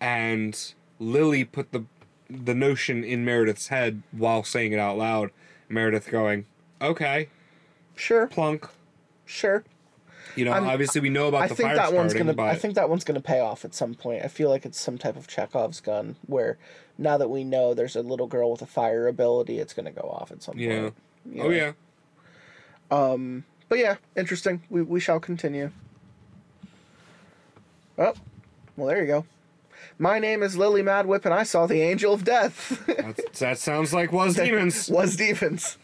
and 0.00 0.72
Lily 0.98 1.44
put 1.44 1.70
the 1.72 1.84
the 2.28 2.54
notion 2.56 3.04
in 3.04 3.24
Meredith's 3.24 3.68
head 3.68 4.02
while 4.10 4.42
saying 4.42 4.72
it 4.72 4.80
out 4.80 4.98
loud. 4.98 5.30
Meredith 5.68 6.10
going, 6.10 6.46
"Okay, 6.82 7.28
Sure, 7.94 8.26
plunk." 8.26 8.66
sure. 9.24 9.62
You 10.34 10.44
know, 10.44 10.50
I'm- 10.52 10.66
obviously 10.66 11.00
we 11.00 11.08
know 11.08 11.28
about 11.28 11.42
I 11.42 11.46
the 11.46 11.54
think 11.54 11.68
fire 11.68 11.76
that 11.76 11.92
one's 11.92 12.14
gonna. 12.14 12.34
but 12.34 12.48
I 12.48 12.56
think 12.56 12.74
that 12.74 12.88
one's 12.90 13.04
gonna 13.04 13.20
pay 13.20 13.38
off 13.40 13.64
at 13.64 13.74
some 13.74 13.94
point. 13.94 14.24
I 14.24 14.28
feel 14.28 14.50
like 14.50 14.66
it's 14.66 14.78
some 14.80 14.98
type 14.98 15.16
of 15.16 15.28
Chekhov's 15.28 15.80
gun 15.80 16.16
where 16.26 16.58
now 16.98 17.16
that 17.16 17.28
we 17.30 17.44
know 17.44 17.74
there's 17.74 17.94
a 17.96 18.02
little 18.02 18.26
girl 18.26 18.50
with 18.50 18.60
a 18.62 18.66
fire 18.66 19.06
ability, 19.06 19.58
it's 19.60 19.72
gonna 19.72 19.92
go 19.92 20.02
off 20.02 20.32
at 20.32 20.42
some 20.42 20.58
yeah. 20.58 20.80
point. 20.80 20.94
you 21.32 21.42
Oh 21.42 21.48
know? 21.48 21.50
yeah. 21.54 21.72
But 23.68 23.78
yeah, 23.78 23.96
interesting. 24.16 24.62
We 24.70 24.82
we 24.82 25.00
shall 25.00 25.20
continue. 25.20 25.70
Oh, 27.98 28.14
well 28.76 28.88
there 28.88 29.00
you 29.00 29.06
go. 29.06 29.26
My 29.98 30.18
name 30.18 30.42
is 30.42 30.56
Lily 30.56 30.82
Madwhip, 30.82 31.24
and 31.24 31.32
I 31.32 31.42
saw 31.42 31.66
the 31.66 31.80
Angel 31.80 32.12
of 32.12 32.24
Death. 32.24 32.82
That's, 32.86 33.38
that 33.38 33.58
sounds 33.58 33.94
like 33.94 34.12
was 34.12 34.36
demons. 34.36 34.90
Was 34.90 35.16
Demons. 35.16 35.78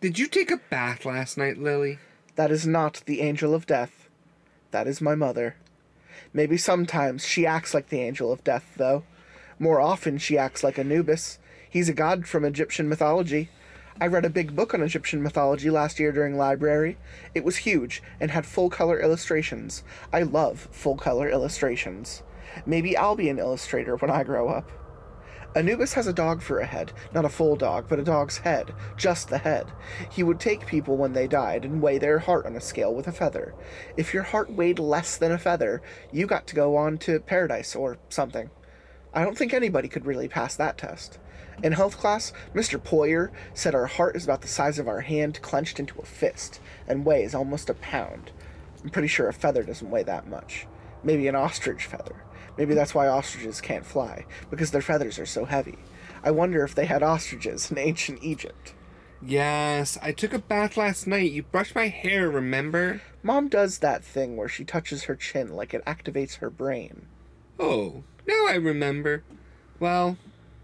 Did 0.00 0.18
you 0.18 0.26
take 0.26 0.50
a 0.50 0.60
bath 0.68 1.04
last 1.04 1.38
night, 1.38 1.58
Lily? 1.58 1.98
That 2.34 2.50
is 2.50 2.66
not 2.66 3.02
the 3.06 3.20
Angel 3.20 3.54
of 3.54 3.66
Death. 3.66 4.08
That 4.72 4.86
is 4.86 5.00
my 5.00 5.14
mother. 5.14 5.56
Maybe 6.32 6.56
sometimes 6.56 7.24
she 7.24 7.46
acts 7.46 7.72
like 7.72 7.88
the 7.88 8.00
Angel 8.00 8.32
of 8.32 8.42
Death, 8.42 8.72
though. 8.76 9.04
More 9.58 9.80
often 9.80 10.18
she 10.18 10.36
acts 10.36 10.64
like 10.64 10.78
Anubis. 10.78 11.38
He's 11.68 11.88
a 11.88 11.94
god 11.94 12.26
from 12.26 12.44
Egyptian 12.44 12.88
mythology. 12.88 13.48
I 14.00 14.06
read 14.06 14.24
a 14.24 14.30
big 14.30 14.56
book 14.56 14.72
on 14.72 14.82
Egyptian 14.82 15.22
mythology 15.22 15.68
last 15.68 16.00
year 16.00 16.12
during 16.12 16.36
library. 16.36 16.96
It 17.34 17.44
was 17.44 17.58
huge 17.58 18.02
and 18.18 18.30
had 18.30 18.46
full 18.46 18.70
color 18.70 18.98
illustrations. 19.00 19.84
I 20.12 20.22
love 20.22 20.68
full 20.72 20.96
color 20.96 21.28
illustrations. 21.28 22.22
Maybe 22.64 22.96
I'll 22.96 23.16
be 23.16 23.28
an 23.28 23.38
illustrator 23.38 23.96
when 23.96 24.10
I 24.10 24.24
grow 24.24 24.48
up. 24.48 24.70
Anubis 25.54 25.92
has 25.92 26.06
a 26.06 26.14
dog 26.14 26.40
for 26.40 26.60
a 26.60 26.66
head, 26.66 26.92
not 27.12 27.26
a 27.26 27.28
full 27.28 27.56
dog, 27.56 27.84
but 27.86 27.98
a 27.98 28.04
dog's 28.04 28.38
head, 28.38 28.72
just 28.96 29.28
the 29.28 29.36
head. 29.36 29.66
He 30.10 30.22
would 30.22 30.40
take 30.40 30.66
people 30.66 30.96
when 30.96 31.12
they 31.12 31.26
died 31.28 31.66
and 31.66 31.82
weigh 31.82 31.98
their 31.98 32.20
heart 32.20 32.46
on 32.46 32.56
a 32.56 32.60
scale 32.60 32.94
with 32.94 33.06
a 33.06 33.12
feather. 33.12 33.54
If 33.98 34.14
your 34.14 34.22
heart 34.22 34.50
weighed 34.50 34.78
less 34.78 35.18
than 35.18 35.30
a 35.30 35.38
feather, 35.38 35.82
you 36.10 36.26
got 36.26 36.46
to 36.46 36.54
go 36.54 36.76
on 36.76 36.96
to 36.98 37.20
paradise 37.20 37.76
or 37.76 37.98
something. 38.08 38.48
I 39.12 39.24
don't 39.24 39.36
think 39.36 39.52
anybody 39.52 39.88
could 39.88 40.06
really 40.06 40.28
pass 40.28 40.56
that 40.56 40.78
test. 40.78 41.18
In 41.62 41.72
health 41.72 41.96
class, 41.96 42.32
Mr. 42.54 42.78
Poyer 42.78 43.30
said 43.54 43.74
our 43.74 43.86
heart 43.86 44.16
is 44.16 44.24
about 44.24 44.42
the 44.42 44.48
size 44.48 44.78
of 44.78 44.88
our 44.88 45.02
hand 45.02 45.40
clenched 45.42 45.78
into 45.78 46.00
a 46.00 46.04
fist 46.04 46.60
and 46.88 47.04
weighs 47.04 47.34
almost 47.34 47.70
a 47.70 47.74
pound. 47.74 48.32
I'm 48.82 48.90
pretty 48.90 49.08
sure 49.08 49.28
a 49.28 49.32
feather 49.32 49.62
doesn't 49.62 49.90
weigh 49.90 50.02
that 50.02 50.26
much. 50.26 50.66
Maybe 51.04 51.28
an 51.28 51.36
ostrich 51.36 51.86
feather. 51.86 52.16
Maybe 52.58 52.74
that's 52.74 52.94
why 52.94 53.06
ostriches 53.06 53.60
can't 53.60 53.86
fly, 53.86 54.26
because 54.50 54.72
their 54.72 54.82
feathers 54.82 55.18
are 55.18 55.26
so 55.26 55.44
heavy. 55.44 55.78
I 56.24 56.32
wonder 56.32 56.64
if 56.64 56.74
they 56.74 56.86
had 56.86 57.02
ostriches 57.02 57.70
in 57.70 57.78
ancient 57.78 58.22
Egypt. 58.22 58.74
Yes, 59.24 59.96
I 60.02 60.10
took 60.10 60.32
a 60.32 60.40
bath 60.40 60.76
last 60.76 61.06
night. 61.06 61.30
You 61.30 61.44
brushed 61.44 61.76
my 61.76 61.86
hair, 61.86 62.28
remember? 62.28 63.02
Mom 63.22 63.48
does 63.48 63.78
that 63.78 64.04
thing 64.04 64.36
where 64.36 64.48
she 64.48 64.64
touches 64.64 65.04
her 65.04 65.14
chin 65.14 65.54
like 65.54 65.72
it 65.72 65.84
activates 65.84 66.38
her 66.38 66.50
brain. 66.50 67.06
Oh, 67.58 68.02
now 68.26 68.46
I 68.48 68.54
remember. 68.54 69.22
Well, 69.78 70.16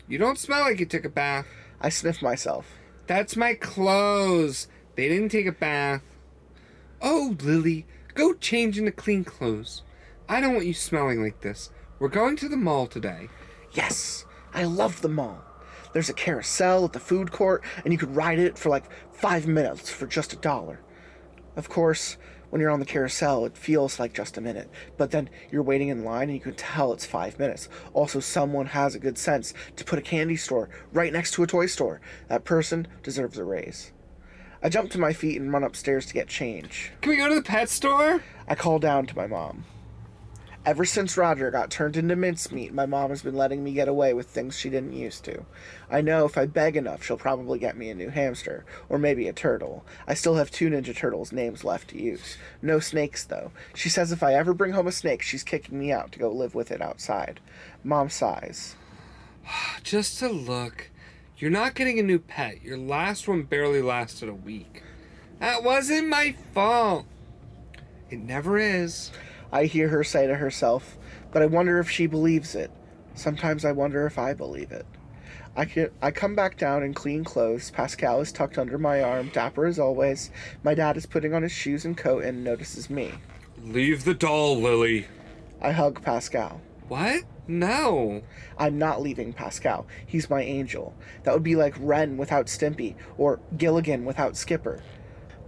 you 0.09 0.19
don't 0.19 0.39
smell 0.39 0.63
like 0.63 0.81
you 0.81 0.87
took 0.87 1.05
a 1.05 1.11
bath. 1.11 1.47
I 1.81 1.91
sniffed 1.91 2.23
myself. 2.23 2.67
That's 3.07 3.37
my 3.37 3.55
clothes. 3.55 4.69
They 4.97 5.09
didn't 5.09 5.29
take 5.29 5.47
a 5.47 5.53
bath. 5.53 6.03
Oh, 7.01 7.37
Lily, 7.43 7.87
go 8.15 8.35
change 8.35 8.79
into 8.79 8.91
clean 8.91 9.25
clothes. 9.25 9.83
I 10.29 10.41
don't 10.41 10.55
want 10.55 10.67
you 10.67 10.75
smelling 10.75 11.23
like 11.23 11.41
this. 11.41 11.71
We're 11.99 12.09
going 12.09 12.37
to 12.37 12.49
the 12.49 12.57
mall 12.57 12.87
today. 12.87 13.29
Yes, 13.73 14.25
I 14.53 14.65
love 14.65 15.01
the 15.01 15.09
mall. 15.09 15.45
There's 15.93 16.09
a 16.09 16.15
carousel 16.15 16.85
at 16.85 16.93
the 16.93 17.01
food 17.01 17.33
court, 17.33 17.63
and 17.85 17.93
you 17.93 17.99
could 17.99 18.15
ride 18.15 18.39
it 18.39 18.59
for 18.59 18.69
like 18.69 18.85
five 19.13 19.47
minutes 19.47 19.91
for 19.91 20.07
just 20.07 20.33
a 20.33 20.37
dollar. 20.37 20.81
Of 21.57 21.69
course, 21.69 22.17
when 22.51 22.61
you're 22.61 22.71
on 22.71 22.81
the 22.81 22.87
carousel, 22.87 23.45
it 23.45 23.57
feels 23.57 23.99
like 23.99 24.13
just 24.13 24.37
a 24.37 24.41
minute, 24.41 24.71
but 24.97 25.11
then 25.11 25.29
you're 25.51 25.63
waiting 25.63 25.89
in 25.89 26.05
line 26.05 26.29
and 26.29 26.35
you 26.35 26.41
can 26.41 26.55
tell 26.55 26.93
it's 26.93 27.05
five 27.05 27.39
minutes. 27.39 27.69
Also, 27.93 28.21
someone 28.21 28.67
has 28.67 28.95
a 28.95 28.99
good 28.99 29.19
sense 29.19 29.55
to 29.77 29.85
put 29.85 29.99
a 29.99 30.03
candy 30.03 30.37
store 30.37 30.69
right 30.93 31.13
next 31.13 31.33
to 31.33 31.43
a 31.43 31.47
toy 31.47 31.67
store. 31.67 32.01
That 32.29 32.45
person 32.45 32.87
deserves 33.03 33.39
a 33.39 33.45
raise. 33.45 33.93
I 34.63 34.69
jump 34.69 34.91
to 34.91 34.99
my 34.99 35.13
feet 35.13 35.41
and 35.41 35.53
run 35.53 35.63
upstairs 35.63 36.07
to 36.07 36.15
get 36.15 36.27
change. 36.27 36.93
Can 37.01 37.11
we 37.11 37.17
go 37.17 37.29
to 37.29 37.35
the 37.35 37.43
pet 37.43 37.69
store? 37.69 38.23
I 38.49 38.55
call 38.55 38.79
down 38.79 39.07
to 39.07 39.17
my 39.17 39.27
mom. 39.27 39.65
Ever 40.69 40.85
since 40.85 41.17
Roger 41.17 41.51
got 41.51 41.71
turned 41.71 41.97
into 41.97 42.15
mincemeat, 42.15 42.75
my 42.75 42.85
mom 42.85 43.09
has 43.09 43.23
been 43.23 43.35
letting 43.35 43.65
me 43.65 43.73
get 43.73 43.89
away 43.89 44.13
with 44.13 44.27
things 44.27 44.59
she 44.59 44.69
didn't 44.69 44.93
used 44.93 45.25
to. 45.25 45.47
I 45.91 46.03
know 46.03 46.27
if 46.27 46.37
I 46.37 46.45
beg 46.45 46.77
enough, 46.77 47.03
she'll 47.03 47.17
probably 47.17 47.59
get 47.59 47.79
me 47.79 47.89
a 47.89 47.95
new 47.95 48.11
hamster, 48.11 48.67
or 48.91 48.99
maybe 48.99 49.29
a 49.29 49.33
turtle. 49.33 49.87
I 50.07 50.13
still 50.13 50.35
have 50.35 50.51
two 50.51 50.69
Ninja 50.69 50.95
Turtles 50.95 51.33
names 51.33 51.65
left 51.65 51.89
to 51.89 51.99
use. 51.99 52.37
No 52.61 52.81
snakes, 52.81 53.25
though. 53.25 53.51
She 53.75 53.89
says 53.89 54.13
if 54.13 54.23
I 54.23 54.35
ever 54.35 54.53
bring 54.53 54.73
home 54.73 54.87
a 54.87 54.93
snake, 54.93 55.23
she's 55.23 55.43
kicking 55.43 55.79
me 55.79 55.91
out 55.91 56.13
to 56.13 56.19
go 56.19 56.31
live 56.31 56.55
with 56.55 56.71
it 56.71 56.83
outside. 56.83 57.41
Mom 57.83 58.11
sighs. 58.11 58.77
Just 59.83 60.19
to 60.19 60.29
look. 60.29 60.91
You're 61.39 61.51
not 61.51 61.77
getting 61.77 61.99
a 61.99 62.03
new 62.03 62.19
pet. 62.19 62.63
Your 62.63 62.77
last 62.77 63.27
one 63.27 63.45
barely 63.45 63.81
lasted 63.81 64.29
a 64.29 64.35
week. 64.35 64.83
That 65.41 65.63
wasn't 65.63 66.09
my 66.09 66.37
fault. 66.53 67.07
It 68.11 68.19
never 68.19 68.59
is. 68.59 69.11
I 69.51 69.65
hear 69.65 69.89
her 69.89 70.05
say 70.05 70.27
to 70.27 70.37
herself, 70.37 70.99
but 71.33 71.43
I 71.43 71.47
wonder 71.47 71.79
if 71.79 71.91
she 71.91 72.07
believes 72.07 72.55
it. 72.55 72.71
Sometimes 73.15 73.65
I 73.65 73.73
wonder 73.73 74.07
if 74.07 74.19
I 74.19 74.35
believe 74.35 74.71
it. 74.71 74.87
I, 75.57 75.65
can, 75.65 75.91
I 76.01 76.11
come 76.11 76.37
back 76.37 76.57
down 76.57 76.83
in 76.83 76.95
clean 76.95 77.25
clothes. 77.25 77.71
Pascal 77.71 78.21
is 78.21 78.31
tucked 78.31 78.59
under 78.59 78.79
my 78.79 79.03
arm, 79.03 79.31
dapper 79.33 79.67
as 79.67 79.79
always. 79.79 80.31
My 80.63 80.75
dad 80.75 80.97
is 80.97 81.07
putting 81.07 81.35
on 81.35 81.43
his 81.43 81.51
shoes 81.51 81.85
and 81.85 81.97
coat 81.97 82.23
and 82.23 82.45
notices 82.45 82.89
me. 82.89 83.13
Leave 83.65 84.05
the 84.05 84.15
doll, 84.15 84.57
Lily. 84.57 85.07
I 85.61 85.73
hug 85.73 86.03
Pascal. 86.03 86.61
What? 86.87 87.25
No. 87.49 88.23
I'm 88.57 88.79
not 88.79 89.03
leaving 89.03 89.33
Pascal. 89.33 89.87
He's 90.07 90.31
my 90.31 90.43
angel. 90.43 90.95
That 91.25 91.35
would 91.35 91.43
be 91.43 91.57
like 91.57 91.75
Ren 91.81 92.17
without 92.17 92.47
Stimpy, 92.47 92.95
or 93.17 93.41
Gilligan 93.57 94.05
without 94.05 94.37
Skipper. 94.37 94.83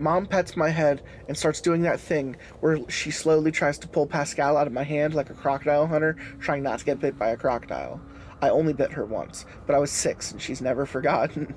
Mom 0.01 0.25
pets 0.25 0.57
my 0.57 0.71
head 0.71 1.03
and 1.29 1.37
starts 1.37 1.61
doing 1.61 1.83
that 1.83 2.01
thing 2.01 2.35
where 2.61 2.81
she 2.89 3.11
slowly 3.11 3.53
tries 3.53 3.79
to 3.79 3.87
pull 3.87 4.07
Pascal 4.07 4.57
out 4.57 4.67
of 4.67 4.73
my 4.73 4.83
hand 4.83 5.13
like 5.13 5.29
a 5.29 5.35
crocodile 5.35 5.87
hunter, 5.87 6.17
trying 6.41 6.63
not 6.63 6.79
to 6.79 6.87
get 6.87 7.01
bit 7.01 7.19
by 7.19 7.29
a 7.29 7.37
crocodile. 7.37 8.01
I 8.41 8.49
only 8.49 8.73
bit 8.73 8.93
her 8.93 9.05
once, 9.05 9.45
but 9.67 9.77
I 9.77 9.79
was 9.79 9.91
six 9.91 10.33
and 10.33 10.41
she's 10.41 10.63
never 10.63 10.87
forgotten. 10.87 11.55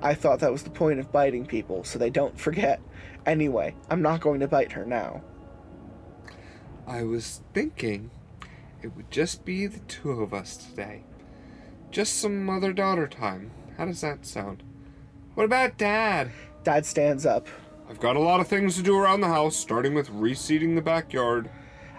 I 0.00 0.14
thought 0.14 0.40
that 0.40 0.50
was 0.50 0.62
the 0.62 0.70
point 0.70 1.00
of 1.00 1.12
biting 1.12 1.44
people, 1.44 1.84
so 1.84 1.98
they 1.98 2.08
don't 2.08 2.40
forget. 2.40 2.80
Anyway, 3.26 3.74
I'm 3.90 4.00
not 4.00 4.22
going 4.22 4.40
to 4.40 4.48
bite 4.48 4.72
her 4.72 4.86
now. 4.86 5.22
I 6.86 7.02
was 7.02 7.42
thinking 7.52 8.10
it 8.82 8.96
would 8.96 9.10
just 9.10 9.44
be 9.44 9.66
the 9.66 9.80
two 9.80 10.12
of 10.12 10.32
us 10.32 10.56
today. 10.56 11.04
Just 11.90 12.18
some 12.18 12.46
mother 12.46 12.72
daughter 12.72 13.06
time. 13.06 13.50
How 13.76 13.84
does 13.84 14.00
that 14.00 14.24
sound? 14.24 14.62
What 15.34 15.44
about 15.44 15.76
Dad? 15.76 16.30
Dad 16.64 16.86
stands 16.86 17.26
up. 17.26 17.48
I've 17.92 18.00
got 18.00 18.16
a 18.16 18.20
lot 18.20 18.40
of 18.40 18.48
things 18.48 18.76
to 18.76 18.82
do 18.82 18.96
around 18.96 19.20
the 19.20 19.28
house, 19.28 19.54
starting 19.54 19.92
with 19.92 20.08
reseeding 20.08 20.74
the 20.74 20.80
backyard. 20.80 21.50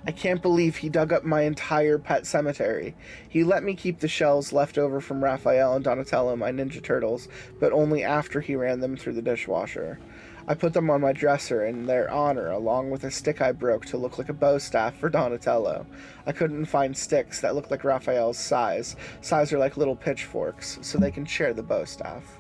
I 0.08 0.12
can't 0.12 0.42
believe 0.42 0.76
he 0.76 0.90
dug 0.90 1.14
up 1.14 1.24
my 1.24 1.44
entire 1.44 2.00
pet 2.00 2.26
cemetery. 2.26 2.96
He 3.30 3.44
let 3.44 3.64
me 3.64 3.76
keep 3.76 4.00
the 4.00 4.08
shells 4.08 4.52
left 4.52 4.80
over 4.80 5.00
from 5.00 5.24
Raphael 5.24 5.76
and 5.76 5.86
Donatello, 5.86 6.36
my 6.36 6.52
Ninja 6.52 6.84
Turtles, 6.84 7.28
but 7.60 7.72
only 7.72 8.04
after 8.04 8.42
he 8.42 8.56
ran 8.56 8.80
them 8.80 8.98
through 8.98 9.14
the 9.14 9.22
dishwasher. 9.22 10.00
I 10.48 10.56
put 10.56 10.74
them 10.74 10.90
on 10.90 11.02
my 11.02 11.14
dresser 11.14 11.64
in 11.64 11.86
their 11.86 12.10
honor, 12.10 12.50
along 12.50 12.90
with 12.90 13.04
a 13.04 13.12
stick 13.12 13.40
I 13.40 13.52
broke 13.52 13.86
to 13.86 13.98
look 13.98 14.18
like 14.18 14.30
a 14.30 14.34
bow 14.34 14.58
staff 14.58 14.98
for 14.98 15.10
Donatello. 15.10 15.86
I 16.26 16.32
couldn't 16.32 16.66
find 16.66 16.98
sticks 16.98 17.40
that 17.42 17.54
looked 17.54 17.70
like 17.70 17.84
Raphael's 17.84 18.40
sais. 18.40 18.96
Sais 19.22 19.54
are 19.54 19.60
like 19.60 19.78
little 19.78 19.96
pitchforks, 19.96 20.80
so 20.82 20.98
they 20.98 21.12
can 21.12 21.28
share 21.28 21.54
the 21.54 21.62
bow 21.62 21.86
staff. 21.86 22.40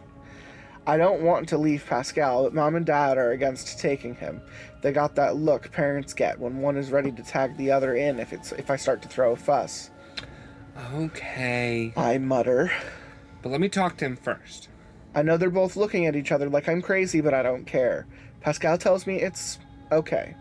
I 0.85 0.97
don't 0.97 1.22
want 1.22 1.47
to 1.49 1.57
leave 1.57 1.85
Pascal, 1.85 2.43
but 2.43 2.53
mom 2.53 2.76
and 2.76 2.85
dad 2.85 3.18
are 3.18 3.31
against 3.31 3.80
taking 3.80 4.15
him. 4.15 4.41
They 4.81 4.91
got 4.91 5.15
that 5.15 5.38
look 5.38 5.72
parents 5.72 6.14
get 6.14 6.38
when 6.38 6.60
one 6.60 6.76
is 6.76 6.91
ready 6.91 7.11
to 7.14 7.23
tag 7.23 7.55
the 7.55 7.72
other 7.72 7.95
in 7.95 8.19
if 8.19 8.34
it's 8.34 8.51
if 8.51 8.69
I 8.69 8.76
start 8.76 9.01
to 9.03 9.07
throw 9.07 9.31
a 9.31 9.38
fuss. 9.38 9.91
Okay. 10.93 11.93
I 11.95 12.18
mutter. 12.18 12.72
But 13.41 13.49
let 13.49 13.61
me 13.61 13.69
talk 13.69 13.97
to 13.97 14.05
him 14.05 14.18
first. 14.18 14.69
I 15.15 15.22
know 15.22 15.38
they're 15.38 15.49
both 15.49 15.77
looking 15.77 16.05
at 16.05 16.15
each 16.15 16.31
other 16.31 16.49
like 16.49 16.68
I'm 16.68 16.81
crazy, 16.81 17.22
but 17.22 17.34
I 17.34 17.43
don't 17.43 17.65
care. 17.65 18.05
Pascal 18.41 18.77
tells 18.77 19.07
me 19.07 19.22
it's 19.22 19.60
okay. 19.91 20.35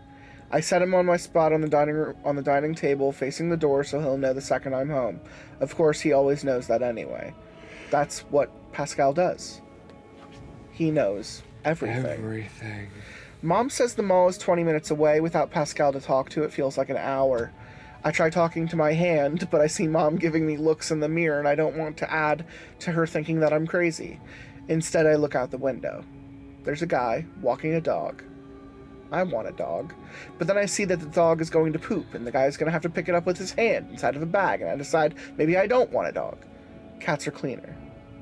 I 0.51 0.59
set 0.59 0.81
him 0.81 0.93
on 0.93 1.05
my 1.05 1.17
spot 1.17 1.53
on 1.53 1.61
the 1.61 1.69
dining 1.69 1.95
room, 1.95 2.15
on 2.23 2.35
the 2.35 2.41
dining 2.41 2.75
table 2.75 3.11
facing 3.11 3.49
the 3.49 3.57
door 3.57 3.83
so 3.83 3.99
he'll 3.99 4.17
know 4.17 4.33
the 4.33 4.41
second 4.41 4.75
I'm 4.75 4.89
home. 4.89 5.19
Of 5.61 5.75
course, 5.75 6.01
he 6.01 6.13
always 6.13 6.43
knows 6.43 6.67
that 6.67 6.83
anyway. 6.83 7.33
That's 7.89 8.19
what 8.25 8.71
Pascal 8.71 9.13
does. 9.13 9.62
He 10.73 10.91
knows 10.91 11.43
everything. 11.63 12.05
Everything. 12.05 12.89
Mom 13.41 13.69
says 13.69 13.93
the 13.93 14.03
mall 14.03 14.27
is 14.27 14.37
20 14.37 14.63
minutes 14.63 14.89
away. 14.89 15.21
Without 15.21 15.51
Pascal 15.51 15.93
to 15.93 16.01
talk 16.01 16.29
to, 16.29 16.43
it 16.43 16.51
feels 16.51 16.77
like 16.77 16.89
an 16.89 16.97
hour. 16.97 17.51
I 18.03 18.11
try 18.11 18.29
talking 18.29 18.67
to 18.67 18.75
my 18.75 18.93
hand, 18.93 19.47
but 19.49 19.61
I 19.61 19.67
see 19.67 19.87
Mom 19.87 20.17
giving 20.17 20.45
me 20.45 20.57
looks 20.57 20.91
in 20.91 20.99
the 20.99 21.07
mirror, 21.07 21.39
and 21.39 21.47
I 21.47 21.55
don't 21.55 21.77
want 21.77 21.95
to 21.97 22.11
add 22.11 22.45
to 22.79 22.91
her 22.91 23.05
thinking 23.05 23.39
that 23.39 23.53
I'm 23.53 23.67
crazy. 23.67 24.19
Instead, 24.67 25.05
I 25.05 25.15
look 25.15 25.35
out 25.35 25.51
the 25.51 25.57
window. 25.57 26.03
There's 26.63 26.81
a 26.81 26.87
guy 26.87 27.25
walking 27.41 27.75
a 27.75 27.81
dog. 27.81 28.23
I 29.11 29.23
want 29.23 29.47
a 29.47 29.51
dog. 29.51 29.93
But 30.37 30.47
then 30.47 30.57
I 30.57 30.65
see 30.65 30.85
that 30.85 30.99
the 30.99 31.05
dog 31.05 31.39
is 31.39 31.49
going 31.49 31.71
to 31.73 31.79
poop, 31.79 32.13
and 32.13 32.25
the 32.25 32.31
guy's 32.31 32.57
going 32.57 32.67
to 32.67 32.71
have 32.71 32.81
to 32.81 32.89
pick 32.89 33.07
it 33.07 33.15
up 33.15 33.25
with 33.25 33.37
his 33.37 33.51
hand 33.51 33.89
inside 33.91 34.15
of 34.15 34.21
a 34.21 34.25
bag, 34.25 34.61
and 34.61 34.69
I 34.71 34.75
decide 34.75 35.15
maybe 35.37 35.55
I 35.55 35.67
don't 35.67 35.91
want 35.91 36.07
a 36.07 36.11
dog. 36.11 36.37
Cats 36.99 37.27
are 37.27 37.31
cleaner. 37.31 37.75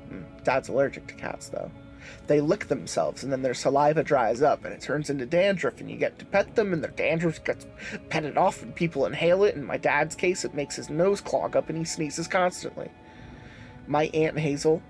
Hmm, 0.08 0.22
Dad's 0.44 0.68
allergic 0.68 1.06
to 1.06 1.14
cats, 1.14 1.48
though. 1.48 1.70
They 2.26 2.40
lick 2.40 2.68
themselves, 2.68 3.22
and 3.22 3.32
then 3.32 3.42
their 3.42 3.54
saliva 3.54 4.02
dries 4.02 4.42
up, 4.42 4.64
and 4.64 4.72
it 4.72 4.80
turns 4.80 5.10
into 5.10 5.26
dandruff, 5.26 5.80
and 5.80 5.90
you 5.90 5.96
get 5.96 6.18
to 6.18 6.24
pet 6.24 6.54
them, 6.54 6.72
and 6.72 6.82
their 6.82 6.90
dandruff 6.90 7.42
gets 7.44 7.66
petted 8.08 8.36
off, 8.36 8.62
and 8.62 8.74
people 8.74 9.06
inhale 9.06 9.44
it. 9.44 9.54
In 9.54 9.64
my 9.64 9.76
dad's 9.76 10.14
case, 10.14 10.44
it 10.44 10.54
makes 10.54 10.76
his 10.76 10.90
nose 10.90 11.20
clog 11.20 11.56
up, 11.56 11.68
and 11.68 11.78
he 11.78 11.84
sneezes 11.84 12.28
constantly. 12.28 12.90
My 13.86 14.04
Aunt 14.14 14.38
Hazel 14.38 14.82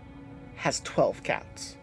has 0.56 0.80
12 0.80 1.22
cats. 1.22 1.76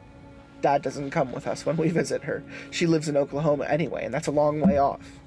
Dad 0.61 0.81
doesn't 0.81 1.11
come 1.11 1.31
with 1.31 1.47
us 1.47 1.65
when 1.65 1.77
we 1.77 1.89
visit 1.89 2.23
her. 2.23 2.43
She 2.71 2.85
lives 2.85 3.09
in 3.09 3.17
Oklahoma 3.17 3.65
anyway, 3.65 4.05
and 4.05 4.13
that's 4.13 4.27
a 4.27 4.31
long 4.31 4.61
way 4.61 4.77
off. 4.77 5.19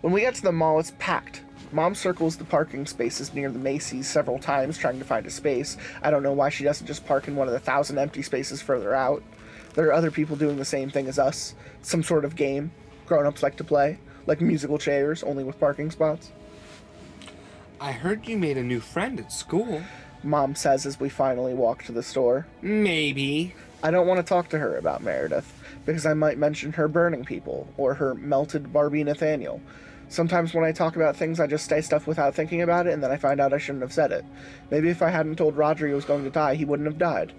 When 0.00 0.12
we 0.12 0.20
get 0.20 0.36
to 0.36 0.42
the 0.42 0.52
mall, 0.52 0.78
it's 0.78 0.92
packed. 0.98 1.42
Mom 1.70 1.94
circles 1.94 2.36
the 2.36 2.44
parking 2.44 2.86
spaces 2.86 3.34
near 3.34 3.50
the 3.50 3.58
Macy's 3.58 4.08
several 4.08 4.38
times 4.38 4.78
trying 4.78 4.98
to 4.98 5.04
find 5.04 5.26
a 5.26 5.30
space. 5.30 5.76
I 6.02 6.10
don't 6.10 6.22
know 6.22 6.32
why 6.32 6.48
she 6.48 6.64
doesn't 6.64 6.86
just 6.86 7.06
park 7.06 7.28
in 7.28 7.36
one 7.36 7.46
of 7.46 7.52
the 7.52 7.60
thousand 7.60 7.98
empty 7.98 8.22
spaces 8.22 8.62
further 8.62 8.94
out. 8.94 9.22
There 9.74 9.86
are 9.86 9.92
other 9.92 10.10
people 10.10 10.36
doing 10.36 10.56
the 10.56 10.64
same 10.64 10.90
thing 10.90 11.06
as 11.08 11.18
us. 11.18 11.54
Some 11.82 12.02
sort 12.02 12.24
of 12.24 12.36
game 12.36 12.72
grown 13.06 13.26
ups 13.26 13.42
like 13.42 13.56
to 13.56 13.64
play, 13.64 13.98
like 14.26 14.40
musical 14.40 14.78
chairs, 14.78 15.22
only 15.22 15.44
with 15.44 15.60
parking 15.60 15.90
spots. 15.90 16.30
I 17.80 17.92
heard 17.92 18.26
you 18.26 18.36
made 18.36 18.58
a 18.58 18.62
new 18.62 18.80
friend 18.80 19.20
at 19.20 19.32
school. 19.32 19.82
Mom 20.22 20.54
says 20.54 20.84
as 20.84 20.98
we 20.98 21.08
finally 21.08 21.54
walk 21.54 21.84
to 21.84 21.92
the 21.92 22.02
store. 22.02 22.46
Maybe. 22.60 23.54
I 23.82 23.92
don't 23.92 24.08
want 24.08 24.18
to 24.18 24.28
talk 24.28 24.48
to 24.48 24.58
her 24.58 24.76
about 24.76 25.02
Meredith 25.02 25.52
because 25.86 26.04
I 26.04 26.14
might 26.14 26.38
mention 26.38 26.72
her 26.72 26.88
burning 26.88 27.24
people 27.24 27.68
or 27.76 27.94
her 27.94 28.14
melted 28.14 28.72
Barbie 28.72 29.04
Nathaniel. 29.04 29.60
Sometimes 30.08 30.54
when 30.54 30.64
I 30.64 30.72
talk 30.72 30.96
about 30.96 31.16
things, 31.16 31.38
I 31.38 31.46
just 31.46 31.68
say 31.68 31.80
stuff 31.82 32.06
without 32.06 32.34
thinking 32.34 32.62
about 32.62 32.86
it, 32.86 32.94
and 32.94 33.02
then 33.02 33.10
I 33.10 33.16
find 33.16 33.40
out 33.40 33.52
I 33.52 33.58
shouldn't 33.58 33.82
have 33.82 33.92
said 33.92 34.10
it. 34.10 34.24
Maybe 34.70 34.88
if 34.88 35.02
I 35.02 35.10
hadn't 35.10 35.36
told 35.36 35.56
Roger 35.56 35.86
he 35.86 35.92
was 35.92 36.06
going 36.06 36.24
to 36.24 36.30
die, 36.30 36.54
he 36.54 36.64
wouldn't 36.64 36.88
have 36.88 36.98
died. 36.98 37.32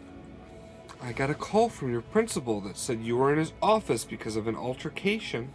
I 1.01 1.13
got 1.13 1.29
a 1.29 1.33
call 1.33 1.69
from 1.69 1.91
your 1.91 2.01
principal 2.01 2.61
that 2.61 2.77
said 2.77 3.01
you 3.01 3.17
were 3.17 3.31
in 3.31 3.39
his 3.39 3.53
office 3.61 4.03
because 4.03 4.35
of 4.35 4.47
an 4.47 4.55
altercation. 4.55 5.49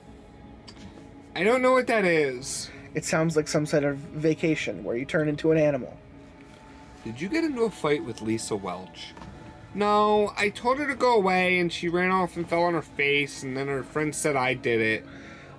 I 1.37 1.45
don't 1.45 1.63
know 1.63 1.73
what 1.73 1.87
that 1.87 2.05
is. 2.05 2.71
It 2.95 3.05
sounds 3.05 3.37
like 3.37 3.49
some 3.49 3.67
sort 3.67 3.85
of 3.85 3.97
vacation 3.97 4.85
where 4.85 4.97
you 4.97 5.05
turn 5.05 5.29
into 5.29 5.53
an 5.53 5.59
animal. 5.59 5.97
Did 7.05 7.21
you 7.21 7.29
get 7.29 7.45
into 7.45 7.63
a 7.63 7.71
fight 7.71 8.05
with 8.05 8.23
Lisa 8.23 8.57
Welch? 8.57 9.13
No, 9.75 10.33
I 10.37 10.49
told 10.49 10.79
her 10.79 10.87
to 10.87 10.95
go 10.95 11.15
away 11.15 11.59
and 11.59 11.73
she 11.73 11.89
ran 11.89 12.11
off 12.11 12.37
and 12.37 12.49
fell 12.49 12.63
on 12.63 12.75
her 12.75 12.83
face, 12.83 13.43
and 13.43 13.57
then 13.57 13.67
her 13.67 13.83
friend 13.83 14.15
said 14.15 14.37
I 14.37 14.55
did 14.55 14.81
it. 14.81 15.05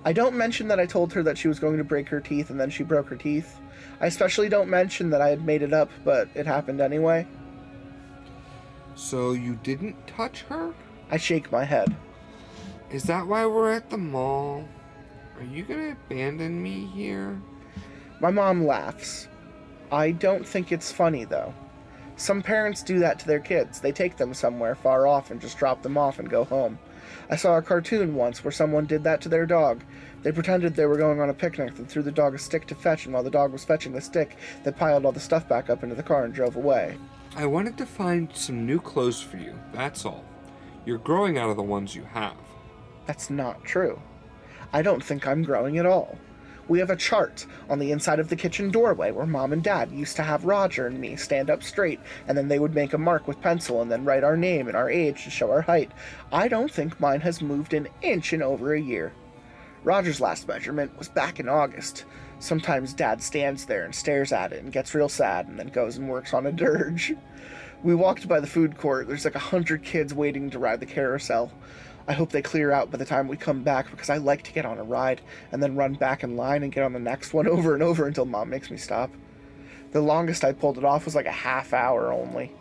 I 0.06 0.12
don't 0.12 0.36
mention 0.36 0.68
that 0.68 0.78
I 0.78 0.86
told 0.86 1.12
her 1.14 1.22
that 1.24 1.36
she 1.36 1.48
was 1.48 1.58
going 1.58 1.78
to 1.78 1.84
break 1.84 2.08
her 2.10 2.20
teeth 2.20 2.50
and 2.50 2.60
then 2.60 2.70
she 2.70 2.84
broke 2.84 3.08
her 3.08 3.16
teeth. 3.16 3.58
I 4.00 4.06
especially 4.06 4.48
don't 4.48 4.70
mention 4.70 5.10
that 5.10 5.20
I 5.20 5.30
had 5.30 5.44
made 5.44 5.62
it 5.62 5.72
up, 5.72 5.90
but 6.04 6.28
it 6.32 6.46
happened 6.46 6.80
anyway. 6.80 7.26
So 8.94 9.32
you 9.32 9.56
didn't 9.64 10.06
touch 10.06 10.42
her? 10.42 10.72
I 11.10 11.16
shake 11.16 11.50
my 11.50 11.64
head. 11.64 11.96
Is 12.88 13.02
that 13.02 13.26
why 13.26 13.46
we're 13.46 13.72
at 13.72 13.90
the 13.90 13.98
mall? 13.98 14.68
Are 15.38 15.44
you 15.44 15.64
gonna 15.64 15.96
abandon 16.06 16.62
me 16.62 16.86
here? 16.86 17.42
My 18.20 18.30
mom 18.30 18.64
laughs. 18.64 19.26
I 19.90 20.12
don't 20.12 20.46
think 20.46 20.70
it's 20.70 20.92
funny, 20.92 21.24
though. 21.24 21.52
Some 22.14 22.42
parents 22.42 22.84
do 22.84 23.00
that 23.00 23.18
to 23.18 23.26
their 23.26 23.40
kids. 23.40 23.80
They 23.80 23.90
take 23.90 24.16
them 24.16 24.34
somewhere 24.34 24.76
far 24.76 25.08
off 25.08 25.32
and 25.32 25.40
just 25.40 25.58
drop 25.58 25.82
them 25.82 25.98
off 25.98 26.20
and 26.20 26.30
go 26.30 26.44
home. 26.44 26.78
I 27.30 27.36
saw 27.36 27.56
a 27.56 27.62
cartoon 27.62 28.14
once 28.14 28.42
where 28.42 28.52
someone 28.52 28.86
did 28.86 29.04
that 29.04 29.20
to 29.22 29.28
their 29.28 29.46
dog. 29.46 29.82
They 30.22 30.32
pretended 30.32 30.74
they 30.74 30.86
were 30.86 30.96
going 30.96 31.20
on 31.20 31.30
a 31.30 31.34
picnic 31.34 31.78
and 31.78 31.88
threw 31.88 32.02
the 32.02 32.10
dog 32.10 32.34
a 32.34 32.38
stick 32.38 32.66
to 32.66 32.74
fetch, 32.74 33.04
and 33.04 33.14
while 33.14 33.22
the 33.22 33.30
dog 33.30 33.52
was 33.52 33.64
fetching 33.64 33.92
the 33.92 34.00
stick, 34.00 34.36
they 34.64 34.72
piled 34.72 35.06
all 35.06 35.12
the 35.12 35.20
stuff 35.20 35.48
back 35.48 35.70
up 35.70 35.82
into 35.82 35.94
the 35.94 36.02
car 36.02 36.24
and 36.24 36.34
drove 36.34 36.56
away. 36.56 36.96
I 37.36 37.46
wanted 37.46 37.76
to 37.78 37.86
find 37.86 38.30
some 38.34 38.66
new 38.66 38.80
clothes 38.80 39.20
for 39.20 39.36
you, 39.36 39.54
that's 39.72 40.04
all. 40.04 40.24
You're 40.84 40.98
growing 40.98 41.38
out 41.38 41.50
of 41.50 41.56
the 41.56 41.62
ones 41.62 41.94
you 41.94 42.04
have. 42.04 42.36
That's 43.06 43.30
not 43.30 43.64
true. 43.64 44.00
I 44.72 44.82
don't 44.82 45.02
think 45.02 45.26
I'm 45.26 45.42
growing 45.42 45.78
at 45.78 45.86
all. 45.86 46.18
We 46.68 46.80
have 46.80 46.90
a 46.90 46.96
chart 46.96 47.46
on 47.70 47.78
the 47.78 47.92
inside 47.92 48.18
of 48.18 48.28
the 48.28 48.34
kitchen 48.34 48.70
doorway 48.70 49.12
where 49.12 49.26
mom 49.26 49.52
and 49.52 49.62
dad 49.62 49.92
used 49.92 50.16
to 50.16 50.24
have 50.24 50.44
Roger 50.44 50.88
and 50.88 50.98
me 50.98 51.14
stand 51.14 51.48
up 51.48 51.62
straight, 51.62 52.00
and 52.26 52.36
then 52.36 52.48
they 52.48 52.58
would 52.58 52.74
make 52.74 52.92
a 52.92 52.98
mark 52.98 53.28
with 53.28 53.40
pencil 53.40 53.82
and 53.82 53.90
then 53.90 54.04
write 54.04 54.24
our 54.24 54.36
name 54.36 54.66
and 54.66 54.76
our 54.76 54.90
age 54.90 55.22
to 55.24 55.30
show 55.30 55.50
our 55.50 55.60
height. 55.60 55.92
I 56.32 56.48
don't 56.48 56.70
think 56.70 56.98
mine 56.98 57.20
has 57.20 57.40
moved 57.40 57.72
an 57.72 57.86
inch 58.02 58.32
in 58.32 58.42
over 58.42 58.74
a 58.74 58.80
year. 58.80 59.12
Roger's 59.84 60.20
last 60.20 60.48
measurement 60.48 60.98
was 60.98 61.08
back 61.08 61.38
in 61.38 61.48
August. 61.48 62.04
Sometimes 62.40 62.92
dad 62.92 63.22
stands 63.22 63.66
there 63.66 63.84
and 63.84 63.94
stares 63.94 64.32
at 64.32 64.52
it 64.52 64.62
and 64.62 64.72
gets 64.72 64.94
real 64.94 65.08
sad 65.08 65.46
and 65.46 65.58
then 65.58 65.68
goes 65.68 65.96
and 65.96 66.08
works 66.08 66.34
on 66.34 66.46
a 66.46 66.52
dirge. 66.52 67.14
We 67.82 67.94
walked 67.94 68.26
by 68.26 68.40
the 68.40 68.46
food 68.46 68.78
court. 68.78 69.06
There's 69.06 69.26
like 69.26 69.34
a 69.34 69.38
hundred 69.38 69.82
kids 69.82 70.14
waiting 70.14 70.50
to 70.50 70.58
ride 70.58 70.80
the 70.80 70.86
carousel. 70.86 71.52
I 72.08 72.12
hope 72.12 72.30
they 72.30 72.42
clear 72.42 72.70
out 72.70 72.90
by 72.90 72.98
the 72.98 73.04
time 73.04 73.26
we 73.26 73.36
come 73.36 73.62
back 73.62 73.90
because 73.90 74.10
I 74.10 74.18
like 74.18 74.42
to 74.44 74.52
get 74.52 74.64
on 74.64 74.78
a 74.78 74.84
ride 74.84 75.20
and 75.50 75.62
then 75.62 75.76
run 75.76 75.94
back 75.94 76.22
in 76.22 76.36
line 76.36 76.62
and 76.62 76.72
get 76.72 76.84
on 76.84 76.92
the 76.92 77.00
next 77.00 77.34
one 77.34 77.48
over 77.48 77.74
and 77.74 77.82
over 77.82 78.06
until 78.06 78.26
mom 78.26 78.50
makes 78.50 78.70
me 78.70 78.76
stop. 78.76 79.10
The 79.92 80.00
longest 80.00 80.44
I 80.44 80.52
pulled 80.52 80.78
it 80.78 80.84
off 80.84 81.04
was 81.04 81.14
like 81.14 81.26
a 81.26 81.32
half 81.32 81.72
hour 81.72 82.12
only. 82.12 82.52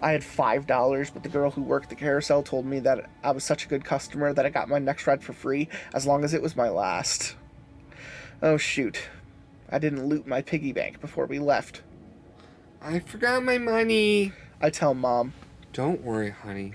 I 0.00 0.12
had 0.12 0.22
five 0.22 0.66
dollars, 0.66 1.10
but 1.10 1.22
the 1.22 1.28
girl 1.28 1.50
who 1.50 1.62
worked 1.62 1.88
the 1.88 1.94
carousel 1.94 2.42
told 2.42 2.66
me 2.66 2.80
that 2.80 3.08
I 3.24 3.30
was 3.30 3.44
such 3.44 3.64
a 3.64 3.68
good 3.68 3.84
customer 3.84 4.32
that 4.32 4.44
I 4.44 4.50
got 4.50 4.68
my 4.68 4.78
next 4.78 5.06
ride 5.06 5.22
for 5.22 5.32
free 5.32 5.68
as 5.94 6.06
long 6.06 6.22
as 6.24 6.34
it 6.34 6.42
was 6.42 6.54
my 6.54 6.68
last. 6.68 7.34
Oh 8.42 8.56
shoot. 8.56 9.08
I 9.70 9.78
didn't 9.78 10.06
loot 10.06 10.26
my 10.26 10.42
piggy 10.42 10.72
bank 10.72 11.00
before 11.00 11.26
we 11.26 11.38
left. 11.38 11.82
I 12.80 13.00
forgot 13.00 13.42
my 13.42 13.58
money. 13.58 14.32
I 14.60 14.70
tell 14.70 14.94
mom. 14.94 15.32
Don't 15.72 16.02
worry, 16.02 16.30
honey. 16.30 16.74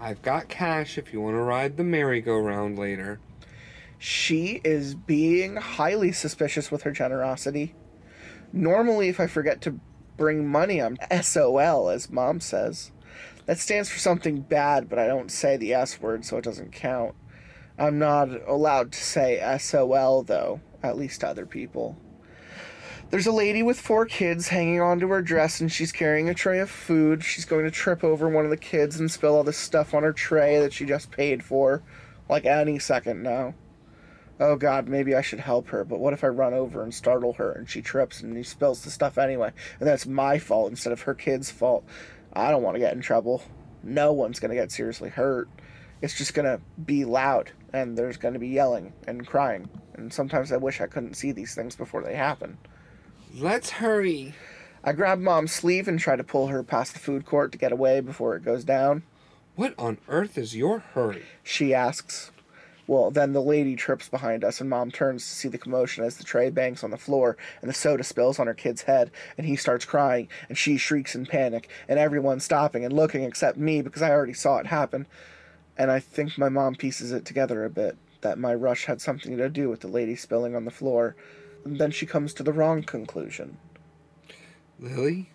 I've 0.00 0.22
got 0.22 0.48
cash 0.48 0.96
if 0.96 1.12
you 1.12 1.20
want 1.20 1.34
to 1.34 1.40
ride 1.40 1.76
the 1.76 1.82
merry-go-round 1.82 2.78
later. 2.78 3.18
She 3.98 4.60
is 4.62 4.94
being 4.94 5.56
highly 5.56 6.12
suspicious 6.12 6.70
with 6.70 6.82
her 6.82 6.92
generosity. 6.92 7.74
Normally, 8.52 9.08
if 9.08 9.18
I 9.18 9.26
forget 9.26 9.60
to 9.62 9.80
bring 10.16 10.46
money, 10.46 10.80
I'm 10.80 10.98
SOL, 11.20 11.88
as 11.88 12.10
mom 12.10 12.38
says. 12.38 12.92
That 13.46 13.58
stands 13.58 13.88
for 13.88 13.98
something 13.98 14.42
bad, 14.42 14.88
but 14.88 15.00
I 15.00 15.08
don't 15.08 15.32
say 15.32 15.56
the 15.56 15.74
S 15.74 16.00
word, 16.00 16.24
so 16.24 16.36
it 16.36 16.44
doesn't 16.44 16.72
count. 16.72 17.16
I'm 17.76 17.98
not 17.98 18.28
allowed 18.46 18.92
to 18.92 19.02
say 19.02 19.58
SOL, 19.58 20.22
though, 20.22 20.60
at 20.80 20.96
least 20.96 21.22
to 21.22 21.28
other 21.28 21.46
people. 21.46 21.96
There's 23.10 23.26
a 23.26 23.32
lady 23.32 23.62
with 23.62 23.80
four 23.80 24.04
kids 24.04 24.48
hanging 24.48 24.82
onto 24.82 25.08
her 25.08 25.22
dress, 25.22 25.62
and 25.62 25.72
she's 25.72 25.92
carrying 25.92 26.28
a 26.28 26.34
tray 26.34 26.58
of 26.58 26.68
food. 26.68 27.24
She's 27.24 27.46
going 27.46 27.64
to 27.64 27.70
trip 27.70 28.04
over 28.04 28.28
one 28.28 28.44
of 28.44 28.50
the 28.50 28.56
kids 28.58 29.00
and 29.00 29.10
spill 29.10 29.34
all 29.34 29.44
the 29.44 29.52
stuff 29.52 29.94
on 29.94 30.02
her 30.02 30.12
tray 30.12 30.58
that 30.60 30.74
she 30.74 30.84
just 30.84 31.10
paid 31.10 31.42
for, 31.42 31.82
like 32.28 32.44
any 32.44 32.78
second 32.78 33.22
now. 33.22 33.54
Oh 34.38 34.56
god, 34.56 34.88
maybe 34.88 35.14
I 35.14 35.22
should 35.22 35.40
help 35.40 35.68
her, 35.68 35.84
but 35.84 36.00
what 36.00 36.12
if 36.12 36.22
I 36.22 36.26
run 36.26 36.52
over 36.52 36.82
and 36.82 36.92
startle 36.92 37.32
her 37.34 37.50
and 37.50 37.66
she 37.68 37.80
trips 37.80 38.20
and 38.20 38.36
she 38.36 38.42
spills 38.42 38.84
the 38.84 38.90
stuff 38.90 39.16
anyway? 39.16 39.52
And 39.80 39.88
that's 39.88 40.04
my 40.04 40.38
fault 40.38 40.70
instead 40.70 40.92
of 40.92 41.00
her 41.02 41.14
kid's 41.14 41.50
fault. 41.50 41.86
I 42.34 42.50
don't 42.50 42.62
want 42.62 42.74
to 42.74 42.80
get 42.80 42.92
in 42.92 43.00
trouble. 43.00 43.42
No 43.82 44.12
one's 44.12 44.38
going 44.38 44.50
to 44.50 44.54
get 44.54 44.70
seriously 44.70 45.08
hurt. 45.08 45.48
It's 46.02 46.18
just 46.18 46.34
going 46.34 46.44
to 46.44 46.60
be 46.84 47.06
loud, 47.06 47.52
and 47.72 47.96
there's 47.96 48.18
going 48.18 48.34
to 48.34 48.40
be 48.40 48.48
yelling 48.48 48.92
and 49.06 49.26
crying. 49.26 49.70
And 49.94 50.12
sometimes 50.12 50.52
I 50.52 50.58
wish 50.58 50.82
I 50.82 50.86
couldn't 50.86 51.14
see 51.14 51.32
these 51.32 51.54
things 51.54 51.74
before 51.74 52.02
they 52.02 52.14
happen. 52.14 52.58
Let's 53.40 53.70
hurry. 53.70 54.34
I 54.82 54.92
grab 54.92 55.20
mom's 55.20 55.52
sleeve 55.52 55.86
and 55.86 56.00
try 56.00 56.16
to 56.16 56.24
pull 56.24 56.48
her 56.48 56.64
past 56.64 56.92
the 56.92 56.98
food 56.98 57.24
court 57.24 57.52
to 57.52 57.58
get 57.58 57.70
away 57.70 58.00
before 58.00 58.34
it 58.34 58.44
goes 58.44 58.64
down. 58.64 59.04
What 59.54 59.74
on 59.78 59.98
earth 60.08 60.36
is 60.36 60.56
your 60.56 60.80
hurry? 60.80 61.22
She 61.44 61.72
asks. 61.72 62.32
Well, 62.88 63.12
then 63.12 63.34
the 63.34 63.40
lady 63.40 63.76
trips 63.76 64.08
behind 64.08 64.42
us, 64.42 64.60
and 64.60 64.68
mom 64.68 64.90
turns 64.90 65.24
to 65.24 65.34
see 65.36 65.46
the 65.46 65.56
commotion 65.56 66.02
as 66.02 66.16
the 66.16 66.24
tray 66.24 66.50
bangs 66.50 66.82
on 66.82 66.90
the 66.90 66.96
floor 66.96 67.36
and 67.60 67.68
the 67.70 67.74
soda 67.74 68.02
spills 68.02 68.40
on 68.40 68.48
her 68.48 68.54
kid's 68.54 68.82
head, 68.82 69.12
and 69.36 69.46
he 69.46 69.54
starts 69.54 69.84
crying, 69.84 70.26
and 70.48 70.58
she 70.58 70.76
shrieks 70.76 71.14
in 71.14 71.24
panic, 71.24 71.68
and 71.86 72.00
everyone's 72.00 72.44
stopping 72.44 72.84
and 72.84 72.92
looking 72.92 73.22
except 73.22 73.56
me 73.56 73.82
because 73.82 74.02
I 74.02 74.10
already 74.10 74.32
saw 74.32 74.58
it 74.58 74.66
happen. 74.66 75.06
And 75.76 75.92
I 75.92 76.00
think 76.00 76.38
my 76.38 76.48
mom 76.48 76.74
pieces 76.74 77.12
it 77.12 77.24
together 77.24 77.64
a 77.64 77.70
bit 77.70 77.98
that 78.22 78.36
my 78.36 78.52
rush 78.52 78.86
had 78.86 79.00
something 79.00 79.36
to 79.36 79.48
do 79.48 79.68
with 79.68 79.78
the 79.78 79.86
lady 79.86 80.16
spilling 80.16 80.56
on 80.56 80.64
the 80.64 80.72
floor. 80.72 81.14
And 81.68 81.78
then 81.78 81.90
she 81.90 82.06
comes 82.06 82.32
to 82.32 82.42
the 82.42 82.52
wrong 82.52 82.82
conclusion. 82.82 83.58
Lily, 84.80 85.28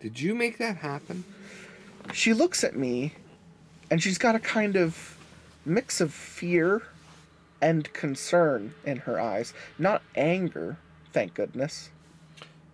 did 0.00 0.18
you 0.18 0.34
make 0.34 0.56
that 0.56 0.78
happen? 0.78 1.24
She 2.14 2.32
looks 2.32 2.64
at 2.64 2.74
me, 2.74 3.12
and 3.90 4.02
she's 4.02 4.16
got 4.16 4.34
a 4.34 4.38
kind 4.38 4.76
of 4.76 5.18
mix 5.66 6.00
of 6.00 6.14
fear 6.14 6.84
and 7.60 7.92
concern 7.92 8.72
in 8.86 8.96
her 9.00 9.20
eyes. 9.20 9.52
Not 9.78 10.00
anger, 10.14 10.78
thank 11.12 11.34
goodness. 11.34 11.90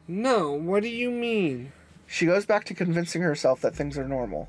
No, 0.06 0.52
what 0.52 0.84
do 0.84 0.88
you 0.88 1.10
mean? 1.10 1.72
She 2.06 2.26
goes 2.26 2.46
back 2.46 2.64
to 2.66 2.74
convincing 2.74 3.22
herself 3.22 3.60
that 3.62 3.74
things 3.74 3.98
are 3.98 4.06
normal. 4.06 4.48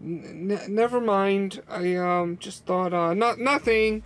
N- 0.00 0.60
never 0.68 1.00
mind. 1.00 1.62
I 1.68 1.96
um 1.96 2.38
just 2.38 2.64
thought 2.64 2.94
uh 2.94 3.12
not 3.14 3.40
nothing. 3.40 4.04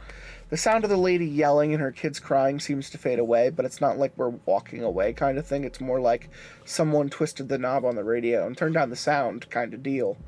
The 0.53 0.59
sound 0.59 0.85
of 0.85 0.91
the 0.91 0.99
lady 0.99 1.24
yelling 1.24 1.73
and 1.73 1.81
her 1.81 1.91
kids 1.91 2.20
crying 2.20 2.61
seems 2.61 2.91
to 2.91 2.99
fade 2.99 3.19
away, 3.19 3.49
but 3.49 3.65
it's 3.65 3.81
not 3.81 3.97
like 3.97 4.12
we're 4.19 4.35
walking 4.45 4.83
away 4.83 5.15
kind 5.15 5.39
of 5.39 5.47
thing. 5.47 5.65
It's 5.65 5.81
more 5.81 5.99
like 5.99 6.29
someone 6.66 7.09
twisted 7.09 7.49
the 7.49 7.57
knob 7.57 7.87
on 7.87 7.97
the 7.97 8.05
radio 8.05 8.47
and 8.47 8.55
turned 8.55 8.74
down 8.74 8.91
the 8.91 8.95
sound 8.95 9.49
kind 9.49 9.73
of 9.73 9.83
deal. 9.83 10.19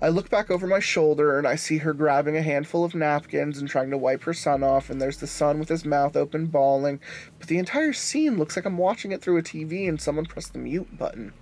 I 0.00 0.08
look 0.08 0.30
back 0.30 0.52
over 0.52 0.68
my 0.68 0.78
shoulder 0.78 1.36
and 1.36 1.48
I 1.48 1.56
see 1.56 1.78
her 1.78 1.92
grabbing 1.92 2.36
a 2.36 2.42
handful 2.42 2.84
of 2.84 2.94
napkins 2.94 3.58
and 3.58 3.68
trying 3.68 3.90
to 3.90 3.98
wipe 3.98 4.22
her 4.22 4.34
son 4.34 4.62
off, 4.62 4.88
and 4.88 5.02
there's 5.02 5.18
the 5.18 5.26
son 5.26 5.58
with 5.58 5.68
his 5.68 5.84
mouth 5.84 6.16
open, 6.16 6.46
bawling. 6.46 7.00
But 7.40 7.48
the 7.48 7.58
entire 7.58 7.92
scene 7.92 8.38
looks 8.38 8.54
like 8.54 8.66
I'm 8.66 8.78
watching 8.78 9.10
it 9.10 9.20
through 9.20 9.38
a 9.38 9.42
TV 9.42 9.88
and 9.88 10.00
someone 10.00 10.26
pressed 10.26 10.52
the 10.52 10.60
mute 10.60 10.96
button. 10.96 11.32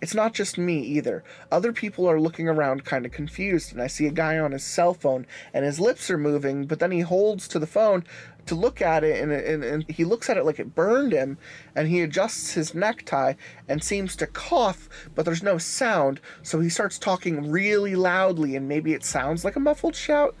It's 0.00 0.14
not 0.14 0.32
just 0.32 0.58
me 0.58 0.78
either. 0.80 1.24
Other 1.50 1.72
people 1.72 2.08
are 2.08 2.20
looking 2.20 2.48
around 2.48 2.84
kind 2.84 3.04
of 3.04 3.10
confused, 3.10 3.72
and 3.72 3.82
I 3.82 3.88
see 3.88 4.06
a 4.06 4.12
guy 4.12 4.38
on 4.38 4.52
his 4.52 4.62
cell 4.62 4.94
phone, 4.94 5.26
and 5.52 5.64
his 5.64 5.80
lips 5.80 6.08
are 6.08 6.18
moving, 6.18 6.66
but 6.66 6.78
then 6.78 6.92
he 6.92 7.00
holds 7.00 7.48
to 7.48 7.58
the 7.58 7.66
phone 7.66 8.04
to 8.46 8.54
look 8.54 8.80
at 8.80 9.02
it, 9.02 9.20
and, 9.20 9.32
and, 9.32 9.64
and 9.64 9.84
he 9.90 10.04
looks 10.04 10.30
at 10.30 10.36
it 10.36 10.44
like 10.44 10.60
it 10.60 10.74
burned 10.74 11.12
him, 11.12 11.36
and 11.74 11.88
he 11.88 12.00
adjusts 12.00 12.52
his 12.52 12.74
necktie 12.74 13.34
and 13.68 13.82
seems 13.82 14.14
to 14.16 14.26
cough, 14.26 14.88
but 15.14 15.24
there's 15.24 15.42
no 15.42 15.58
sound, 15.58 16.20
so 16.42 16.60
he 16.60 16.68
starts 16.68 16.98
talking 16.98 17.50
really 17.50 17.96
loudly, 17.96 18.54
and 18.54 18.68
maybe 18.68 18.94
it 18.94 19.04
sounds 19.04 19.44
like 19.44 19.56
a 19.56 19.60
muffled 19.60 19.96
shout. 19.96 20.36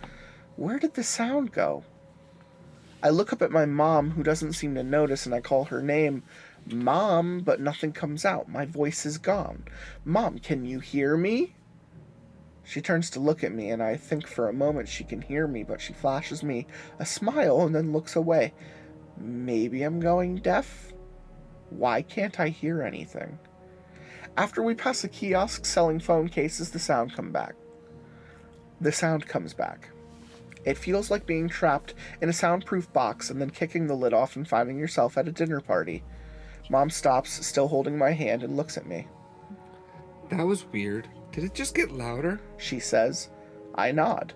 Where 0.54 0.78
did 0.78 0.94
the 0.94 1.02
sound 1.02 1.52
go? 1.52 1.84
I 3.02 3.10
look 3.10 3.32
up 3.32 3.42
at 3.42 3.52
my 3.52 3.64
mom, 3.64 4.12
who 4.12 4.22
doesn't 4.22 4.54
seem 4.54 4.74
to 4.74 4.82
notice, 4.82 5.26
and 5.26 5.34
I 5.34 5.40
call 5.40 5.66
her 5.66 5.82
name. 5.82 6.22
Mom, 6.72 7.40
but 7.40 7.60
nothing 7.60 7.92
comes 7.92 8.24
out. 8.24 8.48
My 8.48 8.64
voice 8.64 9.06
is 9.06 9.18
gone. 9.18 9.64
Mom, 10.04 10.38
can 10.38 10.64
you 10.64 10.80
hear 10.80 11.16
me? 11.16 11.54
She 12.64 12.80
turns 12.80 13.08
to 13.10 13.20
look 13.20 13.42
at 13.42 13.52
me, 13.52 13.70
and 13.70 13.82
I 13.82 13.96
think 13.96 14.26
for 14.26 14.48
a 14.48 14.52
moment 14.52 14.88
she 14.88 15.02
can 15.02 15.22
hear 15.22 15.46
me, 15.46 15.62
but 15.62 15.80
she 15.80 15.92
flashes 15.92 16.42
me 16.42 16.66
a 16.98 17.06
smile 17.06 17.62
and 17.62 17.74
then 17.74 17.92
looks 17.92 18.14
away. 18.14 18.52
Maybe 19.16 19.82
I'm 19.82 20.00
going 20.00 20.36
deaf? 20.36 20.92
Why 21.70 22.02
can't 22.02 22.38
I 22.38 22.48
hear 22.48 22.82
anything? 22.82 23.38
After 24.36 24.62
we 24.62 24.74
pass 24.74 25.02
a 25.02 25.08
kiosk 25.08 25.64
selling 25.64 25.98
phone 25.98 26.28
cases, 26.28 26.70
the 26.70 26.78
sound 26.78 27.14
come 27.14 27.32
back. 27.32 27.54
The 28.80 28.92
sound 28.92 29.26
comes 29.26 29.54
back. 29.54 29.90
It 30.64 30.78
feels 30.78 31.10
like 31.10 31.26
being 31.26 31.48
trapped 31.48 31.94
in 32.20 32.28
a 32.28 32.32
soundproof 32.32 32.92
box 32.92 33.30
and 33.30 33.40
then 33.40 33.50
kicking 33.50 33.86
the 33.86 33.96
lid 33.96 34.12
off 34.12 34.36
and 34.36 34.46
finding 34.46 34.78
yourself 34.78 35.16
at 35.16 35.26
a 35.26 35.32
dinner 35.32 35.60
party. 35.60 36.04
Mom 36.70 36.90
stops, 36.90 37.46
still 37.46 37.68
holding 37.68 37.96
my 37.96 38.10
hand, 38.12 38.42
and 38.42 38.56
looks 38.56 38.76
at 38.76 38.86
me. 38.86 39.06
That 40.30 40.46
was 40.46 40.66
weird. 40.66 41.08
Did 41.32 41.44
it 41.44 41.54
just 41.54 41.74
get 41.74 41.90
louder? 41.90 42.40
She 42.58 42.80
says. 42.80 43.30
I 43.74 43.92
nod. 43.92 44.34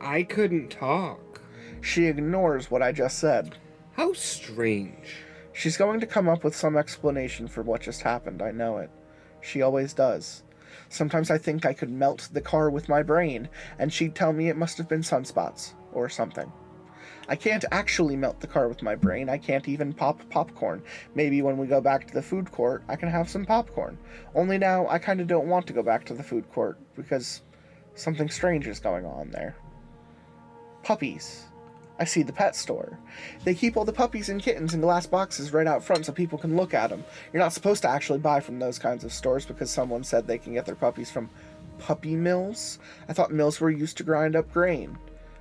I 0.00 0.24
couldn't 0.24 0.70
talk. 0.70 1.40
She 1.80 2.06
ignores 2.06 2.70
what 2.70 2.82
I 2.82 2.92
just 2.92 3.18
said. 3.18 3.56
How 3.92 4.12
strange. 4.12 5.24
She's 5.52 5.76
going 5.76 6.00
to 6.00 6.06
come 6.06 6.28
up 6.28 6.44
with 6.44 6.56
some 6.56 6.76
explanation 6.76 7.48
for 7.48 7.62
what 7.62 7.82
just 7.82 8.02
happened, 8.02 8.42
I 8.42 8.50
know 8.50 8.78
it. 8.78 8.90
She 9.40 9.62
always 9.62 9.92
does. 9.92 10.42
Sometimes 10.88 11.30
I 11.30 11.38
think 11.38 11.66
I 11.66 11.74
could 11.74 11.90
melt 11.90 12.28
the 12.32 12.40
car 12.40 12.70
with 12.70 12.88
my 12.88 13.02
brain, 13.02 13.48
and 13.78 13.92
she'd 13.92 14.14
tell 14.14 14.32
me 14.32 14.48
it 14.48 14.56
must 14.56 14.78
have 14.78 14.88
been 14.88 15.02
sunspots, 15.02 15.74
or 15.92 16.08
something. 16.08 16.50
I 17.32 17.34
can't 17.34 17.64
actually 17.72 18.14
melt 18.14 18.40
the 18.40 18.46
car 18.46 18.68
with 18.68 18.82
my 18.82 18.94
brain. 18.94 19.30
I 19.30 19.38
can't 19.38 19.66
even 19.66 19.94
pop 19.94 20.20
popcorn. 20.28 20.82
Maybe 21.14 21.40
when 21.40 21.56
we 21.56 21.66
go 21.66 21.80
back 21.80 22.06
to 22.06 22.12
the 22.12 22.20
food 22.20 22.52
court, 22.52 22.82
I 22.88 22.96
can 22.96 23.08
have 23.08 23.30
some 23.30 23.46
popcorn. 23.46 23.96
Only 24.34 24.58
now, 24.58 24.86
I 24.86 24.98
kind 24.98 25.18
of 25.18 25.28
don't 25.28 25.48
want 25.48 25.66
to 25.68 25.72
go 25.72 25.82
back 25.82 26.04
to 26.04 26.12
the 26.12 26.22
food 26.22 26.44
court 26.52 26.78
because 26.94 27.40
something 27.94 28.28
strange 28.28 28.66
is 28.66 28.80
going 28.80 29.06
on 29.06 29.30
there. 29.30 29.56
Puppies. 30.82 31.44
I 31.98 32.04
see 32.04 32.22
the 32.22 32.34
pet 32.34 32.54
store. 32.54 32.98
They 33.44 33.54
keep 33.54 33.78
all 33.78 33.86
the 33.86 33.94
puppies 33.94 34.28
and 34.28 34.42
kittens 34.42 34.74
in 34.74 34.82
glass 34.82 35.06
boxes 35.06 35.54
right 35.54 35.66
out 35.66 35.82
front 35.82 36.04
so 36.04 36.12
people 36.12 36.36
can 36.36 36.54
look 36.54 36.74
at 36.74 36.90
them. 36.90 37.02
You're 37.32 37.42
not 37.42 37.54
supposed 37.54 37.80
to 37.80 37.88
actually 37.88 38.18
buy 38.18 38.40
from 38.40 38.58
those 38.58 38.78
kinds 38.78 39.04
of 39.04 39.12
stores 39.12 39.46
because 39.46 39.70
someone 39.70 40.04
said 40.04 40.26
they 40.26 40.36
can 40.36 40.52
get 40.52 40.66
their 40.66 40.74
puppies 40.74 41.10
from 41.10 41.30
puppy 41.78 42.14
mills. 42.14 42.78
I 43.08 43.14
thought 43.14 43.32
mills 43.32 43.58
were 43.58 43.70
used 43.70 43.96
to 43.96 44.02
grind 44.02 44.36
up 44.36 44.52
grain. 44.52 44.98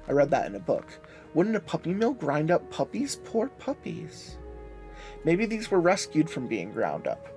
I 0.07 0.13
read 0.13 0.31
that 0.31 0.47
in 0.47 0.55
a 0.55 0.59
book. 0.59 0.87
Wouldn't 1.33 1.55
a 1.55 1.61
puppy 1.61 1.93
mill 1.93 2.13
grind 2.13 2.51
up 2.51 2.69
puppies? 2.69 3.17
Poor 3.23 3.47
puppies. 3.47 4.37
Maybe 5.23 5.45
these 5.45 5.71
were 5.71 5.79
rescued 5.79 6.29
from 6.29 6.47
being 6.47 6.71
ground 6.71 7.07
up. 7.07 7.27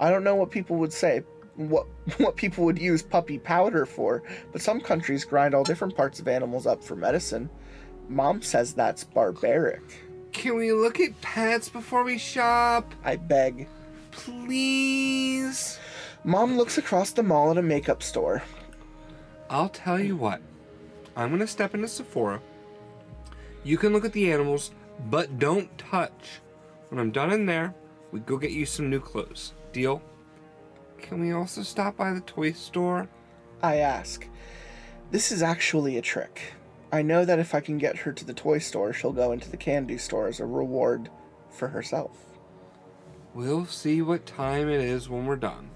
I 0.00 0.10
don't 0.10 0.24
know 0.24 0.34
what 0.34 0.50
people 0.50 0.76
would 0.76 0.92
say, 0.92 1.22
what 1.54 1.86
what 2.18 2.36
people 2.36 2.64
would 2.64 2.78
use 2.78 3.02
puppy 3.02 3.38
powder 3.38 3.86
for, 3.86 4.22
but 4.52 4.62
some 4.62 4.80
countries 4.80 5.24
grind 5.24 5.54
all 5.54 5.64
different 5.64 5.96
parts 5.96 6.20
of 6.20 6.28
animals 6.28 6.66
up 6.66 6.82
for 6.82 6.96
medicine. 6.96 7.48
Mom 8.08 8.42
says 8.42 8.72
that's 8.72 9.04
barbaric. 9.04 9.82
Can 10.32 10.56
we 10.56 10.72
look 10.72 11.00
at 11.00 11.20
pets 11.22 11.68
before 11.68 12.04
we 12.04 12.18
shop? 12.18 12.94
I 13.04 13.16
beg. 13.16 13.68
Please? 14.10 15.78
Mom 16.24 16.56
looks 16.56 16.78
across 16.78 17.12
the 17.12 17.22
mall 17.22 17.50
at 17.50 17.58
a 17.58 17.62
makeup 17.62 18.02
store. 18.02 18.42
I'll 19.48 19.68
tell 19.68 19.98
you 19.98 20.16
what. 20.16 20.40
I'm 21.16 21.30
gonna 21.30 21.46
step 21.46 21.74
into 21.74 21.88
Sephora. 21.88 22.40
You 23.66 23.76
can 23.76 23.92
look 23.92 24.04
at 24.04 24.12
the 24.12 24.32
animals, 24.32 24.70
but 25.10 25.40
don't 25.40 25.76
touch. 25.76 26.40
When 26.88 27.00
I'm 27.00 27.10
done 27.10 27.32
in 27.32 27.46
there, 27.46 27.74
we 28.12 28.20
go 28.20 28.36
get 28.36 28.52
you 28.52 28.64
some 28.64 28.88
new 28.88 29.00
clothes. 29.00 29.54
Deal? 29.72 30.00
Can 30.98 31.20
we 31.20 31.32
also 31.32 31.64
stop 31.64 31.96
by 31.96 32.12
the 32.12 32.20
toy 32.20 32.52
store? 32.52 33.08
I 33.60 33.78
ask. 33.78 34.24
This 35.10 35.32
is 35.32 35.42
actually 35.42 35.98
a 35.98 36.02
trick. 36.02 36.54
I 36.92 37.02
know 37.02 37.24
that 37.24 37.40
if 37.40 37.56
I 37.56 37.60
can 37.60 37.76
get 37.76 37.98
her 37.98 38.12
to 38.12 38.24
the 38.24 38.32
toy 38.32 38.60
store, 38.60 38.92
she'll 38.92 39.10
go 39.10 39.32
into 39.32 39.50
the 39.50 39.56
candy 39.56 39.98
store 39.98 40.28
as 40.28 40.38
a 40.38 40.46
reward 40.46 41.10
for 41.50 41.66
herself. 41.66 42.16
We'll 43.34 43.66
see 43.66 44.00
what 44.00 44.26
time 44.26 44.68
it 44.68 44.80
is 44.80 45.08
when 45.08 45.26
we're 45.26 45.34
done. 45.34 45.70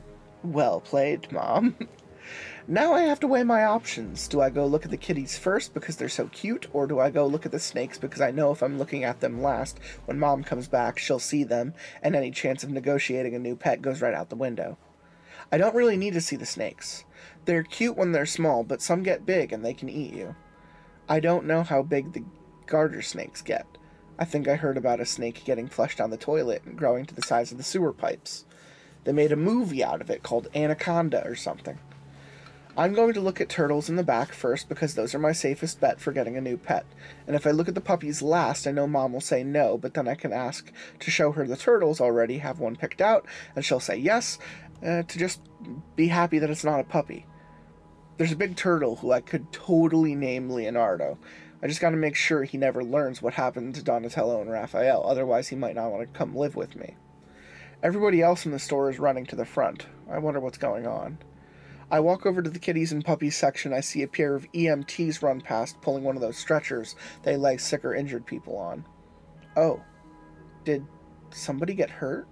Well 0.45 0.81
played, 0.81 1.33
Mom. 1.33 1.75
now 2.69 2.93
I 2.93 3.03
have 3.03 3.21
to 3.21 3.27
weigh 3.27 3.45
my 3.45 3.65
options. 3.65 4.29
Do 4.29 4.41
I 4.41 4.51
go 4.51 4.67
look 4.67 4.85
at 4.85 4.91
the 4.91 4.97
kitties 4.97 5.39
first 5.39 5.75
because 5.75 5.97
they're 5.97 6.09
so 6.09 6.29
cute, 6.29 6.67
or 6.73 6.87
do 6.87 7.01
I 7.01 7.11
go 7.11 7.27
look 7.27 7.47
at 7.47 7.53
the 7.53 7.59
snakes 7.59 7.99
because 7.99 8.21
I 8.21 8.31
know 8.31 8.53
if 8.53 8.63
I'm 8.63 8.79
looking 8.79 9.05
at 9.05 9.21
them 9.21 9.43
last, 9.43 9.79
when 10.05 10.19
Mom 10.19 10.45
comes 10.45 10.69
back, 10.69 10.99
she'll 10.99 11.19
see 11.19 11.45
them, 11.45 11.75
and 12.03 12.15
any 12.15 12.31
chance 12.31 12.63
of 12.63 12.71
negotiating 12.71 13.35
a 13.35 13.39
new 13.39 13.57
pet 13.57 13.83
goes 13.83 14.03
right 14.03 14.15
out 14.15 14.29
the 14.29 14.37
window? 14.37 14.79
I 15.53 15.59
don't 15.59 15.75
really 15.75 15.97
need 15.97 16.15
to 16.15 16.21
see 16.21 16.37
the 16.37 16.47
snakes. 16.47 17.05
They're 17.45 17.63
cute 17.63 17.97
when 17.97 18.13
they're 18.13 18.27
small, 18.27 18.63
but 18.63 18.83
some 18.83 19.03
get 19.03 19.27
big 19.27 19.53
and 19.53 19.65
they 19.65 19.75
can 19.75 19.89
eat 19.89 20.13
you. 20.13 20.37
I 21.09 21.19
don't 21.19 21.47
know 21.47 21.63
how 21.63 21.83
big 21.83 22.13
the 22.13 22.25
garter 22.67 23.03
snakes 23.03 23.43
get. 23.43 23.67
I 24.19 24.25
think 24.25 24.47
I 24.47 24.55
heard 24.55 24.77
about 24.77 25.01
a 25.01 25.07
snake 25.07 25.43
getting 25.45 25.67
flushed 25.67 25.99
down 25.99 26.11
the 26.11 26.17
toilet 26.17 26.63
and 26.65 26.77
growing 26.77 27.07
to 27.07 27.15
the 27.15 27.23
size 27.23 27.51
of 27.51 27.59
the 27.59 27.65
sewer 27.65 27.93
pipes. 27.93 28.45
They 29.05 29.13
made 29.13 29.33
a 29.33 29.37
movie 29.37 29.83
out 29.83 30.01
of 30.01 30.11
it 30.11 30.23
called 30.23 30.49
Anaconda 30.55 31.27
or 31.27 31.35
something. 31.35 31.79
I'm 32.81 32.95
going 32.95 33.13
to 33.13 33.21
look 33.21 33.43
at 33.43 33.51
turtles 33.51 33.91
in 33.91 33.97
the 33.97 34.03
back 34.03 34.33
first 34.33 34.71
because 34.71 34.95
those 34.95 35.15
are 35.15 35.19
my 35.19 35.33
safest 35.33 35.81
bet 35.81 36.01
for 36.01 36.13
getting 36.13 36.39
a 36.39 36.41
new 36.41 36.57
pet. 36.57 36.87
And 37.27 37.37
if 37.37 37.47
I 37.47 37.51
look 37.51 37.69
at 37.69 37.75
the 37.75 37.81
puppies 37.83 38.23
last, 38.23 38.67
I 38.67 38.71
know 38.71 38.87
mom 38.87 39.13
will 39.13 39.21
say 39.21 39.45
no, 39.45 39.77
but 39.77 39.93
then 39.93 40.09
I 40.09 40.15
can 40.15 40.33
ask 40.33 40.73
to 41.01 41.11
show 41.11 41.33
her 41.33 41.47
the 41.47 41.59
turtles 41.59 42.01
already, 42.01 42.39
have 42.39 42.59
one 42.59 42.77
picked 42.77 43.03
out, 43.03 43.27
and 43.55 43.63
she'll 43.63 43.81
say 43.81 43.99
yes, 43.99 44.39
uh, 44.83 45.03
to 45.03 45.19
just 45.19 45.43
be 45.95 46.09
happy 46.09 46.39
that 46.39 46.49
it's 46.49 46.65
not 46.65 46.81
a 46.81 46.85
puppy. 46.85 47.27
There's 48.17 48.33
a 48.33 48.37
big 48.37 48.57
turtle 48.57 48.97
who 48.97 49.13
I 49.13 49.21
could 49.21 49.53
totally 49.53 50.15
name 50.15 50.49
Leonardo. 50.49 51.19
I 51.63 51.67
just 51.67 51.83
gotta 51.83 51.99
make 51.99 52.17
sure 52.17 52.45
he 52.45 52.57
never 52.57 52.83
learns 52.83 53.21
what 53.21 53.35
happened 53.35 53.75
to 53.75 53.83
Donatello 53.83 54.41
and 54.41 54.51
Raphael, 54.51 55.05
otherwise, 55.05 55.49
he 55.49 55.55
might 55.55 55.75
not 55.75 55.91
want 55.91 56.11
to 56.11 56.19
come 56.19 56.35
live 56.35 56.57
with 56.57 56.77
me. 56.77 56.97
Everybody 57.83 58.23
else 58.23 58.47
in 58.47 58.53
the 58.53 58.59
store 58.59 58.89
is 58.89 58.99
running 58.99 59.27
to 59.27 59.37
the 59.37 59.45
front. 59.45 59.85
I 60.11 60.17
wonder 60.17 60.41
what's 60.41 60.57
going 60.57 60.87
on. 60.87 61.19
I 61.93 61.99
walk 62.01 62.25
over 62.25 62.41
to 62.41 62.51
the 62.51 62.59
kitties 62.61 62.93
and 62.93 63.05
puppies 63.05 63.37
section. 63.37 63.73
I 63.73 63.81
see 63.81 64.03
a 64.03 64.09
pair 64.09 64.37
of 64.37 64.51
EMTs 64.53 65.23
run 65.23 65.41
past, 65.41 65.81
pulling 65.81 66.05
one 66.05 66.15
of 66.15 66.23
those 66.23 66.37
stretchers 66.37 66.95
they 67.25 67.37
lay 67.37 67.57
sick 67.57 67.85
or 67.85 67.95
injured 67.95 68.27
people 68.27 68.57
on. 68.57 68.85
Oh, 69.57 69.83
did 70.65 70.87
somebody 71.31 71.75
get 71.75 71.91
hurt? 71.91 72.29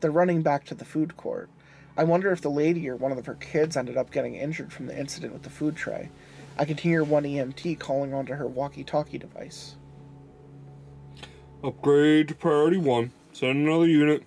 They're 0.00 0.10
running 0.10 0.40
back 0.40 0.64
to 0.66 0.74
the 0.74 0.86
food 0.86 1.16
court. 1.18 1.50
I 1.96 2.04
wonder 2.04 2.32
if 2.32 2.40
the 2.40 2.50
lady 2.50 2.88
or 2.88 2.96
one 2.96 3.12
of 3.12 3.26
her 3.26 3.34
kids 3.34 3.76
ended 3.76 3.98
up 3.98 4.10
getting 4.10 4.34
injured 4.34 4.72
from 4.72 4.86
the 4.86 4.98
incident 4.98 5.34
with 5.34 5.42
the 5.42 5.50
food 5.50 5.76
tray. 5.76 6.10
I 6.56 6.64
can 6.64 6.78
hear 6.78 7.04
one 7.04 7.24
EMT 7.24 7.78
calling 7.78 8.14
onto 8.14 8.34
her 8.34 8.46
walkie 8.46 8.84
talkie 8.84 9.18
device. 9.18 9.76
Upgrade 11.62 12.28
to 12.28 12.34
priority 12.34 12.78
one. 12.78 13.12
Send 13.32 13.66
another 13.66 13.86
unit. 13.86 14.22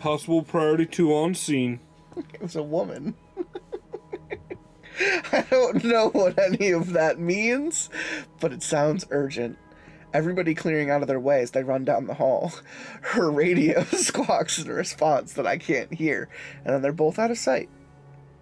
Possible 0.00 0.42
priority 0.42 0.86
two 0.86 1.14
on 1.14 1.34
scene. 1.34 1.78
It 2.34 2.42
was 2.42 2.56
a 2.56 2.62
woman. 2.62 3.14
I 5.32 5.46
don't 5.50 5.82
know 5.84 6.10
what 6.10 6.38
any 6.38 6.72
of 6.72 6.92
that 6.92 7.18
means, 7.18 7.88
but 8.38 8.52
it 8.52 8.62
sounds 8.62 9.06
urgent. 9.10 9.56
Everybody 10.12 10.54
clearing 10.54 10.90
out 10.90 11.02
of 11.02 11.08
their 11.08 11.20
way 11.20 11.40
as 11.40 11.52
they 11.52 11.62
run 11.62 11.84
down 11.84 12.06
the 12.06 12.14
hall. 12.14 12.52
Her 13.00 13.30
radio 13.30 13.84
squawks 13.92 14.58
in 14.58 14.68
response 14.68 15.32
that 15.34 15.46
I 15.46 15.56
can't 15.56 15.92
hear, 15.94 16.28
and 16.64 16.74
then 16.74 16.82
they're 16.82 16.92
both 16.92 17.18
out 17.18 17.30
of 17.30 17.38
sight. 17.38 17.70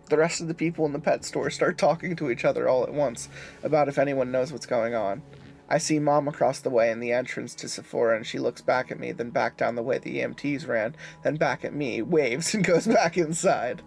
The 0.07 0.17
rest 0.17 0.41
of 0.41 0.49
the 0.49 0.55
people 0.55 0.87
in 0.87 0.93
the 0.93 0.99
pet 0.99 1.25
store 1.25 1.51
start 1.51 1.77
talking 1.77 2.17
to 2.17 2.31
each 2.31 2.45
other 2.45 2.69
all 2.69 2.83
at 2.83 2.95
once 2.95 3.29
about 3.63 3.89
if 3.89 3.99
anyone 3.99 4.33
knows 4.33 4.51
what's 4.51 4.67
going 4.67 4.95
on. 4.95 5.23
I 5.69 5.77
see 5.77 5.99
Mom 5.99 6.27
across 6.27 6.61
the 6.61 6.71
way 6.71 6.91
in 6.91 6.99
the 6.99 7.13
entrance 7.13 7.55
to 7.57 7.69
Sephora, 7.69 8.17
and 8.17 8.27
she 8.27 8.39
looks 8.39 8.63
back 8.63 8.91
at 8.91 8.99
me, 8.99 9.13
then 9.13 9.29
back 9.29 9.59
down 9.59 9.75
the 9.75 9.83
way 9.83 9.99
the 9.99 10.21
EMTs 10.21 10.67
ran, 10.67 10.97
then 11.23 11.37
back 11.37 11.63
at 11.63 11.75
me, 11.75 12.01
waves, 12.01 12.55
and 12.55 12.65
goes 12.65 12.87
back 12.87 13.19
inside. 13.19 13.83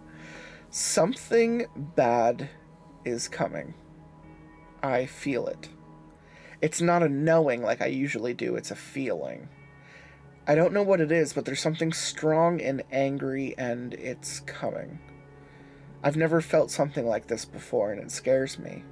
Something 0.70 1.66
bad 1.76 2.48
is 3.04 3.28
coming. 3.28 3.74
I 4.82 5.06
feel 5.06 5.46
it. 5.46 5.68
It's 6.60 6.80
not 6.80 7.02
a 7.02 7.08
knowing 7.08 7.62
like 7.62 7.82
I 7.82 7.86
usually 7.86 8.34
do, 8.34 8.56
it's 8.56 8.70
a 8.70 8.76
feeling. 8.76 9.48
I 10.46 10.54
don't 10.54 10.72
know 10.72 10.82
what 10.82 11.00
it 11.00 11.12
is, 11.12 11.32
but 11.32 11.44
there's 11.44 11.60
something 11.60 11.92
strong 11.92 12.60
and 12.60 12.82
angry, 12.90 13.54
and 13.56 13.94
it's 13.94 14.40
coming. 14.40 14.98
I've 16.02 16.16
never 16.16 16.40
felt 16.40 16.70
something 16.70 17.06
like 17.06 17.28
this 17.28 17.44
before, 17.44 17.92
and 17.92 18.00
it 18.00 18.10
scares 18.10 18.58
me. 18.58 18.82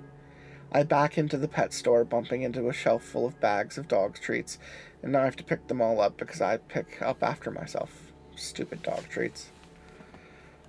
I 0.70 0.85
back 0.85 1.19
into 1.19 1.37
the 1.37 1.49
pet 1.49 1.73
store, 1.73 2.05
bumping 2.05 2.43
into 2.43 2.69
a 2.69 2.73
shelf 2.73 3.03
full 3.03 3.27
of 3.27 3.41
bags 3.41 3.78
of 3.78 3.89
dog 3.89 4.15
treats, 4.20 4.59
and 5.03 5.11
now 5.11 5.23
I 5.23 5.24
have 5.24 5.37
to 5.37 5.45
pick 5.45 5.66
them 5.66 5.81
all 5.81 6.01
up 6.01 6.16
because 6.16 6.41
I 6.41 6.59
pick 6.59 7.03
up 7.03 7.23
after 7.23 7.51
myself. 7.51 8.12
Stupid 8.37 8.82
dog 8.82 9.09
treats. 9.09 9.51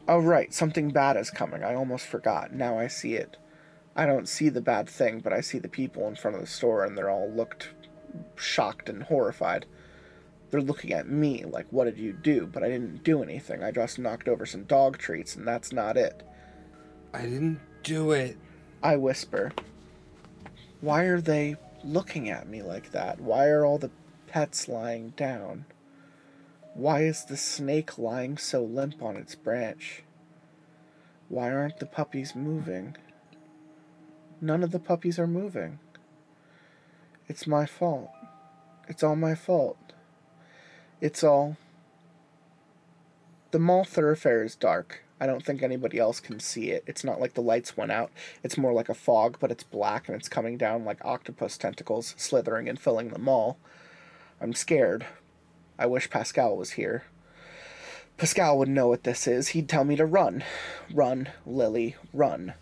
Oh, 0.07 0.19
right, 0.19 0.53
something 0.53 0.89
bad 0.89 1.15
is 1.15 1.29
coming. 1.29 1.63
I 1.63 1.75
almost 1.75 2.05
forgot. 2.05 2.53
Now 2.53 2.77
I 2.77 2.87
see 2.87 3.13
it. 3.13 3.37
I 3.95 4.05
don't 4.05 4.27
see 4.27 4.49
the 4.49 4.61
bad 4.61 4.89
thing, 4.89 5.19
but 5.19 5.33
I 5.33 5.41
see 5.41 5.59
the 5.59 5.69
people 5.69 6.07
in 6.07 6.15
front 6.15 6.35
of 6.35 6.41
the 6.41 6.47
store, 6.47 6.83
and 6.83 6.97
they're 6.97 7.09
all 7.09 7.29
looked 7.29 7.69
shocked 8.35 8.89
and 8.89 9.03
horrified. 9.03 9.65
They're 10.49 10.61
looking 10.61 10.91
at 10.91 11.07
me 11.07 11.45
like, 11.45 11.67
what 11.69 11.85
did 11.85 11.97
you 11.97 12.13
do? 12.13 12.45
But 12.45 12.63
I 12.63 12.67
didn't 12.67 13.03
do 13.03 13.23
anything. 13.23 13.63
I 13.63 13.71
just 13.71 13.99
knocked 13.99 14.27
over 14.27 14.45
some 14.45 14.63
dog 14.63 14.97
treats, 14.97 15.35
and 15.35 15.47
that's 15.47 15.71
not 15.71 15.97
it. 15.97 16.23
I 17.13 17.21
didn't 17.21 17.59
do 17.83 18.11
it. 18.11 18.37
I 18.83 18.97
whisper. 18.97 19.51
Why 20.81 21.03
are 21.03 21.21
they 21.21 21.55
looking 21.83 22.29
at 22.29 22.49
me 22.49 22.63
like 22.63 22.91
that? 22.91 23.19
Why 23.21 23.47
are 23.47 23.65
all 23.65 23.77
the 23.77 23.91
pets 24.27 24.67
lying 24.67 25.11
down? 25.11 25.65
Why 26.73 27.01
is 27.03 27.25
the 27.25 27.37
snake 27.37 27.97
lying 27.97 28.37
so 28.37 28.63
limp 28.63 29.03
on 29.03 29.17
its 29.17 29.35
branch? 29.35 30.03
Why 31.27 31.51
aren't 31.51 31.79
the 31.79 31.85
puppies 31.85 32.35
moving? 32.35 32.95
None 34.39 34.63
of 34.63 34.71
the 34.71 34.79
puppies 34.79 35.19
are 35.19 35.27
moving. 35.27 35.79
It's 37.27 37.45
my 37.45 37.65
fault. 37.65 38.09
It's 38.87 39.03
all 39.03 39.15
my 39.15 39.35
fault. 39.35 39.77
It's 41.01 41.23
all. 41.23 41.57
The 43.51 43.59
mall 43.59 43.83
thoroughfare 43.83 44.43
is 44.43 44.55
dark. 44.55 45.03
I 45.19 45.27
don't 45.27 45.45
think 45.45 45.61
anybody 45.61 45.99
else 45.99 46.19
can 46.19 46.39
see 46.39 46.71
it. 46.71 46.83
It's 46.87 47.03
not 47.03 47.19
like 47.19 47.35
the 47.35 47.41
lights 47.41 47.77
went 47.77 47.91
out. 47.91 48.11
It's 48.43 48.57
more 48.57 48.73
like 48.73 48.89
a 48.89 48.93
fog, 48.93 49.37
but 49.39 49.51
it's 49.51 49.63
black 49.63 50.07
and 50.07 50.17
it's 50.17 50.29
coming 50.29 50.57
down 50.57 50.85
like 50.85 51.03
octopus 51.05 51.57
tentacles, 51.57 52.15
slithering 52.17 52.67
and 52.67 52.79
filling 52.79 53.09
the 53.09 53.19
mall. 53.19 53.57
I'm 54.41 54.53
scared. 54.53 55.05
I 55.81 55.87
wish 55.87 56.11
Pascal 56.11 56.55
was 56.55 56.73
here. 56.73 57.05
Pascal 58.15 58.59
would 58.59 58.69
know 58.69 58.87
what 58.87 59.03
this 59.03 59.25
is. 59.25 59.47
He'd 59.47 59.67
tell 59.67 59.83
me 59.83 59.95
to 59.95 60.05
run. 60.05 60.43
Run, 60.93 61.29
Lily, 61.43 61.95
run. 62.13 62.53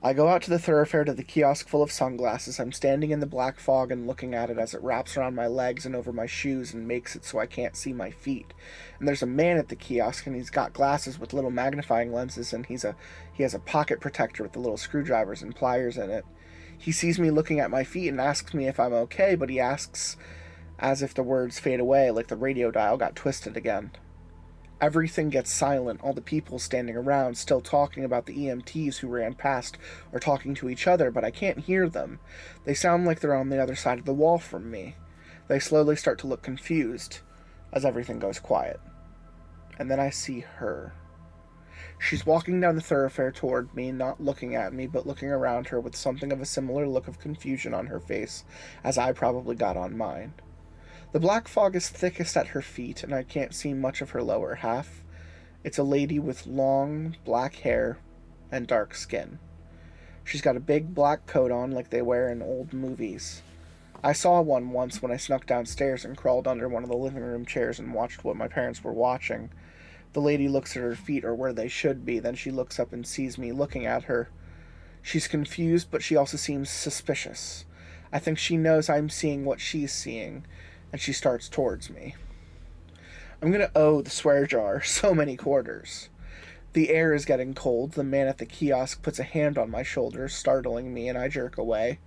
I 0.00 0.12
go 0.12 0.28
out 0.28 0.42
to 0.42 0.50
the 0.50 0.60
thoroughfare 0.60 1.02
to 1.02 1.14
the 1.14 1.24
kiosk 1.24 1.66
full 1.66 1.82
of 1.82 1.90
sunglasses. 1.90 2.60
I'm 2.60 2.70
standing 2.70 3.10
in 3.10 3.18
the 3.18 3.26
black 3.26 3.58
fog 3.58 3.90
and 3.90 4.06
looking 4.06 4.36
at 4.36 4.50
it 4.50 4.58
as 4.58 4.72
it 4.72 4.84
wraps 4.84 5.16
around 5.16 5.34
my 5.34 5.48
legs 5.48 5.84
and 5.84 5.96
over 5.96 6.12
my 6.12 6.26
shoes 6.26 6.72
and 6.72 6.86
makes 6.86 7.16
it 7.16 7.24
so 7.24 7.40
I 7.40 7.46
can't 7.46 7.74
see 7.74 7.92
my 7.92 8.12
feet. 8.12 8.54
And 9.00 9.08
there's 9.08 9.24
a 9.24 9.26
man 9.26 9.56
at 9.56 9.68
the 9.68 9.74
kiosk 9.74 10.24
and 10.24 10.36
he's 10.36 10.48
got 10.48 10.72
glasses 10.72 11.18
with 11.18 11.32
little 11.32 11.50
magnifying 11.50 12.12
lenses 12.12 12.52
and 12.52 12.66
he's 12.66 12.84
a 12.84 12.94
he 13.32 13.42
has 13.42 13.52
a 13.54 13.58
pocket 13.58 14.00
protector 14.00 14.44
with 14.44 14.52
the 14.52 14.60
little 14.60 14.76
screwdrivers 14.76 15.42
and 15.42 15.56
pliers 15.56 15.98
in 15.98 16.08
it. 16.08 16.24
He 16.78 16.92
sees 16.92 17.18
me 17.18 17.32
looking 17.32 17.58
at 17.58 17.72
my 17.72 17.82
feet 17.82 18.10
and 18.10 18.20
asks 18.20 18.54
me 18.54 18.68
if 18.68 18.78
I'm 18.78 18.92
okay, 18.92 19.34
but 19.34 19.50
he 19.50 19.58
asks 19.58 20.16
as 20.82 21.00
if 21.00 21.14
the 21.14 21.22
words 21.22 21.60
fade 21.60 21.80
away 21.80 22.10
like 22.10 22.26
the 22.26 22.36
radio 22.36 22.70
dial 22.70 22.96
got 22.96 23.14
twisted 23.14 23.56
again. 23.56 23.92
Everything 24.80 25.30
gets 25.30 25.52
silent, 25.52 26.00
all 26.02 26.12
the 26.12 26.20
people 26.20 26.58
standing 26.58 26.96
around 26.96 27.38
still 27.38 27.60
talking 27.60 28.04
about 28.04 28.26
the 28.26 28.36
EMTs 28.36 28.96
who 28.96 29.06
ran 29.06 29.34
past 29.34 29.78
or 30.12 30.18
talking 30.18 30.54
to 30.54 30.68
each 30.68 30.88
other, 30.88 31.12
but 31.12 31.24
I 31.24 31.30
can't 31.30 31.60
hear 31.60 31.88
them. 31.88 32.18
They 32.64 32.74
sound 32.74 33.06
like 33.06 33.20
they're 33.20 33.32
on 33.32 33.48
the 33.48 33.62
other 33.62 33.76
side 33.76 34.00
of 34.00 34.06
the 34.06 34.12
wall 34.12 34.38
from 34.38 34.72
me. 34.72 34.96
They 35.46 35.60
slowly 35.60 35.94
start 35.94 36.18
to 36.18 36.26
look 36.26 36.42
confused 36.42 37.20
as 37.72 37.84
everything 37.84 38.18
goes 38.18 38.40
quiet. 38.40 38.80
And 39.78 39.88
then 39.88 40.00
I 40.00 40.10
see 40.10 40.40
her. 40.40 40.94
She's 42.00 42.26
walking 42.26 42.60
down 42.60 42.74
the 42.74 42.82
thoroughfare 42.82 43.30
toward 43.30 43.72
me, 43.76 43.92
not 43.92 44.20
looking 44.20 44.56
at 44.56 44.72
me, 44.72 44.88
but 44.88 45.06
looking 45.06 45.30
around 45.30 45.68
her 45.68 45.78
with 45.78 45.94
something 45.94 46.32
of 46.32 46.40
a 46.40 46.44
similar 46.44 46.88
look 46.88 47.06
of 47.06 47.20
confusion 47.20 47.72
on 47.72 47.86
her 47.86 48.00
face 48.00 48.44
as 48.82 48.98
I 48.98 49.12
probably 49.12 49.54
got 49.54 49.76
on 49.76 49.96
mine. 49.96 50.34
The 51.12 51.20
black 51.20 51.46
fog 51.46 51.76
is 51.76 51.90
thickest 51.90 52.38
at 52.38 52.48
her 52.48 52.62
feet, 52.62 53.02
and 53.02 53.14
I 53.14 53.22
can't 53.22 53.54
see 53.54 53.74
much 53.74 54.00
of 54.00 54.10
her 54.10 54.22
lower 54.22 54.54
half. 54.54 55.04
It's 55.62 55.76
a 55.76 55.82
lady 55.82 56.18
with 56.18 56.46
long 56.46 57.16
black 57.22 57.56
hair 57.56 57.98
and 58.50 58.66
dark 58.66 58.94
skin. 58.94 59.38
She's 60.24 60.40
got 60.40 60.56
a 60.56 60.60
big 60.60 60.94
black 60.94 61.26
coat 61.26 61.50
on 61.50 61.70
like 61.70 61.90
they 61.90 62.00
wear 62.00 62.30
in 62.30 62.40
old 62.40 62.72
movies. 62.72 63.42
I 64.02 64.14
saw 64.14 64.40
one 64.40 64.70
once 64.70 65.02
when 65.02 65.12
I 65.12 65.18
snuck 65.18 65.44
downstairs 65.44 66.06
and 66.06 66.16
crawled 66.16 66.48
under 66.48 66.66
one 66.66 66.82
of 66.82 66.88
the 66.88 66.96
living 66.96 67.22
room 67.22 67.44
chairs 67.44 67.78
and 67.78 67.92
watched 67.92 68.24
what 68.24 68.36
my 68.36 68.48
parents 68.48 68.82
were 68.82 68.94
watching. 68.94 69.50
The 70.14 70.22
lady 70.22 70.48
looks 70.48 70.74
at 70.78 70.82
her 70.82 70.96
feet 70.96 71.26
or 71.26 71.34
where 71.34 71.52
they 71.52 71.68
should 71.68 72.06
be, 72.06 72.20
then 72.20 72.36
she 72.36 72.50
looks 72.50 72.80
up 72.80 72.90
and 72.90 73.06
sees 73.06 73.36
me 73.36 73.52
looking 73.52 73.84
at 73.84 74.04
her. 74.04 74.30
She's 75.02 75.28
confused, 75.28 75.88
but 75.90 76.02
she 76.02 76.16
also 76.16 76.38
seems 76.38 76.70
suspicious. 76.70 77.66
I 78.10 78.18
think 78.18 78.38
she 78.38 78.56
knows 78.56 78.88
I'm 78.88 79.10
seeing 79.10 79.44
what 79.44 79.60
she's 79.60 79.92
seeing, 79.92 80.46
and 80.92 81.00
she 81.00 81.12
starts 81.12 81.48
towards 81.48 81.90
me. 81.90 82.14
I'm 83.40 83.50
gonna 83.50 83.72
owe 83.74 84.02
the 84.02 84.10
swear 84.10 84.46
jar 84.46 84.82
so 84.84 85.14
many 85.14 85.36
quarters. 85.36 86.10
The 86.74 86.90
air 86.90 87.12
is 87.12 87.24
getting 87.24 87.54
cold. 87.54 87.92
The 87.92 88.04
man 88.04 88.28
at 88.28 88.38
the 88.38 88.46
kiosk 88.46 89.02
puts 89.02 89.18
a 89.18 89.24
hand 89.24 89.58
on 89.58 89.70
my 89.70 89.82
shoulder, 89.82 90.28
startling 90.28 90.94
me, 90.94 91.08
and 91.08 91.18
I 91.18 91.28
jerk 91.28 91.58
away. 91.58 91.98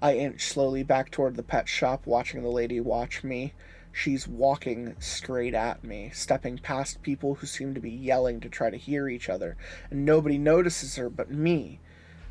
I 0.00 0.14
inch 0.14 0.46
slowly 0.46 0.82
back 0.82 1.10
toward 1.10 1.36
the 1.36 1.42
pet 1.42 1.68
shop, 1.68 2.06
watching 2.06 2.42
the 2.42 2.48
lady 2.48 2.80
watch 2.80 3.22
me. 3.22 3.52
She's 3.92 4.26
walking 4.26 4.94
straight 5.00 5.52
at 5.52 5.84
me, 5.84 6.10
stepping 6.14 6.56
past 6.58 7.02
people 7.02 7.34
who 7.34 7.46
seem 7.46 7.74
to 7.74 7.80
be 7.80 7.90
yelling 7.90 8.40
to 8.40 8.48
try 8.48 8.70
to 8.70 8.76
hear 8.76 9.08
each 9.08 9.28
other, 9.28 9.56
and 9.90 10.06
nobody 10.06 10.38
notices 10.38 10.96
her 10.96 11.10
but 11.10 11.30
me. 11.30 11.80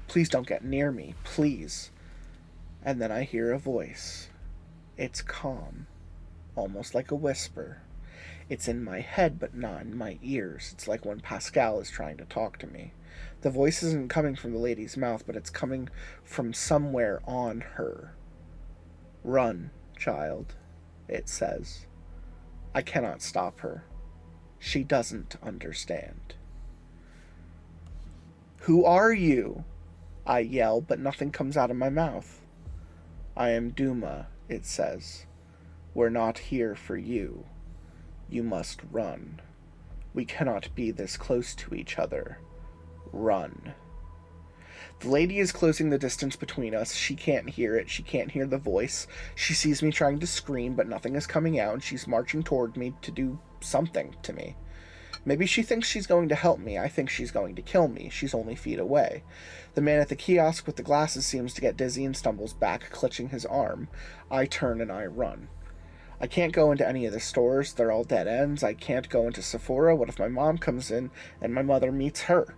Please 0.08 0.30
don't 0.30 0.48
get 0.48 0.64
near 0.64 0.92
me, 0.92 1.14
please. 1.24 1.92
And 2.84 3.02
then 3.02 3.12
I 3.12 3.24
hear 3.24 3.52
a 3.52 3.60
voice. 3.60 4.29
It's 5.00 5.22
calm, 5.22 5.88
almost 6.58 6.94
like 6.94 7.10
a 7.10 7.16
whisper. 7.16 7.84
It's 8.50 8.68
in 8.68 8.84
my 8.84 9.00
head, 9.00 9.40
but 9.40 9.56
not 9.56 9.84
in 9.84 9.98
my 9.98 10.20
ears. 10.22 10.72
It's 10.74 10.90
like 10.90 11.06
when 11.06 11.22
Pascal 11.22 11.80
is 11.80 11.90
trying 11.90 12.18
to 12.18 12.26
talk 12.26 12.58
to 12.60 12.68
me. 12.68 12.92
The 13.40 13.50
voice 13.50 13.82
isn't 13.82 14.10
coming 14.10 14.36
from 14.36 14.52
the 14.52 14.60
lady's 14.60 14.98
mouth, 14.98 15.24
but 15.26 15.38
it's 15.38 15.50
coming 15.50 15.88
from 16.22 16.52
somewhere 16.52 17.22
on 17.26 17.62
her. 17.62 18.14
Run, 19.24 19.72
child, 19.98 20.56
it 21.08 21.30
says. 21.30 21.86
I 22.76 22.82
cannot 22.82 23.22
stop 23.22 23.62
her. 23.62 23.86
She 24.60 24.84
doesn't 24.84 25.38
understand. 25.42 26.36
Who 28.64 28.84
are 28.84 29.14
you? 29.14 29.64
I 30.26 30.40
yell, 30.40 30.82
but 30.82 31.00
nothing 31.00 31.32
comes 31.32 31.56
out 31.56 31.72
of 31.72 31.78
my 31.78 31.90
mouth. 31.90 32.42
I 33.38 33.52
am 33.52 33.70
Duma, 33.70 34.28
it 34.50 34.66
says. 34.66 35.26
We're 35.94 36.10
not 36.10 36.38
here 36.38 36.76
for 36.76 36.98
you. 36.98 37.46
You 38.30 38.44
must 38.44 38.82
run. 38.92 39.42
We 40.14 40.26
cannot 40.26 40.74
be 40.76 40.92
this 40.92 41.18
close 41.18 41.56
to 41.56 41.74
each 41.74 41.98
other. 41.98 42.40
Run. 43.12 43.74
The 45.00 45.10
lady 45.10 45.40
is 45.40 45.52
closing 45.52 45.90
the 45.90 45.98
distance 45.98 46.36
between 46.36 46.76
us. 46.76 46.94
She 46.94 47.16
can't 47.16 47.50
hear 47.50 47.76
it. 47.76 47.90
She 47.90 48.04
can't 48.04 48.32
hear 48.32 48.46
the 48.46 48.58
voice. 48.58 49.08
She 49.34 49.54
sees 49.54 49.82
me 49.82 49.92
trying 49.92 50.20
to 50.20 50.28
scream, 50.28 50.76
but 50.76 50.90
nothing 50.90 51.16
is 51.16 51.26
coming 51.26 51.60
out, 51.60 51.74
and 51.74 51.84
she's 51.84 52.08
marching 52.08 52.44
toward 52.44 52.76
me 52.76 52.94
to 53.02 53.12
do 53.12 53.40
something 53.62 54.16
to 54.24 54.34
me. 54.34 54.56
Maybe 55.26 55.46
she 55.46 55.64
thinks 55.64 55.88
she's 55.88 56.08
going 56.08 56.30
to 56.30 56.36
help 56.36 56.60
me. 56.60 56.78
I 56.78 56.88
think 56.88 57.10
she's 57.10 57.32
going 57.32 57.56
to 57.56 57.62
kill 57.62 57.88
me. 57.88 58.10
She's 58.10 58.34
only 58.34 58.56
feet 58.56 58.80
away. 58.80 59.24
The 59.80 59.86
man 59.86 60.02
at 60.02 60.10
the 60.10 60.16
kiosk 60.18 60.68
with 60.68 60.76
the 60.76 60.84
glasses 60.84 61.26
seems 61.26 61.54
to 61.54 61.62
get 61.62 61.78
dizzy 61.78 62.04
and 62.04 62.14
stumbles 62.14 62.52
back, 62.52 62.90
clutching 62.90 63.30
his 63.30 63.46
arm. 63.46 63.88
I 64.30 64.46
turn 64.46 64.82
and 64.82 64.92
I 64.92 65.06
run. 65.06 65.48
I 66.20 66.28
can't 66.28 66.52
go 66.52 66.74
into 66.74 66.86
any 66.86 67.06
of 67.06 67.14
the 67.14 67.22
stores. 67.22 67.72
They're 67.72 67.90
all 67.90 68.04
dead 68.04 68.28
ends. 68.28 68.62
I 68.62 68.74
can't 68.74 69.08
go 69.08 69.26
into 69.26 69.42
Sephora. 69.42 69.96
What 69.96 70.10
if 70.10 70.20
my 70.20 70.28
mom 70.28 70.58
comes 70.58 70.92
in 70.92 71.12
and 71.40 71.54
my 71.54 71.62
mother 71.62 71.94
meets 71.94 72.24
her? 72.24 72.56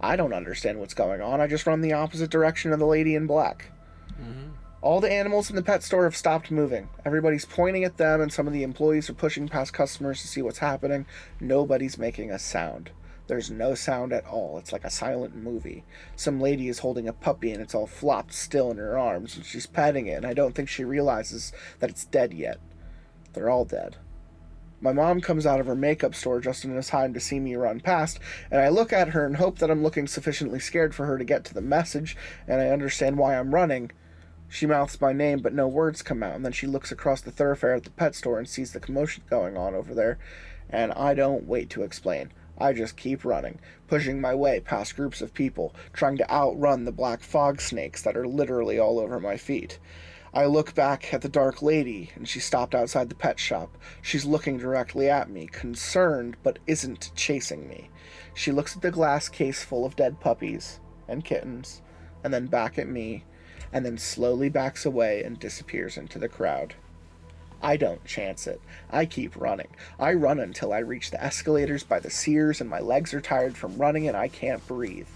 I 0.00 0.14
don't 0.14 0.32
understand 0.32 0.78
what's 0.78 0.94
going 0.94 1.20
on. 1.20 1.40
I 1.40 1.48
just 1.48 1.66
run 1.66 1.80
the 1.80 1.92
opposite 1.92 2.30
direction 2.30 2.72
of 2.72 2.78
the 2.78 2.86
lady 2.86 3.16
in 3.16 3.26
black. 3.26 3.72
Mm-hmm. 4.12 4.50
All 4.80 5.00
the 5.00 5.10
animals 5.10 5.50
in 5.50 5.56
the 5.56 5.64
pet 5.64 5.82
store 5.82 6.04
have 6.04 6.16
stopped 6.16 6.52
moving. 6.52 6.88
Everybody's 7.04 7.46
pointing 7.46 7.82
at 7.82 7.96
them, 7.96 8.20
and 8.20 8.32
some 8.32 8.46
of 8.46 8.52
the 8.52 8.62
employees 8.62 9.10
are 9.10 9.14
pushing 9.14 9.48
past 9.48 9.72
customers 9.72 10.22
to 10.22 10.28
see 10.28 10.40
what's 10.40 10.58
happening. 10.58 11.04
Nobody's 11.40 11.98
making 11.98 12.30
a 12.30 12.38
sound. 12.38 12.92
There's 13.30 13.48
no 13.48 13.76
sound 13.76 14.12
at 14.12 14.26
all. 14.26 14.58
It's 14.58 14.72
like 14.72 14.82
a 14.82 14.90
silent 14.90 15.36
movie. 15.36 15.84
Some 16.16 16.40
lady 16.40 16.66
is 16.66 16.80
holding 16.80 17.06
a 17.06 17.12
puppy, 17.12 17.52
and 17.52 17.62
it's 17.62 17.76
all 17.76 17.86
flopped 17.86 18.34
still 18.34 18.72
in 18.72 18.76
her 18.78 18.98
arms, 18.98 19.36
and 19.36 19.46
she's 19.46 19.68
patting 19.68 20.08
it, 20.08 20.14
and 20.14 20.26
I 20.26 20.34
don't 20.34 20.52
think 20.52 20.68
she 20.68 20.82
realizes 20.82 21.52
that 21.78 21.90
it's 21.90 22.04
dead 22.04 22.34
yet. 22.34 22.58
They're 23.32 23.48
all 23.48 23.64
dead. 23.64 23.98
My 24.80 24.92
mom 24.92 25.20
comes 25.20 25.46
out 25.46 25.60
of 25.60 25.66
her 25.66 25.76
makeup 25.76 26.16
store 26.16 26.40
just 26.40 26.64
in 26.64 26.82
time 26.82 27.14
to 27.14 27.20
see 27.20 27.38
me 27.38 27.54
run 27.54 27.78
past, 27.78 28.18
and 28.50 28.60
I 28.60 28.68
look 28.68 28.92
at 28.92 29.10
her 29.10 29.24
and 29.24 29.36
hope 29.36 29.60
that 29.60 29.70
I'm 29.70 29.84
looking 29.84 30.08
sufficiently 30.08 30.58
scared 30.58 30.92
for 30.92 31.06
her 31.06 31.16
to 31.16 31.22
get 31.24 31.44
to 31.44 31.54
the 31.54 31.60
message, 31.60 32.16
and 32.48 32.60
I 32.60 32.70
understand 32.70 33.16
why 33.16 33.38
I'm 33.38 33.54
running. 33.54 33.92
She 34.48 34.66
mouths 34.66 35.00
my 35.00 35.12
name, 35.12 35.38
but 35.38 35.54
no 35.54 35.68
words 35.68 36.02
come 36.02 36.24
out, 36.24 36.34
and 36.34 36.44
then 36.44 36.50
she 36.50 36.66
looks 36.66 36.90
across 36.90 37.20
the 37.20 37.30
thoroughfare 37.30 37.74
at 37.74 37.84
the 37.84 37.90
pet 37.90 38.16
store 38.16 38.40
and 38.40 38.48
sees 38.48 38.72
the 38.72 38.80
commotion 38.80 39.22
going 39.30 39.56
on 39.56 39.76
over 39.76 39.94
there, 39.94 40.18
and 40.68 40.90
I 40.94 41.14
don't 41.14 41.46
wait 41.46 41.70
to 41.70 41.84
explain. 41.84 42.32
I 42.60 42.74
just 42.74 42.96
keep 42.96 43.24
running, 43.24 43.58
pushing 43.88 44.20
my 44.20 44.34
way 44.34 44.60
past 44.60 44.94
groups 44.94 45.22
of 45.22 45.32
people, 45.32 45.74
trying 45.94 46.18
to 46.18 46.30
outrun 46.30 46.84
the 46.84 46.92
black 46.92 47.22
fog 47.22 47.60
snakes 47.60 48.02
that 48.02 48.16
are 48.16 48.28
literally 48.28 48.78
all 48.78 48.98
over 48.98 49.18
my 49.18 49.38
feet. 49.38 49.78
I 50.34 50.44
look 50.44 50.74
back 50.74 51.12
at 51.12 51.22
the 51.22 51.28
dark 51.28 51.62
lady, 51.62 52.10
and 52.14 52.28
she 52.28 52.38
stopped 52.38 52.74
outside 52.74 53.08
the 53.08 53.14
pet 53.14 53.40
shop. 53.40 53.76
She's 54.02 54.24
looking 54.24 54.58
directly 54.58 55.08
at 55.08 55.30
me, 55.30 55.46
concerned, 55.46 56.36
but 56.42 56.58
isn't 56.66 57.10
chasing 57.16 57.66
me. 57.66 57.90
She 58.34 58.52
looks 58.52 58.76
at 58.76 58.82
the 58.82 58.90
glass 58.90 59.28
case 59.28 59.64
full 59.64 59.84
of 59.84 59.96
dead 59.96 60.20
puppies 60.20 60.78
and 61.08 61.24
kittens, 61.24 61.82
and 62.22 62.32
then 62.32 62.46
back 62.46 62.78
at 62.78 62.88
me, 62.88 63.24
and 63.72 63.84
then 63.84 63.98
slowly 63.98 64.50
backs 64.50 64.84
away 64.84 65.24
and 65.24 65.38
disappears 65.38 65.96
into 65.96 66.18
the 66.18 66.28
crowd. 66.28 66.74
I 67.62 67.76
don't 67.76 68.04
chance 68.04 68.46
it. 68.46 68.60
I 68.90 69.06
keep 69.06 69.36
running. 69.36 69.68
I 69.98 70.14
run 70.14 70.40
until 70.40 70.72
I 70.72 70.78
reach 70.78 71.10
the 71.10 71.22
escalators 71.22 71.84
by 71.84 72.00
the 72.00 72.10
Sears, 72.10 72.60
and 72.60 72.70
my 72.70 72.80
legs 72.80 73.12
are 73.12 73.20
tired 73.20 73.56
from 73.56 73.76
running 73.76 74.08
and 74.08 74.16
I 74.16 74.28
can't 74.28 74.66
breathe. 74.66 75.08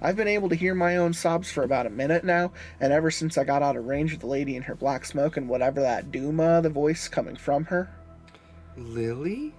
I've 0.00 0.16
been 0.16 0.28
able 0.28 0.50
to 0.50 0.54
hear 0.54 0.74
my 0.74 0.98
own 0.98 1.14
sobs 1.14 1.50
for 1.50 1.62
about 1.62 1.86
a 1.86 1.90
minute 1.90 2.22
now, 2.22 2.52
and 2.80 2.92
ever 2.92 3.10
since 3.10 3.38
I 3.38 3.44
got 3.44 3.62
out 3.62 3.76
of 3.76 3.86
range 3.86 4.12
of 4.12 4.20
the 4.20 4.26
lady 4.26 4.56
in 4.56 4.62
her 4.62 4.74
black 4.74 5.06
smoke 5.06 5.36
and 5.36 5.48
whatever 5.48 5.80
that 5.80 6.12
Duma, 6.12 6.60
the 6.60 6.68
voice 6.68 7.08
coming 7.08 7.36
from 7.36 7.64
her. 7.66 7.88
Lily? 8.76 9.54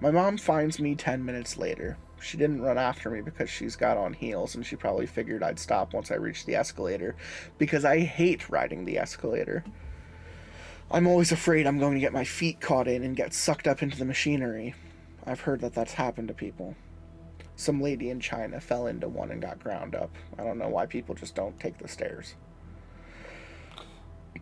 My 0.00 0.10
mom 0.10 0.38
finds 0.38 0.80
me 0.80 0.96
10 0.96 1.24
minutes 1.24 1.56
later. 1.56 1.96
She 2.20 2.36
didn't 2.36 2.62
run 2.62 2.78
after 2.78 3.10
me 3.10 3.20
because 3.20 3.48
she's 3.48 3.76
got 3.76 3.96
on 3.96 4.12
heels, 4.12 4.56
and 4.56 4.66
she 4.66 4.74
probably 4.74 5.06
figured 5.06 5.42
I'd 5.42 5.58
stop 5.58 5.94
once 5.94 6.10
I 6.10 6.16
reached 6.16 6.46
the 6.46 6.56
escalator, 6.56 7.14
because 7.56 7.84
I 7.84 8.00
hate 8.00 8.48
riding 8.50 8.84
the 8.84 8.98
escalator. 8.98 9.62
I'm 10.90 11.06
always 11.06 11.32
afraid 11.32 11.66
I'm 11.66 11.78
going 11.78 11.94
to 11.94 12.00
get 12.00 12.12
my 12.12 12.24
feet 12.24 12.60
caught 12.60 12.86
in 12.86 13.02
and 13.02 13.16
get 13.16 13.34
sucked 13.34 13.66
up 13.66 13.82
into 13.82 13.98
the 13.98 14.04
machinery. 14.04 14.74
I've 15.26 15.40
heard 15.40 15.60
that 15.60 15.74
that's 15.74 15.94
happened 15.94 16.28
to 16.28 16.34
people. 16.34 16.76
Some 17.56 17.80
lady 17.80 18.10
in 18.10 18.20
China 18.20 18.60
fell 18.60 18.86
into 18.86 19.08
one 19.08 19.30
and 19.32 19.42
got 19.42 19.62
ground 19.62 19.96
up. 19.96 20.14
I 20.38 20.44
don't 20.44 20.58
know 20.58 20.68
why 20.68 20.86
people 20.86 21.14
just 21.14 21.34
don't 21.34 21.58
take 21.58 21.78
the 21.78 21.88
stairs. 21.88 22.34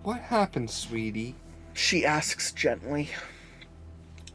What 0.03 0.21
happened, 0.21 0.71
sweetie? 0.71 1.35
She 1.73 2.05
asks 2.05 2.53
gently. 2.53 3.09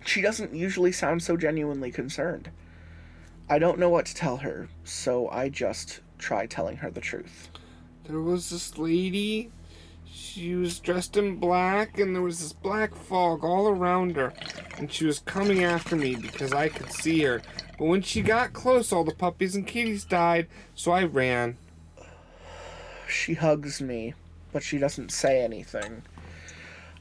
She 0.03 0.21
doesn't 0.21 0.55
usually 0.55 0.91
sound 0.91 1.21
so 1.21 1.37
genuinely 1.37 1.91
concerned. 1.91 2.49
I 3.47 3.59
don't 3.59 3.79
know 3.79 3.89
what 3.89 4.07
to 4.07 4.15
tell 4.15 4.37
her, 4.37 4.69
so 4.83 5.29
I 5.29 5.49
just 5.49 5.99
try 6.17 6.47
telling 6.47 6.77
her 6.77 6.89
the 6.89 7.01
truth. 7.01 7.49
There 8.05 8.21
was 8.21 8.49
this 8.49 8.77
lady. 8.79 9.51
She 10.19 10.53
was 10.53 10.79
dressed 10.79 11.15
in 11.15 11.37
black, 11.37 11.97
and 11.97 12.13
there 12.13 12.21
was 12.21 12.41
this 12.41 12.51
black 12.51 12.93
fog 12.93 13.45
all 13.45 13.69
around 13.69 14.17
her. 14.17 14.33
And 14.77 14.91
she 14.91 15.05
was 15.05 15.19
coming 15.19 15.63
after 15.63 15.95
me 15.95 16.15
because 16.15 16.51
I 16.51 16.67
could 16.67 16.91
see 16.91 17.21
her. 17.23 17.41
But 17.77 17.85
when 17.85 18.01
she 18.01 18.21
got 18.21 18.51
close, 18.51 18.91
all 18.91 19.05
the 19.05 19.15
puppies 19.15 19.55
and 19.55 19.65
kitties 19.65 20.03
died, 20.03 20.47
so 20.75 20.91
I 20.91 21.05
ran. 21.05 21.57
She 23.07 23.35
hugs 23.35 23.81
me, 23.81 24.13
but 24.51 24.61
she 24.61 24.77
doesn't 24.77 25.13
say 25.13 25.41
anything. 25.41 26.03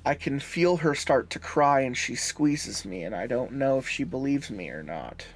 I 0.06 0.14
can 0.14 0.38
feel 0.38 0.76
her 0.78 0.94
start 0.94 1.28
to 1.30 1.40
cry 1.40 1.80
and 1.80 1.96
she 1.96 2.14
squeezes 2.14 2.84
me, 2.84 3.02
and 3.02 3.16
I 3.16 3.26
don't 3.26 3.52
know 3.52 3.78
if 3.78 3.88
she 3.88 4.04
believes 4.04 4.48
me 4.48 4.70
or 4.70 4.84
not. 4.84 5.26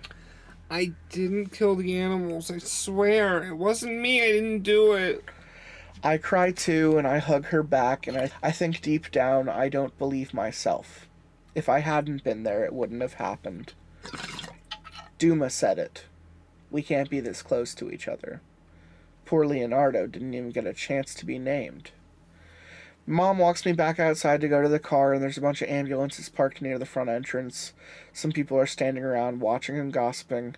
I 0.71 0.93
didn't 1.11 1.53
kill 1.53 1.75
the 1.75 1.99
animals, 1.99 2.49
I 2.49 2.59
swear. 2.59 3.43
It 3.43 3.55
wasn't 3.55 3.99
me, 3.99 4.23
I 4.23 4.31
didn't 4.31 4.63
do 4.63 4.93
it. 4.93 5.25
I 6.05 6.19
cry 6.19 6.51
too, 6.51 6.99
and 6.99 7.07
I 7.07 7.19
hug 7.19 7.47
her 7.47 7.63
back, 7.63 8.07
and 8.07 8.17
I, 8.17 8.31
I 8.43 8.51
think 8.51 8.81
deep 8.81 9.11
down 9.13 9.49
I 9.49 9.69
don't 9.69 9.97
believe 9.99 10.35
myself. 10.35 11.09
If 11.55 11.69
I 11.69 11.79
hadn't 11.81 12.25
been 12.25 12.43
there, 12.43 12.65
it 12.65 12.73
wouldn't 12.73 13.03
have 13.03 13.15
happened. 13.15 13.75
Duma 15.19 15.51
said 15.51 15.79
it. 15.79 16.07
We 16.71 16.83
can't 16.83 17.11
be 17.11 17.21
this 17.21 17.43
close 17.43 17.75
to 17.75 17.91
each 17.91 18.09
other. 18.09 18.41
Poor 19.25 19.47
Leonardo 19.47 20.07
didn't 20.09 20.35
even 20.35 20.51
get 20.51 20.67
a 20.67 20.73
chance 20.73 21.15
to 21.15 21.27
be 21.27 21.39
named. 21.39 21.93
Mom 23.07 23.39
walks 23.39 23.65
me 23.65 23.73
back 23.73 24.01
outside 24.01 24.41
to 24.41 24.49
go 24.49 24.63
to 24.63 24.69
the 24.69 24.79
car, 24.79 25.13
and 25.13 25.23
there's 25.23 25.39
a 25.39 25.43
bunch 25.43 25.63
of 25.63 25.69
ambulances 25.69 26.29
parked 26.29 26.63
near 26.63 26.79
the 26.79 26.87
front 26.87 27.11
entrance. 27.11 27.73
Some 28.13 28.33
people 28.33 28.59
are 28.59 28.67
standing 28.67 29.05
around 29.05 29.41
watching 29.41 29.79
and 29.79 29.93
gossiping. 29.93 30.57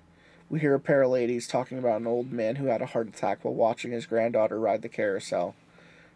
We 0.51 0.61
hear 0.61 0.75
a 0.75 0.81
pair 0.81 1.03
of 1.03 1.11
ladies 1.11 1.49
talking 1.49 1.79
about 1.79 2.01
an 2.01 2.07
old 2.07 2.31
man 2.31 2.57
who 2.57 2.67
had 2.67 2.83
a 2.83 2.87
heart 2.87 3.09
attack 3.09 3.45
while 3.45 3.55
watching 3.55 3.93
his 3.93 4.07
granddaughter 4.07 4.61
ride 4.61 4.83
the 4.83 4.89
carousel. 4.89 5.55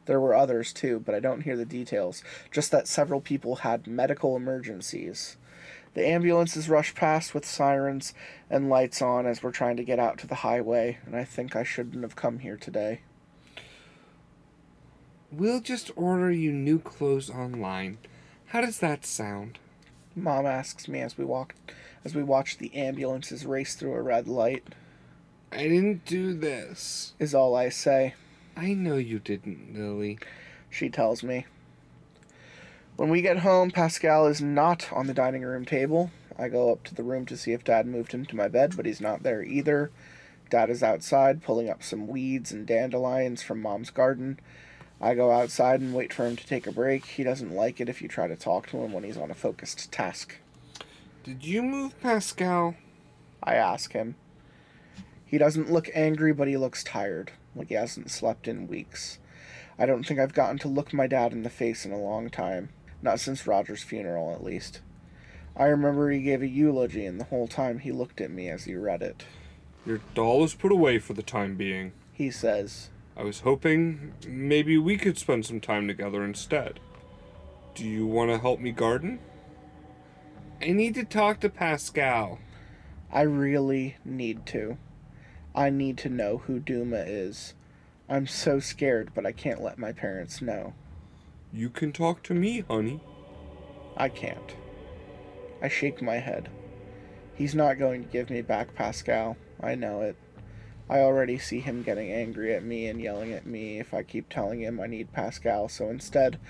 There 0.05 0.21
were 0.21 0.35
others 0.35 0.73
too, 0.73 1.03
but 1.05 1.15
I 1.15 1.21
don't 1.21 1.43
hear 1.43 1.57
the 1.57 1.65
details, 1.65 2.23
just 2.51 2.71
that 2.71 2.89
several 2.89 3.21
people 3.21 3.57
had 3.57 3.87
medical 3.87 4.37
emergencies. 4.37 5.37
The 5.95 6.07
ambulances 6.07 6.69
rush 6.69 6.95
past 6.95 7.35
with 7.35 7.45
sirens 7.45 8.15
and 8.49 8.69
lights 8.69 9.03
on 9.03 9.27
as 9.27 9.43
we're 9.43 9.51
trying 9.51 9.77
to 9.79 9.85
get 9.85 9.99
out 9.99 10.19
to 10.19 10.27
the 10.27 10.37
highway, 10.37 10.99
and 11.05 11.17
I 11.17 11.25
think 11.25 11.57
I 11.57 11.63
shouldn't 11.63 12.03
have 12.03 12.17
come 12.17 12.39
here 12.41 12.57
today. 12.57 13.01
We'll 15.33 15.61
just 15.61 15.91
order 15.97 16.31
you 16.31 16.53
new 16.53 16.79
clothes 16.79 17.29
online. 17.29 17.99
How 18.47 18.61
does 18.61 18.79
that 18.79 19.05
sound? 19.05 19.59
Mom 20.15 20.47
asks 20.47 20.89
me 20.89 21.01
as 21.01 21.19
we 21.19 21.25
walk 21.25 21.55
as 22.09 22.15
we 22.15 22.23
watch 22.23 22.57
the 22.57 22.75
ambulances 22.75 23.45
race 23.45 23.75
through 23.75 23.93
a 23.93 24.01
red 24.01 24.27
light, 24.27 24.65
I 25.53 25.65
didn't 25.65 26.07
do 26.07 26.33
this. 26.33 27.13
is 27.19 27.35
all 27.35 27.55
I 27.55 27.69
say. 27.69 28.15
I 28.57 28.73
know 28.73 28.97
you 28.97 29.19
didn't, 29.19 29.75
Lily. 29.75 30.19
she 30.71 30.89
tells 30.89 31.23
me. 31.23 31.45
When 32.97 33.11
we 33.11 33.21
get 33.21 33.41
home, 33.41 33.71
Pascal 33.71 34.27
is 34.27 34.41
not 34.41 34.91
on 34.91 35.07
the 35.07 35.13
dining 35.13 35.43
room 35.43 35.67
table. 35.67 36.11
I 36.39 36.49
go 36.49 36.73
up 36.73 36.83
to 36.85 36.95
the 36.95 37.03
room 37.03 37.27
to 37.27 37.37
see 37.37 37.53
if 37.53 37.63
Dad 37.63 37.87
moved 37.87 38.13
him 38.13 38.25
to 38.25 38.37
my 38.37 38.49
bed, 38.49 38.73
but 38.75 38.87
he's 38.87 39.03
not 39.03 39.23
there 39.23 39.43
either. 39.43 39.91
Dad 40.49 40.71
is 40.71 40.83
outside 40.83 41.43
pulling 41.43 41.69
up 41.69 41.83
some 41.83 42.07
weeds 42.07 42.53
and 42.53 42.67
dandelions 42.67 43.43
from 43.43 43.61
Mom's 43.61 43.91
garden. 43.91 44.41
I 44.99 45.15
go 45.15 45.31
outside 45.31 45.83
and 45.83 45.95
wait 45.95 46.15
for 46.15 46.27
him 46.27 46.37
to 46.37 46.47
take 46.47 46.67
a 46.67 46.73
break. 46.73 47.05
He 47.05 47.23
doesn't 47.23 47.55
like 47.55 47.83
it 47.83 47.91
if 47.91 48.01
you 48.01 48.09
try 48.09 48.29
to 48.29 48.35
talk 48.35 48.67
to 48.69 48.79
him 48.79 48.95
when 48.95 49.05
he's 49.05 49.19
on 49.19 49.31
a 49.31 49.35
focused 49.35 49.93
task. 49.93 50.37
Did 51.29 51.45
you 51.45 51.63
move 51.63 52.01
Pascal? 52.01 52.75
I 53.43 53.57
ask 53.57 53.93
him. 53.93 54.15
He 55.27 55.37
doesn't 55.37 55.71
look 55.71 55.91
angry, 55.93 56.33
but 56.33 56.49
he 56.49 56.57
looks 56.57 56.83
tired, 56.83 57.33
like 57.55 57.69
he 57.69 57.75
hasn't 57.75 58.11
slept 58.11 58.49
in 58.49 58.67
weeks. 58.67 59.19
I 59.79 59.85
don't 59.85 60.07
think 60.07 60.19
I've 60.19 60.33
gotten 60.33 60.59
to 60.61 60.69
look 60.69 60.95
my 60.95 61.07
dad 61.07 61.33
in 61.33 61.43
the 61.43 61.51
face 61.51 61.85
in 61.85 61.93
a 61.93 62.01
long 62.01 62.31
time. 62.31 62.71
Not 63.03 63.21
since 63.21 63.47
Roger's 63.47 63.83
funeral, 63.83 64.33
at 64.33 64.43
least. 64.43 64.81
I 65.55 65.65
remember 65.65 66.11
he 66.11 66.23
gave 66.23 66.41
a 66.41 66.49
eulogy, 66.49 67.05
and 67.05 67.21
the 67.21 67.25
whole 67.25 67.47
time 67.47 67.81
he 67.81 67.93
looked 67.93 68.23
at 68.23 68.31
me 68.31 68.49
as 68.49 68.65
he 68.65 68.75
read 68.75 69.03
it. 69.03 69.27
Your 69.85 70.01
doll 70.15 70.45
is 70.45 70.55
put 70.55 70.73
away 70.73 70.99
for 70.99 71.13
the 71.13 71.23
time 71.23 71.57
being. 71.57 71.93
He 72.11 72.31
says, 72.31 72.89
I 73.19 73.23
was 73.23 73.41
hoping 73.41 74.15
maybe 74.27 74.79
we 74.79 74.97
could 74.97 75.19
spend 75.19 75.45
some 75.45 75.61
time 75.61 75.89
together 75.89 76.25
instead. 76.25 76.81
Do 77.75 77.85
you 77.85 78.07
want 78.07 78.31
to 78.31 78.39
help 78.39 78.61
me 78.61 78.73
garden? 78.73 79.19
I 80.61 80.73
need 80.73 80.97
to 80.97 81.05
talk 81.05 81.39
to 81.41 81.49
Pascal. 81.49 82.41
I 83.13 83.23
really 83.23 83.97
need 84.05 84.45
to. 84.47 84.77
I 85.55 85.71
need 85.71 85.97
to 85.99 86.09
know 86.09 86.39
who 86.39 86.59
Duma 86.59 87.05
is. 87.07 87.55
I'm 88.09 88.27
so 88.27 88.59
scared, 88.59 89.13
but 89.15 89.25
I 89.25 89.31
can't 89.31 89.63
let 89.63 89.79
my 89.79 89.93
parents 89.93 90.43
know. 90.43 90.75
You 91.53 91.71
can 91.71 91.93
talk 91.93 92.25
to 92.25 92.35
me, 92.35 92.65
honey. 92.69 93.01
I 93.97 94.09
can't. 94.09 94.57
I 95.63 95.69
shake 95.69 96.03
my 96.03 96.17
head. 96.17 96.49
He's 97.35 97.55
not 97.55 97.79
going 97.79 98.03
to 98.03 98.11
give 98.11 98.29
me 98.29 98.43
back 98.43 98.75
Pascal. 98.75 99.37
I 99.63 99.77
know 99.77 100.01
it. 100.01 100.17
I 100.91 101.01
already 101.01 101.39
see 101.39 101.61
him 101.61 101.85
getting 101.85 102.11
angry 102.11 102.53
at 102.53 102.65
me 102.65 102.89
and 102.89 103.01
yelling 103.01 103.33
at 103.33 103.47
me 103.47 103.79
if 103.79 103.95
I 103.95 104.03
keep 104.03 104.29
telling 104.29 104.63
him 104.63 104.81
I 104.81 104.89
need 104.89 105.13
Pascal, 105.13 105.69
so 105.69 105.89
instead, 105.89 106.41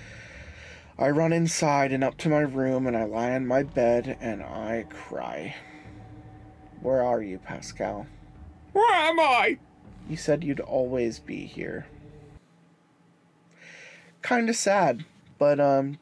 I 0.98 1.10
run 1.10 1.32
inside 1.32 1.92
and 1.92 2.02
up 2.02 2.16
to 2.18 2.28
my 2.28 2.40
room 2.40 2.86
and 2.86 2.96
I 2.96 3.04
lie 3.04 3.30
on 3.32 3.46
my 3.46 3.62
bed 3.62 4.16
and 4.20 4.42
I 4.42 4.84
cry. 4.90 5.54
Where 6.80 7.02
are 7.02 7.22
you, 7.22 7.38
Pascal? 7.38 8.06
Where 8.72 8.94
am 8.94 9.20
I? 9.20 9.58
You 10.08 10.16
said 10.16 10.42
you'd 10.42 10.60
always 10.60 11.18
be 11.18 11.44
here. 11.46 11.86
Kinda 14.22 14.54
sad, 14.54 15.04
but 15.38 15.60
um 15.60 15.98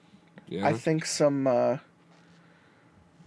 Yeah. 0.48 0.66
I 0.66 0.72
think 0.72 1.04
some 1.04 1.46
uh 1.46 1.78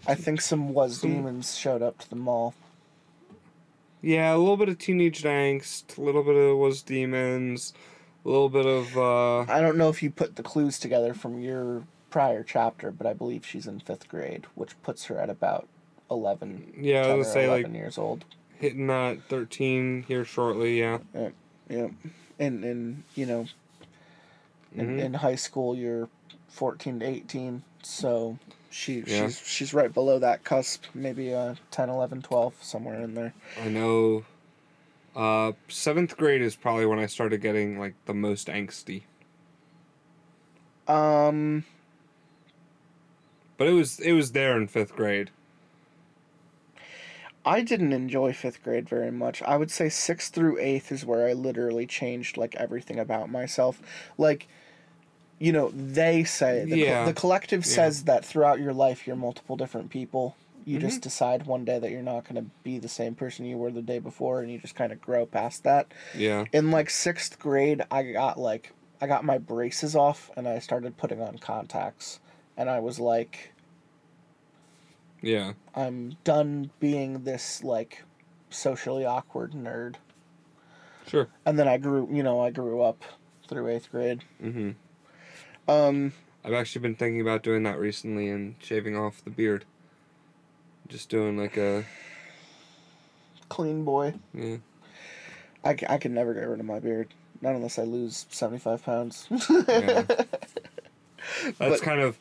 I 0.07 0.15
think 0.15 0.41
some 0.41 0.73
was 0.73 1.01
Some- 1.01 1.11
demons 1.11 1.55
showed 1.55 1.81
up 1.81 1.97
to 1.99 2.09
the 2.09 2.15
mall. 2.15 2.53
yeah, 4.01 4.33
a 4.33 4.37
little 4.37 4.57
bit 4.57 4.69
of 4.69 4.77
teenage 4.79 5.23
angst, 5.23 5.97
a 5.97 6.01
little 6.01 6.23
bit 6.23 6.35
of 6.35 6.57
was 6.57 6.81
demons, 6.81 7.73
a 8.25 8.27
little 8.29 8.49
bit 8.49 8.65
of 8.65 8.97
uh 8.97 9.39
I 9.51 9.61
don't 9.61 9.77
know 9.77 9.89
if 9.89 10.01
you 10.03 10.09
put 10.11 10.35
the 10.35 10.43
clues 10.43 10.79
together 10.79 11.13
from 11.13 11.39
your 11.39 11.83
prior 12.09 12.43
chapter, 12.43 12.91
but 12.91 13.05
I 13.07 13.13
believe 13.13 13.45
she's 13.45 13.67
in 13.67 13.79
fifth 13.79 14.07
grade, 14.09 14.45
which 14.55 14.81
puts 14.83 15.05
her 15.05 15.17
at 15.19 15.29
about 15.29 15.67
eleven. 16.11 16.73
Yeah, 16.79 17.01
I 17.01 17.07
10 17.07 17.17
was 17.17 17.27
gonna 17.27 17.33
say, 17.33 17.49
like- 17.49 17.73
years 17.73 17.97
old. 17.97 18.25
Hitting 18.59 18.87
that 18.87 19.19
13 19.29 20.03
here 20.07 20.25
shortly, 20.25 20.79
yeah. 20.79 20.97
Yeah, 21.15 21.29
yeah. 21.69 21.87
And 22.39 22.63
and 22.65 23.03
you 23.15 23.25
know, 23.25 23.45
in, 24.75 24.97
Mhm. 24.97 24.99
in 24.99 25.13
high 25.15 25.35
school 25.35 25.75
you're 25.75 26.09
fourteen 26.49 26.99
to 26.99 27.05
eighteen, 27.05 27.63
so 27.83 28.37
she 28.69 29.03
Yeah. 29.07 29.27
she's 29.27 29.39
she's 29.47 29.73
right 29.73 29.93
below 29.93 30.19
that 30.19 30.43
cusp, 30.43 30.83
maybe 30.93 31.33
uh 31.33 31.55
10, 31.71 31.89
11, 31.89 32.21
12, 32.21 32.55
somewhere 32.61 32.99
in 33.01 33.13
there. 33.15 33.33
I 33.61 33.69
know. 33.69 34.25
Uh, 35.15 35.53
seventh 35.67 36.15
grade 36.17 36.41
is 36.41 36.55
probably 36.55 36.85
when 36.85 36.99
I 36.99 37.07
started 37.07 37.41
getting 37.41 37.79
like 37.79 37.95
the 38.05 38.13
most 38.13 38.47
angsty. 38.47 39.03
Um, 40.87 41.65
But 43.57 43.67
it 43.67 43.73
was 43.73 43.99
it 43.99 44.13
was 44.13 44.31
there 44.31 44.55
in 44.57 44.67
fifth 44.67 44.95
grade. 44.95 45.31
I 47.45 47.61
didn't 47.61 47.93
enjoy 47.93 48.33
fifth 48.33 48.63
grade 48.63 48.87
very 48.87 49.11
much. 49.11 49.41
I 49.41 49.57
would 49.57 49.71
say 49.71 49.89
sixth 49.89 50.33
through 50.33 50.59
eighth 50.59 50.91
is 50.91 51.05
where 51.05 51.27
I 51.27 51.33
literally 51.33 51.85
changed 51.85 52.37
like 52.37 52.55
everything 52.55 52.99
about 52.99 53.29
myself. 53.29 53.81
Like, 54.17 54.47
you 55.39 55.51
know, 55.51 55.71
they 55.71 56.23
say 56.25 56.65
the, 56.65 56.77
co- 56.85 57.05
the 57.05 57.13
collective 57.13 57.65
Yeah. 57.65 57.71
says 57.75 58.03
that 58.03 58.25
throughout 58.25 58.59
your 58.59 58.73
life 58.73 59.07
you're 59.07 59.15
multiple 59.15 59.55
different 59.55 59.89
people. 59.89 60.35
You 60.65 60.77
Mm-hmm. 60.77 60.87
just 60.87 61.01
decide 61.01 61.45
one 61.45 61.65
day 61.65 61.79
that 61.79 61.89
you're 61.91 62.01
not 62.01 62.23
going 62.23 62.35
to 62.43 62.49
be 62.63 62.77
the 62.79 62.87
same 62.89 63.15
person 63.15 63.45
you 63.45 63.57
were 63.57 63.71
the 63.71 63.81
day 63.81 63.99
before, 63.99 64.41
and 64.41 64.51
you 64.51 64.59
just 64.59 64.75
kind 64.75 64.91
of 64.91 65.01
grow 65.01 65.25
past 65.25 65.63
that. 65.63 65.93
Yeah. 66.15 66.45
In 66.53 66.69
like 66.71 66.89
sixth 66.89 67.39
grade, 67.39 67.81
I 67.89 68.03
got 68.03 68.37
like 68.39 68.73
I 69.01 69.07
got 69.07 69.23
my 69.23 69.37
braces 69.37 69.95
off 69.95 70.29
and 70.35 70.47
I 70.47 70.59
started 70.59 70.97
putting 70.97 71.21
on 71.21 71.37
contacts, 71.37 72.19
and 72.57 72.69
I 72.69 72.79
was 72.79 72.99
like, 72.99 73.53
Yeah. 75.21 75.53
I'm 75.75 76.17
done 76.23 76.71
being 76.79 77.23
this 77.23 77.63
like 77.63 78.03
socially 78.49 79.05
awkward 79.05 79.53
nerd. 79.53 79.95
Sure. 81.07 81.27
And 81.45 81.57
then 81.57 81.67
I 81.67 81.77
grew, 81.77 82.07
you 82.11 82.21
know, 82.23 82.39
I 82.41 82.51
grew 82.51 82.81
up 82.81 83.03
through 83.47 83.67
eighth 83.69 83.89
grade. 83.91 84.23
Mhm. 84.43 84.75
Um, 85.67 86.13
I've 86.43 86.53
actually 86.53 86.81
been 86.81 86.95
thinking 86.95 87.21
about 87.21 87.43
doing 87.43 87.63
that 87.63 87.79
recently 87.79 88.29
and 88.29 88.55
shaving 88.59 88.95
off 88.95 89.23
the 89.23 89.29
beard. 89.31 89.65
Just 90.89 91.09
doing 91.09 91.37
like 91.37 91.55
a 91.57 91.85
clean 93.47 93.83
boy. 93.85 94.13
yeah. 94.33 94.57
I, 95.63 95.75
I 95.89 95.97
can 95.97 96.13
never 96.13 96.33
get 96.33 96.41
rid 96.47 96.59
of 96.59 96.65
my 96.65 96.79
beard, 96.79 97.09
not 97.41 97.53
unless 97.55 97.77
I 97.77 97.83
lose 97.83 98.25
seventy 98.29 98.59
five 98.59 98.83
pounds. 98.83 99.27
yeah. 99.49 100.01
That's 100.03 101.57
But- 101.57 101.81
kind 101.81 102.01
of 102.01 102.17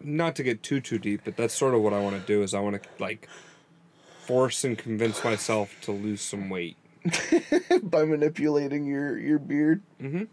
not 0.00 0.36
to 0.36 0.42
get 0.42 0.62
too 0.62 0.80
too 0.80 0.98
deep, 0.98 1.22
but 1.24 1.36
that's 1.36 1.54
sort 1.54 1.74
of 1.74 1.80
what 1.80 1.92
I 1.92 2.00
want 2.00 2.20
to 2.20 2.26
do. 2.26 2.42
Is 2.42 2.54
I 2.54 2.60
want 2.60 2.80
to 2.82 2.88
like 3.00 3.28
force 4.24 4.62
and 4.64 4.76
convince 4.78 5.24
myself 5.24 5.74
to 5.82 5.92
lose 5.92 6.20
some 6.20 6.48
weight. 6.50 6.76
By 7.82 8.04
manipulating 8.04 8.84
your 8.86 9.18
your 9.18 9.38
beard, 9.38 9.80
Mhm. 10.00 10.28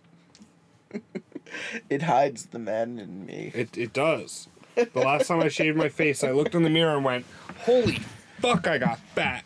it 1.90 2.03
hides 2.03 2.48
the 2.48 2.60
man 2.60 2.99
in 2.99 3.26
me. 3.26 3.52
It 3.56 3.78
it 3.78 3.94
does. 3.94 4.48
The 4.76 5.00
last 5.00 5.28
time 5.28 5.41
I 5.41 5.48
shaved 5.50 5.78
my 5.78 5.90
face, 5.90 6.24
I 6.24 6.32
looked 6.32 6.56
in 6.56 6.64
the 6.64 6.70
mirror 6.70 6.95
and 6.95 7.06
went, 7.06 7.26
"Holy 7.60 8.00
fuck, 8.40 8.68
I 8.68 8.78
got 8.78 9.00
fat." 9.16 9.44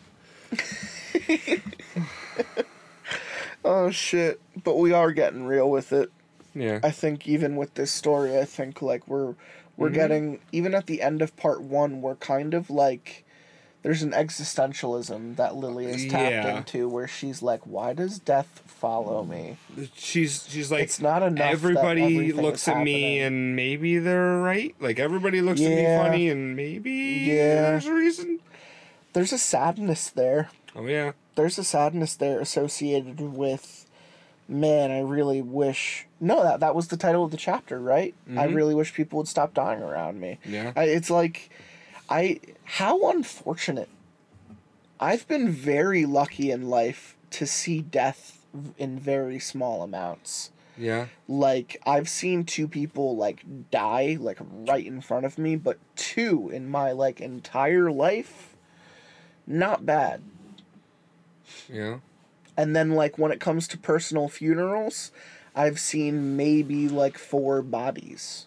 Oh 3.64 3.90
shit! 3.90 4.40
But 4.62 4.78
we 4.78 4.92
are 4.92 5.12
getting 5.12 5.44
real 5.44 5.68
with 5.68 5.92
it. 5.92 6.10
Yeah. 6.54 6.78
I 6.82 6.90
think 6.90 7.26
even 7.28 7.56
with 7.56 7.74
this 7.74 7.90
story, 7.90 8.38
I 8.38 8.44
think 8.44 8.80
like 8.80 9.06
we're 9.08 9.34
we're 9.76 9.90
Mhm. 9.90 9.94
getting 9.94 10.40
even 10.52 10.74
at 10.74 10.86
the 10.86 11.02
end 11.02 11.20
of 11.22 11.36
part 11.36 11.60
one, 11.60 12.00
we're 12.00 12.14
kind 12.14 12.54
of 12.54 12.70
like 12.70 13.24
there's 13.88 14.02
an 14.02 14.12
existentialism 14.12 15.36
that 15.36 15.56
Lily 15.56 15.86
is 15.86 16.04
tapped 16.10 16.30
Yeah. 16.30 16.58
into 16.58 16.86
where 16.90 17.08
she's 17.08 17.40
like, 17.40 17.62
Why 17.66 17.94
does 17.94 18.18
death 18.18 18.60
follow 18.66 19.24
me? 19.24 19.56
She's 19.94 20.46
she's 20.46 20.70
like 20.70 20.82
It's 20.82 21.00
not 21.00 21.22
enough 21.22 21.50
Everybody 21.50 22.32
looks 22.34 22.68
at 22.68 22.82
me 22.82 23.18
and 23.20 23.56
maybe 23.56 23.98
they're 23.98 24.36
right. 24.40 24.74
Like 24.78 24.98
everybody 24.98 25.40
looks 25.40 25.62
at 25.62 25.70
me 25.70 25.84
funny 25.84 26.28
and 26.28 26.54
maybe 26.54 26.90
Yeah. 26.90 27.70
there's 27.70 27.86
a 27.86 27.94
reason. 27.94 28.40
There's 29.14 29.32
a 29.32 29.38
sadness 29.38 30.10
there. 30.10 30.50
Oh 30.76 30.84
yeah. 30.84 31.12
There's 31.34 31.58
a 31.58 31.64
sadness 31.64 32.14
there 32.14 32.40
associated 32.40 33.20
with 33.20 33.86
man, 34.50 34.90
I 34.90 35.00
really 35.00 35.40
wish 35.40 36.06
no, 36.20 36.42
that 36.42 36.60
that 36.60 36.74
was 36.74 36.88
the 36.88 36.98
title 36.98 37.24
of 37.24 37.30
the 37.30 37.36
chapter, 37.38 37.80
right? 37.80 38.14
I 38.36 38.48
Mhm. 38.48 38.54
really 38.54 38.74
wish 38.74 38.92
people 38.92 39.16
would 39.16 39.28
stop 39.28 39.54
dying 39.54 39.80
around 39.82 40.20
me. 40.20 40.40
Yeah. 40.44 40.72
I, 40.76 40.84
it's 40.84 41.08
like 41.08 41.48
I 42.08 42.40
how 42.64 43.10
unfortunate. 43.10 43.88
I've 45.00 45.28
been 45.28 45.48
very 45.50 46.04
lucky 46.06 46.50
in 46.50 46.68
life 46.68 47.16
to 47.30 47.46
see 47.46 47.80
death 47.82 48.44
in 48.76 48.98
very 48.98 49.38
small 49.38 49.82
amounts. 49.82 50.50
Yeah. 50.76 51.06
Like 51.28 51.80
I've 51.86 52.08
seen 52.08 52.44
two 52.44 52.68
people 52.68 53.16
like 53.16 53.70
die 53.70 54.16
like 54.20 54.38
right 54.40 54.86
in 54.86 55.00
front 55.00 55.26
of 55.26 55.38
me, 55.38 55.56
but 55.56 55.78
two 55.96 56.50
in 56.50 56.68
my 56.68 56.92
like 56.92 57.20
entire 57.20 57.90
life 57.90 58.56
not 59.46 59.86
bad. 59.86 60.22
Yeah. 61.68 61.98
And 62.56 62.76
then 62.76 62.92
like 62.92 63.18
when 63.18 63.32
it 63.32 63.40
comes 63.40 63.66
to 63.68 63.78
personal 63.78 64.28
funerals, 64.28 65.10
I've 65.54 65.80
seen 65.80 66.36
maybe 66.36 66.88
like 66.88 67.18
four 67.18 67.62
bodies. 67.62 68.46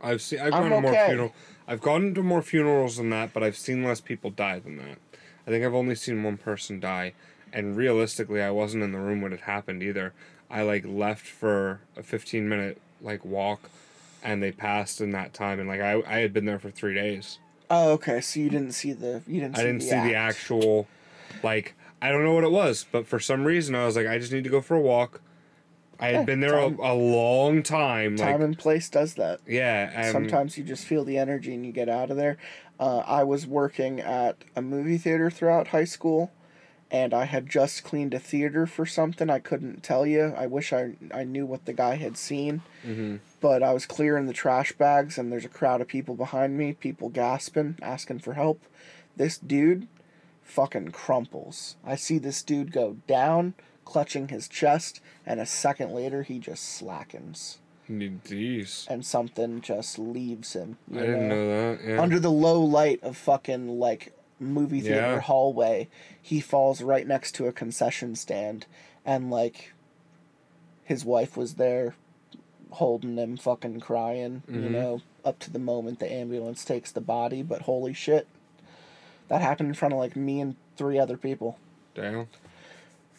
I've 0.00 0.20
seen 0.20 0.40
I've 0.40 0.52
I'm 0.52 0.68
gone 0.68 0.70
to 0.70 0.80
more 0.80 0.90
okay. 0.90 1.06
funeral 1.06 1.32
I've 1.66 1.80
gone 1.80 2.14
to 2.14 2.22
more 2.22 2.42
funerals 2.42 2.96
than 2.96 3.10
that, 3.10 3.32
but 3.32 3.42
I've 3.42 3.56
seen 3.56 3.84
less 3.84 4.00
people 4.00 4.30
die 4.30 4.58
than 4.58 4.76
that. 4.78 4.98
I 5.46 5.50
think 5.50 5.64
I've 5.64 5.74
only 5.74 5.94
seen 5.94 6.22
one 6.22 6.36
person 6.36 6.80
die, 6.80 7.12
and 7.52 7.76
realistically, 7.76 8.42
I 8.42 8.50
wasn't 8.50 8.82
in 8.84 8.92
the 8.92 8.98
room 8.98 9.20
when 9.20 9.32
it 9.32 9.40
happened 9.40 9.82
either. 9.82 10.12
I 10.50 10.62
like 10.62 10.84
left 10.86 11.26
for 11.26 11.80
a 11.96 12.02
fifteen 12.02 12.48
minute 12.48 12.80
like 13.00 13.24
walk, 13.24 13.70
and 14.22 14.42
they 14.42 14.52
passed 14.52 15.00
in 15.00 15.10
that 15.12 15.32
time, 15.34 15.58
and 15.58 15.68
like 15.68 15.80
I 15.80 16.02
I 16.06 16.18
had 16.18 16.32
been 16.32 16.44
there 16.44 16.58
for 16.58 16.70
three 16.70 16.94
days. 16.94 17.38
Oh, 17.70 17.92
okay. 17.92 18.20
So 18.20 18.38
you 18.40 18.50
didn't 18.50 18.72
see 18.72 18.92
the 18.92 19.22
you 19.26 19.40
didn't 19.40 19.56
see 19.56 19.62
I 19.62 19.64
didn't 19.64 19.80
the 19.80 19.86
see 19.86 20.00
the 20.00 20.14
actual, 20.14 20.86
like 21.42 21.74
I 22.02 22.10
don't 22.10 22.24
know 22.24 22.34
what 22.34 22.44
it 22.44 22.52
was, 22.52 22.84
but 22.92 23.06
for 23.06 23.18
some 23.18 23.44
reason 23.44 23.74
I 23.74 23.86
was 23.86 23.96
like 23.96 24.06
I 24.06 24.18
just 24.18 24.32
need 24.32 24.44
to 24.44 24.50
go 24.50 24.60
for 24.60 24.76
a 24.76 24.80
walk. 24.80 25.20
I 26.02 26.06
had 26.08 26.14
Yeah, 26.14 26.24
been 26.24 26.40
there 26.40 26.58
a, 26.58 26.62
time- 26.68 26.78
a 26.80 26.94
long 26.94 27.62
time, 27.62 28.16
time 28.16 28.32
like 28.32 28.40
and 28.42 28.58
place 28.58 28.88
does 28.88 29.14
that. 29.14 29.40
yeah. 29.46 29.90
And 29.94 30.12
Sometimes 30.12 30.58
you 30.58 30.64
just 30.64 30.84
feel 30.84 31.04
the 31.04 31.16
energy 31.18 31.54
and 31.54 31.64
you 31.64 31.72
get 31.72 31.88
out 31.88 32.10
of 32.10 32.16
there. 32.16 32.36
Uh, 32.80 32.98
I 33.06 33.22
was 33.24 33.46
working 33.46 34.00
at 34.00 34.36
a 34.56 34.62
movie 34.62 34.98
theater 34.98 35.30
throughout 35.30 35.68
high 35.68 35.84
school, 35.84 36.32
and 36.90 37.14
I 37.14 37.24
had 37.26 37.48
just 37.48 37.84
cleaned 37.84 38.12
a 38.12 38.18
theater 38.18 38.66
for 38.66 38.84
something. 38.84 39.30
I 39.30 39.38
couldn't 39.38 39.82
tell 39.82 40.04
you. 40.04 40.34
I 40.36 40.46
wish 40.46 40.72
I 40.72 40.94
I 41.14 41.22
knew 41.24 41.46
what 41.46 41.64
the 41.64 41.72
guy 41.72 41.94
had 41.96 42.16
seen. 42.16 42.62
Mhm. 42.84 43.20
But 43.40 43.62
I 43.62 43.72
was 43.72 43.86
clearing 43.86 44.26
the 44.26 44.32
trash 44.32 44.72
bags, 44.72 45.16
and 45.18 45.30
there's 45.30 45.44
a 45.44 45.48
crowd 45.48 45.80
of 45.80 45.88
people 45.88 46.14
behind 46.16 46.58
me, 46.58 46.72
people 46.72 47.08
gasping, 47.08 47.76
asking 47.80 48.18
for 48.20 48.34
help. 48.34 48.60
This 49.16 49.38
dude 49.38 49.86
fucking 50.42 50.90
crumples. 50.90 51.76
I 51.84 51.94
see 51.96 52.18
this 52.18 52.42
dude 52.42 52.72
go 52.72 52.96
down, 53.06 53.54
clutching 53.84 54.28
his 54.28 54.48
chest, 54.48 55.00
and 55.26 55.40
a 55.40 55.46
second 55.46 55.92
later 55.92 56.22
he 56.22 56.38
just 56.38 56.62
slackens. 56.64 57.58
Jeez. 57.90 58.86
And 58.88 59.04
something 59.04 59.60
just 59.60 59.98
leaves 59.98 60.54
him. 60.54 60.78
I 60.90 60.94
you 60.94 61.00
didn't 61.00 61.28
know 61.28 61.48
that. 61.76 61.84
Yeah. 61.84 62.00
under 62.00 62.18
the 62.18 62.30
low 62.30 62.60
light 62.62 63.02
of 63.02 63.16
fucking 63.16 63.78
like 63.78 64.12
movie 64.40 64.80
theater 64.80 65.14
Yeah. 65.14 65.20
hallway, 65.20 65.88
he 66.20 66.40
falls 66.40 66.80
right 66.82 67.06
next 67.06 67.32
to 67.36 67.46
a 67.46 67.52
concession 67.52 68.14
stand, 68.16 68.66
and 69.04 69.30
like 69.30 69.72
his 70.84 71.04
wife 71.04 71.36
was 71.36 71.54
there, 71.54 71.94
holding 72.70 73.16
him, 73.16 73.36
fucking 73.36 73.80
crying. 73.80 74.42
You 74.48 74.60
Mhm. 74.60 74.70
know, 74.70 75.00
up 75.24 75.38
to 75.40 75.50
the 75.50 75.58
moment 75.58 75.98
the 75.98 76.10
ambulance 76.10 76.64
takes 76.64 76.90
the 76.90 77.00
body. 77.00 77.42
But 77.42 77.62
holy 77.62 77.92
shit, 77.92 78.26
that 79.28 79.42
happened 79.42 79.68
in 79.68 79.74
front 79.74 79.92
of 79.92 79.98
like 80.00 80.16
me 80.16 80.40
and 80.40 80.56
three 80.76 80.98
other 80.98 81.16
people. 81.16 81.58
Damn. 81.94 82.28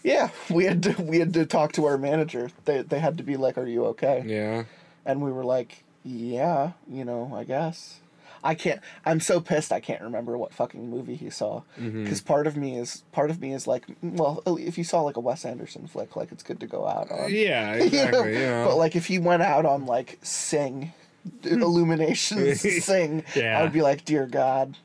Yeah, 0.04 0.30
we 0.50 0.66
had 0.66 0.84
to 0.84 1.02
we 1.02 1.20
had 1.20 1.34
to 1.34 1.46
talk 1.46 1.72
to 1.74 1.86
our 1.86 1.98
manager. 1.98 2.50
They 2.66 2.82
they 2.82 3.00
had 3.00 3.18
to 3.18 3.24
be 3.24 3.38
like, 3.38 3.58
"Are 3.58 3.68
you 3.68 3.86
okay?" 3.88 4.24
Yeah. 4.26 4.64
And 5.06 5.22
we 5.22 5.32
were 5.32 5.44
like, 5.44 5.84
yeah, 6.04 6.72
you 6.90 7.04
know, 7.06 7.32
I 7.36 7.44
guess. 7.44 8.00
I 8.46 8.56
can't. 8.56 8.82
I'm 9.06 9.22
so 9.22 9.40
pissed. 9.40 9.72
I 9.72 9.80
can't 9.80 10.02
remember 10.02 10.38
what 10.38 10.54
fucking 10.54 10.90
movie 10.90 11.16
he 11.16 11.30
saw. 11.30 11.62
Because 11.82 12.20
part 12.20 12.46
of 12.46 12.58
me 12.58 12.78
is 12.78 13.04
part 13.14 13.30
of 13.30 13.40
me 13.40 13.54
is 13.54 13.68
like, 13.68 13.86
well, 14.02 14.44
if 14.46 14.78
you 14.78 14.84
saw 14.84 15.02
like 15.02 15.16
a 15.16 15.22
Wes 15.22 15.46
Anderson 15.46 15.88
flick, 15.88 16.18
like 16.18 16.32
it's 16.34 16.44
good 16.44 16.60
to 16.60 16.68
go 16.68 16.86
out 16.86 17.10
on. 17.10 17.34
Yeah, 17.34 17.74
exactly. 17.76 18.34
You 18.34 18.40
know. 18.40 18.66
But 18.68 18.76
like 18.76 18.98
if 18.98 19.06
he 19.06 19.18
went 19.18 19.44
out 19.44 19.66
on 19.66 19.86
like 19.86 20.20
Sing, 20.24 20.92
Illuminations, 21.44 22.60
Sing, 22.84 23.24
Yeah. 23.36 23.62
I'd 23.62 23.72
be 23.74 23.82
like, 23.82 24.04
dear 24.06 24.26
God. 24.26 24.76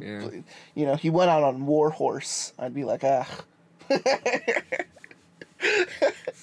Yeah. 0.00 0.28
You 0.74 0.86
know, 0.86 0.96
he 0.96 1.10
went 1.10 1.30
out 1.30 1.42
on 1.42 1.66
War 1.66 1.90
Horse. 1.90 2.52
I'd 2.58 2.74
be 2.74 2.84
like, 2.84 3.04
ah. 3.04 3.28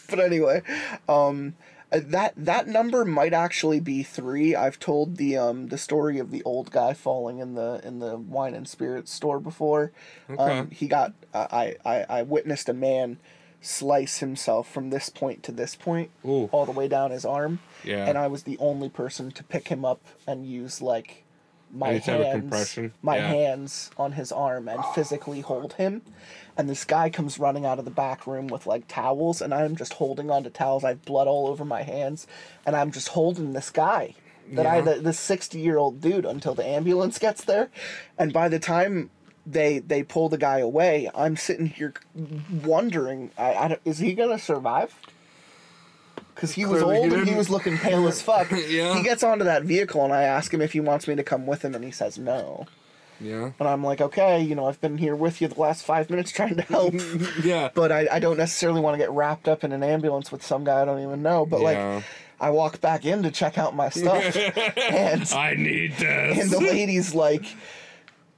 but 0.09 0.19
anyway, 0.19 0.61
um, 1.07 1.55
Uh, 1.91 1.99
that 2.03 2.33
that 2.35 2.67
number 2.67 3.05
might 3.05 3.33
actually 3.33 3.79
be 3.79 4.01
three. 4.01 4.55
I've 4.55 4.79
told 4.79 5.17
the 5.17 5.37
um 5.37 5.67
the 5.67 5.77
story 5.77 6.17
of 6.17 6.31
the 6.31 6.41
old 6.43 6.71
guy 6.71 6.93
falling 6.93 7.37
in 7.37 7.53
the 7.53 7.81
in 7.83 7.99
the 7.99 8.17
wine 8.17 8.55
and 8.55 8.67
spirits 8.67 9.11
store 9.11 9.39
before. 9.39 9.91
Okay. 10.27 10.59
Um, 10.59 10.71
he 10.71 10.87
got 10.87 11.13
uh, 11.35 11.47
I, 11.51 11.75
I 11.85 12.05
I 12.09 12.21
witnessed 12.23 12.67
a 12.67 12.73
man 12.73 13.19
slice 13.61 14.19
himself 14.19 14.67
from 14.67 14.89
this 14.89 15.09
point 15.09 15.43
to 15.43 15.51
this 15.51 15.75
point, 15.75 16.09
Ooh. 16.25 16.49
all 16.51 16.65
the 16.65 16.71
way 16.71 16.87
down 16.87 17.11
his 17.11 17.25
arm. 17.25 17.59
Yeah. 17.83 18.07
And 18.07 18.17
I 18.17 18.27
was 18.27 18.43
the 18.43 18.57
only 18.57 18.89
person 18.89 19.29
to 19.31 19.43
pick 19.43 19.67
him 19.67 19.85
up 19.85 20.01
and 20.25 20.47
use 20.47 20.81
like 20.81 21.22
my 21.73 21.89
Any 21.89 21.99
hands, 21.99 22.79
my 23.01 23.17
Yeah. 23.17 23.27
hands 23.27 23.89
on 23.97 24.11
his 24.13 24.31
arm 24.31 24.67
and 24.69 24.83
physically 24.93 25.41
hold 25.41 25.73
him. 25.73 26.03
And 26.55 26.69
this 26.69 26.85
guy 26.85 27.09
comes 27.09 27.39
running 27.39 27.65
out 27.65 27.79
of 27.79 27.85
the 27.85 27.91
back 27.91 28.27
room 28.27 28.45
with 28.47 28.67
like 28.67 28.87
towels, 28.87 29.41
and 29.41 29.53
I'm 29.53 29.75
just 29.75 29.93
holding 29.93 30.29
onto 30.29 30.51
towels. 30.51 30.83
I 30.83 30.89
have 30.89 31.03
blood 31.03 31.27
all 31.27 31.47
over 31.47 31.65
my 31.65 31.81
hands, 31.81 32.27
and 32.65 32.75
I'm 32.75 32.91
just 32.91 33.09
holding 33.09 33.53
this 33.53 33.71
guy 33.71 34.13
that 34.51 34.65
I 34.67 34.75
Yeah. 34.77 34.81
the, 34.81 34.93
this 34.95 35.19
sixty 35.19 35.59
year 35.59 35.77
old 35.77 35.99
dude 35.99 36.25
until 36.25 36.53
the 36.53 36.65
ambulance 36.65 37.17
gets 37.17 37.43
there. 37.43 37.69
And 38.19 38.31
by 38.31 38.49
the 38.49 38.59
time 38.59 39.09
they 39.45 39.79
they 39.79 40.03
pull 40.03 40.29
the 40.29 40.37
guy 40.37 40.59
away, 40.59 41.09
I'm 41.15 41.35
sitting 41.37 41.65
here 41.65 41.93
wondering, 42.63 43.31
I, 43.37 43.53
I 43.55 43.67
don't- 43.69 43.81
is 43.83 43.97
he 43.99 44.13
gonna 44.13 44.39
survive? 44.39 44.93
Because 46.35 46.51
he 46.53 46.65
was 46.65 46.81
Clearly 46.81 46.95
he 47.07 47.11
old 47.11 47.13
and 47.19 47.29
he 47.29 47.35
was 47.35 47.49
looking 47.49 47.77
pale 47.77 48.07
as 48.07 48.21
fuck. 48.21 48.51
Yeah. 48.67 48.95
He 48.95 49.03
gets 49.03 49.23
onto 49.23 49.45
that 49.45 49.63
vehicle, 49.63 50.03
and 50.03 50.11
I 50.13 50.23
ask 50.23 50.53
him 50.53 50.61
if 50.61 50.73
he 50.73 50.79
wants 50.79 51.07
me 51.07 51.15
to 51.15 51.23
come 51.23 51.45
with 51.45 51.63
him, 51.63 51.75
and 51.75 51.83
he 51.83 51.91
says 51.91 52.17
no. 52.17 52.65
Yeah. 53.21 53.51
And 53.59 53.67
I'm 53.69 53.83
like, 53.83 54.01
okay, 54.01 54.41
you 54.41 54.55
know, 54.55 54.65
I've 54.67 54.81
been 54.81 54.97
here 54.97 55.15
with 55.15 55.39
you 55.41 55.47
the 55.47 55.59
last 55.59 55.85
five 55.85 56.09
minutes 56.09 56.31
trying 56.31 56.55
to 56.57 56.63
help. 56.63 56.93
Yeah. 57.43 57.69
but 57.73 57.91
I, 57.91 58.07
I 58.11 58.19
don't 58.19 58.37
necessarily 58.37 58.81
want 58.81 58.95
to 58.95 58.97
get 58.97 59.11
wrapped 59.11 59.47
up 59.47 59.63
in 59.63 59.71
an 59.71 59.83
ambulance 59.83 60.31
with 60.31 60.43
some 60.43 60.63
guy 60.63 60.81
I 60.81 60.85
don't 60.85 61.01
even 61.01 61.21
know. 61.21 61.45
But 61.45 61.61
Yeah. 61.61 61.93
like, 61.95 62.03
I 62.41 62.49
walk 62.49 62.81
back 62.81 63.05
in 63.05 63.23
to 63.23 63.31
check 63.31 63.57
out 63.57 63.75
my 63.75 63.89
stuff, 63.89 64.35
and 64.77 65.31
I 65.33 65.53
need 65.53 65.93
this. 65.97 66.39
and 66.41 66.49
the 66.51 66.59
lady's 66.59 67.13
like, 67.15 67.43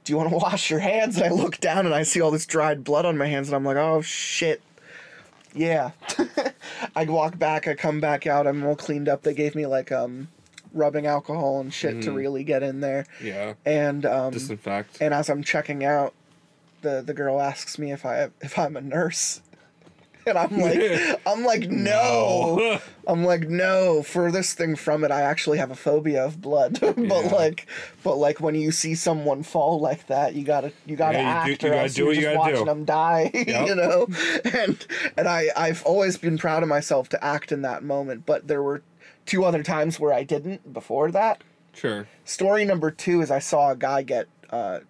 "Do 0.04 0.12
you 0.12 0.16
want 0.18 0.30
to 0.30 0.36
wash 0.36 0.70
your 0.70 0.78
hands?" 0.80 1.16
And 1.16 1.24
I 1.24 1.30
look 1.30 1.58
down 1.58 1.86
and 1.86 1.94
I 1.94 2.04
see 2.04 2.20
all 2.20 2.30
this 2.30 2.46
dried 2.46 2.84
blood 2.84 3.04
on 3.06 3.18
my 3.18 3.26
hands, 3.26 3.48
and 3.48 3.56
I'm 3.56 3.64
like, 3.64 3.78
"Oh 3.78 4.02
shit." 4.02 4.60
Yeah. 5.56 5.92
I 6.96 7.04
walk 7.04 7.38
back, 7.38 7.66
I 7.66 7.74
come 7.74 8.00
back 8.00 8.26
out, 8.26 8.46
I'm 8.46 8.64
all 8.64 8.76
cleaned 8.76 9.08
up. 9.08 9.22
They 9.22 9.34
gave 9.34 9.54
me 9.54 9.66
like 9.66 9.90
um 9.90 10.28
rubbing 10.72 11.06
alcohol 11.06 11.60
and 11.60 11.72
shit 11.72 12.02
to 12.02 12.12
really 12.12 12.44
get 12.44 12.62
in 12.62 12.80
there. 12.80 13.06
yeah. 13.22 13.54
And 13.64 14.04
um 14.04 14.32
Disinfect. 14.32 14.98
and 15.00 15.14
as 15.14 15.28
I'm 15.30 15.42
checking 15.42 15.84
out, 15.84 16.12
the 16.82 17.02
the 17.04 17.14
girl 17.14 17.40
asks 17.40 17.78
me 17.78 17.92
if 17.92 18.04
I 18.04 18.28
if 18.40 18.58
I'm 18.58 18.76
a 18.76 18.80
nurse. 18.82 19.40
And 20.30 20.36
I'm 20.36 20.58
like 20.58 21.20
I'm 21.26 21.44
like 21.44 21.68
no. 21.70 22.56
No. 22.58 22.80
I'm 23.06 23.24
like 23.24 23.48
no, 23.48 24.02
furthest 24.02 24.56
thing 24.58 24.74
from 24.74 25.04
it 25.04 25.10
I 25.12 25.22
actually 25.22 25.58
have 25.58 25.70
a 25.70 25.76
phobia 25.76 26.24
of 26.24 26.40
blood. 26.40 26.78
but 26.80 26.98
Yeah. 26.98 27.06
like 27.32 27.68
but 28.02 28.16
like 28.16 28.40
when 28.40 28.56
you 28.56 28.72
see 28.72 28.94
someone 28.96 29.42
fall 29.44 29.78
like 29.80 30.08
that, 30.08 30.34
you 30.34 30.44
got 30.44 30.62
to 30.62 30.72
you 30.84 30.96
got 30.96 31.12
to 31.12 31.18
Yeah, 31.18 31.44
you 31.46 31.52
act 31.52 31.60
do- 31.60 31.66
you 31.66 31.72
or 31.72 31.74
gotta 31.76 31.82
else 31.84 31.94
do 31.94 32.00
you're 32.02 32.06
what 32.08 32.16
you 32.16 32.22
gotta 32.22 32.38
watching 32.38 32.56
do. 32.58 32.64
them 32.64 32.84
die, 32.84 33.30
Yep. 33.34 33.68
you 33.68 33.74
know? 33.76 34.06
And 34.52 34.86
and 35.16 35.28
I 35.28 35.46
I've 35.56 35.84
always 35.84 36.16
been 36.16 36.38
proud 36.38 36.62
of 36.64 36.68
myself 36.68 37.08
to 37.10 37.24
act 37.24 37.52
in 37.52 37.62
that 37.62 37.84
moment, 37.84 38.26
but 38.26 38.48
there 38.48 38.62
were 38.62 38.82
two 39.26 39.44
other 39.44 39.62
times 39.62 40.00
where 40.00 40.12
I 40.12 40.24
didn't 40.24 40.72
before 40.72 41.12
that. 41.12 41.42
Sure. 41.72 42.08
Story 42.24 42.64
number 42.64 42.90
two 42.90 43.20
is 43.20 43.30
I 43.30 43.38
saw 43.38 43.70
a 43.70 43.76
guy 43.76 44.02
get 44.02 44.26
uh, 44.50 44.80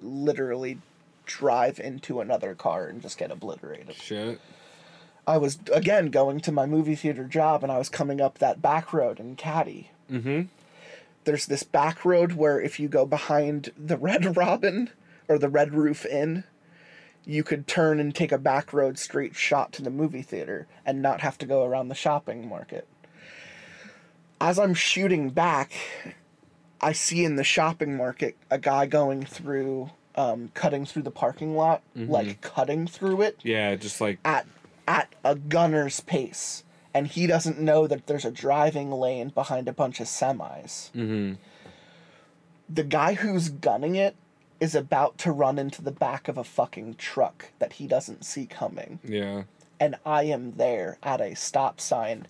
literally 0.00 0.78
drive 1.24 1.80
into 1.80 2.20
another 2.20 2.54
car 2.54 2.86
and 2.86 3.02
just 3.02 3.18
get 3.18 3.30
obliterated. 3.30 3.94
Shit. 3.96 4.40
I 5.26 5.38
was 5.38 5.58
again 5.72 6.10
going 6.10 6.40
to 6.40 6.52
my 6.52 6.66
movie 6.66 6.94
theater 6.94 7.24
job 7.24 7.62
and 7.62 7.72
I 7.72 7.78
was 7.78 7.88
coming 7.88 8.20
up 8.20 8.38
that 8.38 8.62
back 8.62 8.92
road 8.92 9.18
in 9.18 9.36
Caddy. 9.36 9.90
Mm-hmm. 10.10 10.42
There's 11.24 11.46
this 11.46 11.64
back 11.64 12.04
road 12.04 12.32
where 12.32 12.60
if 12.60 12.78
you 12.78 12.88
go 12.88 13.04
behind 13.04 13.72
the 13.76 13.96
Red 13.98 14.36
Robin 14.36 14.90
or 15.28 15.38
the 15.38 15.48
Red 15.48 15.74
Roof 15.74 16.06
Inn, 16.06 16.44
you 17.24 17.42
could 17.42 17.66
turn 17.66 17.98
and 17.98 18.14
take 18.14 18.30
a 18.30 18.38
back 18.38 18.72
road 18.72 18.98
straight 18.98 19.34
shot 19.34 19.72
to 19.72 19.82
the 19.82 19.90
movie 19.90 20.22
theater 20.22 20.68
and 20.84 21.02
not 21.02 21.22
have 21.22 21.36
to 21.38 21.46
go 21.46 21.64
around 21.64 21.88
the 21.88 21.94
shopping 21.96 22.48
market. 22.48 22.86
As 24.40 24.58
I'm 24.58 24.74
shooting 24.74 25.30
back, 25.30 25.72
I 26.80 26.92
see 26.92 27.24
in 27.24 27.34
the 27.34 27.42
shopping 27.42 27.96
market 27.96 28.36
a 28.48 28.58
guy 28.58 28.86
going 28.86 29.24
through, 29.24 29.90
um, 30.14 30.52
cutting 30.54 30.84
through 30.84 31.02
the 31.02 31.10
parking 31.10 31.56
lot, 31.56 31.82
like 31.96 32.40
cutting 32.42 32.86
through 32.86 33.22
it 33.22 33.38
Yeah, 33.42 33.74
just 33.74 34.00
like 34.00 34.20
at 34.24 34.46
at 34.86 35.14
a 35.24 35.34
gunner's 35.34 36.00
pace 36.00 36.64
and 36.94 37.06
he 37.06 37.26
doesn't 37.26 37.60
know 37.60 37.86
that 37.86 38.06
there's 38.06 38.24
a 38.24 38.30
driving 38.30 38.90
lane 38.90 39.28
behind 39.28 39.68
a 39.68 39.72
bunch 39.72 40.00
of 40.00 40.06
semis. 40.06 40.90
mm-hmm. 40.92 41.34
The 42.68 42.84
guy 42.84 43.14
who's 43.14 43.48
gunning 43.48 43.94
it 43.94 44.16
is 44.58 44.74
about 44.74 45.18
to 45.18 45.30
run 45.30 45.58
into 45.58 45.82
the 45.82 45.92
back 45.92 46.26
of 46.26 46.36
a 46.38 46.42
fucking 46.42 46.94
truck 46.94 47.50
that 47.58 47.74
he 47.74 47.86
doesn't 47.86 48.24
see 48.24 48.46
coming. 48.46 48.98
Yeah. 49.04 49.42
And 49.78 49.96
I 50.04 50.24
am 50.24 50.56
there 50.56 50.98
at 51.02 51.20
a 51.20 51.36
stop 51.36 51.80
sign 51.80 52.26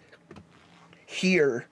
here 1.06 1.66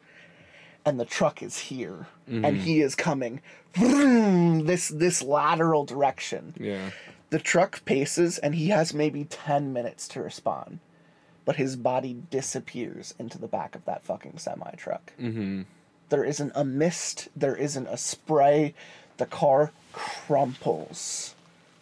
and 0.87 1.01
the 1.01 1.05
truck 1.05 1.43
is 1.43 1.59
here 1.59 2.07
and 2.27 2.57
he 2.57 2.81
is 2.81 2.95
coming 2.95 3.41
vroom, 3.75 4.67
this 4.67 4.89
this 4.89 5.23
lateral 5.23 5.85
direction. 5.85 6.55
Yeah. 6.59 6.91
The 7.35 7.41
truck 7.41 7.85
paces 7.85 8.39
and 8.39 8.55
he 8.55 8.69
has 8.69 8.95
maybe 8.95 9.25
10 9.25 9.73
minutes 9.73 10.07
to 10.07 10.23
respond. 10.23 10.79
But 11.45 11.57
his 11.57 11.75
body 11.75 12.23
disappears 12.31 13.13
into 13.19 13.39
the 13.39 13.49
back 13.49 13.75
of 13.75 13.85
that 13.87 14.05
fucking 14.05 14.39
semi 14.39 14.71
truck. 14.77 15.13
Mm-hmm. 15.21 15.63
There 16.11 16.23
isn't 16.23 16.53
a 16.55 16.65
mist, 16.65 17.31
there 17.35 17.57
isn't 17.57 17.89
a 17.89 17.97
spray. 17.97 18.73
The 19.17 19.27
car 19.27 19.73
crumples 19.93 21.35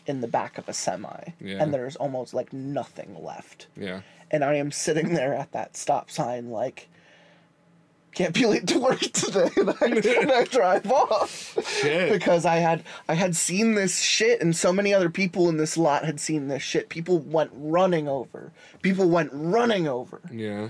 in 0.07 0.23
the 0.23 0.27
back 0.27 0.57
of 0.57 0.71
a 0.71 0.73
semi. 0.73 1.35
Yeah. 1.39 1.63
And 1.63 1.75
there's 1.75 1.97
almost 1.97 2.33
like 2.33 2.55
nothing 2.55 3.23
left. 3.23 3.67
Yeah. 3.77 4.01
And 4.31 4.43
I 4.43 4.55
am 4.55 4.73
sitting 4.73 5.13
there 5.13 5.35
at 5.35 5.53
that 5.53 5.77
stop 5.77 6.11
sign, 6.11 6.49
like, 6.49 6.89
can't 8.15 8.35
be 8.35 8.47
late 8.47 8.67
to 8.69 8.79
work 8.79 9.01
today. 9.01 9.49
And 9.57 9.71
I, 9.71 9.87
and 10.21 10.33
I 10.33 10.45
drive 10.51 10.91
off 10.91 11.57
Shit. 11.81 12.13
because 12.13 12.45
I 12.45 12.57
had 12.57 12.83
I 13.09 13.15
had 13.15 13.35
seen 13.37 13.75
this 13.75 14.01
shit 14.01 14.41
and 14.41 14.55
so 14.55 14.73
many 14.73 14.93
other 14.95 15.11
people 15.11 15.49
in 15.49 15.57
this 15.57 15.77
lot 15.77 16.05
had 16.05 16.21
seen 16.21 16.49
this 16.49 16.63
shit. 16.63 16.89
People 16.89 17.19
went 17.19 17.51
running 17.55 18.09
over. 18.09 18.53
People 18.83 19.09
went 19.09 19.31
running 19.33 19.89
over. 19.89 20.21
Yeah. 20.31 20.69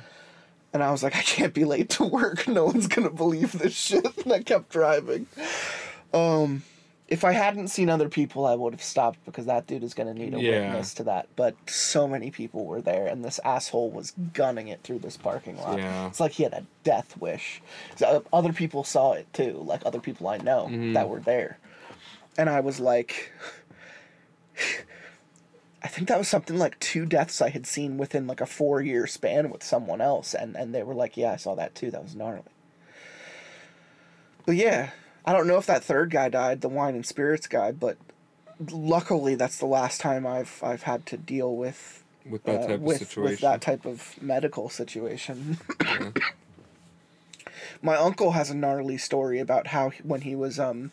And 0.72 0.82
I 0.82 0.90
was 0.90 1.02
like, 1.02 1.14
I 1.14 1.20
can't 1.22 1.52
be 1.52 1.64
late 1.64 1.90
to 1.90 2.04
work. 2.04 2.46
No 2.48 2.64
one's 2.66 2.86
gonna 2.86 3.10
believe 3.10 3.52
this 3.52 3.74
shit. 3.74 4.06
And 4.24 4.32
I 4.32 4.42
kept 4.42 4.70
driving. 4.70 5.26
Um 6.14 6.62
if 7.12 7.24
I 7.24 7.32
hadn't 7.32 7.68
seen 7.68 7.90
other 7.90 8.08
people, 8.08 8.46
I 8.46 8.54
would 8.54 8.72
have 8.72 8.82
stopped 8.82 9.24
because 9.26 9.46
that 9.46 9.66
dude 9.66 9.82
is 9.84 9.94
gonna 9.94 10.14
need 10.14 10.34
a 10.34 10.40
Yeah. 10.40 10.50
witness 10.70 10.94
to 10.94 11.04
that. 11.04 11.28
But 11.36 11.54
so 11.68 12.08
many 12.08 12.30
people 12.30 12.64
were 12.64 12.80
there, 12.80 13.06
and 13.06 13.24
this 13.24 13.38
asshole 13.44 13.90
was 13.90 14.12
gunning 14.32 14.68
it 14.68 14.82
through 14.82 15.00
this 15.00 15.16
parking 15.16 15.56
lot. 15.58 15.78
Yeah. 15.78 16.06
It's 16.08 16.20
like 16.20 16.32
he 16.32 16.42
had 16.42 16.54
a 16.54 16.64
death 16.84 17.16
wish. 17.20 17.60
So 17.96 18.06
uh, 18.06 18.20
other 18.36 18.52
people 18.52 18.82
saw 18.84 19.12
it 19.12 19.32
too, 19.32 19.62
like 19.64 19.82
other 19.84 20.00
people 20.00 20.26
I 20.28 20.38
know 20.38 20.66
Mm-hmm. 20.66 20.94
that 20.94 21.08
were 21.08 21.20
there, 21.20 21.58
and 22.38 22.48
I 22.50 22.60
was 22.60 22.80
like, 22.80 23.30
I 25.84 25.88
think 25.88 26.08
that 26.08 26.18
was 26.18 26.28
something 26.28 26.56
like 26.58 26.78
two 26.78 27.04
deaths 27.06 27.42
I 27.42 27.48
had 27.50 27.66
seen 27.66 27.98
within 27.98 28.26
like 28.26 28.40
a 28.40 28.46
four 28.46 28.80
year 28.80 29.06
span 29.06 29.50
with 29.50 29.62
someone 29.64 30.00
else, 30.00 30.32
and 30.34 30.56
and 30.56 30.74
they 30.74 30.82
were 30.82 30.94
like, 30.94 31.16
yeah, 31.16 31.32
I 31.32 31.36
saw 31.36 31.54
that 31.56 31.74
too. 31.74 31.90
That 31.90 32.02
was 32.04 32.14
gnarly. 32.14 32.42
But 34.46 34.56
yeah, 34.56 34.90
I 35.24 35.32
don't 35.32 35.46
know 35.46 35.56
if 35.58 35.66
that 35.66 35.84
third 35.84 36.10
guy 36.10 36.28
died, 36.28 36.60
the 36.60 36.68
wine 36.68 36.94
and 36.94 37.06
spirits 37.06 37.46
guy, 37.46 37.70
but 37.72 37.96
luckily 38.70 39.34
that's 39.34 39.58
the 39.58 39.66
last 39.66 40.00
time 40.00 40.26
I've 40.26 40.60
I've 40.62 40.82
had 40.82 41.06
to 41.06 41.16
deal 41.16 41.54
with 41.56 42.02
With 42.28 42.44
that 42.44 42.62
uh, 42.62 42.66
type 42.68 42.80
with 42.80 43.00
of 43.02 43.08
situation. 43.08 43.24
with 43.32 43.40
that 43.40 43.60
type 43.60 43.86
of 43.86 44.14
medical 44.20 44.68
situation. 44.68 45.58
My 47.82 47.96
uncle 47.96 48.32
has 48.32 48.50
a 48.50 48.56
gnarly 48.56 48.98
story 48.98 49.38
about 49.38 49.68
how 49.68 49.90
he- 49.90 50.02
when 50.02 50.22
he 50.22 50.34
was 50.34 50.58
um 50.58 50.90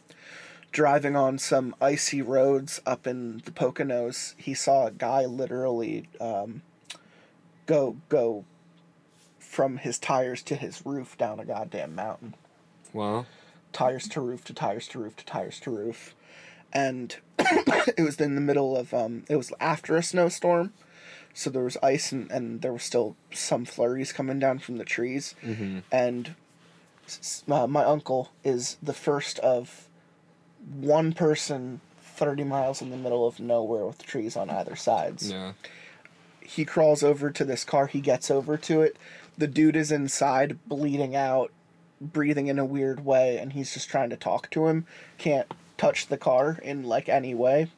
driving 0.72 1.16
on 1.16 1.40
some 1.40 1.76
icy 1.82 2.22
roads 2.22 2.80
up 2.86 3.08
in 3.08 3.42
the 3.46 3.52
Poconos, 3.52 4.36
he 4.38 4.54
saw 4.54 4.86
a 4.88 4.92
guy 4.92 5.26
literally 5.26 6.08
um 6.22 6.62
go 7.66 7.98
go 8.10 8.46
from 9.40 9.78
his 9.78 9.98
tires 9.98 10.44
to 10.44 10.56
his 10.56 10.86
roof 10.86 11.18
down 11.18 11.40
a 11.40 11.46
goddamn 11.46 11.96
mountain 11.96 12.36
Wow. 12.94 13.26
Tires 13.74 14.08
to 14.10 14.22
roof 14.22 14.44
to 14.46 14.54
tires 14.54 14.88
to 14.90 15.00
roof 15.00 15.16
to 15.18 15.26
tires 15.26 15.60
to 15.62 15.72
roof. 15.72 16.14
And 16.72 17.16
it 17.40 18.02
was 18.04 18.20
in 18.20 18.36
the 18.36 18.42
middle 18.42 18.76
of 18.78 18.94
um 18.94 19.24
it 19.30 19.36
was 19.36 19.52
after 19.60 19.96
a 19.96 20.04
snowstorm. 20.04 20.74
So 21.34 21.50
there 21.50 21.64
was 21.64 21.78
ice 21.82 22.12
and, 22.12 22.30
and 22.32 22.62
there 22.62 22.72
were 22.74 22.80
still 22.80 23.16
some 23.32 23.64
flurries 23.66 24.12
coming 24.12 24.40
down 24.40 24.60
from 24.60 24.78
the 24.78 24.86
trees. 24.86 25.36
And 25.92 26.36
uh, 27.50 27.68
my 27.68 27.84
uncle 27.86 28.32
is 28.44 28.78
the 28.84 28.94
first 28.94 29.40
of 29.40 29.88
one 30.80 31.14
person 31.14 31.82
30 32.02 32.44
miles 32.44 32.82
in 32.82 32.90
the 32.92 32.98
middle 32.98 33.26
of 33.26 33.40
nowhere 33.40 33.86
with 33.86 34.06
trees 34.06 34.36
on 34.36 34.50
either 34.50 34.76
sides. 34.76 35.32
Yeah. 35.32 35.54
he 36.42 36.66
crawls 36.66 37.02
over 37.04 37.32
to 37.32 37.46
this 37.46 37.64
car 37.64 37.88
he 37.88 38.02
gets 38.02 38.30
over 38.30 38.58
to 38.58 38.82
it. 38.82 38.98
The 39.38 39.48
dude 39.48 39.76
is 39.78 39.92
inside 39.92 40.60
bleeding 40.68 41.16
out, 41.16 41.52
breathing 42.02 42.48
in 42.48 42.60
a 42.60 42.66
weird 42.66 43.06
way, 43.06 43.38
and 43.38 43.54
he's 43.54 43.74
just 43.74 43.90
trying 43.90 44.10
to 44.10 44.18
talk 44.18 44.50
to 44.52 44.68
him. 44.68 44.86
Can't 45.18 45.52
touch 45.78 46.08
the 46.08 46.18
car 46.18 46.60
in 46.62 46.84
like 46.84 47.10
any 47.10 47.34
way. 47.34 47.72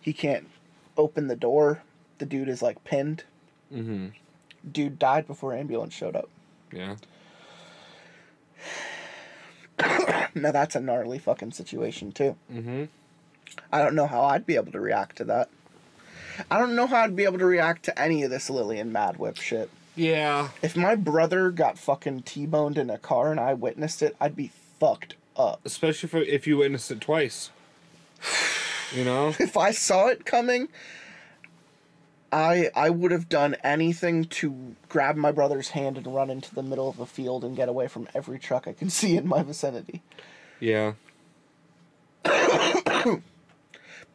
He 0.00 0.12
can't 0.12 0.48
open 0.96 1.28
the 1.28 1.36
door. 1.36 1.82
The 2.18 2.26
dude 2.26 2.48
is 2.48 2.62
like 2.62 2.84
pinned. 2.84 3.24
Mm-hmm. 3.72 4.08
Dude 4.70 4.98
died 4.98 5.26
before 5.26 5.54
ambulance 5.54 5.94
showed 5.94 6.16
up. 6.16 6.28
Yeah. 6.72 6.96
Now 10.34 10.52
that's 10.52 10.76
a 10.76 10.80
gnarly 10.80 11.18
fucking 11.18 11.52
situation 11.52 12.12
too. 12.12 12.36
Mm-hmm. 12.52 12.84
I 13.72 13.82
don't 13.82 13.94
know 13.94 14.06
how 14.06 14.22
I'd 14.22 14.46
be 14.46 14.56
able 14.56 14.72
to 14.72 14.80
react 14.80 15.16
to 15.16 15.24
that. 15.24 15.48
I 16.50 16.58
don't 16.58 16.76
know 16.76 16.86
how 16.86 16.98
I'd 16.98 17.16
be 17.16 17.24
able 17.24 17.38
to 17.38 17.46
react 17.46 17.84
to 17.84 17.98
any 17.98 18.22
of 18.22 18.30
this 18.30 18.50
Lillian 18.50 18.92
Madwhip 18.92 19.40
shit. 19.40 19.70
Yeah. 19.98 20.50
If 20.62 20.76
my 20.76 20.94
brother 20.94 21.50
got 21.50 21.76
fucking 21.76 22.22
T-boned 22.22 22.78
in 22.78 22.88
a 22.88 22.98
car 22.98 23.32
and 23.32 23.40
I 23.40 23.54
witnessed 23.54 24.00
it, 24.00 24.14
I'd 24.20 24.36
be 24.36 24.52
fucked 24.78 25.16
up. 25.36 25.60
Especially 25.64 26.20
if 26.20 26.28
if 26.28 26.46
you 26.46 26.58
witnessed 26.58 26.90
it 26.90 27.00
twice. 27.00 27.50
You 28.94 29.04
know. 29.04 29.34
If 29.40 29.56
I 29.56 29.72
saw 29.72 30.06
it 30.06 30.24
coming, 30.24 30.68
I 32.30 32.70
I 32.76 32.90
would 32.90 33.10
have 33.10 33.28
done 33.28 33.56
anything 33.64 34.24
to 34.26 34.76
grab 34.88 35.16
my 35.16 35.32
brother's 35.32 35.70
hand 35.70 35.96
and 35.96 36.06
run 36.06 36.30
into 36.30 36.54
the 36.54 36.62
middle 36.62 36.88
of 36.88 37.00
a 37.00 37.06
field 37.06 37.44
and 37.44 37.56
get 37.56 37.68
away 37.68 37.88
from 37.88 38.08
every 38.14 38.38
truck 38.38 38.68
I 38.68 38.74
can 38.74 38.90
see 38.98 39.16
in 39.16 39.26
my 39.26 39.42
vicinity. 39.42 40.02
Yeah. 40.60 40.92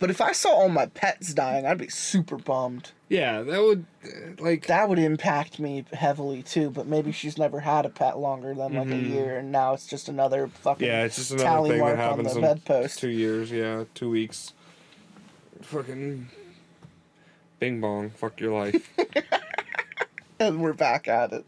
But 0.04 0.10
if 0.10 0.20
I 0.20 0.34
saw 0.34 0.50
all 0.50 0.68
my 0.68 0.88
pets 0.88 1.34
dying, 1.34 1.66
I'd 1.66 1.78
be 1.78 1.88
super 1.88 2.36
bummed. 2.36 2.92
Yeah. 3.08 3.42
That 3.42 3.62
would 3.62 3.86
uh, 4.04 4.44
like. 4.44 4.68
That 4.68 4.90
would 4.90 5.00
impact 5.00 5.60
me 5.60 5.86
heavily 5.94 6.44
too, 6.44 6.70
but 6.72 6.88
maybe 6.88 7.14
she's 7.14 7.38
never 7.38 7.62
had 7.62 7.86
a 7.86 7.90
pet 7.90 8.20
longer 8.20 8.54
than 8.54 8.74
like 8.74 8.90
a 8.90 8.98
year 8.98 9.38
and 9.38 9.50
now 9.50 9.74
it's 9.74 9.88
just 9.88 10.10
another 10.10 10.48
fucking 10.48 10.86
Mm-hmm. 10.86 10.94
Yeah, 10.94 11.06
it's 11.06 11.16
just 11.16 11.32
another 11.32 11.48
tally 11.48 11.70
thing 11.70 11.80
mark 11.80 11.96
that 11.96 12.04
happens 12.04 12.36
on 12.36 12.42
the 12.42 12.50
in 12.50 12.56
bedpost. 12.56 13.00
two 13.00 13.12
years. 13.12 13.50
Yeah, 13.50 13.86
two 13.94 14.10
weeks. 14.10 14.52
Fucking. 15.62 16.28
Bing 17.60 17.80
bong. 17.80 18.10
Fuck 18.10 18.42
your 18.42 18.60
life. 18.60 18.90
and 20.42 20.62
we're 20.62 20.74
back 20.74 21.08
at 21.08 21.32
it. 21.32 21.46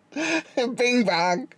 Bing 0.77 1.03
bang. 1.03 1.49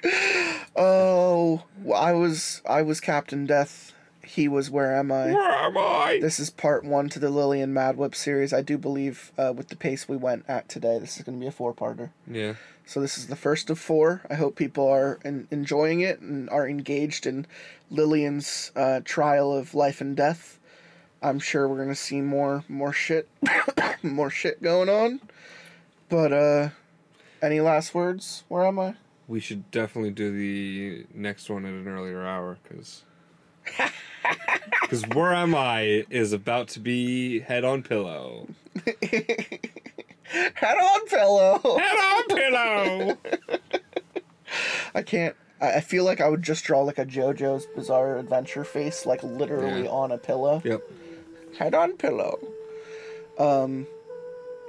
Oh, 0.76 1.62
I 1.94 2.14
was 2.14 2.64
I 2.68 2.82
was 2.82 3.00
Captain 3.00 3.46
Death. 3.46 3.94
He 4.28 4.48
was 4.48 4.70
Where 4.70 4.94
Am 4.94 5.12
I? 5.12 5.28
Where 5.28 5.52
am 5.52 5.78
I? 5.78 6.20
This 6.22 6.40
is 6.40 6.50
part 6.50 6.84
one 6.84 7.08
to 7.10 7.20
the 7.20 7.30
Lillian 7.30 7.74
Madwhip 7.74 8.14
series. 8.14 8.52
I 8.52 8.62
do 8.62 8.78
believe, 8.78 9.32
uh, 9.38 9.54
with 9.56 9.70
the 9.70 9.76
pace 9.76 10.10
we 10.10 10.18
went 10.18 10.44
at 10.48 10.68
today, 10.68 11.00
this 11.00 11.18
is 11.18 11.24
going 11.24 11.38
to 11.38 11.42
be 11.42 11.48
a 11.48 11.52
four-parter. 11.52 12.10
Yeah. 12.30 12.56
So 12.86 13.00
this 13.00 13.18
is 13.18 13.28
the 13.28 13.36
first 13.36 13.70
of 13.70 13.80
four. 13.80 14.22
I 14.30 14.36
hope 14.36 14.56
people 14.56 14.88
are 14.88 15.20
en- 15.24 15.48
enjoying 15.50 16.02
it 16.02 16.20
and 16.20 16.50
are 16.50 16.68
engaged 16.68 17.26
in 17.26 17.48
Lillian's 17.90 18.72
uh, 18.76 19.00
trial 19.04 19.54
of 19.54 19.74
life 19.74 20.02
and 20.02 20.16
death. 20.16 20.60
I'm 21.22 21.40
sure 21.40 21.68
we're 21.68 21.80
gonna 21.80 21.96
see 21.96 22.22
more 22.22 22.64
more 22.68 22.94
shit, 22.94 23.28
more 24.04 24.30
shit 24.30 24.62
going 24.62 24.88
on. 24.88 25.20
But 26.10 26.32
uh, 26.32 26.70
any 27.42 27.60
last 27.60 27.96
words? 27.96 28.44
Where 28.48 28.66
am 28.66 28.80
I? 28.80 28.96
We 29.28 29.40
should 29.40 29.70
definitely 29.72 30.12
do 30.12 30.32
the 30.32 31.06
next 31.14 31.50
one 31.50 31.66
at 31.66 31.74
an 31.74 31.88
earlier 31.88 32.26
hour, 32.26 32.58
because. 32.64 33.04
Because 34.82 35.04
where 35.10 35.34
am 35.34 35.54
I 35.56 36.06
is 36.10 36.32
about 36.34 36.70
to 36.70 36.80
be 36.80 37.40
head 37.42 37.64
on 37.66 37.84
pillow. 37.84 38.48
Head 40.54 40.78
on, 40.78 41.08
pillow. 41.08 41.60
Head 41.78 41.98
on 41.98 42.28
pillow. 42.28 43.18
I 44.94 45.02
can't. 45.02 45.36
I 45.62 45.76
I 45.76 45.80
feel 45.82 46.04
like 46.04 46.20
I 46.22 46.28
would 46.30 46.44
just 46.44 46.64
draw 46.66 46.82
like 46.82 46.98
a 47.00 47.06
JoJo's 47.06 47.66
Bizarre 47.76 48.18
Adventure 48.18 48.64
face, 48.66 49.06
like 49.06 49.24
literally 49.24 49.84
Yeah. 49.86 49.90
on 49.90 50.12
a 50.12 50.18
pillow. 50.18 50.62
yep. 50.66 50.82
head 51.58 51.74
on 51.74 51.94
pillow. 51.94 52.40
Um, 53.40 53.88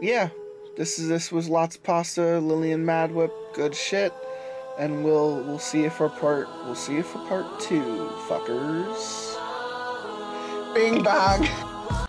yeah, 0.01 0.29
this 0.77 0.99
is 0.99 1.09
this 1.09 1.33
was 1.33 1.49
Lotsa 1.49 1.83
Pasta, 1.83 2.39
Lillian 2.41 2.85
Madwhip, 2.87 3.33
good 3.55 3.75
shit, 3.75 4.13
and 4.79 5.05
we'll 5.05 5.43
we'll 5.43 5.59
see 5.59 5.83
you 5.83 5.91
for 5.91 6.09
part 6.09 6.49
we'll 6.65 6.75
see 6.77 6.95
you 6.95 7.03
for 7.03 7.19
part 7.27 7.61
two, 7.61 8.11
fuckers. 8.29 9.28
Bing 10.75 11.03
bang. 11.03 11.49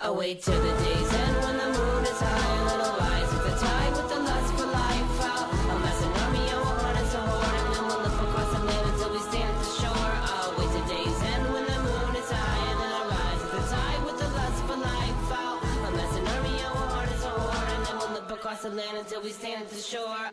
I 0.00 0.10
wait 0.10 0.42
till 0.42 0.60
the 0.60 0.72
day's 0.84 1.12
end 1.12 1.36
when 1.44 1.56
the 1.58 1.66
moon 1.78 2.04
is 2.04 2.20
high 2.20 2.56
and 2.56 2.80
it'll 2.80 2.96
with 3.32 3.44
the 3.48 3.56
with 3.96 4.08
the 4.08 4.20
lust 4.20 4.50
for 4.54 4.66
life. 4.66 5.20
I'll 5.26 5.76
amass 5.76 6.02
an 6.04 6.12
army 6.22 6.46
harness 6.80 7.14
a 7.14 7.20
horde 7.20 7.56
and 7.60 7.74
then 7.74 7.84
we'll 7.88 8.02
live 8.04 8.20
across 8.20 8.50
the 8.52 8.62
land 8.64 8.86
until 8.90 9.10
we 9.12 9.20
stand 9.30 9.50
at 9.50 9.58
the 9.64 9.70
shore. 9.80 10.14
Till 10.30 10.84
day's 10.92 11.20
when 11.52 11.64
the 11.66 11.78
moon 11.88 12.12
is 12.16 12.30
high 12.30 12.64
and 12.70 12.78
it'll 12.84 13.08
rise 13.10 13.40
with 13.42 13.54
the 13.58 13.64
tide 13.74 14.02
with 14.04 14.18
the 14.20 14.28
lust 14.38 14.60
for 14.68 14.76
life. 14.76 15.18
I'll 15.32 15.58
amass 15.88 16.12
an 16.16 16.26
army 16.28 16.54
harness 16.94 17.24
a 17.24 17.30
horde 17.30 17.70
and 17.74 17.82
then 17.86 17.96
we'll 17.98 18.12
live 18.20 18.30
across 18.30 18.62
the 18.62 18.70
land 18.70 18.96
until 18.98 19.22
we 19.22 19.30
stand 19.30 19.62
at 19.64 19.70
the 19.70 19.82
shore. 19.82 20.30